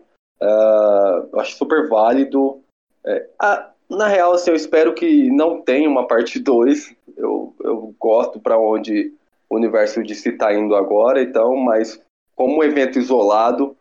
eu 1.31 1.39
acho 1.39 1.55
super 1.55 1.87
válido. 1.87 2.59
Eh, 3.05 3.29
ah, 3.39 3.69
na 3.89 4.07
real, 4.07 4.33
assim, 4.33 4.49
eu 4.49 4.55
espero 4.55 4.93
que 4.93 5.29
não 5.29 5.61
tenha 5.61 5.89
uma 5.89 6.05
parte 6.07 6.39
2, 6.39 6.95
eu, 7.15 7.53
eu 7.61 7.95
gosto 7.99 8.39
para 8.39 8.57
onde 8.57 9.13
o 9.49 9.55
universo 9.55 10.03
de 10.03 10.15
si 10.15 10.29
está 10.29 10.53
indo 10.53 10.75
agora, 10.75 11.21
então, 11.21 11.55
mas 11.55 12.01
como 12.35 12.59
um 12.59 12.63
evento 12.63 12.97
isolado, 12.97 13.75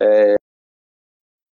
é, 0.00 0.36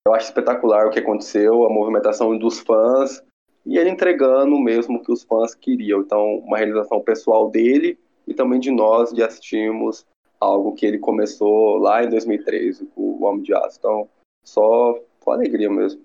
eu 0.06 0.14
acho 0.14 0.26
espetacular 0.26 0.86
o 0.86 0.90
que 0.90 1.00
aconteceu, 1.00 1.64
a 1.64 1.68
movimentação 1.68 2.38
dos 2.38 2.60
fãs 2.60 3.20
e 3.66 3.76
ele 3.76 3.90
entregando 3.90 4.56
mesmo 4.60 4.98
o 4.98 5.02
que 5.02 5.12
os 5.12 5.24
fãs 5.24 5.54
queriam. 5.54 6.00
Então, 6.00 6.36
uma 6.38 6.58
realização 6.58 7.00
pessoal 7.00 7.50
dele 7.50 7.98
e 8.26 8.32
também 8.32 8.60
de 8.60 8.70
nós 8.70 9.12
de 9.12 9.22
assistirmos 9.22 10.06
algo 10.40 10.74
que 10.74 10.86
ele 10.86 10.98
começou 10.98 11.78
lá 11.78 12.04
em 12.04 12.08
2013 12.08 12.86
com 12.94 13.02
o 13.02 13.24
Homem 13.24 13.42
de 13.42 13.52
Aço. 13.52 13.78
Então, 13.78 14.08
só 14.44 14.96
com 15.18 15.32
alegria 15.32 15.68
mesmo. 15.68 16.00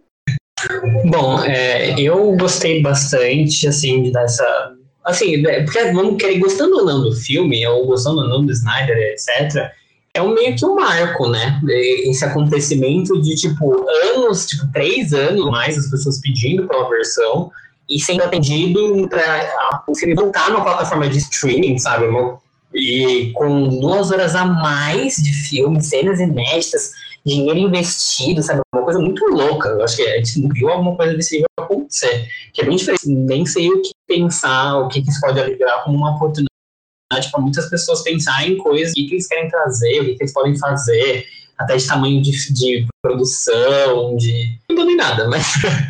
Bom, 1.05 1.43
é, 1.43 1.99
eu 1.99 2.35
gostei 2.37 2.81
bastante, 2.81 3.67
assim, 3.67 4.01
de 4.01 4.11
dessa. 4.11 4.75
Assim, 5.03 5.37
né, 5.37 5.63
porque 5.63 5.91
vamos 5.91 6.17
querer, 6.17 6.39
gostando 6.39 6.77
ou 6.77 6.85
não 6.85 7.01
do 7.01 7.15
filme, 7.15 7.65
ou 7.67 7.87
gostando 7.87 8.21
ou 8.21 8.27
não 8.27 8.45
do 8.45 8.51
Snyder, 8.51 8.97
etc., 8.97 9.71
é 10.13 10.21
um 10.21 10.33
meio 10.33 10.55
que 10.55 10.65
um 10.65 10.75
marco, 10.75 11.29
né? 11.29 11.61
Esse 12.05 12.25
acontecimento 12.25 13.21
de, 13.21 13.35
tipo, 13.35 13.85
anos, 14.13 14.45
tipo, 14.45 14.69
três 14.71 15.13
anos 15.13 15.45
mais, 15.49 15.77
as 15.77 15.89
pessoas 15.89 16.19
pedindo 16.19 16.67
pela 16.67 16.89
versão 16.89 17.51
e 17.89 17.99
sendo 17.99 18.23
atendido 18.23 19.07
para 19.09 19.83
conseguir 19.85 20.15
voltar 20.15 20.49
numa 20.49 20.63
plataforma 20.63 21.07
de 21.07 21.17
streaming, 21.17 21.77
sabe? 21.77 22.05
E 22.73 23.31
com 23.33 23.67
duas 23.79 24.11
horas 24.11 24.35
a 24.35 24.45
mais 24.45 25.15
de 25.15 25.33
filme, 25.33 25.81
cenas 25.81 26.19
inéditas, 26.19 26.91
dinheiro 27.25 27.59
investido, 27.59 28.41
sabe? 28.41 28.61
Uma 28.73 28.83
coisa 28.83 28.99
muito 28.99 29.25
louca. 29.25 29.69
Eu 29.69 29.83
acho 29.83 29.97
que 29.97 30.03
a 30.03 30.17
gente 30.17 30.41
não 30.41 30.49
viu 30.49 30.69
alguma 30.69 30.95
coisa 30.95 31.13
desse 31.13 31.35
nível 31.35 31.47
acontecer. 31.57 32.27
Que 32.53 32.61
é 32.61 32.65
bem 32.65 32.75
diferente. 32.75 33.07
Nem 33.07 33.45
sei 33.45 33.69
o 33.69 33.81
que 33.81 33.91
pensar, 34.07 34.77
o 34.77 34.87
que, 34.87 35.01
que 35.01 35.09
isso 35.09 35.21
pode 35.21 35.41
virar 35.55 35.83
como 35.83 35.97
uma 35.97 36.15
oportunidade 36.15 36.50
para 37.31 37.41
muitas 37.41 37.69
pessoas 37.69 38.01
pensarem 38.03 38.53
em 38.53 38.57
coisas, 38.57 38.91
o 38.91 38.95
que, 38.95 39.05
que 39.05 39.13
eles 39.15 39.27
querem 39.27 39.49
trazer, 39.49 39.99
o 39.99 40.05
que, 40.05 40.15
que 40.15 40.23
eles 40.23 40.33
podem 40.33 40.57
fazer, 40.57 41.25
até 41.57 41.75
de 41.75 41.87
tamanho 41.87 42.21
de, 42.21 42.31
de 42.53 42.87
produção, 43.01 44.15
de. 44.15 44.57
Não 44.69 44.75
entendo 44.75 44.91
em 44.91 44.95
nada, 44.95 45.27
mas. 45.27 45.45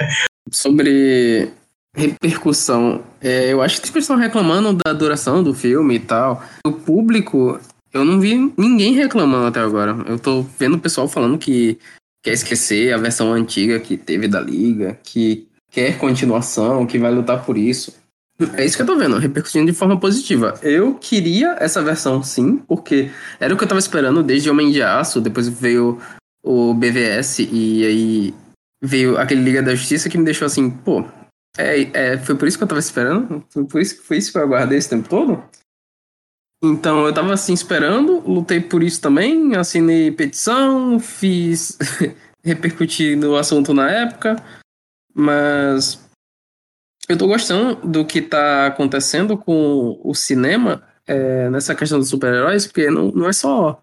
Sobre 0.52 1.50
repercussão, 1.96 3.04
é, 3.22 3.52
eu 3.52 3.62
acho 3.62 3.76
que 3.80 3.86
as 3.86 3.90
pessoas 3.90 4.04
estão 4.04 4.18
reclamando 4.18 4.78
da 4.86 4.94
duração 4.94 5.44
do 5.44 5.54
filme 5.54 5.96
e 5.96 6.00
tal. 6.00 6.44
O 6.66 6.72
público, 6.72 7.60
eu 7.94 8.04
não 8.04 8.20
vi 8.20 8.54
ninguém 8.58 8.94
reclamando 8.94 9.48
até 9.48 9.60
agora. 9.60 9.96
Eu 10.08 10.18
tô 10.18 10.42
vendo 10.58 10.76
o 10.76 10.80
pessoal 10.80 11.08
falando 11.08 11.38
que 11.38 11.78
quer 12.24 12.34
esquecer 12.34 12.94
a 12.94 12.98
versão 12.98 13.34
antiga 13.34 13.80
que 13.80 13.98
teve 13.98 14.28
da 14.28 14.40
Liga, 14.40 15.00
que 15.04 15.48
quer 15.70 15.98
continuação, 15.98 16.86
que 16.86 17.00
vai 17.00 17.12
lutar 17.12 17.46
por 17.46 17.58
isso. 17.58 17.94
É 18.56 18.66
isso 18.66 18.76
que 18.76 18.82
eu 18.82 18.88
tô 18.88 18.98
vendo, 18.98 19.18
repercutindo 19.18 19.72
de 19.72 19.78
forma 19.78 20.00
positiva. 20.00 20.54
Eu 20.62 20.96
queria 20.96 21.56
essa 21.60 21.82
versão 21.82 22.24
sim, 22.24 22.58
porque 22.58 23.12
era 23.40 23.54
o 23.54 23.58
que 23.58 23.64
eu 23.64 23.68
tava 23.68 23.80
esperando 23.80 24.24
desde 24.24 24.50
Homem 24.50 24.72
de 24.72 24.82
Aço, 24.82 25.22
depois 25.22 25.48
veio 25.48 26.00
o 26.44 26.74
BVS 26.74 27.40
e 27.40 27.86
aí 27.86 28.34
veio 28.84 29.18
aquele 29.18 29.42
Liga 29.42 29.62
da 29.62 29.76
Justiça 29.76 30.10
que 30.10 30.18
me 30.18 30.26
deixou 30.26 30.46
assim, 30.46 30.70
pô, 30.70 31.06
é, 31.58 31.82
é, 31.94 32.18
foi 32.18 32.36
por 32.36 32.48
isso 32.48 32.58
que 32.58 32.64
eu 32.64 32.68
tava 32.68 32.80
esperando? 32.80 33.44
Foi 33.50 33.66
por 33.66 33.82
isso, 33.82 34.02
foi 34.04 34.18
isso 34.18 34.32
que 34.32 34.38
eu 34.38 34.44
aguardei 34.44 34.78
esse 34.78 34.90
tempo 34.90 35.08
todo? 35.08 35.44
Então 36.64 37.06
eu 37.06 37.14
tava 37.14 37.34
assim 37.34 37.54
esperando, 37.54 38.20
lutei 38.20 38.60
por 38.60 38.84
isso 38.84 39.02
também, 39.02 39.56
assinei 39.56 40.12
petição, 40.12 41.00
fiz 41.00 41.78
repercutir 42.44 43.18
no 43.18 43.36
assunto 43.36 43.74
na 43.74 43.90
época, 43.90 44.36
mas 45.14 46.00
eu 47.12 47.18
tô 47.18 47.28
gostando 47.28 47.76
do 47.88 48.06
que 48.06 48.22
tá 48.22 48.68
acontecendo 48.68 49.38
com 49.38 50.00
o 50.04 50.14
cinema 50.14 50.84
é, 51.06 51.50
nessa 51.50 51.76
questão 51.76 52.00
dos 52.00 52.10
super-heróis, 52.10 52.66
porque 52.66 52.90
não, 52.90 53.12
não 53.12 53.28
é 53.28 53.34
só 53.34 53.82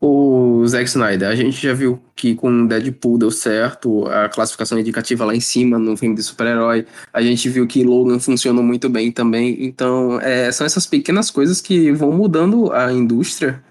o 0.00 0.66
Zack 0.66 0.88
Snyder. 0.88 1.28
A 1.28 1.34
gente 1.34 1.62
já 1.62 1.72
viu 1.72 2.02
que 2.16 2.34
com 2.34 2.66
Deadpool 2.66 3.18
deu 3.18 3.30
certo, 3.30 4.06
a 4.08 4.28
classificação 4.28 4.78
indicativa 4.78 5.24
lá 5.24 5.34
em 5.34 5.40
cima 5.40 5.78
no 5.78 5.96
filme 5.96 6.16
de 6.16 6.22
super-herói. 6.22 6.86
A 7.12 7.22
gente 7.22 7.48
viu 7.48 7.66
que 7.66 7.84
Logan 7.84 8.18
funcionou 8.18 8.64
muito 8.64 8.88
bem 8.90 9.12
também. 9.12 9.64
Então, 9.64 10.20
é, 10.20 10.50
são 10.50 10.66
essas 10.66 10.86
pequenas 10.86 11.30
coisas 11.30 11.60
que 11.60 11.92
vão 11.92 12.12
mudando 12.12 12.72
a 12.72 12.92
indústria 12.92 13.62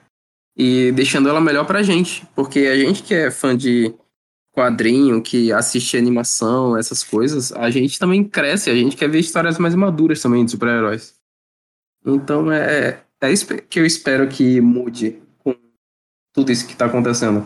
e 0.57 0.91
deixando 0.93 1.27
ela 1.27 1.41
melhor 1.41 1.65
pra 1.65 1.83
gente. 1.83 2.25
Porque 2.33 2.59
a 2.59 2.77
gente 2.77 3.03
que 3.03 3.13
é 3.13 3.29
fã 3.29 3.55
de 3.55 3.93
quadrinho, 4.53 5.21
que 5.21 5.51
assiste 5.51 5.97
animação, 5.97 6.77
essas 6.77 7.03
coisas, 7.03 7.51
a 7.53 7.69
gente 7.69 7.97
também 7.97 8.23
cresce, 8.23 8.69
a 8.69 8.75
gente 8.75 8.97
quer 8.97 9.09
ver 9.09 9.19
histórias 9.19 9.57
mais 9.57 9.75
maduras 9.75 10.21
também 10.21 10.43
de 10.43 10.51
super-heróis. 10.51 11.15
Então, 12.05 12.51
é, 12.51 13.01
é 13.21 13.31
isso 13.31 13.47
que 13.47 13.79
eu 13.79 13.85
espero 13.85 14.27
que 14.27 14.59
mude 14.59 15.21
tudo 16.33 16.51
isso 16.51 16.67
que 16.67 16.75
tá 16.75 16.85
acontecendo. 16.85 17.45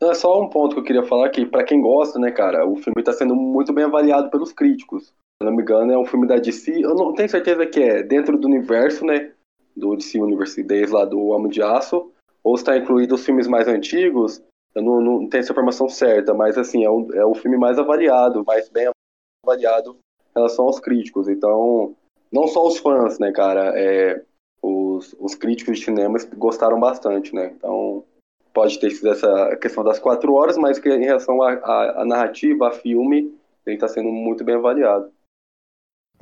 É 0.00 0.14
só 0.14 0.40
um 0.40 0.48
ponto 0.48 0.74
que 0.74 0.80
eu 0.80 0.84
queria 0.84 1.04
falar 1.04 1.28
que, 1.30 1.44
para 1.44 1.64
quem 1.64 1.80
gosta, 1.80 2.18
né, 2.18 2.30
cara, 2.30 2.64
o 2.64 2.76
filme 2.76 3.02
tá 3.02 3.12
sendo 3.12 3.34
muito 3.34 3.72
bem 3.72 3.84
avaliado 3.84 4.30
pelos 4.30 4.52
críticos. 4.52 5.06
Se 5.06 5.44
não 5.44 5.54
me 5.54 5.62
engano, 5.62 5.92
é 5.92 5.98
um 5.98 6.06
filme 6.06 6.26
da 6.26 6.36
DC. 6.36 6.84
Eu 6.84 6.94
não 6.94 7.12
tenho 7.14 7.28
certeza 7.28 7.66
que 7.66 7.80
é 7.80 8.02
dentro 8.02 8.38
do 8.38 8.46
universo, 8.46 9.04
né, 9.04 9.32
do 9.76 9.96
DC 9.96 10.20
Universe 10.20 10.62
Days 10.62 10.90
lá 10.90 11.04
do 11.04 11.18
Homem 11.26 11.50
de 11.50 11.62
Aço, 11.62 12.10
ou 12.44 12.54
está 12.54 12.76
incluído 12.76 13.14
os 13.14 13.24
filmes 13.24 13.46
mais 13.46 13.66
antigos. 13.66 14.40
Eu 14.74 14.82
não, 14.82 15.00
não 15.00 15.28
tenho 15.28 15.40
essa 15.40 15.52
informação 15.52 15.88
certa, 15.88 16.34
mas 16.34 16.56
assim, 16.56 16.84
é 16.84 16.90
o, 16.90 17.12
é 17.14 17.24
o 17.24 17.34
filme 17.34 17.56
mais 17.56 17.78
avaliado, 17.78 18.44
mais 18.46 18.68
bem 18.68 18.90
avaliado 19.44 19.98
em 20.30 20.38
relação 20.38 20.66
aos 20.66 20.78
críticos. 20.78 21.28
Então, 21.28 21.96
não 22.30 22.46
só 22.46 22.66
os 22.66 22.78
fãs, 22.78 23.18
né, 23.18 23.32
cara, 23.32 23.72
é, 23.78 24.22
os, 24.62 25.14
os 25.18 25.34
críticos 25.34 25.78
de 25.78 25.84
cinema 25.84 26.18
gostaram 26.36 26.78
bastante, 26.78 27.34
né? 27.34 27.52
Então, 27.56 28.04
pode 28.52 28.78
ter 28.78 28.90
sido 28.90 29.10
essa 29.10 29.56
questão 29.56 29.84
das 29.84 29.98
quatro 29.98 30.34
horas, 30.34 30.56
mas 30.56 30.78
que 30.78 30.88
em 30.88 31.04
relação 31.04 31.42
à 31.42 32.04
narrativa, 32.04 32.68
a 32.68 32.72
filme, 32.72 33.32
ele 33.64 33.76
está 33.76 33.88
sendo 33.88 34.10
muito 34.10 34.44
bem 34.44 34.56
avaliado. 34.56 35.10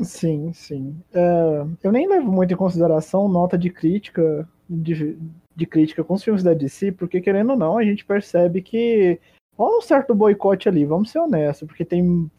Sim, 0.03 0.53
sim. 0.53 1.03
É, 1.15 1.65
eu 1.83 1.91
nem 1.91 2.07
levo 2.07 2.31
muito 2.31 2.53
em 2.53 2.57
consideração 2.57 3.29
nota 3.29 3.57
de 3.57 3.71
crítica 3.71 4.47
de, 4.69 5.17
de 5.57 5.67
crítica 5.67 6.05
com 6.05 6.15
os 6.15 6.23
filmes 6.23 6.43
da 6.43 6.53
DC, 6.53 6.93
porque 6.93 7.21
querendo 7.21 7.51
ou 7.51 7.57
não, 7.57 7.79
a 7.79 7.85
gente 7.85 8.05
percebe 8.05 8.61
que 8.61 9.19
há 9.57 9.65
um 9.65 9.81
certo 9.81 10.15
boicote 10.15 10.69
ali, 10.69 10.85
vamos 10.85 11.11
ser 11.11 11.19
honestos, 11.19 11.67
porque 11.67 11.85
tem 11.85 12.31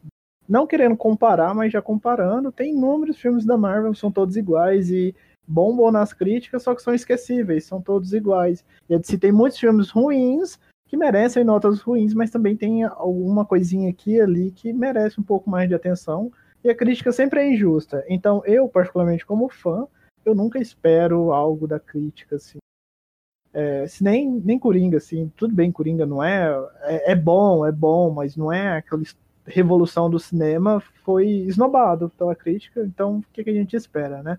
não 0.48 0.66
querendo 0.66 0.96
comparar, 0.96 1.54
mas 1.54 1.74
já 1.74 1.82
comparando, 1.82 2.52
tem 2.52 2.74
inúmeros 2.74 3.18
filmes 3.18 3.44
da 3.44 3.58
Marvel 3.58 3.92
que 3.92 4.00
são 4.00 4.12
todos 4.12 4.38
iguais 4.38 4.90
e 4.90 5.14
bombam 5.46 5.92
nas 5.92 6.14
críticas, 6.14 6.64
só 6.64 6.74
que 6.74 6.82
são 6.82 6.94
esquecíveis, 6.94 7.66
são 7.66 7.82
todos 7.82 8.14
iguais. 8.14 8.64
E 8.88 8.96
a 8.96 8.98
DC 8.98 9.18
tem 9.18 9.32
muitos 9.32 9.60
filmes 9.60 9.90
ruins 9.90 10.60
que 10.88 10.96
merecem 10.96 11.44
notas 11.44 11.82
ruins, 11.82 12.14
mas 12.14 12.30
também 12.30 12.56
tem 12.56 12.84
alguma 12.84 13.46
coisinha 13.46 13.90
aqui 13.90 14.14
e 14.16 14.22
ali 14.22 14.52
que 14.52 14.72
merece 14.72 15.20
um 15.20 15.24
pouco 15.24 15.50
mais 15.50 15.68
de 15.68 15.76
atenção. 15.76 16.32
E 16.64 16.70
a 16.70 16.76
crítica 16.76 17.12
sempre 17.12 17.42
é 17.42 17.54
injusta. 17.54 18.06
Então, 18.08 18.42
eu, 18.46 18.70
particularmente 18.70 19.26
como 19.26 19.50
fã, 19.50 19.86
eu 20.26 20.34
nunca 20.34 20.60
espero 20.60 21.32
algo 21.32 21.68
da 21.68 21.80
crítica, 21.80 22.38
assim. 22.38 22.58
É, 23.54 23.88
se 23.88 24.04
nem, 24.04 24.30
nem 24.44 24.60
Coringa, 24.60 24.98
assim, 24.98 25.32
tudo 25.36 25.54
bem, 25.54 25.72
Coringa 25.72 26.06
não 26.06 26.24
é, 26.24 26.50
é, 26.84 27.12
é 27.12 27.16
bom, 27.16 27.66
é 27.66 27.72
bom, 27.72 28.12
mas 28.12 28.36
não 28.36 28.52
é 28.52 28.78
aquela 28.78 29.02
revolução 29.46 30.10
do 30.10 30.20
cinema, 30.20 30.82
foi 31.04 31.28
esnobado 31.28 32.10
pela 32.18 32.36
crítica, 32.36 32.82
então 32.82 33.20
o 33.20 33.24
que, 33.32 33.44
que 33.44 33.50
a 33.50 33.54
gente 33.54 33.76
espera, 33.76 34.22
né? 34.22 34.38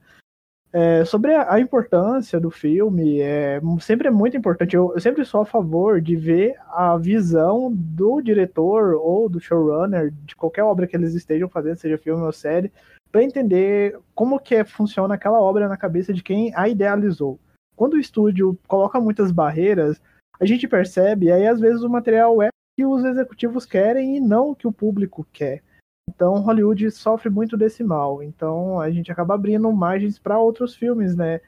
É, 0.71 1.03
sobre 1.07 1.35
a, 1.35 1.55
a, 1.55 1.61
importância 1.61 2.39
do 2.39 2.51
filme, 2.51 3.21
é, 3.23 3.59
sempre 3.81 4.09
é 4.09 4.11
muito 4.11 4.37
importante. 4.37 4.77
Eu, 4.77 4.93
eu, 4.95 5.01
sempre 5.01 5.25
sou 5.25 5.41
a 5.41 5.47
favor 5.47 5.99
de 5.99 6.15
ver 6.15 6.57
a 6.69 6.95
visão 6.99 7.73
do 7.75 8.21
diretor 8.21 8.95
ou 8.95 9.31
do 9.31 9.41
showrunner 9.41 10.13
de 10.27 10.37
qualquer 10.37 10.63
obra 10.65 10.87
que 10.87 10.95
eles 10.95 11.15
estejam 11.15 11.49
fazendo, 11.49 11.77
seja 11.77 11.97
filme 11.97 12.23
ou 12.23 12.33
série, 12.33 12.71
para 13.11 13.23
entender 13.23 13.99
como 14.15 14.39
que 14.39 14.63
funciona 14.63 15.15
aquela 15.15 15.41
obra 15.41 15.69
na 15.69 15.77
cabeça 15.79 16.13
de 16.13 16.23
quem 16.23 16.53
a 16.55 16.69
idealizou. 16.69 17.41
Quando 17.79 17.95
o 17.95 18.01
estúdio 18.01 18.59
coloca 18.67 19.01
muitas 19.01 19.31
barreiras, 19.31 20.03
a 20.41 20.45
gente 20.45 20.67
percebe, 20.67 21.27
e 21.27 21.33
aí 21.33 21.47
às 21.47 21.61
vezes 21.61 21.81
o 21.83 21.89
material 21.89 22.43
é 22.43 22.49
que 22.77 22.85
os 22.85 23.05
executivos 23.05 23.65
querem 23.65 24.17
e 24.17 24.21
não 24.21 24.51
o 24.51 24.57
que 24.57 24.67
o 24.67 24.73
público 24.73 25.25
quer. 25.33 25.63
Então, 26.09 26.41
Hollywood 26.41 26.91
sofre 26.91 27.31
muito 27.31 27.57
desse 27.57 27.85
mal. 27.85 28.21
Então, 28.21 28.81
a 28.81 28.91
gente 28.91 29.13
acaba 29.13 29.35
abrindo 29.35 29.71
margens 29.73 30.19
para 30.19 30.41
outros 30.41 30.75
filmes, 30.75 31.15
né? 31.15 31.41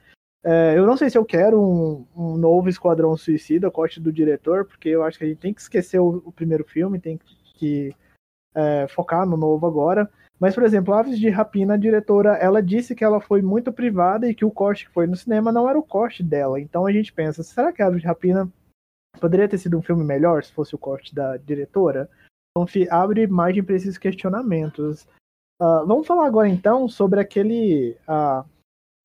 É, 0.44 0.78
eu 0.78 0.86
não 0.86 0.96
sei 0.96 1.10
se 1.10 1.18
eu 1.18 1.24
quero 1.24 1.60
um, 1.60 2.06
um, 2.16 2.36
novo 2.36 2.68
Esquadrão 2.68 3.16
Suicida, 3.16 3.68
corte 3.68 3.98
do 3.98 4.12
diretor, 4.12 4.64
porque 4.64 4.88
eu 4.88 5.02
acho 5.02 5.18
que 5.18 5.24
a 5.24 5.26
gente 5.26 5.40
tem 5.40 5.52
que 5.52 5.60
esquecer 5.60 5.98
o, 5.98 6.22
o 6.24 6.30
primeiro 6.30 6.64
filme, 6.64 7.00
tem 7.00 7.18
que 7.56 7.92
é, 8.54 8.86
focar 8.86 9.26
no 9.26 9.36
novo 9.36 9.66
agora. 9.66 10.08
Mas, 10.40 10.54
por 10.54 10.64
exemplo, 10.64 10.94
Aves 10.94 11.18
de 11.18 11.28
Rapina, 11.28 11.74
a 11.74 11.76
diretora, 11.76 12.30
ela 12.36 12.62
disse 12.62 12.94
que 12.94 13.04
ela 13.04 13.20
foi 13.20 13.42
muito 13.42 13.70
privada 13.70 14.26
e 14.26 14.34
que 14.34 14.44
o 14.44 14.50
corte 14.50 14.86
que 14.86 14.92
foi 14.92 15.06
no 15.06 15.14
cinema 15.14 15.52
não 15.52 15.68
era 15.68 15.78
o 15.78 15.82
corte 15.82 16.22
dela. 16.22 16.58
Então 16.58 16.86
a 16.86 16.92
gente 16.92 17.12
pensa, 17.12 17.42
será 17.42 17.70
que 17.70 17.82
Aves 17.82 18.00
de 18.00 18.06
Rapina 18.06 18.50
poderia 19.20 19.46
ter 19.46 19.58
sido 19.58 19.76
um 19.76 19.82
filme 19.82 20.02
melhor 20.02 20.42
se 20.42 20.50
fosse 20.50 20.74
o 20.74 20.78
corte 20.78 21.14
da 21.14 21.36
diretora? 21.36 22.08
Então 22.56 22.66
abre 22.90 23.26
margem 23.26 23.62
para 23.62 23.76
esses 23.76 23.98
questionamentos. 23.98 25.02
Uh, 25.60 25.86
vamos 25.86 26.06
falar 26.06 26.26
agora 26.26 26.48
então 26.48 26.88
sobre 26.88 27.20
aquele, 27.20 27.94
uh, 28.08 28.42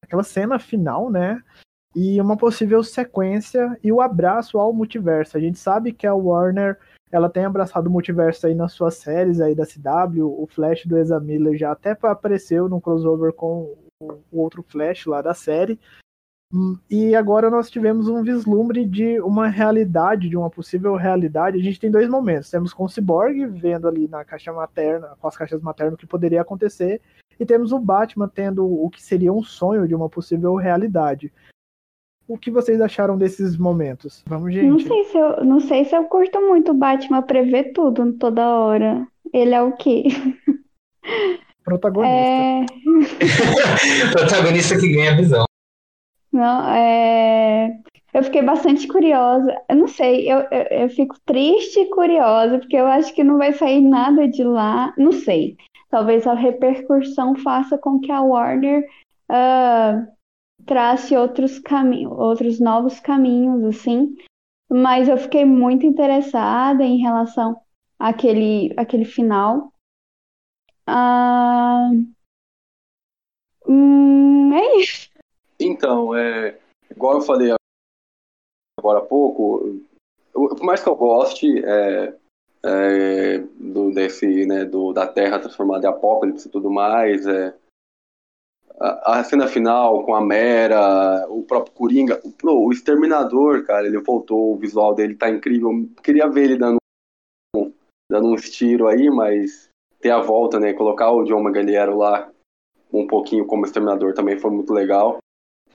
aquela 0.02 0.24
cena 0.24 0.58
final, 0.58 1.12
né? 1.12 1.44
E 1.94 2.20
uma 2.22 2.38
possível 2.38 2.82
sequência 2.82 3.78
e 3.84 3.92
o 3.92 4.00
abraço 4.00 4.58
ao 4.58 4.72
multiverso. 4.72 5.36
A 5.36 5.40
gente 5.42 5.60
sabe 5.60 5.92
que 5.92 6.08
a 6.08 6.16
Warner 6.16 6.80
ela 7.12 7.30
tem 7.30 7.46
abraçado 7.46 7.88
o 7.88 7.92
multiverso 7.92 8.48
aí 8.48 8.56
nas 8.56 8.74
suas 8.74 8.96
séries 8.96 9.40
aí 9.40 9.56
da 9.56 9.66
CW. 9.66 10.26
O 10.26 10.48
Flash 10.48 10.86
do 10.86 10.98
Ezra 10.98 11.20
Miller 11.20 11.58
já 11.58 11.72
até 11.72 11.92
apareceu 11.92 12.68
no 12.68 12.82
crossover 12.82 13.34
com 13.34 13.76
o 14.02 14.42
outro 14.42 14.64
Flash 14.64 15.06
lá 15.06 15.22
da 15.22 15.34
série. 15.34 15.80
Hum, 16.54 16.78
e 16.90 17.16
agora 17.16 17.50
nós 17.50 17.70
tivemos 17.70 18.08
um 18.08 18.24
vislumbre 18.24 18.86
de 18.86 19.20
uma 19.22 19.48
realidade, 19.48 20.30
de 20.30 20.38
uma 20.38 20.50
possível 20.50 20.96
realidade. 20.96 21.58
A 21.58 21.64
gente 21.64 21.80
tem 21.80 21.92
dois 21.92 22.08
momentos. 22.08 22.50
Temos 22.50 22.74
com 22.74 22.86
o 22.86 22.90
Cyborg 22.90 23.46
vendo 23.48 23.88
ali 23.88 24.08
na 24.08 24.24
caixa 24.24 24.54
materna, 24.54 25.16
com 25.20 25.28
as 25.28 25.36
caixas 25.36 25.62
maternas, 25.62 25.96
o 25.96 25.98
que 25.98 26.08
poderia 26.08 26.42
acontecer. 26.42 27.02
E 27.40 27.46
temos 27.46 27.72
o 27.72 27.80
Batman 27.80 28.28
tendo 28.28 28.66
o 28.66 28.90
que 28.90 29.04
seria 29.04 29.34
um 29.34 29.44
sonho 29.44 29.88
de 29.88 29.96
uma 29.96 30.10
possível 30.10 30.56
realidade. 30.56 31.34
O 32.28 32.38
que 32.38 32.50
vocês 32.50 32.82
acharam 32.82 33.18
desses 33.18 33.56
momentos? 33.58 34.24
Vamos, 34.26 34.54
gente. 34.54 34.68
Não 34.68 34.80
sei 34.80 35.04
se 35.06 35.18
eu, 35.18 35.46
não 35.46 35.60
sei 35.60 35.86
se 35.86 35.96
eu 35.96 36.06
curto 36.06 36.42
muito 36.42 36.72
o 36.72 36.76
Batman 36.76 37.22
prever 37.22 37.72
tudo 37.74 38.14
toda 38.14 38.48
hora. 38.48 39.08
Ele 39.32 39.54
é 39.54 39.62
o 39.62 39.74
quê? 39.74 40.06
Protagonista. 41.64 42.16
É... 42.16 42.66
Protagonista 44.12 44.80
que 44.80 44.90
ganha 44.90 45.12
a 45.12 45.16
visão. 45.16 45.46
Não, 46.32 46.70
é... 46.70 47.78
Eu 48.14 48.24
fiquei 48.24 48.42
bastante 48.42 48.88
curiosa. 48.88 49.54
Eu 49.70 49.76
não 49.76 49.88
sei, 49.88 50.32
eu, 50.32 50.40
eu, 50.50 50.84
eu, 50.84 50.90
fico 50.90 51.16
triste 51.26 51.82
e 51.82 51.90
curiosa, 51.90 52.60
porque 52.60 52.78
eu 52.78 52.88
acho 52.88 53.14
que 53.14 53.24
não 53.24 53.38
vai 53.38 53.52
sair 53.52 53.82
nada 53.82 54.28
de 54.28 54.44
lá. 54.44 54.94
Não 54.98 55.12
sei. 55.12 55.58
Talvez 55.90 56.26
a 56.26 56.34
repercussão 56.34 57.36
faça 57.36 57.78
com 57.78 58.00
que 58.00 58.12
a 58.12 58.22
Warner 58.22 58.88
uh, 59.30 60.15
trace 60.66 61.16
outros 61.16 61.60
caminhos, 61.60 62.12
outros 62.12 62.60
novos 62.60 63.00
caminhos, 63.00 63.64
assim. 63.64 64.16
Mas 64.70 65.08
eu 65.08 65.18
fiquei 65.18 65.46
muito 65.46 65.86
interessada 65.86 66.84
em 66.84 66.98
relação 66.98 67.56
àquele, 68.00 68.74
àquele 68.78 69.06
final. 69.06 69.72
Ah, 70.88 71.90
hum, 73.68 74.54
é 74.54 74.78
isso. 74.78 75.10
Então, 75.60 76.16
é, 76.16 76.58
igual 76.92 77.16
eu 77.16 77.22
falei 77.22 77.56
agora 78.80 79.00
há 79.00 79.06
pouco, 79.06 79.80
por 80.34 80.64
mais 80.64 80.84
que 80.84 80.90
eu 80.90 80.96
goste 80.96 81.64
é, 81.64 82.14
é, 82.64 83.38
do, 83.60 83.92
desse, 83.92 84.46
né, 84.46 84.66
do, 84.66 84.92
da 84.94 85.08
Terra 85.08 85.40
transformada 85.40 85.88
em 85.88 85.90
apocalipse 85.90 86.48
e 86.48 86.52
tudo 86.52 86.70
mais, 86.70 87.26
é, 87.26 87.56
a, 88.80 89.20
a, 89.20 89.24
cena 89.24 89.48
final 89.48 90.04
com 90.04 90.16
a 90.16 90.22
Mera, 90.22 91.26
o 91.30 91.44
próprio 91.44 91.74
Coringa, 91.74 92.22
o, 92.44 92.68
o 92.68 92.72
Exterminador, 92.72 93.66
cara, 93.66 93.88
ele 93.88 94.00
voltou, 94.00 94.54
o 94.54 94.58
visual 94.58 94.94
dele 94.94 95.16
tá 95.16 95.30
incrível. 95.30 95.72
Queria 96.04 96.28
ver 96.28 96.44
ele 96.46 96.58
dando, 96.58 96.78
dando 98.10 98.28
uns 98.28 98.50
tiros 98.50 98.88
aí, 98.88 99.10
mas 99.10 99.70
ter 100.00 100.12
a 100.12 100.22
volta, 100.22 100.60
né? 100.60 100.74
Colocar 100.74 101.12
o 101.12 101.24
John 101.24 101.42
Magaliero 101.42 101.98
lá 101.98 102.30
um 102.92 103.08
pouquinho 103.08 103.46
como 103.46 103.66
Exterminador 103.66 104.14
também 104.14 104.38
foi 104.38 104.52
muito 104.52 104.74
legal. 104.74 105.18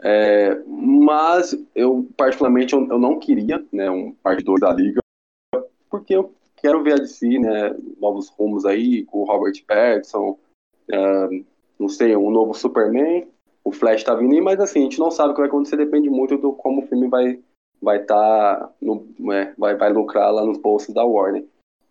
É, 0.03 0.55
mas 0.67 1.55
eu, 1.75 2.09
particularmente, 2.17 2.73
eu, 2.73 2.87
eu, 2.89 2.99
não 2.99 3.19
queria 3.19 3.63
né, 3.71 3.91
um 3.91 4.13
parte 4.13 4.43
2 4.43 4.61
da 4.61 4.73
Liga, 4.73 5.01
porque 5.91 6.15
eu 6.15 6.33
quero 6.57 6.83
ver 6.83 6.95
a 6.95 6.97
DC, 6.97 7.39
né, 7.39 7.77
novos 7.99 8.31
rumos 8.31 8.65
aí, 8.65 9.05
com 9.05 9.19
o 9.19 9.25
Robert 9.25 9.53
Pattinson, 9.67 10.39
uh, 10.91 11.45
não 11.81 11.89
sei, 11.89 12.15
um 12.15 12.31
novo 12.31 12.53
Superman, 12.53 13.27
o 13.65 13.73
Flash 13.73 14.05
tá 14.05 14.15
vindo 14.15 14.43
mas 14.43 14.61
assim, 14.61 14.81
a 14.81 14.83
gente 14.83 14.99
não 14.99 15.11
sabe 15.11 15.31
o 15.31 15.35
que 15.35 15.41
vai 15.41 15.49
acontecer, 15.49 15.77
depende 15.77 16.11
muito 16.11 16.37
do 16.37 16.53
como 16.53 16.83
o 16.83 16.87
filme 16.87 17.09
vai, 17.09 17.41
vai 17.81 18.03
estar 18.03 18.71
no, 18.81 19.07
é, 19.33 19.53
vai, 19.57 19.75
vai 19.75 19.91
lucrar 19.91 20.33
lá 20.33 20.45
nos 20.45 20.59
bolsos 20.59 20.95
da 20.95 21.05
Warner. 21.05 21.45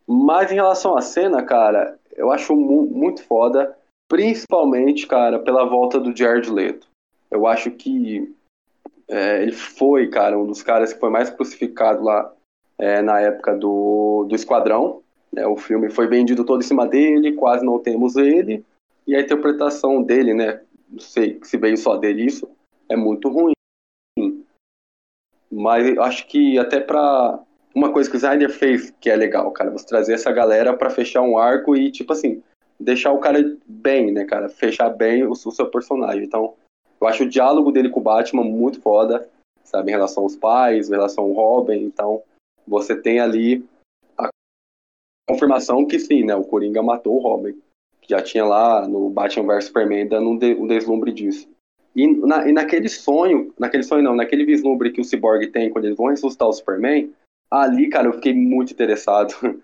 Mas 0.07 0.52
em 0.52 0.56
relação 0.56 0.98
à 0.98 1.02
cena, 1.02 1.44
cara, 1.44 1.98
eu 2.16 2.32
acho 2.32 2.56
mu 2.56 2.86
muito 2.86 3.24
foda, 3.24 3.76
principalmente, 4.07 5.07
cara, 5.07 5.40
pela 5.40 5.66
volta 5.66 5.99
do 5.99 6.16
Jared 6.16 6.49
Leto. 6.49 6.88
Eu 7.30 7.45
acho 7.45 7.72
que 7.72 8.34
é, 9.07 9.41
ele 9.41 9.52
foi, 9.52 10.07
cara, 10.07 10.38
um 10.38 10.45
dos 10.45 10.64
caras 10.64 10.94
que 10.94 10.99
foi 10.99 11.10
mais 11.10 11.30
crucificado 11.30 12.03
lá 12.03 12.32
é, 12.78 13.02
na 13.02 13.20
época 13.20 13.56
do, 13.56 14.26
do 14.28 14.36
Esquadrão. 14.36 15.02
Né? 15.32 15.45
O 15.45 15.57
filme 15.57 15.90
foi 15.90 16.07
vendido 16.07 16.44
todo 16.44 16.61
em 16.61 16.66
cima 16.68 16.88
dele, 16.88 17.34
quase 17.34 17.64
não 17.64 17.80
temos 17.80 18.16
ele. 18.16 18.64
E 19.10 19.15
a 19.15 19.22
interpretação 19.22 20.03
dele, 20.03 20.36
né? 20.36 20.61
Não 20.88 20.99
sei 20.99 21.40
se 21.41 21.57
veio 21.57 21.76
só 21.76 21.98
dele 21.98 22.26
isso, 22.26 22.48
é 22.88 22.95
muito 22.95 23.27
ruim. 23.27 23.53
Mas 25.52 25.98
acho 25.98 26.27
que 26.27 26.60
até 26.60 26.80
pra. 26.80 27.44
Uma 27.73 27.91
coisa 27.91 28.07
que 28.07 28.15
o 28.15 28.18
Snyder 28.18 28.52
fez 28.52 28.91
que 29.02 29.10
é 29.10 29.15
legal, 29.15 29.52
cara, 29.52 29.72
você 29.72 29.86
trazer 29.86 30.14
essa 30.14 30.31
galera 30.31 30.76
para 30.76 30.91
fechar 30.91 31.23
um 31.23 31.40
arco 31.40 31.76
e, 31.76 31.91
tipo 31.91 32.14
assim, 32.14 32.44
deixar 32.80 33.11
o 33.11 33.19
cara 33.19 33.40
bem, 33.65 34.11
né, 34.11 34.26
cara? 34.26 34.48
Fechar 34.48 34.90
bem 34.91 35.26
o 35.26 35.34
seu 35.34 35.65
personagem. 35.72 36.23
Então, 36.23 36.53
eu 37.02 37.07
acho 37.07 37.23
o 37.23 37.30
diálogo 37.30 37.72
dele 37.72 37.90
com 37.90 37.99
o 37.99 38.03
Batman 38.03 38.44
muito 38.44 38.80
foda, 38.80 39.27
sabe? 39.64 39.90
Em 39.90 39.95
relação 39.95 40.22
aos 40.22 40.36
pais, 40.36 40.88
em 40.88 40.91
relação 40.91 41.23
ao 41.23 41.31
Robin. 41.31 41.84
Então, 41.84 42.22
você 42.68 42.95
tem 42.95 43.19
ali 43.19 43.65
a 44.15 44.30
confirmação 45.27 45.88
que 45.88 45.98
sim, 45.98 46.23
né? 46.23 46.36
O 46.36 46.44
Coringa 46.44 46.84
matou 46.84 47.15
o 47.15 47.19
Robin. 47.19 47.60
Já 48.10 48.22
tinha 48.22 48.44
lá 48.44 48.88
no 48.88 49.10
Batman 49.10 49.53
vs 49.53 49.65
Superman 49.65 50.07
dando 50.07 50.30
um, 50.31 50.38
de, 50.38 50.56
um 50.56 50.65
deslumbre 50.65 51.11
disso. 51.11 51.48
E, 51.95 52.07
na, 52.07 52.48
e, 52.48 52.52
naquele 52.52 52.90
sonho, 52.90 53.53
naquele 53.60 53.84
sonho 53.84 54.03
não, 54.03 54.15
naquele 54.15 54.45
vislumbre 54.45 54.91
que 54.91 55.02
o 55.02 55.03
Cyborg 55.03 55.48
tem 55.48 55.69
quando 55.69 55.86
eles 55.86 55.98
vão 55.98 56.07
ressuscitar 56.07 56.48
o 56.48 56.53
Superman, 56.53 57.14
ali, 57.52 57.90
cara, 57.90 58.07
eu 58.07 58.14
fiquei 58.14 58.34
muito 58.34 58.73
interessado. 58.73 59.36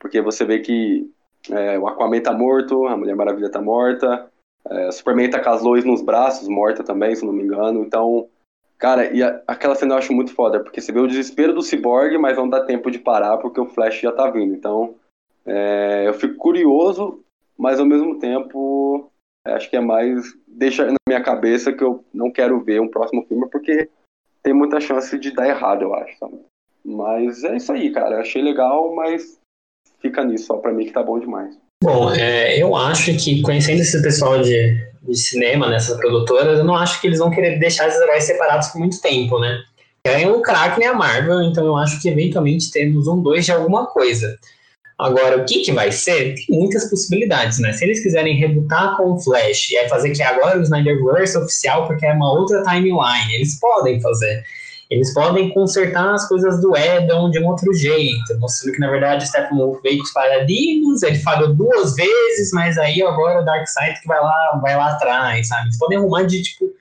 Porque 0.00 0.20
você 0.20 0.44
vê 0.44 0.60
que 0.60 1.10
é, 1.50 1.78
o 1.78 1.88
Aquaman 1.88 2.20
tá 2.20 2.32
morto, 2.32 2.86
a 2.86 2.96
Mulher 2.96 3.16
Maravilha 3.16 3.50
tá 3.50 3.60
morta, 3.60 4.30
é, 4.68 4.88
o 4.88 4.92
Superman 4.92 5.30
tá 5.30 5.42
com 5.42 5.50
as 5.50 5.62
Lois 5.62 5.84
nos 5.84 6.02
braços, 6.02 6.48
morta 6.48 6.84
também, 6.84 7.14
se 7.16 7.24
não 7.24 7.32
me 7.32 7.42
engano. 7.42 7.82
Então, 7.82 8.28
cara, 8.76 9.12
e 9.12 9.22
a, 9.22 9.42
aquela 9.46 9.74
cena 9.74 9.94
eu 9.94 9.98
acho 9.98 10.12
muito 10.12 10.32
foda, 10.32 10.60
porque 10.60 10.80
você 10.80 10.92
vê 10.92 11.00
o 11.00 11.08
desespero 11.08 11.52
do 11.52 11.62
Cyborg, 11.62 12.16
mas 12.18 12.36
não 12.36 12.48
dá 12.48 12.64
tempo 12.64 12.90
de 12.90 12.98
parar 12.98 13.38
porque 13.38 13.60
o 13.60 13.66
Flash 13.66 14.00
já 14.00 14.12
tá 14.12 14.30
vindo. 14.30 14.54
Então, 14.54 14.94
é, 15.48 16.06
eu 16.06 16.14
fico 16.14 16.36
curioso, 16.36 17.24
mas 17.56 17.80
ao 17.80 17.86
mesmo 17.86 18.18
tempo 18.18 19.10
é, 19.46 19.52
acho 19.52 19.70
que 19.70 19.76
é 19.76 19.80
mais 19.80 20.34
deixa 20.46 20.86
na 20.86 20.96
minha 21.08 21.22
cabeça 21.22 21.72
que 21.72 21.82
eu 21.82 22.04
não 22.12 22.30
quero 22.30 22.62
ver 22.62 22.80
um 22.80 22.88
próximo 22.88 23.24
filme 23.26 23.48
porque 23.50 23.88
tem 24.42 24.52
muita 24.52 24.80
chance 24.80 25.18
de 25.18 25.30
dar 25.30 25.48
errado, 25.48 25.82
eu 25.82 25.94
acho, 25.94 26.18
sabe? 26.18 26.38
Mas 26.84 27.44
é 27.44 27.56
isso 27.56 27.72
aí, 27.72 27.90
cara. 27.90 28.20
achei 28.20 28.42
legal, 28.42 28.94
mas 28.94 29.38
fica 30.00 30.24
nisso 30.24 30.46
só 30.46 30.56
pra 30.56 30.72
mim 30.72 30.86
que 30.86 30.92
tá 30.92 31.02
bom 31.02 31.18
demais. 31.18 31.56
Bom, 31.82 32.12
é, 32.12 32.60
eu 32.60 32.74
acho 32.74 33.16
que 33.16 33.40
conhecendo 33.42 33.80
esse 33.80 34.02
pessoal 34.02 34.40
de, 34.40 34.74
de 35.02 35.16
cinema, 35.16 35.68
nessas 35.68 35.96
produtoras, 35.96 36.58
eu 36.58 36.64
não 36.64 36.74
acho 36.74 37.00
que 37.00 37.06
eles 37.06 37.18
vão 37.18 37.30
querer 37.30 37.58
deixar 37.58 37.88
esses 37.88 38.00
heróis 38.00 38.24
separados 38.24 38.68
por 38.68 38.78
muito 38.78 39.00
tempo, 39.00 39.38
né? 39.38 39.62
Querem 40.04 40.28
lucrar 40.28 40.74
que 40.74 40.80
nem 40.80 40.88
a 40.88 40.94
Marvel, 40.94 41.42
então 41.42 41.64
eu 41.66 41.76
acho 41.76 42.00
que 42.00 42.08
eventualmente 42.08 42.70
temos 42.70 43.06
um 43.06 43.22
dois 43.22 43.44
de 43.44 43.52
alguma 43.52 43.86
coisa. 43.86 44.38
Agora, 44.98 45.38
o 45.38 45.44
que, 45.44 45.60
que 45.60 45.72
vai 45.72 45.92
ser? 45.92 46.34
Tem 46.34 46.58
muitas 46.58 46.90
possibilidades, 46.90 47.60
né? 47.60 47.72
Se 47.72 47.84
eles 47.84 48.02
quiserem 48.02 48.36
rebutar 48.36 48.96
com 48.96 49.12
o 49.12 49.20
Flash 49.20 49.70
e 49.70 49.76
aí 49.76 49.88
fazer 49.88 50.10
que 50.10 50.22
agora 50.22 50.58
o 50.58 50.62
Snyderverse 50.62 51.38
oficial, 51.38 51.86
porque 51.86 52.04
é 52.04 52.12
uma 52.12 52.32
outra 52.32 52.64
timeline, 52.64 53.32
eles 53.32 53.60
podem 53.60 54.00
fazer. 54.00 54.42
Eles 54.90 55.12
podem 55.14 55.50
consertar 55.50 56.14
as 56.14 56.26
coisas 56.26 56.60
do 56.60 56.76
Edon 56.76 57.30
de 57.30 57.38
um 57.38 57.46
outro 57.46 57.72
jeito, 57.74 58.38
mostrando 58.40 58.74
que 58.74 58.80
na 58.80 58.90
verdade 58.90 59.24
o 59.24 59.28
Steppenwolf 59.28 59.82
veio 59.82 59.98
com 59.98 60.02
os 60.02 60.12
paradigmas, 60.12 61.02
ele 61.02 61.18
falhou 61.18 61.54
duas 61.54 61.94
vezes, 61.94 62.50
mas 62.52 62.76
aí 62.78 63.00
agora 63.02 63.42
o 63.42 63.44
Darkseid 63.44 64.00
que 64.00 64.08
vai 64.08 64.18
lá, 64.18 64.60
vai 64.62 64.76
lá 64.76 64.92
atrás, 64.92 65.46
sabe? 65.46 65.66
Eles 65.66 65.78
podem 65.78 65.98
arrumar 65.98 66.22
de 66.22 66.42
tipo 66.42 66.72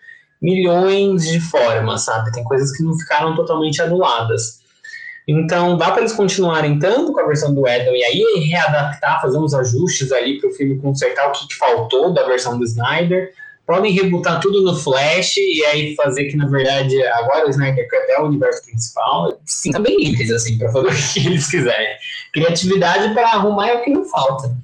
milhões 0.41 1.27
de 1.27 1.39
formas, 1.39 2.05
sabe? 2.05 2.31
Tem 2.31 2.43
coisas 2.45 2.75
que 2.75 2.81
não 2.81 2.97
ficaram 2.97 3.35
totalmente 3.35 3.81
anuladas. 3.81 4.61
Então, 5.27 5.75
dá 5.75 5.91
para 5.91 6.01
eles 6.01 6.13
continuarem 6.13 6.79
tanto 6.79 7.11
com 7.11 7.19
a 7.19 7.27
versão 7.27 7.53
do 7.53 7.67
Edel 7.67 7.93
e 7.93 8.03
aí 8.03 8.47
readaptar, 8.49 9.21
fazer 9.21 9.37
uns 9.37 9.53
ajustes 9.53 10.11
ali 10.13 10.39
para 10.39 10.49
o 10.49 10.53
filme 10.53 10.79
consertar 10.79 11.27
o 11.27 11.31
que, 11.33 11.47
que, 11.47 11.55
faltou 11.55 12.13
da 12.13 12.25
versão 12.25 12.57
do 12.57 12.63
Snyder. 12.63 13.33
Podem 13.65 13.91
rebutar 13.91 14.39
tudo 14.39 14.61
no 14.61 14.73
Flash 14.73 15.35
e 15.35 15.65
aí 15.65 15.93
fazer 15.95 16.25
que, 16.25 16.37
na 16.37 16.47
verdade, 16.47 17.05
agora 17.07 17.45
o 17.45 17.49
Snyder 17.49 17.85
Cut 17.89 18.09
é 18.09 18.21
o 18.21 18.27
universo 18.27 18.63
principal. 18.63 19.37
Sim, 19.45 19.71
tá 19.71 19.79
bem 19.79 19.97
livres, 19.97 20.31
assim, 20.31 20.57
para 20.57 20.71
fazer 20.71 20.87
o 20.95 21.13
que 21.13 21.27
eles 21.27 21.51
quiserem. 21.51 21.97
Criatividade 22.33 23.13
para 23.13 23.27
arrumar 23.27 23.67
é 23.67 23.73
o 23.73 23.83
que 23.83 23.89
não 23.89 24.05
falta. 24.05 24.55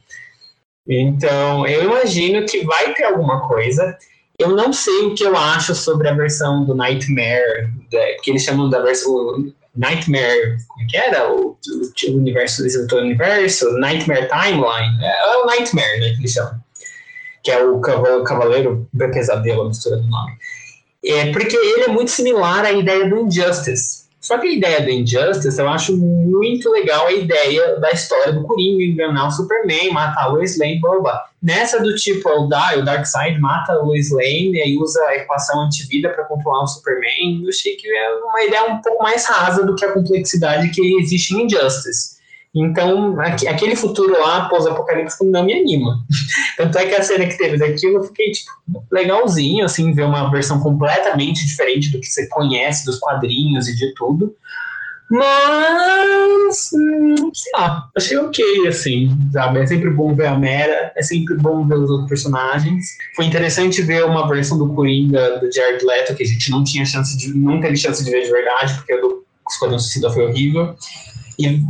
Então, 0.88 1.68
eu 1.68 1.84
imagino 1.84 2.46
que 2.46 2.64
vai 2.64 2.94
ter 2.94 3.04
alguma 3.04 3.46
coisa. 3.50 3.98
Eu 4.40 4.56
não 4.56 4.72
sei 4.72 5.08
o 5.08 5.14
que 5.14 5.26
eu 5.26 5.36
acho 5.36 5.76
sobre 5.76 6.08
a 6.08 6.14
versão 6.14 6.64
do 6.64 6.74
Nightmare, 6.74 7.70
que 8.24 8.32
eles 8.32 8.44
chamam 8.44 8.70
da 8.70 8.80
versão 8.80 9.52
Nightmare, 9.76 10.58
como 10.68 10.84
é 10.84 10.88
que 10.88 10.98
era? 10.98 11.32
O, 11.32 11.52
o, 11.52 12.12
o 12.12 12.18
universo, 12.18 12.64
o 12.64 12.96
universo, 12.98 13.72
Nightmare 13.80 14.28
Timeline, 14.28 15.04
é, 15.04 15.08
é, 15.08 15.38
o 15.38 15.46
Nightmare, 15.46 16.00
né, 16.00 16.10
que 16.10 16.20
eles 16.20 16.32
chamam, 16.32 16.62
que 17.44 17.52
é 17.52 17.64
o 17.64 17.80
Cavaleiro 17.80 18.88
Pesadelo, 18.98 19.64
a 19.64 19.68
mistura 19.68 19.98
do 19.98 20.08
nome. 20.08 20.34
É 21.06 21.32
porque 21.32 21.56
ele 21.56 21.84
é 21.84 21.88
muito 21.90 22.12
similar 22.12 22.64
à 22.64 22.72
ideia 22.72 23.10
do 23.10 23.20
Injustice. 23.20 24.03
Só 24.24 24.38
que 24.38 24.48
a 24.48 24.52
ideia 24.54 24.82
do 24.82 24.90
Injustice, 24.90 25.60
eu 25.60 25.68
acho 25.68 25.98
muito 25.98 26.72
legal 26.72 27.08
a 27.08 27.12
ideia 27.12 27.78
da 27.78 27.92
história 27.92 28.32
do 28.32 28.44
Coringa 28.44 28.82
enganar 28.82 29.28
o 29.28 29.32
Superman, 29.32 29.92
matar 29.92 30.30
o 30.30 30.36
Lois 30.36 30.58
Lane, 30.58 30.80
blá, 30.80 30.98
blá. 30.98 31.26
Nessa 31.42 31.84
do 31.84 31.94
tipo, 31.94 32.30
o, 32.30 32.48
da, 32.48 32.78
o 32.78 32.86
Darkseid 32.86 33.38
mata 33.42 33.78
o 33.78 33.88
Lois 33.88 34.10
Lane 34.12 34.54
e 34.54 34.62
aí 34.62 34.78
usa 34.78 35.04
a 35.08 35.18
equação 35.18 35.60
antivida 35.64 36.08
para 36.08 36.24
controlar 36.24 36.64
o 36.64 36.68
Superman, 36.68 37.42
eu 37.44 37.50
achei 37.50 37.76
que 37.76 37.86
é 37.86 38.16
uma 38.16 38.44
ideia 38.46 38.64
um 38.64 38.82
pouco 38.82 39.04
mais 39.04 39.26
rasa 39.26 39.66
do 39.66 39.76
que 39.76 39.84
a 39.84 39.92
complexidade 39.92 40.70
que 40.70 41.02
existe 41.02 41.36
em 41.36 41.44
Injustice. 41.44 42.14
Então, 42.56 43.20
aquele 43.20 43.76
futuro 43.76 44.14
lá, 44.20 44.48
pós-apocalíptico, 44.48 45.26
não 45.26 45.44
me 45.44 45.54
anima. 45.54 46.06
Tanto 46.56 46.78
é 46.78 46.86
que 46.86 46.94
a 46.94 47.02
cena 47.02 47.26
que 47.26 47.38
teve 47.38 47.58
daquilo, 47.58 47.98
eu 47.98 48.04
fiquei, 48.04 48.32
tipo, 48.32 48.52
legalzinho, 48.92 49.66
assim, 49.66 49.92
ver 49.92 50.04
uma 50.04 50.30
versão 50.30 50.60
completamente 50.60 51.46
diferente 51.48 51.92
do 51.92 52.00
que 52.00 52.06
você 52.06 52.28
conhece 52.30 52.86
dos 52.86 53.00
quadrinhos 53.00 53.68
e 53.68 53.76
de 53.76 53.94
tudo. 53.96 54.36
Mas, 55.10 56.70
hum, 56.74 57.32
sei 57.34 57.52
lá, 57.56 57.90
achei 57.96 58.18
ok, 58.18 58.68
assim, 58.68 59.16
sabe? 59.32 59.60
É 59.60 59.66
sempre 59.66 59.90
bom 59.90 60.16
ver 60.16 60.28
a 60.28 60.38
Mera, 60.38 60.92
é 60.96 61.02
sempre 61.02 61.36
bom 61.36 61.68
ver 61.68 61.76
os 61.76 61.90
outros 61.90 62.10
personagens. 62.10 62.86
Foi 63.16 63.26
interessante 63.26 63.82
ver 63.82 64.06
uma 64.06 64.28
versão 64.28 64.58
do 64.58 64.74
Coringa, 64.74 65.40
do 65.40 65.52
Jared 65.52 65.84
Leto, 65.86 66.16
que 66.16 66.24
a 66.24 66.26
gente 66.26 66.50
não 66.50 66.64
tinha 66.64 66.86
chance 66.86 67.18
de, 67.18 67.36
não 67.36 67.60
teve 67.60 67.76
chance 67.78 68.04
de 68.04 68.10
ver 68.10 68.24
de 68.24 68.32
verdade, 68.32 68.74
porque 68.76 68.94
o 68.94 69.02
do 69.02 69.26
Esquadrão 69.50 69.78
Suicida 69.78 70.10
foi 70.10 70.26
horrível. 70.26 70.76
E 71.38 71.62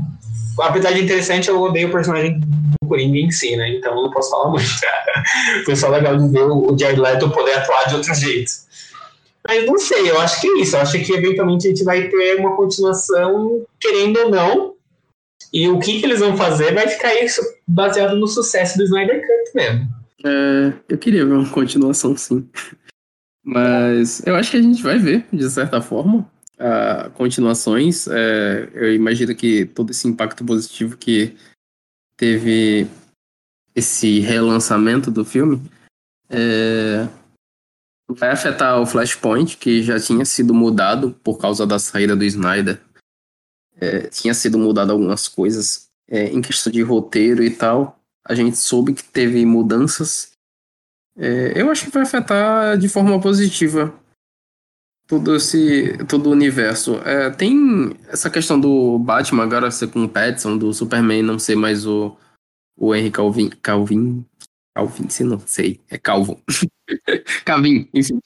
apesar 0.60 0.92
de 0.92 1.04
interessante, 1.04 1.50
eu 1.50 1.62
odeio 1.62 1.90
o 1.90 1.92
personagem 1.92 2.40
do 2.40 2.88
Coringa 2.88 3.18
em 3.18 3.32
si, 3.32 3.56
né? 3.56 3.76
Então 3.76 3.96
não 3.96 4.12
posso 4.12 4.30
falar 4.30 4.50
muito. 4.50 4.66
Foi 5.66 5.76
só 5.76 5.90
legal 5.90 6.18
de 6.18 6.28
ver 6.30 6.44
o 6.44 6.76
Jared 6.78 7.00
Leto 7.00 7.30
poder 7.32 7.54
atuar 7.54 7.88
de 7.88 7.96
outro 7.96 8.14
jeito. 8.14 8.52
Mas 9.48 9.66
não 9.66 9.78
sei, 9.78 10.10
eu 10.10 10.20
acho 10.20 10.40
que 10.40 10.48
é 10.48 10.62
isso. 10.62 10.76
Eu 10.76 10.82
acho 10.82 11.04
que 11.04 11.14
eventualmente 11.14 11.68
a 11.68 11.70
gente 11.70 11.84
vai 11.84 12.08
ter 12.08 12.40
uma 12.40 12.56
continuação, 12.56 13.66
querendo 13.80 14.20
ou 14.20 14.32
não. 14.32 14.74
E 15.52 15.68
o 15.68 15.80
que, 15.80 16.00
que 16.00 16.06
eles 16.06 16.20
vão 16.20 16.36
fazer 16.36 16.74
vai 16.74 16.88
ficar 16.88 17.14
isso 17.22 17.42
baseado 17.68 18.16
no 18.16 18.28
sucesso 18.28 18.78
do 18.78 18.86
Snyder 18.86 19.22
Cut 19.22 19.56
mesmo. 19.56 19.88
É, 20.26 20.74
eu 20.90 20.98
queria 20.98 21.26
ver 21.26 21.34
uma 21.34 21.50
continuação, 21.50 22.16
sim. 22.16 22.48
Mas 23.46 24.26
eu 24.26 24.36
acho 24.36 24.50
que 24.50 24.58
a 24.58 24.62
gente 24.62 24.82
vai 24.82 24.98
ver, 24.98 25.26
de 25.32 25.50
certa 25.50 25.82
forma 25.82 26.28
uh, 26.60 27.10
continuações. 27.12 28.08
É, 28.08 28.70
eu 28.74 28.94
imagino 28.94 29.36
que 29.36 29.66
todo 29.66 29.92
esse 29.92 30.08
impacto 30.08 30.44
positivo 30.46 30.98
que 30.98 31.36
teve 32.16 32.88
esse 33.76 34.20
relançamento 34.20 35.10
do 35.10 35.26
filme 35.26 35.62
é, 36.30 37.08
vai 38.10 38.30
afetar 38.30 38.80
o 38.80 38.86
Flashpoint, 38.86 39.58
que 39.58 39.82
já 39.82 40.00
tinha 40.00 40.26
sido 40.26 40.54
mudado 40.54 41.12
por 41.24 41.38
causa 41.38 41.66
da 41.66 41.80
saída 41.80 42.16
do 42.16 42.24
Snyder. 42.24 42.80
É, 43.80 44.08
tinha 44.08 44.34
sido 44.34 44.58
mudado 44.58 44.92
algumas 44.92 45.28
coisas 45.28 45.88
em 46.08 46.42
questão 46.42 46.72
de 46.72 46.82
roteiro 46.84 47.44
e 47.44 47.50
tal. 47.50 48.00
A 48.24 48.36
gente 48.36 48.56
soube 48.56 48.94
que 48.94 49.04
teve 49.04 49.44
mudanças. 49.46 50.32
Eu 51.56 51.72
acho 51.72 51.86
que 51.86 51.92
vai 51.92 52.04
afetar 52.04 52.78
de 52.78 52.88
forma 52.88 53.20
positiva 53.20 53.92
todo 55.20 55.36
esse 55.36 55.98
todo 56.08 56.28
o 56.28 56.32
universo. 56.32 56.96
É, 57.06 57.30
tem 57.30 57.96
essa 58.08 58.30
questão 58.30 58.60
do 58.60 58.98
Batman 59.00 59.44
agora 59.44 59.70
ser 59.70 59.88
com 59.88 60.04
o 60.04 60.10
Pattinson, 60.10 60.58
do 60.58 60.74
Superman 60.74 61.22
não 61.22 61.38
ser 61.38 61.56
mais 61.56 61.86
o, 61.86 62.18
o 62.76 62.96
Henry 62.96 63.12
Calvin. 63.12 63.50
Calvin. 63.62 64.26
Calvin, 64.76 65.10
se 65.10 65.24
não 65.24 65.40
sei. 65.40 65.80
É 65.90 65.98
Calvo. 65.98 66.42
Calvin, 67.46 67.88
enfim. 67.94 68.20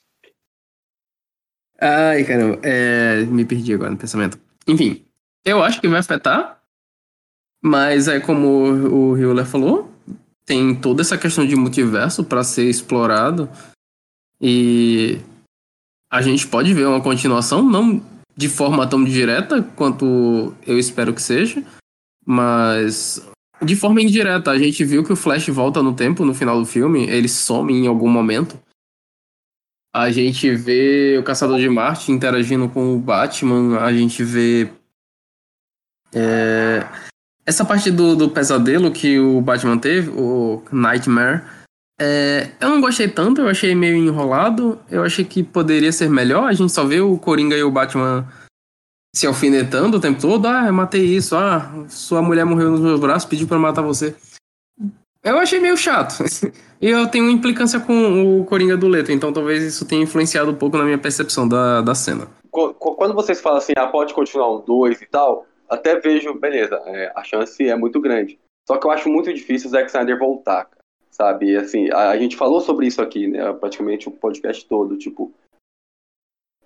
Ai, 1.79 2.23
caramba, 2.23 2.59
é, 2.63 3.23
me 3.25 3.45
perdi 3.45 3.73
agora 3.73 3.91
no 3.91 3.97
pensamento. 3.97 4.39
Enfim, 4.65 5.05
eu 5.45 5.61
acho 5.61 5.79
que 5.79 5.87
vai 5.87 5.99
afetar, 5.99 6.61
mas 7.61 8.07
é 8.07 8.19
como 8.19 8.47
o 9.11 9.17
Hewler 9.17 9.45
falou, 9.45 9.91
tem 10.45 10.73
toda 10.73 11.01
essa 11.01 11.17
questão 11.17 11.45
de 11.45 11.55
multiverso 11.55 12.23
para 12.23 12.43
ser 12.43 12.67
explorado 12.67 13.49
e 14.41 15.19
a 16.11 16.21
gente 16.21 16.47
pode 16.47 16.73
ver 16.73 16.87
uma 16.87 17.01
continuação, 17.01 17.63
não 17.63 18.01
de 18.35 18.47
forma 18.47 18.87
tão 18.87 19.03
direta 19.03 19.63
quanto 19.75 20.53
eu 20.65 20.77
espero 20.77 21.13
que 21.13 21.21
seja, 21.21 21.63
mas 22.25 23.25
de 23.61 23.75
forma 23.75 24.01
indireta. 24.01 24.51
A 24.51 24.57
gente 24.57 24.85
viu 24.85 25.03
que 25.03 25.11
o 25.11 25.15
Flash 25.15 25.47
volta 25.47 25.81
no 25.81 25.93
tempo 25.93 26.23
no 26.23 26.33
final 26.33 26.59
do 26.59 26.65
filme, 26.65 27.07
ele 27.07 27.27
some 27.27 27.73
em 27.73 27.87
algum 27.87 28.09
momento. 28.09 28.59
A 29.93 30.11
gente 30.11 30.53
vê 30.53 31.17
o 31.19 31.23
Caçador 31.23 31.59
de 31.59 31.67
Marte 31.67 32.11
interagindo 32.11 32.69
com 32.69 32.95
o 32.95 32.99
Batman, 32.99 33.79
a 33.79 33.91
gente 33.91 34.23
vê. 34.23 34.69
É, 36.13 36.87
essa 37.45 37.65
parte 37.65 37.89
do, 37.89 38.15
do 38.15 38.29
pesadelo 38.29 38.91
que 38.91 39.19
o 39.19 39.41
Batman 39.41 39.77
teve, 39.77 40.11
o 40.11 40.63
Nightmare, 40.71 41.41
é, 41.99 42.51
eu 42.61 42.69
não 42.69 42.79
gostei 42.79 43.07
tanto, 43.07 43.41
eu 43.41 43.49
achei 43.49 43.73
meio 43.73 43.95
enrolado. 43.95 44.79
Eu 44.89 45.03
achei 45.03 45.25
que 45.25 45.41
poderia 45.43 45.91
ser 45.91 46.09
melhor. 46.09 46.47
A 46.47 46.53
gente 46.53 46.71
só 46.71 46.85
vê 46.85 47.01
o 47.01 47.17
Coringa 47.17 47.57
e 47.57 47.63
o 47.63 47.71
Batman 47.71 48.27
se 49.15 49.25
alfinetando 49.25 49.97
o 49.97 49.99
tempo 49.99 50.21
todo. 50.21 50.47
Ah, 50.47 50.67
eu 50.67 50.73
matei 50.73 51.03
isso. 51.03 51.35
Ah, 51.35 51.85
sua 51.89 52.21
mulher 52.21 52.45
morreu 52.45 52.69
nos 52.69 52.81
meus 52.81 52.99
braços, 52.99 53.27
pediu 53.27 53.47
para 53.47 53.57
matar 53.57 53.81
você. 53.81 54.15
Eu 55.23 55.39
achei 55.39 55.59
meio 55.59 55.75
chato. 55.75 56.23
e 56.79 56.87
eu 56.87 57.07
tenho 57.07 57.29
implicância 57.29 57.79
com 57.79 58.39
o 58.39 58.45
Coringa 58.45 58.77
do 58.77 58.87
Leto, 58.87 59.11
então 59.11 59.33
talvez 59.33 59.63
isso 59.63 59.85
tenha 59.85 60.03
influenciado 60.03 60.51
um 60.51 60.55
pouco 60.55 60.77
na 60.77 60.83
minha 60.83 60.97
percepção 60.97 61.47
da, 61.47 61.81
da 61.81 61.95
cena. 61.95 62.27
Quando 62.51 63.13
vocês 63.13 63.41
falam 63.41 63.57
assim, 63.57 63.73
ah, 63.75 63.87
pode 63.87 64.13
continuar 64.13 64.55
um 64.55 64.61
2 64.61 65.01
e 65.01 65.05
tal, 65.07 65.45
até 65.69 65.99
vejo, 65.99 66.33
beleza, 66.39 66.81
é, 66.85 67.11
a 67.15 67.23
chance 67.23 67.67
é 67.67 67.75
muito 67.75 67.99
grande. 67.99 68.39
Só 68.67 68.77
que 68.77 68.87
eu 68.87 68.91
acho 68.91 69.09
muito 69.09 69.33
difícil 69.33 69.67
o 69.67 69.71
Zack 69.71 69.87
Snyder 69.87 70.17
voltar 70.17 70.67
sabe? 71.09 71.55
Assim, 71.55 71.89
a, 71.91 72.09
a, 72.11 72.17
gente 72.17 72.35
falou 72.35 72.61
sobre 72.61 72.87
isso 72.87 73.01
aqui, 73.01 73.27
né? 73.27 73.51
Praticamente 73.53 74.07
o 74.07 74.11
podcast 74.11 74.65
todo, 74.67 74.97
tipo, 74.97 75.33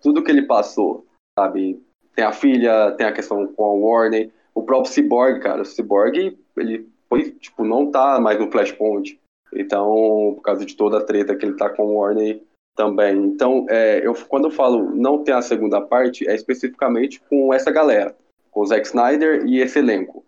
tudo 0.02 0.24
que 0.24 0.32
ele 0.32 0.44
passou, 0.44 1.06
sabe? 1.38 1.82
Tem 2.16 2.26
a 2.26 2.32
filha, 2.32 2.92
tem 2.92 3.06
a 3.06 3.14
questão 3.14 3.48
com 3.48 3.64
a 3.64 3.74
Warner, 3.74 4.32
o 4.54 4.64
próprio 4.64 4.92
Cyborg, 4.92 5.40
cara, 5.40 5.62
o 5.62 5.66
Cyborg, 5.66 6.38
ele 6.58 6.90
foi, 7.08 7.32
tipo, 7.32 7.64
não 7.64 7.90
tá 7.90 8.20
mais 8.20 8.40
no 8.40 8.52
Flashpoint. 8.52 9.20
Então, 9.54 10.34
por 10.36 10.42
causa 10.42 10.66
de 10.66 10.76
toda 10.76 10.98
a 10.98 11.04
treta 11.04 11.36
que 11.36 11.46
ele 11.46 11.58
tá 11.58 11.70
com 11.70 11.84
o 11.84 11.96
Warner 11.96 12.42
também. 12.76 13.18
Então, 13.18 13.66
é, 13.70 14.06
eu, 14.06 14.14
quando 14.28 14.46
eu 14.46 14.52
falo 14.52 14.96
não 14.96 15.24
tem 15.24 15.34
a 15.34 15.42
segunda 15.42 15.82
parte, 15.82 16.28
é 16.28 16.34
especificamente 16.34 17.22
com 17.30 17.54
essa 17.54 17.70
galera, 17.70 18.16
com 18.50 18.62
o 18.62 18.66
Zack 18.66 18.88
Snyder 18.88 19.46
e 19.46 19.60
esse 19.60 19.80
elenco. 19.80 20.24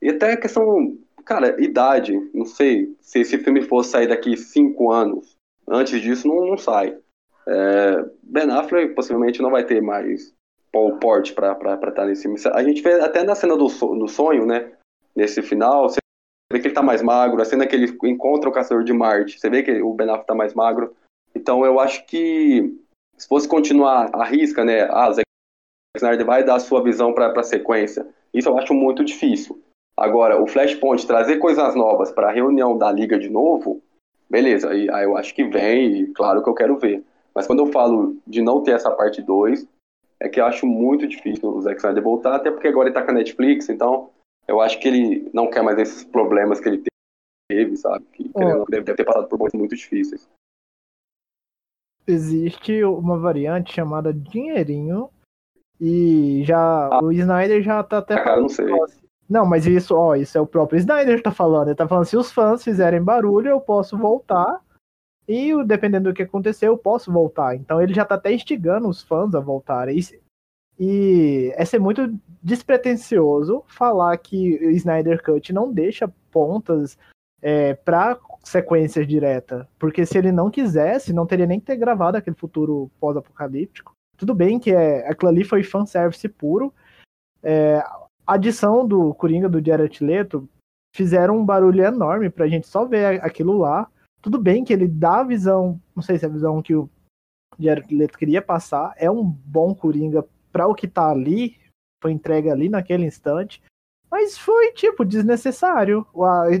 E 0.00 0.10
até 0.10 0.32
a 0.32 0.36
questão 0.36 0.96
cara, 1.26 1.60
idade, 1.62 2.18
não 2.32 2.46
sei. 2.46 2.96
Se 3.00 3.18
esse 3.20 3.36
filme 3.38 3.60
fosse 3.60 3.90
sair 3.90 4.06
daqui 4.06 4.36
cinco 4.36 4.90
anos, 4.90 5.36
antes 5.68 6.00
disso, 6.00 6.26
não, 6.26 6.46
não 6.46 6.56
sai. 6.56 6.96
É, 7.46 8.04
ben 8.22 8.50
Affleck 8.50 8.94
possivelmente 8.94 9.42
não 9.42 9.50
vai 9.50 9.64
ter 9.64 9.82
mais 9.82 10.34
Paul 10.72 10.98
Port 10.98 11.32
pra 11.34 11.52
estar 11.52 11.92
tá 11.92 12.06
nesse 12.06 12.22
filme. 12.22 12.38
A 12.52 12.62
gente 12.62 12.80
vê 12.80 12.94
até 13.00 13.22
na 13.24 13.34
cena 13.34 13.56
do, 13.56 13.66
do 13.66 14.08
sonho, 14.08 14.46
né? 14.46 14.72
Nesse 15.14 15.42
final, 15.42 15.88
você 15.88 15.98
vê 16.52 16.60
que 16.60 16.68
ele 16.68 16.74
tá 16.74 16.82
mais 16.82 17.02
magro. 17.02 17.42
A 17.42 17.44
cena 17.44 17.66
que 17.66 17.74
ele 17.74 17.96
encontra 18.04 18.48
o 18.48 18.52
Caçador 18.52 18.84
de 18.84 18.92
Marte, 18.92 19.38
você 19.38 19.50
vê 19.50 19.62
que 19.62 19.82
o 19.82 19.92
Ben 19.92 20.08
Affleck 20.08 20.26
tá 20.26 20.34
mais 20.34 20.54
magro. 20.54 20.94
Então 21.34 21.64
eu 21.64 21.80
acho 21.80 22.06
que 22.06 22.72
se 23.16 23.26
fosse 23.26 23.48
continuar 23.48 24.10
a 24.12 24.24
risca, 24.24 24.64
né? 24.64 24.82
Ah, 24.90 25.10
Zack 25.12 25.26
Snyder 25.96 26.26
vai 26.26 26.44
dar 26.44 26.56
a 26.56 26.60
sua 26.60 26.82
visão 26.82 27.12
para 27.12 27.32
a 27.38 27.42
sequência. 27.42 28.06
Isso 28.32 28.48
eu 28.48 28.58
acho 28.58 28.72
muito 28.74 29.04
difícil. 29.04 29.60
Agora, 29.96 30.40
o 30.40 30.46
Flashpoint 30.46 31.06
trazer 31.06 31.38
coisas 31.38 31.74
novas 31.74 32.10
para 32.10 32.28
a 32.28 32.32
reunião 32.32 32.76
da 32.76 32.92
liga 32.92 33.18
de 33.18 33.30
novo, 33.30 33.82
beleza, 34.28 34.70
aí, 34.70 34.90
aí 34.90 35.04
eu 35.04 35.16
acho 35.16 35.34
que 35.34 35.44
vem 35.44 36.00
e 36.00 36.06
claro 36.12 36.42
que 36.42 36.48
eu 36.48 36.54
quero 36.54 36.78
ver. 36.78 37.02
Mas 37.34 37.46
quando 37.46 37.60
eu 37.60 37.72
falo 37.72 38.16
de 38.26 38.42
não 38.42 38.62
ter 38.62 38.72
essa 38.72 38.90
parte 38.90 39.22
2, 39.22 39.66
é 40.20 40.28
que 40.28 40.40
eu 40.40 40.44
acho 40.44 40.66
muito 40.66 41.06
difícil 41.06 41.48
o 41.48 41.60
Zack 41.62 41.78
Snyder 41.78 42.02
voltar, 42.02 42.36
até 42.36 42.50
porque 42.50 42.68
agora 42.68 42.88
ele 42.88 42.94
tá 42.94 43.02
com 43.02 43.10
a 43.10 43.14
Netflix, 43.14 43.68
então 43.68 44.10
eu 44.46 44.60
acho 44.60 44.78
que 44.78 44.88
ele 44.88 45.30
não 45.32 45.48
quer 45.48 45.62
mais 45.62 45.78
esses 45.78 46.04
problemas 46.04 46.60
que 46.60 46.68
ele 46.68 46.82
teve, 47.50 47.76
sabe? 47.76 48.04
Que 48.12 48.28
deve, 48.28 48.64
deve 48.68 48.94
ter 48.94 49.04
passado 49.04 49.28
por 49.28 49.38
momentos 49.38 49.58
muito 49.58 49.76
difíceis. 49.76 50.28
Existe 52.06 52.84
uma 52.84 53.18
variante 53.18 53.72
chamada 53.72 54.12
dinheirinho 54.12 55.10
e 55.80 56.42
já 56.44 56.86
ah. 56.86 57.00
o 57.02 57.10
Snyder 57.10 57.62
já 57.62 57.82
tá 57.82 57.98
até 57.98 58.14
cara, 58.14 58.40
não 58.40 58.48
sei. 58.48 58.66
Não, 59.28 59.44
mas 59.44 59.66
isso, 59.66 59.94
ó, 59.94 60.14
isso 60.14 60.38
é 60.38 60.40
o 60.40 60.46
próprio 60.46 60.78
Snyder 60.78 61.16
que 61.16 61.22
tá 61.22 61.32
falando. 61.32 61.68
Ele 61.68 61.74
tá 61.74 61.88
falando, 61.88 62.04
se 62.04 62.16
os 62.16 62.30
fãs 62.30 62.62
fizerem 62.62 63.02
barulho, 63.02 63.48
eu 63.48 63.60
posso 63.60 63.96
voltar. 63.98 64.60
E 65.28 65.52
dependendo 65.64 66.10
do 66.10 66.14
que 66.14 66.22
acontecer, 66.22 66.68
eu 66.68 66.78
posso 66.78 67.12
voltar. 67.12 67.56
Então 67.56 67.82
ele 67.82 67.92
já 67.92 68.04
tá 68.04 68.14
até 68.14 68.32
instigando 68.32 68.88
os 68.88 69.02
fãs 69.02 69.34
a 69.34 69.40
voltarem. 69.40 69.98
E, 69.98 70.20
e 70.78 71.52
é 71.56 71.64
ser 71.64 71.80
muito 71.80 72.16
despretensioso 72.40 73.64
falar 73.66 74.16
que 74.18 74.64
o 74.64 74.70
Snyder 74.70 75.22
Cut 75.22 75.52
não 75.52 75.72
deixa 75.72 76.12
pontas 76.30 76.96
é, 77.42 77.74
para 77.74 78.16
sequências 78.44 79.08
direta. 79.08 79.68
Porque 79.78 80.06
se 80.06 80.16
ele 80.16 80.30
não 80.30 80.50
quisesse, 80.50 81.12
não 81.12 81.26
teria 81.26 81.46
nem 81.46 81.58
que 81.58 81.66
ter 81.66 81.76
gravado 81.76 82.16
aquele 82.16 82.36
futuro 82.36 82.88
pós-apocalíptico. 83.00 83.92
Tudo 84.16 84.32
bem 84.32 84.60
que 84.60 84.70
é, 84.70 85.08
aquilo 85.08 85.30
ali 85.30 85.42
foi 85.42 85.64
fanservice 85.64 86.28
puro. 86.28 86.72
É, 87.42 87.82
a 88.26 88.34
adição 88.34 88.86
do 88.86 89.14
Coringa 89.14 89.48
do 89.48 89.64
Jared 89.64 90.02
Leto 90.04 90.48
fizeram 90.94 91.38
um 91.38 91.44
barulho 91.44 91.84
enorme 91.84 92.30
pra 92.30 92.48
gente 92.48 92.66
só 92.66 92.84
ver 92.84 93.22
aquilo 93.24 93.58
lá. 93.58 93.88
Tudo 94.20 94.38
bem 94.38 94.64
que 94.64 94.72
ele 94.72 94.88
dá 94.88 95.20
a 95.20 95.24
visão, 95.24 95.80
não 95.94 96.02
sei 96.02 96.18
se 96.18 96.24
é 96.24 96.28
a 96.28 96.32
visão 96.32 96.60
que 96.60 96.74
o 96.74 96.90
Jared 97.58 97.94
Leto 97.94 98.18
queria 98.18 98.42
passar, 98.42 98.92
é 98.96 99.10
um 99.10 99.22
bom 99.24 99.74
Coringa 99.74 100.26
para 100.50 100.66
o 100.66 100.74
que 100.74 100.88
tá 100.88 101.10
ali, 101.10 101.56
foi 102.02 102.12
entregue 102.12 102.50
ali 102.50 102.68
naquele 102.68 103.04
instante, 103.06 103.62
mas 104.10 104.38
foi, 104.38 104.72
tipo, 104.72 105.04
desnecessário. 105.04 106.06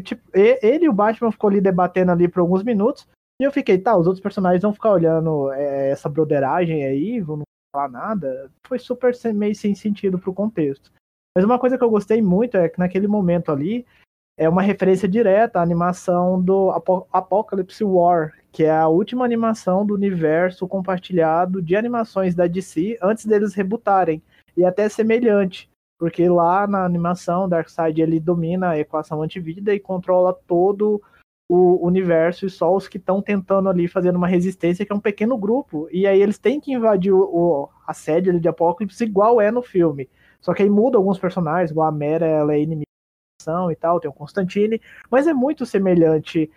Tipo, 0.04 0.22
ele 0.34 0.84
e 0.84 0.88
o 0.88 0.92
Batman 0.92 1.32
ficou 1.32 1.48
ali 1.48 1.60
debatendo 1.60 2.12
ali 2.12 2.28
por 2.28 2.40
alguns 2.40 2.62
minutos, 2.62 3.08
e 3.40 3.44
eu 3.44 3.52
fiquei, 3.52 3.78
tá, 3.78 3.96
os 3.96 4.06
outros 4.06 4.22
personagens 4.22 4.62
vão 4.62 4.72
ficar 4.72 4.92
olhando 4.92 5.52
é, 5.52 5.90
essa 5.90 6.08
broderagem 6.08 6.84
aí, 6.84 7.20
vão 7.20 7.38
não 7.38 7.44
falar 7.74 7.88
nada. 7.88 8.50
Foi 8.66 8.78
super 8.78 9.12
meio 9.34 9.54
sem 9.54 9.74
sentido 9.74 10.18
pro 10.18 10.32
contexto. 10.32 10.90
Mas 11.36 11.44
uma 11.44 11.58
coisa 11.58 11.76
que 11.76 11.84
eu 11.84 11.90
gostei 11.90 12.22
muito 12.22 12.56
é 12.56 12.66
que 12.66 12.78
naquele 12.78 13.06
momento 13.06 13.52
ali 13.52 13.84
é 14.38 14.48
uma 14.48 14.62
referência 14.62 15.06
direta 15.06 15.60
à 15.60 15.62
animação 15.62 16.40
do 16.40 16.70
Apocalypse 17.12 17.84
War, 17.84 18.32
que 18.50 18.64
é 18.64 18.70
a 18.70 18.88
última 18.88 19.22
animação 19.22 19.84
do 19.84 19.92
universo 19.92 20.66
compartilhado 20.66 21.60
de 21.60 21.76
animações 21.76 22.34
da 22.34 22.46
DC 22.46 22.96
antes 23.02 23.26
deles 23.26 23.52
rebutarem. 23.52 24.22
E 24.56 24.64
é 24.64 24.66
até 24.66 24.88
semelhante, 24.88 25.68
porque 25.98 26.26
lá 26.26 26.66
na 26.66 26.86
animação 26.86 27.46
Darkseid 27.46 28.00
ele 28.00 28.18
domina 28.18 28.70
a 28.70 28.78
equação 28.78 29.20
antivida 29.20 29.74
e 29.74 29.78
controla 29.78 30.32
todo 30.32 31.02
o 31.50 31.86
universo 31.86 32.46
e 32.46 32.50
só 32.50 32.74
os 32.74 32.88
que 32.88 32.96
estão 32.96 33.20
tentando 33.20 33.68
ali 33.68 33.86
fazendo 33.88 34.16
uma 34.16 34.26
resistência, 34.26 34.86
que 34.86 34.92
é 34.92 34.96
um 34.96 35.00
pequeno 35.00 35.36
grupo. 35.36 35.86
E 35.92 36.06
aí 36.06 36.22
eles 36.22 36.38
têm 36.38 36.58
que 36.58 36.72
invadir 36.72 37.12
o, 37.12 37.20
o 37.20 37.68
a 37.86 37.92
sede 37.92 38.40
de 38.40 38.48
Apocalipse 38.48 39.04
igual 39.04 39.38
é 39.38 39.50
no 39.50 39.60
filme. 39.60 40.08
Só 40.46 40.54
que 40.54 40.62
aí 40.62 40.70
muda 40.70 40.96
alguns 40.96 41.18
personagens, 41.18 41.72
igual 41.72 41.88
a 41.88 41.92
Mera, 41.92 42.24
ela 42.24 42.54
é 42.54 42.60
inimiga 42.60 42.86
e 43.72 43.74
tal, 43.74 43.98
tem 43.98 44.08
o 44.08 44.14
Constantine, 44.14 44.80
mas 45.10 45.26
é 45.26 45.34
muito 45.34 45.66
semelhante 45.66 46.48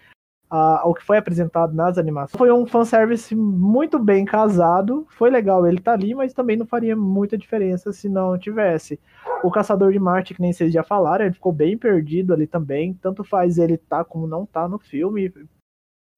ao 0.47 0.93
que 0.93 1.03
foi 1.03 1.17
apresentado 1.17 1.73
nas 1.73 1.97
animações. 1.97 2.37
Foi 2.37 2.51
um 2.51 2.67
fanservice 2.67 3.35
muito 3.35 3.97
bem 3.97 4.25
casado, 4.25 5.07
foi 5.09 5.31
legal 5.31 5.65
ele 5.65 5.81
tá 5.81 5.93
ali, 5.93 6.13
mas 6.13 6.35
também 6.35 6.55
não 6.55 6.67
faria 6.67 6.95
muita 6.95 7.35
diferença 7.35 7.91
se 7.91 8.07
não 8.07 8.37
tivesse. 8.37 8.99
O 9.43 9.49
Caçador 9.49 9.91
de 9.91 9.97
Marte, 9.97 10.35
que 10.35 10.41
nem 10.41 10.53
vocês 10.53 10.71
já 10.71 10.83
falaram, 10.83 11.25
ele 11.25 11.33
ficou 11.33 11.51
bem 11.51 11.75
perdido 11.75 12.31
ali 12.31 12.45
também, 12.45 12.93
tanto 12.93 13.23
faz 13.23 13.57
ele 13.57 13.75
tá 13.75 14.03
como 14.03 14.27
não 14.27 14.45
tá 14.45 14.67
no 14.67 14.77
filme. 14.77 15.33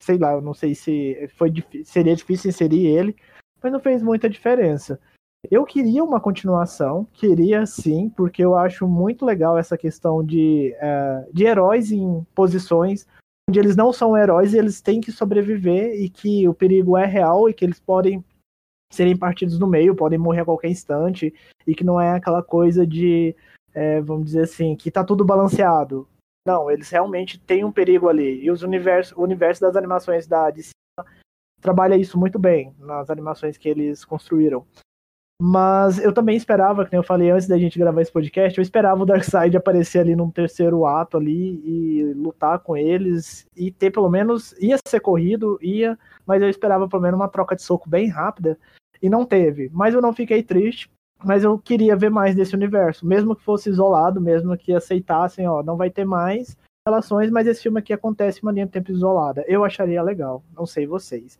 Sei 0.03 0.18
lá, 0.18 0.34
eu 0.34 0.41
não 0.41 0.53
sei 0.53 0.76
se 0.76 1.30
foi 1.38 1.53
seria 1.85 2.18
difícil 2.18 2.49
inserir 2.49 2.85
ele, 2.85 3.15
mas 3.64 3.72
não 3.72 3.80
fez 3.80 4.03
muita 4.03 4.30
diferença. 4.30 4.99
Eu 5.49 5.65
queria 5.65 6.03
uma 6.03 6.19
continuação, 6.19 7.07
queria 7.13 7.65
sim, 7.65 8.09
porque 8.09 8.43
eu 8.43 8.55
acho 8.55 8.88
muito 8.88 9.26
legal 9.26 9.57
essa 9.57 9.77
questão 9.77 10.23
de, 10.23 10.76
uh, 10.77 11.34
de 11.34 11.45
heróis 11.45 11.91
em 11.91 12.26
posições 12.35 13.07
onde 13.49 13.59
eles 13.59 13.76
não 13.76 13.91
são 13.91 14.15
heróis 14.15 14.53
e 14.53 14.57
eles 14.57 14.81
têm 14.81 15.01
que 15.01 15.11
sobreviver 15.11 15.99
e 15.99 16.09
que 16.09 16.47
o 16.47 16.53
perigo 16.53 16.95
é 16.95 17.05
real 17.05 17.49
e 17.49 17.53
que 17.53 17.65
eles 17.65 17.80
podem 17.80 18.23
serem 18.91 19.18
partidos 19.18 19.57
no 19.57 19.68
meio, 19.68 19.95
podem 19.95 20.19
morrer 20.19 20.41
a 20.41 20.45
qualquer 20.45 20.69
instante 20.69 21.34
e 21.65 21.73
que 21.73 21.84
não 21.84 21.99
é 21.99 22.11
aquela 22.11 22.43
coisa 22.43 22.85
de, 22.85 23.35
é, 23.73 23.99
vamos 24.01 24.26
dizer 24.26 24.43
assim, 24.43 24.76
que 24.76 24.91
tá 24.91 25.03
tudo 25.03 25.26
balanceado. 25.26 26.07
Não, 26.45 26.69
eles 26.69 26.89
realmente 26.89 27.39
têm 27.39 27.63
um 27.63 27.72
perigo 27.72 28.09
ali. 28.09 28.43
E 28.43 28.51
os 28.51 28.63
universo, 28.63 29.19
o 29.19 29.23
universo 29.23 29.61
das 29.61 29.76
animações 29.76 30.27
da 30.27 30.49
DC 30.49 30.72
trabalha 31.59 31.95
isso 31.95 32.18
muito 32.18 32.39
bem 32.39 32.73
nas 32.80 33.09
animações 33.09 33.57
que 33.57 33.69
eles 33.69 34.03
construíram. 34.05 34.65
Mas 35.43 35.97
eu 35.97 36.13
também 36.13 36.38
esperava, 36.38 36.85
que 36.85 36.95
eu 36.95 37.01
falei 37.01 37.31
antes 37.31 37.47
da 37.47 37.57
gente 37.57 37.80
gravar 37.80 37.99
esse 37.99 38.11
podcast, 38.11 38.55
eu 38.55 38.61
esperava 38.61 39.01
o 39.01 39.05
Darkseid 39.07 39.57
aparecer 39.57 39.97
ali 39.97 40.15
num 40.15 40.30
terceiro 40.30 40.85
ato 40.85 41.18
ali 41.18 41.59
e 41.65 42.13
lutar 42.13 42.59
com 42.59 42.77
eles 42.77 43.47
e 43.57 43.72
ter 43.72 43.89
pelo 43.89 44.07
menos. 44.07 44.53
ia 44.61 44.77
ser 44.88 44.99
corrido, 44.99 45.57
ia, 45.59 45.97
mas 46.27 46.43
eu 46.43 46.47
esperava 46.47 46.88
pelo 46.88 47.01
menos 47.01 47.19
uma 47.19 47.27
troca 47.27 47.55
de 47.55 47.63
soco 47.63 47.89
bem 47.89 48.07
rápida 48.07 48.55
e 49.01 49.09
não 49.09 49.26
teve. 49.26 49.68
Mas 49.73 49.95
eu 49.95 50.01
não 50.01 50.13
fiquei 50.13 50.43
triste, 50.43 50.91
mas 51.26 51.43
eu 51.43 51.57
queria 51.57 51.95
ver 51.95 52.11
mais 52.11 52.35
desse 52.35 52.55
universo, 52.55 53.03
mesmo 53.03 53.35
que 53.35 53.43
fosse 53.43 53.68
isolado, 53.68 54.22
mesmo 54.22 54.55
que 54.55 54.72
aceitassem, 54.72 55.47
ó, 55.47 55.63
não 55.63 55.76
vai 55.76 55.89
ter 55.89 56.05
mais 56.05 56.55
relações, 56.88 57.31
mas 57.31 57.47
esse 57.47 57.63
filme 57.63 57.80
aqui 57.80 57.91
acontece 57.91 58.38
em 58.38 58.43
uma 58.43 58.51
linha 58.51 58.68
de 58.68 58.73
tempo 58.73 58.91
isolada. 58.91 59.43
Eu 59.47 59.65
acharia 59.65 60.03
legal, 60.03 60.43
não 60.55 60.68
sei 60.68 60.85
vocês. 60.85 61.39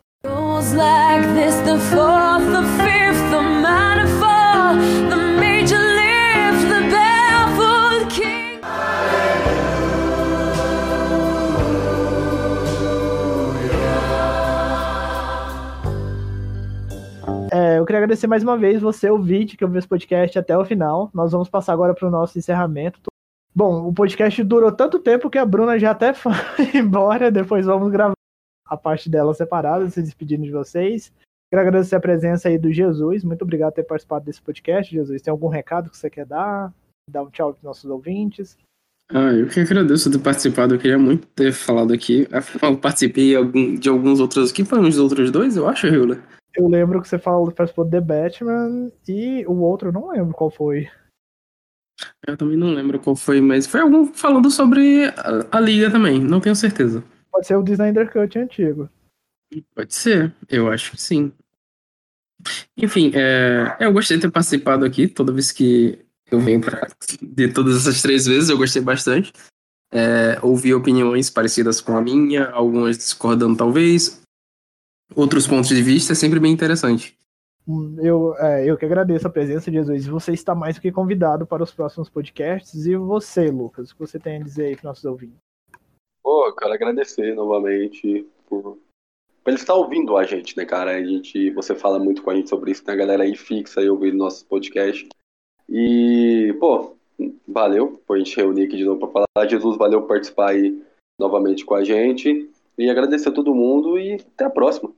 É, 17.52 17.78
eu 17.78 17.84
queria 17.84 17.98
agradecer 17.98 18.28
mais 18.28 18.44
uma 18.44 18.56
vez 18.56 18.80
você, 18.80 19.10
ouvinte, 19.10 19.56
que 19.56 19.64
ouviu 19.64 19.80
esse 19.80 19.88
podcast 19.88 20.38
até 20.38 20.56
o 20.56 20.64
final. 20.64 21.10
Nós 21.12 21.32
vamos 21.32 21.48
passar 21.48 21.72
agora 21.72 21.94
para 21.94 22.06
o 22.06 22.10
nosso 22.10 22.38
encerramento. 22.38 23.00
Bom, 23.52 23.88
o 23.88 23.92
podcast 23.92 24.42
durou 24.44 24.70
tanto 24.70 25.00
tempo 25.00 25.28
que 25.28 25.36
a 25.36 25.44
Bruna 25.44 25.78
já 25.80 25.90
até 25.90 26.14
foi 26.14 26.32
embora. 26.74 27.28
Depois 27.28 27.66
vamos 27.66 27.90
gravar 27.90 28.14
a 28.72 28.76
parte 28.76 29.10
dela 29.10 29.34
separada, 29.34 29.88
se 29.90 30.00
despedindo 30.00 30.44
de 30.44 30.50
vocês. 30.50 31.12
Quero 31.50 31.60
agradecer 31.60 31.94
a 31.94 32.00
presença 32.00 32.48
aí 32.48 32.56
do 32.56 32.72
Jesus. 32.72 33.22
Muito 33.22 33.42
obrigado 33.42 33.72
por 33.72 33.76
ter 33.76 33.82
participado 33.82 34.24
desse 34.24 34.40
podcast, 34.40 34.90
Jesus. 34.90 35.20
Tem 35.20 35.30
algum 35.30 35.48
recado 35.48 35.90
que 35.90 35.96
você 35.98 36.08
quer 36.08 36.24
dar? 36.24 36.72
Dar 37.10 37.22
um 37.22 37.28
tchau 37.30 37.52
para 37.52 37.58
os 37.58 37.62
nossos 37.62 37.90
ouvintes? 37.90 38.56
Ah, 39.10 39.30
eu 39.34 39.46
que 39.46 39.60
agradeço 39.60 40.10
ter 40.10 40.18
participado. 40.18 40.74
Eu 40.74 40.78
queria 40.78 40.98
muito 40.98 41.26
ter 41.28 41.52
falado 41.52 41.92
aqui. 41.92 42.26
Eu 42.62 42.78
participei 42.78 43.34
de 43.78 43.90
alguns 43.90 44.20
outros. 44.20 44.50
Quem 44.50 44.64
foram 44.64 44.88
os 44.88 44.98
outros 44.98 45.30
dois, 45.30 45.54
eu 45.54 45.68
acho, 45.68 45.86
Hula? 45.88 46.18
Eu 46.56 46.66
lembro 46.66 47.02
que 47.02 47.08
você 47.08 47.18
falou 47.18 47.52
participou 47.52 47.84
do 47.84 47.90
The 47.90 48.00
Batman 48.00 48.90
e 49.06 49.44
o 49.46 49.60
outro 49.60 49.88
eu 49.88 49.92
não 49.92 50.10
lembro 50.10 50.32
qual 50.32 50.50
foi. 50.50 50.88
Eu 52.26 52.38
também 52.38 52.56
não 52.56 52.72
lembro 52.72 52.98
qual 52.98 53.14
foi, 53.14 53.42
mas 53.42 53.66
foi 53.66 53.80
algum 53.80 54.06
falando 54.06 54.50
sobre 54.50 55.04
a, 55.08 55.58
a 55.58 55.60
Liga 55.60 55.90
também, 55.90 56.18
não 56.18 56.40
tenho 56.40 56.56
certeza. 56.56 57.04
Pode 57.32 57.46
ser 57.46 57.56
o 57.56 57.64
Snyder 57.64 58.12
Cut 58.12 58.38
antigo. 58.38 58.88
Pode 59.74 59.94
ser, 59.94 60.34
eu 60.48 60.70
acho 60.70 60.92
que 60.92 61.00
sim. 61.00 61.32
Enfim, 62.76 63.12
é, 63.14 63.76
eu 63.80 63.92
gostei 63.92 64.16
de 64.16 64.22
ter 64.22 64.30
participado 64.30 64.84
aqui, 64.84 65.08
toda 65.08 65.32
vez 65.32 65.50
que 65.50 65.98
eu 66.30 66.40
venho 66.40 66.60
pra, 66.60 66.88
de 67.20 67.48
todas 67.48 67.76
essas 67.76 68.02
três 68.02 68.26
vezes, 68.26 68.48
eu 68.48 68.58
gostei 68.58 68.82
bastante. 68.82 69.32
É, 69.92 70.38
ouvi 70.42 70.72
opiniões 70.74 71.28
parecidas 71.28 71.80
com 71.80 71.96
a 71.96 72.00
minha, 72.00 72.48
algumas 72.50 72.96
discordando 72.96 73.56
talvez, 73.56 74.22
outros 75.14 75.46
pontos 75.46 75.68
de 75.68 75.82
vista, 75.82 76.12
é 76.12 76.16
sempre 76.16 76.40
bem 76.40 76.52
interessante. 76.52 77.16
Hum, 77.66 77.96
Eu, 78.00 78.34
é, 78.38 78.68
eu 78.68 78.76
que 78.76 78.84
agradeço 78.84 79.26
a 79.26 79.30
presença 79.30 79.70
de 79.70 79.76
Jesus. 79.76 80.06
Você 80.06 80.32
está 80.32 80.54
mais 80.54 80.76
do 80.76 80.80
que 80.80 80.90
convidado 80.90 81.46
para 81.46 81.62
os 81.62 81.70
próximos 81.70 82.08
podcasts. 82.08 82.86
E 82.86 82.96
você, 82.96 83.50
Lucas, 83.50 83.90
o 83.90 83.94
que 83.94 84.00
você 84.00 84.18
tem 84.18 84.40
a 84.40 84.44
dizer 84.44 84.66
aí 84.66 84.76
para 84.76 84.88
nossos 84.88 85.04
ouvintes? 85.04 85.38
Pô, 86.22 86.46
eu 86.46 86.54
quero 86.54 86.72
agradecer 86.72 87.34
novamente 87.34 88.26
por, 88.46 88.78
por 89.42 89.48
ele 89.48 89.56
estar 89.56 89.74
ouvindo 89.74 90.16
a 90.16 90.24
gente, 90.24 90.56
né, 90.56 90.64
cara? 90.64 90.92
A 90.92 91.02
gente, 91.02 91.50
você 91.50 91.74
fala 91.74 91.98
muito 91.98 92.22
com 92.22 92.30
a 92.30 92.34
gente 92.34 92.48
sobre 92.48 92.70
isso, 92.70 92.84
tem 92.84 92.94
a 92.94 92.98
galera 92.98 93.24
aí 93.24 93.36
fixa 93.36 93.80
aí 93.80 93.88
ouvindo 93.88 94.16
nosso 94.16 94.46
podcast. 94.46 95.08
E, 95.68 96.54
pô, 96.60 96.96
valeu 97.46 98.02
por 98.06 98.16
a 98.16 98.18
gente 98.18 98.36
reunir 98.36 98.66
aqui 98.66 98.76
de 98.76 98.84
novo 98.84 99.00
para 99.00 99.24
falar. 99.26 99.48
Jesus, 99.48 99.76
valeu 99.76 100.02
por 100.02 100.08
participar 100.08 100.50
aí 100.50 100.82
novamente 101.18 101.64
com 101.64 101.74
a 101.74 101.84
gente. 101.84 102.50
E 102.78 102.88
agradecer 102.88 103.28
a 103.28 103.32
todo 103.32 103.54
mundo 103.54 103.98
e 103.98 104.14
até 104.14 104.44
a 104.44 104.50
próxima. 104.50 104.92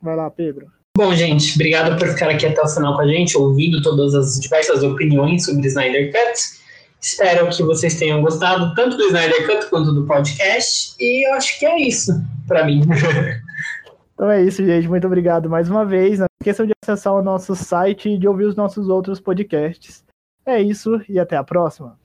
Vai 0.00 0.16
lá, 0.16 0.30
Pedro. 0.30 0.70
Bom, 0.96 1.14
gente, 1.14 1.54
obrigado 1.54 1.98
por 1.98 2.08
ficar 2.08 2.30
aqui 2.30 2.46
até 2.46 2.60
o 2.60 2.68
final 2.68 2.96
com 2.96 3.02
a 3.02 3.06
gente, 3.06 3.36
ouvindo 3.36 3.80
todas 3.80 4.14
as 4.14 4.40
diversas 4.40 4.82
opiniões 4.82 5.44
sobre 5.44 5.66
Snyder 5.66 6.12
Cut. 6.12 6.59
Espero 7.00 7.48
que 7.48 7.62
vocês 7.62 7.94
tenham 7.98 8.20
gostado 8.20 8.74
tanto 8.74 8.96
do 8.96 9.04
Snyder 9.04 9.46
Cut 9.46 9.70
quanto 9.70 9.92
do 9.92 10.06
podcast. 10.06 10.94
E 11.00 11.26
eu 11.26 11.34
acho 11.34 11.58
que 11.58 11.64
é 11.64 11.80
isso 11.80 12.12
pra 12.46 12.64
mim. 12.64 12.82
Então 14.20 14.30
é 14.30 14.42
isso, 14.42 14.62
gente. 14.62 14.86
Muito 14.86 15.06
obrigado 15.06 15.48
mais 15.48 15.70
uma 15.70 15.82
vez. 15.82 16.18
Não 16.18 16.26
esqueçam 16.42 16.66
de 16.66 16.74
acessar 16.84 17.14
o 17.14 17.22
nosso 17.22 17.56
site 17.56 18.10
e 18.10 18.18
de 18.18 18.28
ouvir 18.28 18.44
os 18.44 18.54
nossos 18.54 18.86
outros 18.90 19.18
podcasts. 19.18 20.04
É 20.44 20.60
isso 20.60 21.00
e 21.08 21.18
até 21.18 21.38
a 21.38 21.42
próxima. 21.42 21.98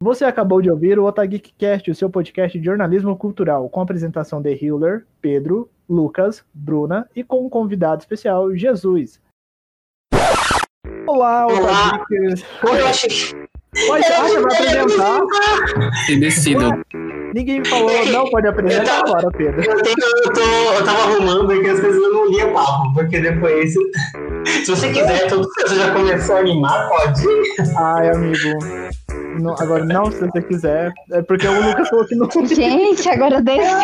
Você 0.00 0.24
acabou 0.24 0.62
de 0.62 0.70
ouvir 0.70 0.96
o 0.96 1.06
Otageekcast, 1.06 1.90
o 1.90 1.94
seu 1.94 2.08
podcast 2.08 2.56
de 2.56 2.64
jornalismo 2.64 3.16
cultural, 3.16 3.68
com 3.68 3.80
a 3.80 3.82
apresentação 3.82 4.40
de 4.40 4.54
Hiller, 4.54 5.04
Pedro, 5.20 5.68
Lucas, 5.90 6.44
Bruna 6.54 7.08
e 7.16 7.24
com 7.24 7.44
um 7.44 7.48
convidado 7.50 8.00
especial, 8.00 8.54
Jesus. 8.54 9.20
Olá, 11.04 11.48
Olá. 11.48 11.86
Otageekers! 11.96 12.44
Eu 12.62 12.86
achei. 12.86 13.48
Pode, 13.88 14.04
ah, 14.06 14.22
vai 14.22 14.36
apresentar? 14.54 15.20
E 16.08 16.20
decidam. 16.20 16.80
Ninguém 17.34 17.64
falou, 17.64 18.06
não 18.06 18.30
pode 18.30 18.46
apresentar 18.46 19.00
agora, 19.00 19.28
Pedro. 19.36 19.60
Eu, 19.64 19.82
tenho- 19.82 19.96
eu 20.24 20.32
tô, 20.32 20.40
eu 20.74 20.84
tava 20.84 21.02
arrumando 21.12 21.50
aqui 21.50 21.68
as 21.70 21.80
coisas 21.80 22.00
eu 22.00 22.12
não 22.14 22.30
lia 22.30 22.52
papo, 22.52 22.94
porque 22.94 23.18
depois. 23.20 23.72
Se 23.74 24.64
você 24.70 24.92
quiser, 24.92 25.26
tudo 25.28 25.46
você 25.58 25.74
já 25.74 25.92
começou 25.92 26.36
a 26.36 26.38
animar, 26.38 26.88
pode. 26.88 27.24
Ai, 27.76 28.10
amigo. 28.10 28.58
Não- 29.40 29.54
agora, 29.58 29.84
não, 29.84 30.10
se 30.10 30.18
você 30.20 30.42
quiser. 30.42 30.92
É 31.12 31.22
porque 31.22 31.46
o 31.46 31.62
Lucas 31.68 31.88
falou 31.88 32.06
que 32.06 32.14
não. 32.14 32.28
Gente, 32.46 33.08
agora 33.08 33.40
deixa. 33.40 33.78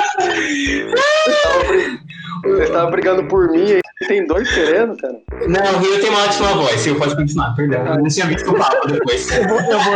Você 2.45 2.63
estava 2.65 2.91
brigando 2.91 3.25
por 3.29 3.49
mim 3.51 3.65
e 4.03 4.07
tem 4.07 4.27
dois 4.27 4.53
querendo, 4.53 4.97
cara. 4.97 5.15
Não, 5.49 5.75
o 5.75 5.79
Rio 5.79 6.01
tem 6.01 6.11
uma 6.11 6.25
ótima 6.25 6.49
voz, 6.55 6.85
Rio 6.85 6.97
pode 6.99 7.17
continuar, 7.17 7.55
perdão. 7.55 7.87
Eu 7.87 7.99
não 7.99 8.09
tinha 8.09 8.27
visto 8.27 8.51
o 8.51 8.59
papo 8.59 8.87
depois. 8.89 9.31
Eu 9.39 9.49
vou, 9.49 9.61
eu 9.61 9.79
vou, 9.81 9.95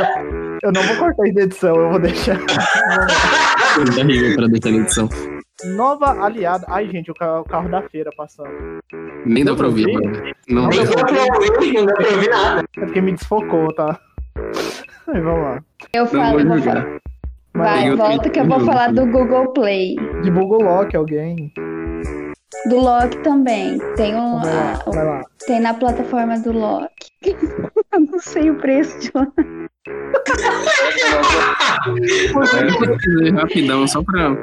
eu 0.62 0.72
não 0.72 0.82
vou 0.82 0.96
cortar 0.96 1.24
isso 1.26 1.34
da 1.34 1.42
edição, 1.42 1.76
eu 1.76 1.90
vou 1.90 1.98
deixar. 2.00 2.36
Riga 2.36 4.34
pra 4.36 4.46
deixar 4.48 4.70
na 4.70 4.76
edição. 4.82 5.08
Nova 5.76 6.24
aliada. 6.24 6.64
Ai, 6.68 6.88
gente, 6.88 7.10
o 7.10 7.14
ca- 7.14 7.40
o 7.40 7.44
carro 7.44 7.68
da 7.68 7.82
feira 7.82 8.10
passando. 8.16 8.48
Nem 9.26 9.44
dá 9.44 9.54
pra 9.54 9.66
ouvir, 9.66 9.92
mano. 9.92 10.22
Não 10.48 10.62
Não 10.62 10.70
dá 10.70 10.86
pra 10.92 11.04
pra 11.04 11.16
Eu 11.16 11.26
não 11.26 11.54
ouvi, 11.56 11.72
não 11.72 11.86
dá 11.86 11.94
pra 11.94 12.08
ouvir 12.10 12.30
nada. 12.30 12.64
É 12.76 12.80
porque 12.80 13.00
me 13.00 13.12
desfocou, 13.12 13.72
tá? 13.74 13.98
Aí, 15.08 15.20
vamos 15.20 15.42
lá. 15.42 15.62
Eu 15.92 16.06
falo, 16.06 16.38
vou 16.38 16.48
vou 16.48 16.62
falar. 16.62 16.98
Vai, 17.54 17.88
eu 17.88 17.96
volta 17.96 18.30
que 18.30 18.38
eu 18.38 18.46
vou 18.46 18.58
um 18.58 18.66
falar 18.66 18.94
jogo. 18.94 19.00
do 19.00 19.06
Google 19.12 19.52
Play. 19.52 19.96
divulga 20.22 20.56
o 20.56 20.62
Loki, 20.62 20.96
alguém. 20.96 21.52
Do 22.68 22.76
Loki 22.76 23.18
também. 23.18 23.78
Tem, 23.96 24.14
um, 24.14 24.40
Vai 24.40 24.54
lá, 24.54 24.82
vai 24.86 25.04
lá. 25.04 25.22
tem 25.46 25.60
na 25.60 25.74
plataforma 25.74 26.38
do 26.38 26.52
Loki. 26.52 27.10
eu 27.92 28.00
não 28.00 28.18
sei 28.18 28.50
o 28.50 28.56
preço 28.56 28.98
de 29.00 29.10
lá. 29.14 29.26
rapidão, 33.40 33.86
só 33.88 34.02
pra. 34.02 34.36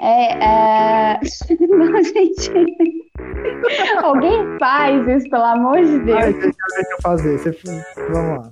É, 0.00 0.32
é... 0.44 1.20
Não, 1.68 2.02
gente. 2.02 2.50
Alguém 4.02 4.58
faz 4.58 5.06
isso, 5.08 5.30
pelo 5.30 5.44
amor 5.44 5.76
de 5.84 6.12
Ai, 6.12 6.32
Deus. 6.32 6.34
deixa, 6.34 6.56
deixa 6.74 6.92
eu 6.92 7.02
fazer. 7.02 7.38
Você- 7.38 7.58
Vamos 8.10 8.38
lá. 8.38 8.50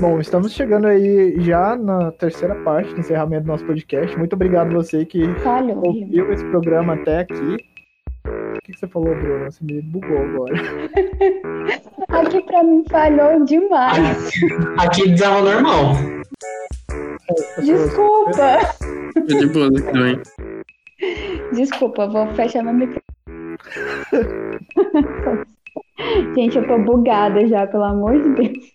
Bom, 0.00 0.20
estamos 0.20 0.52
chegando 0.52 0.88
aí 0.88 1.36
já 1.40 1.76
na 1.76 2.10
terceira 2.12 2.54
parte 2.56 2.92
do 2.94 3.00
encerramento 3.00 3.44
do 3.44 3.48
nosso 3.48 3.64
podcast. 3.64 4.16
Muito 4.18 4.32
obrigado 4.32 4.72
você 4.72 5.04
que. 5.04 5.24
Rio. 5.24 5.76
ouviu 5.86 6.32
esse 6.32 6.44
programa 6.46 6.94
até 6.94 7.20
aqui. 7.20 7.56
O 8.26 8.60
que, 8.62 8.72
que 8.72 8.78
você 8.78 8.86
falou, 8.88 9.14
Bruno? 9.14 9.44
Você 9.44 9.62
me 9.64 9.82
bugou 9.82 10.18
agora. 10.18 10.54
Aqui 12.08 12.40
pra 12.42 12.62
mim 12.62 12.84
falhou 12.88 13.44
demais. 13.44 14.30
Aqui 14.78 15.10
desava 15.10 15.42
normal. 15.42 15.94
Desculpa. 17.62 18.60
É 19.16 19.20
de 19.20 19.46
boa 19.46 19.68
aqui 19.68 19.82
também. 19.82 20.20
Desculpa, 21.52 22.06
vou 22.06 22.26
fechar 22.34 22.62
meu 22.62 22.74
microfone. 22.74 23.02
Gente, 26.34 26.58
eu 26.58 26.66
tô 26.66 26.78
bugada 26.78 27.46
já, 27.46 27.66
pelo 27.66 27.84
amor 27.84 28.20
de 28.20 28.28
Deus. 28.30 28.72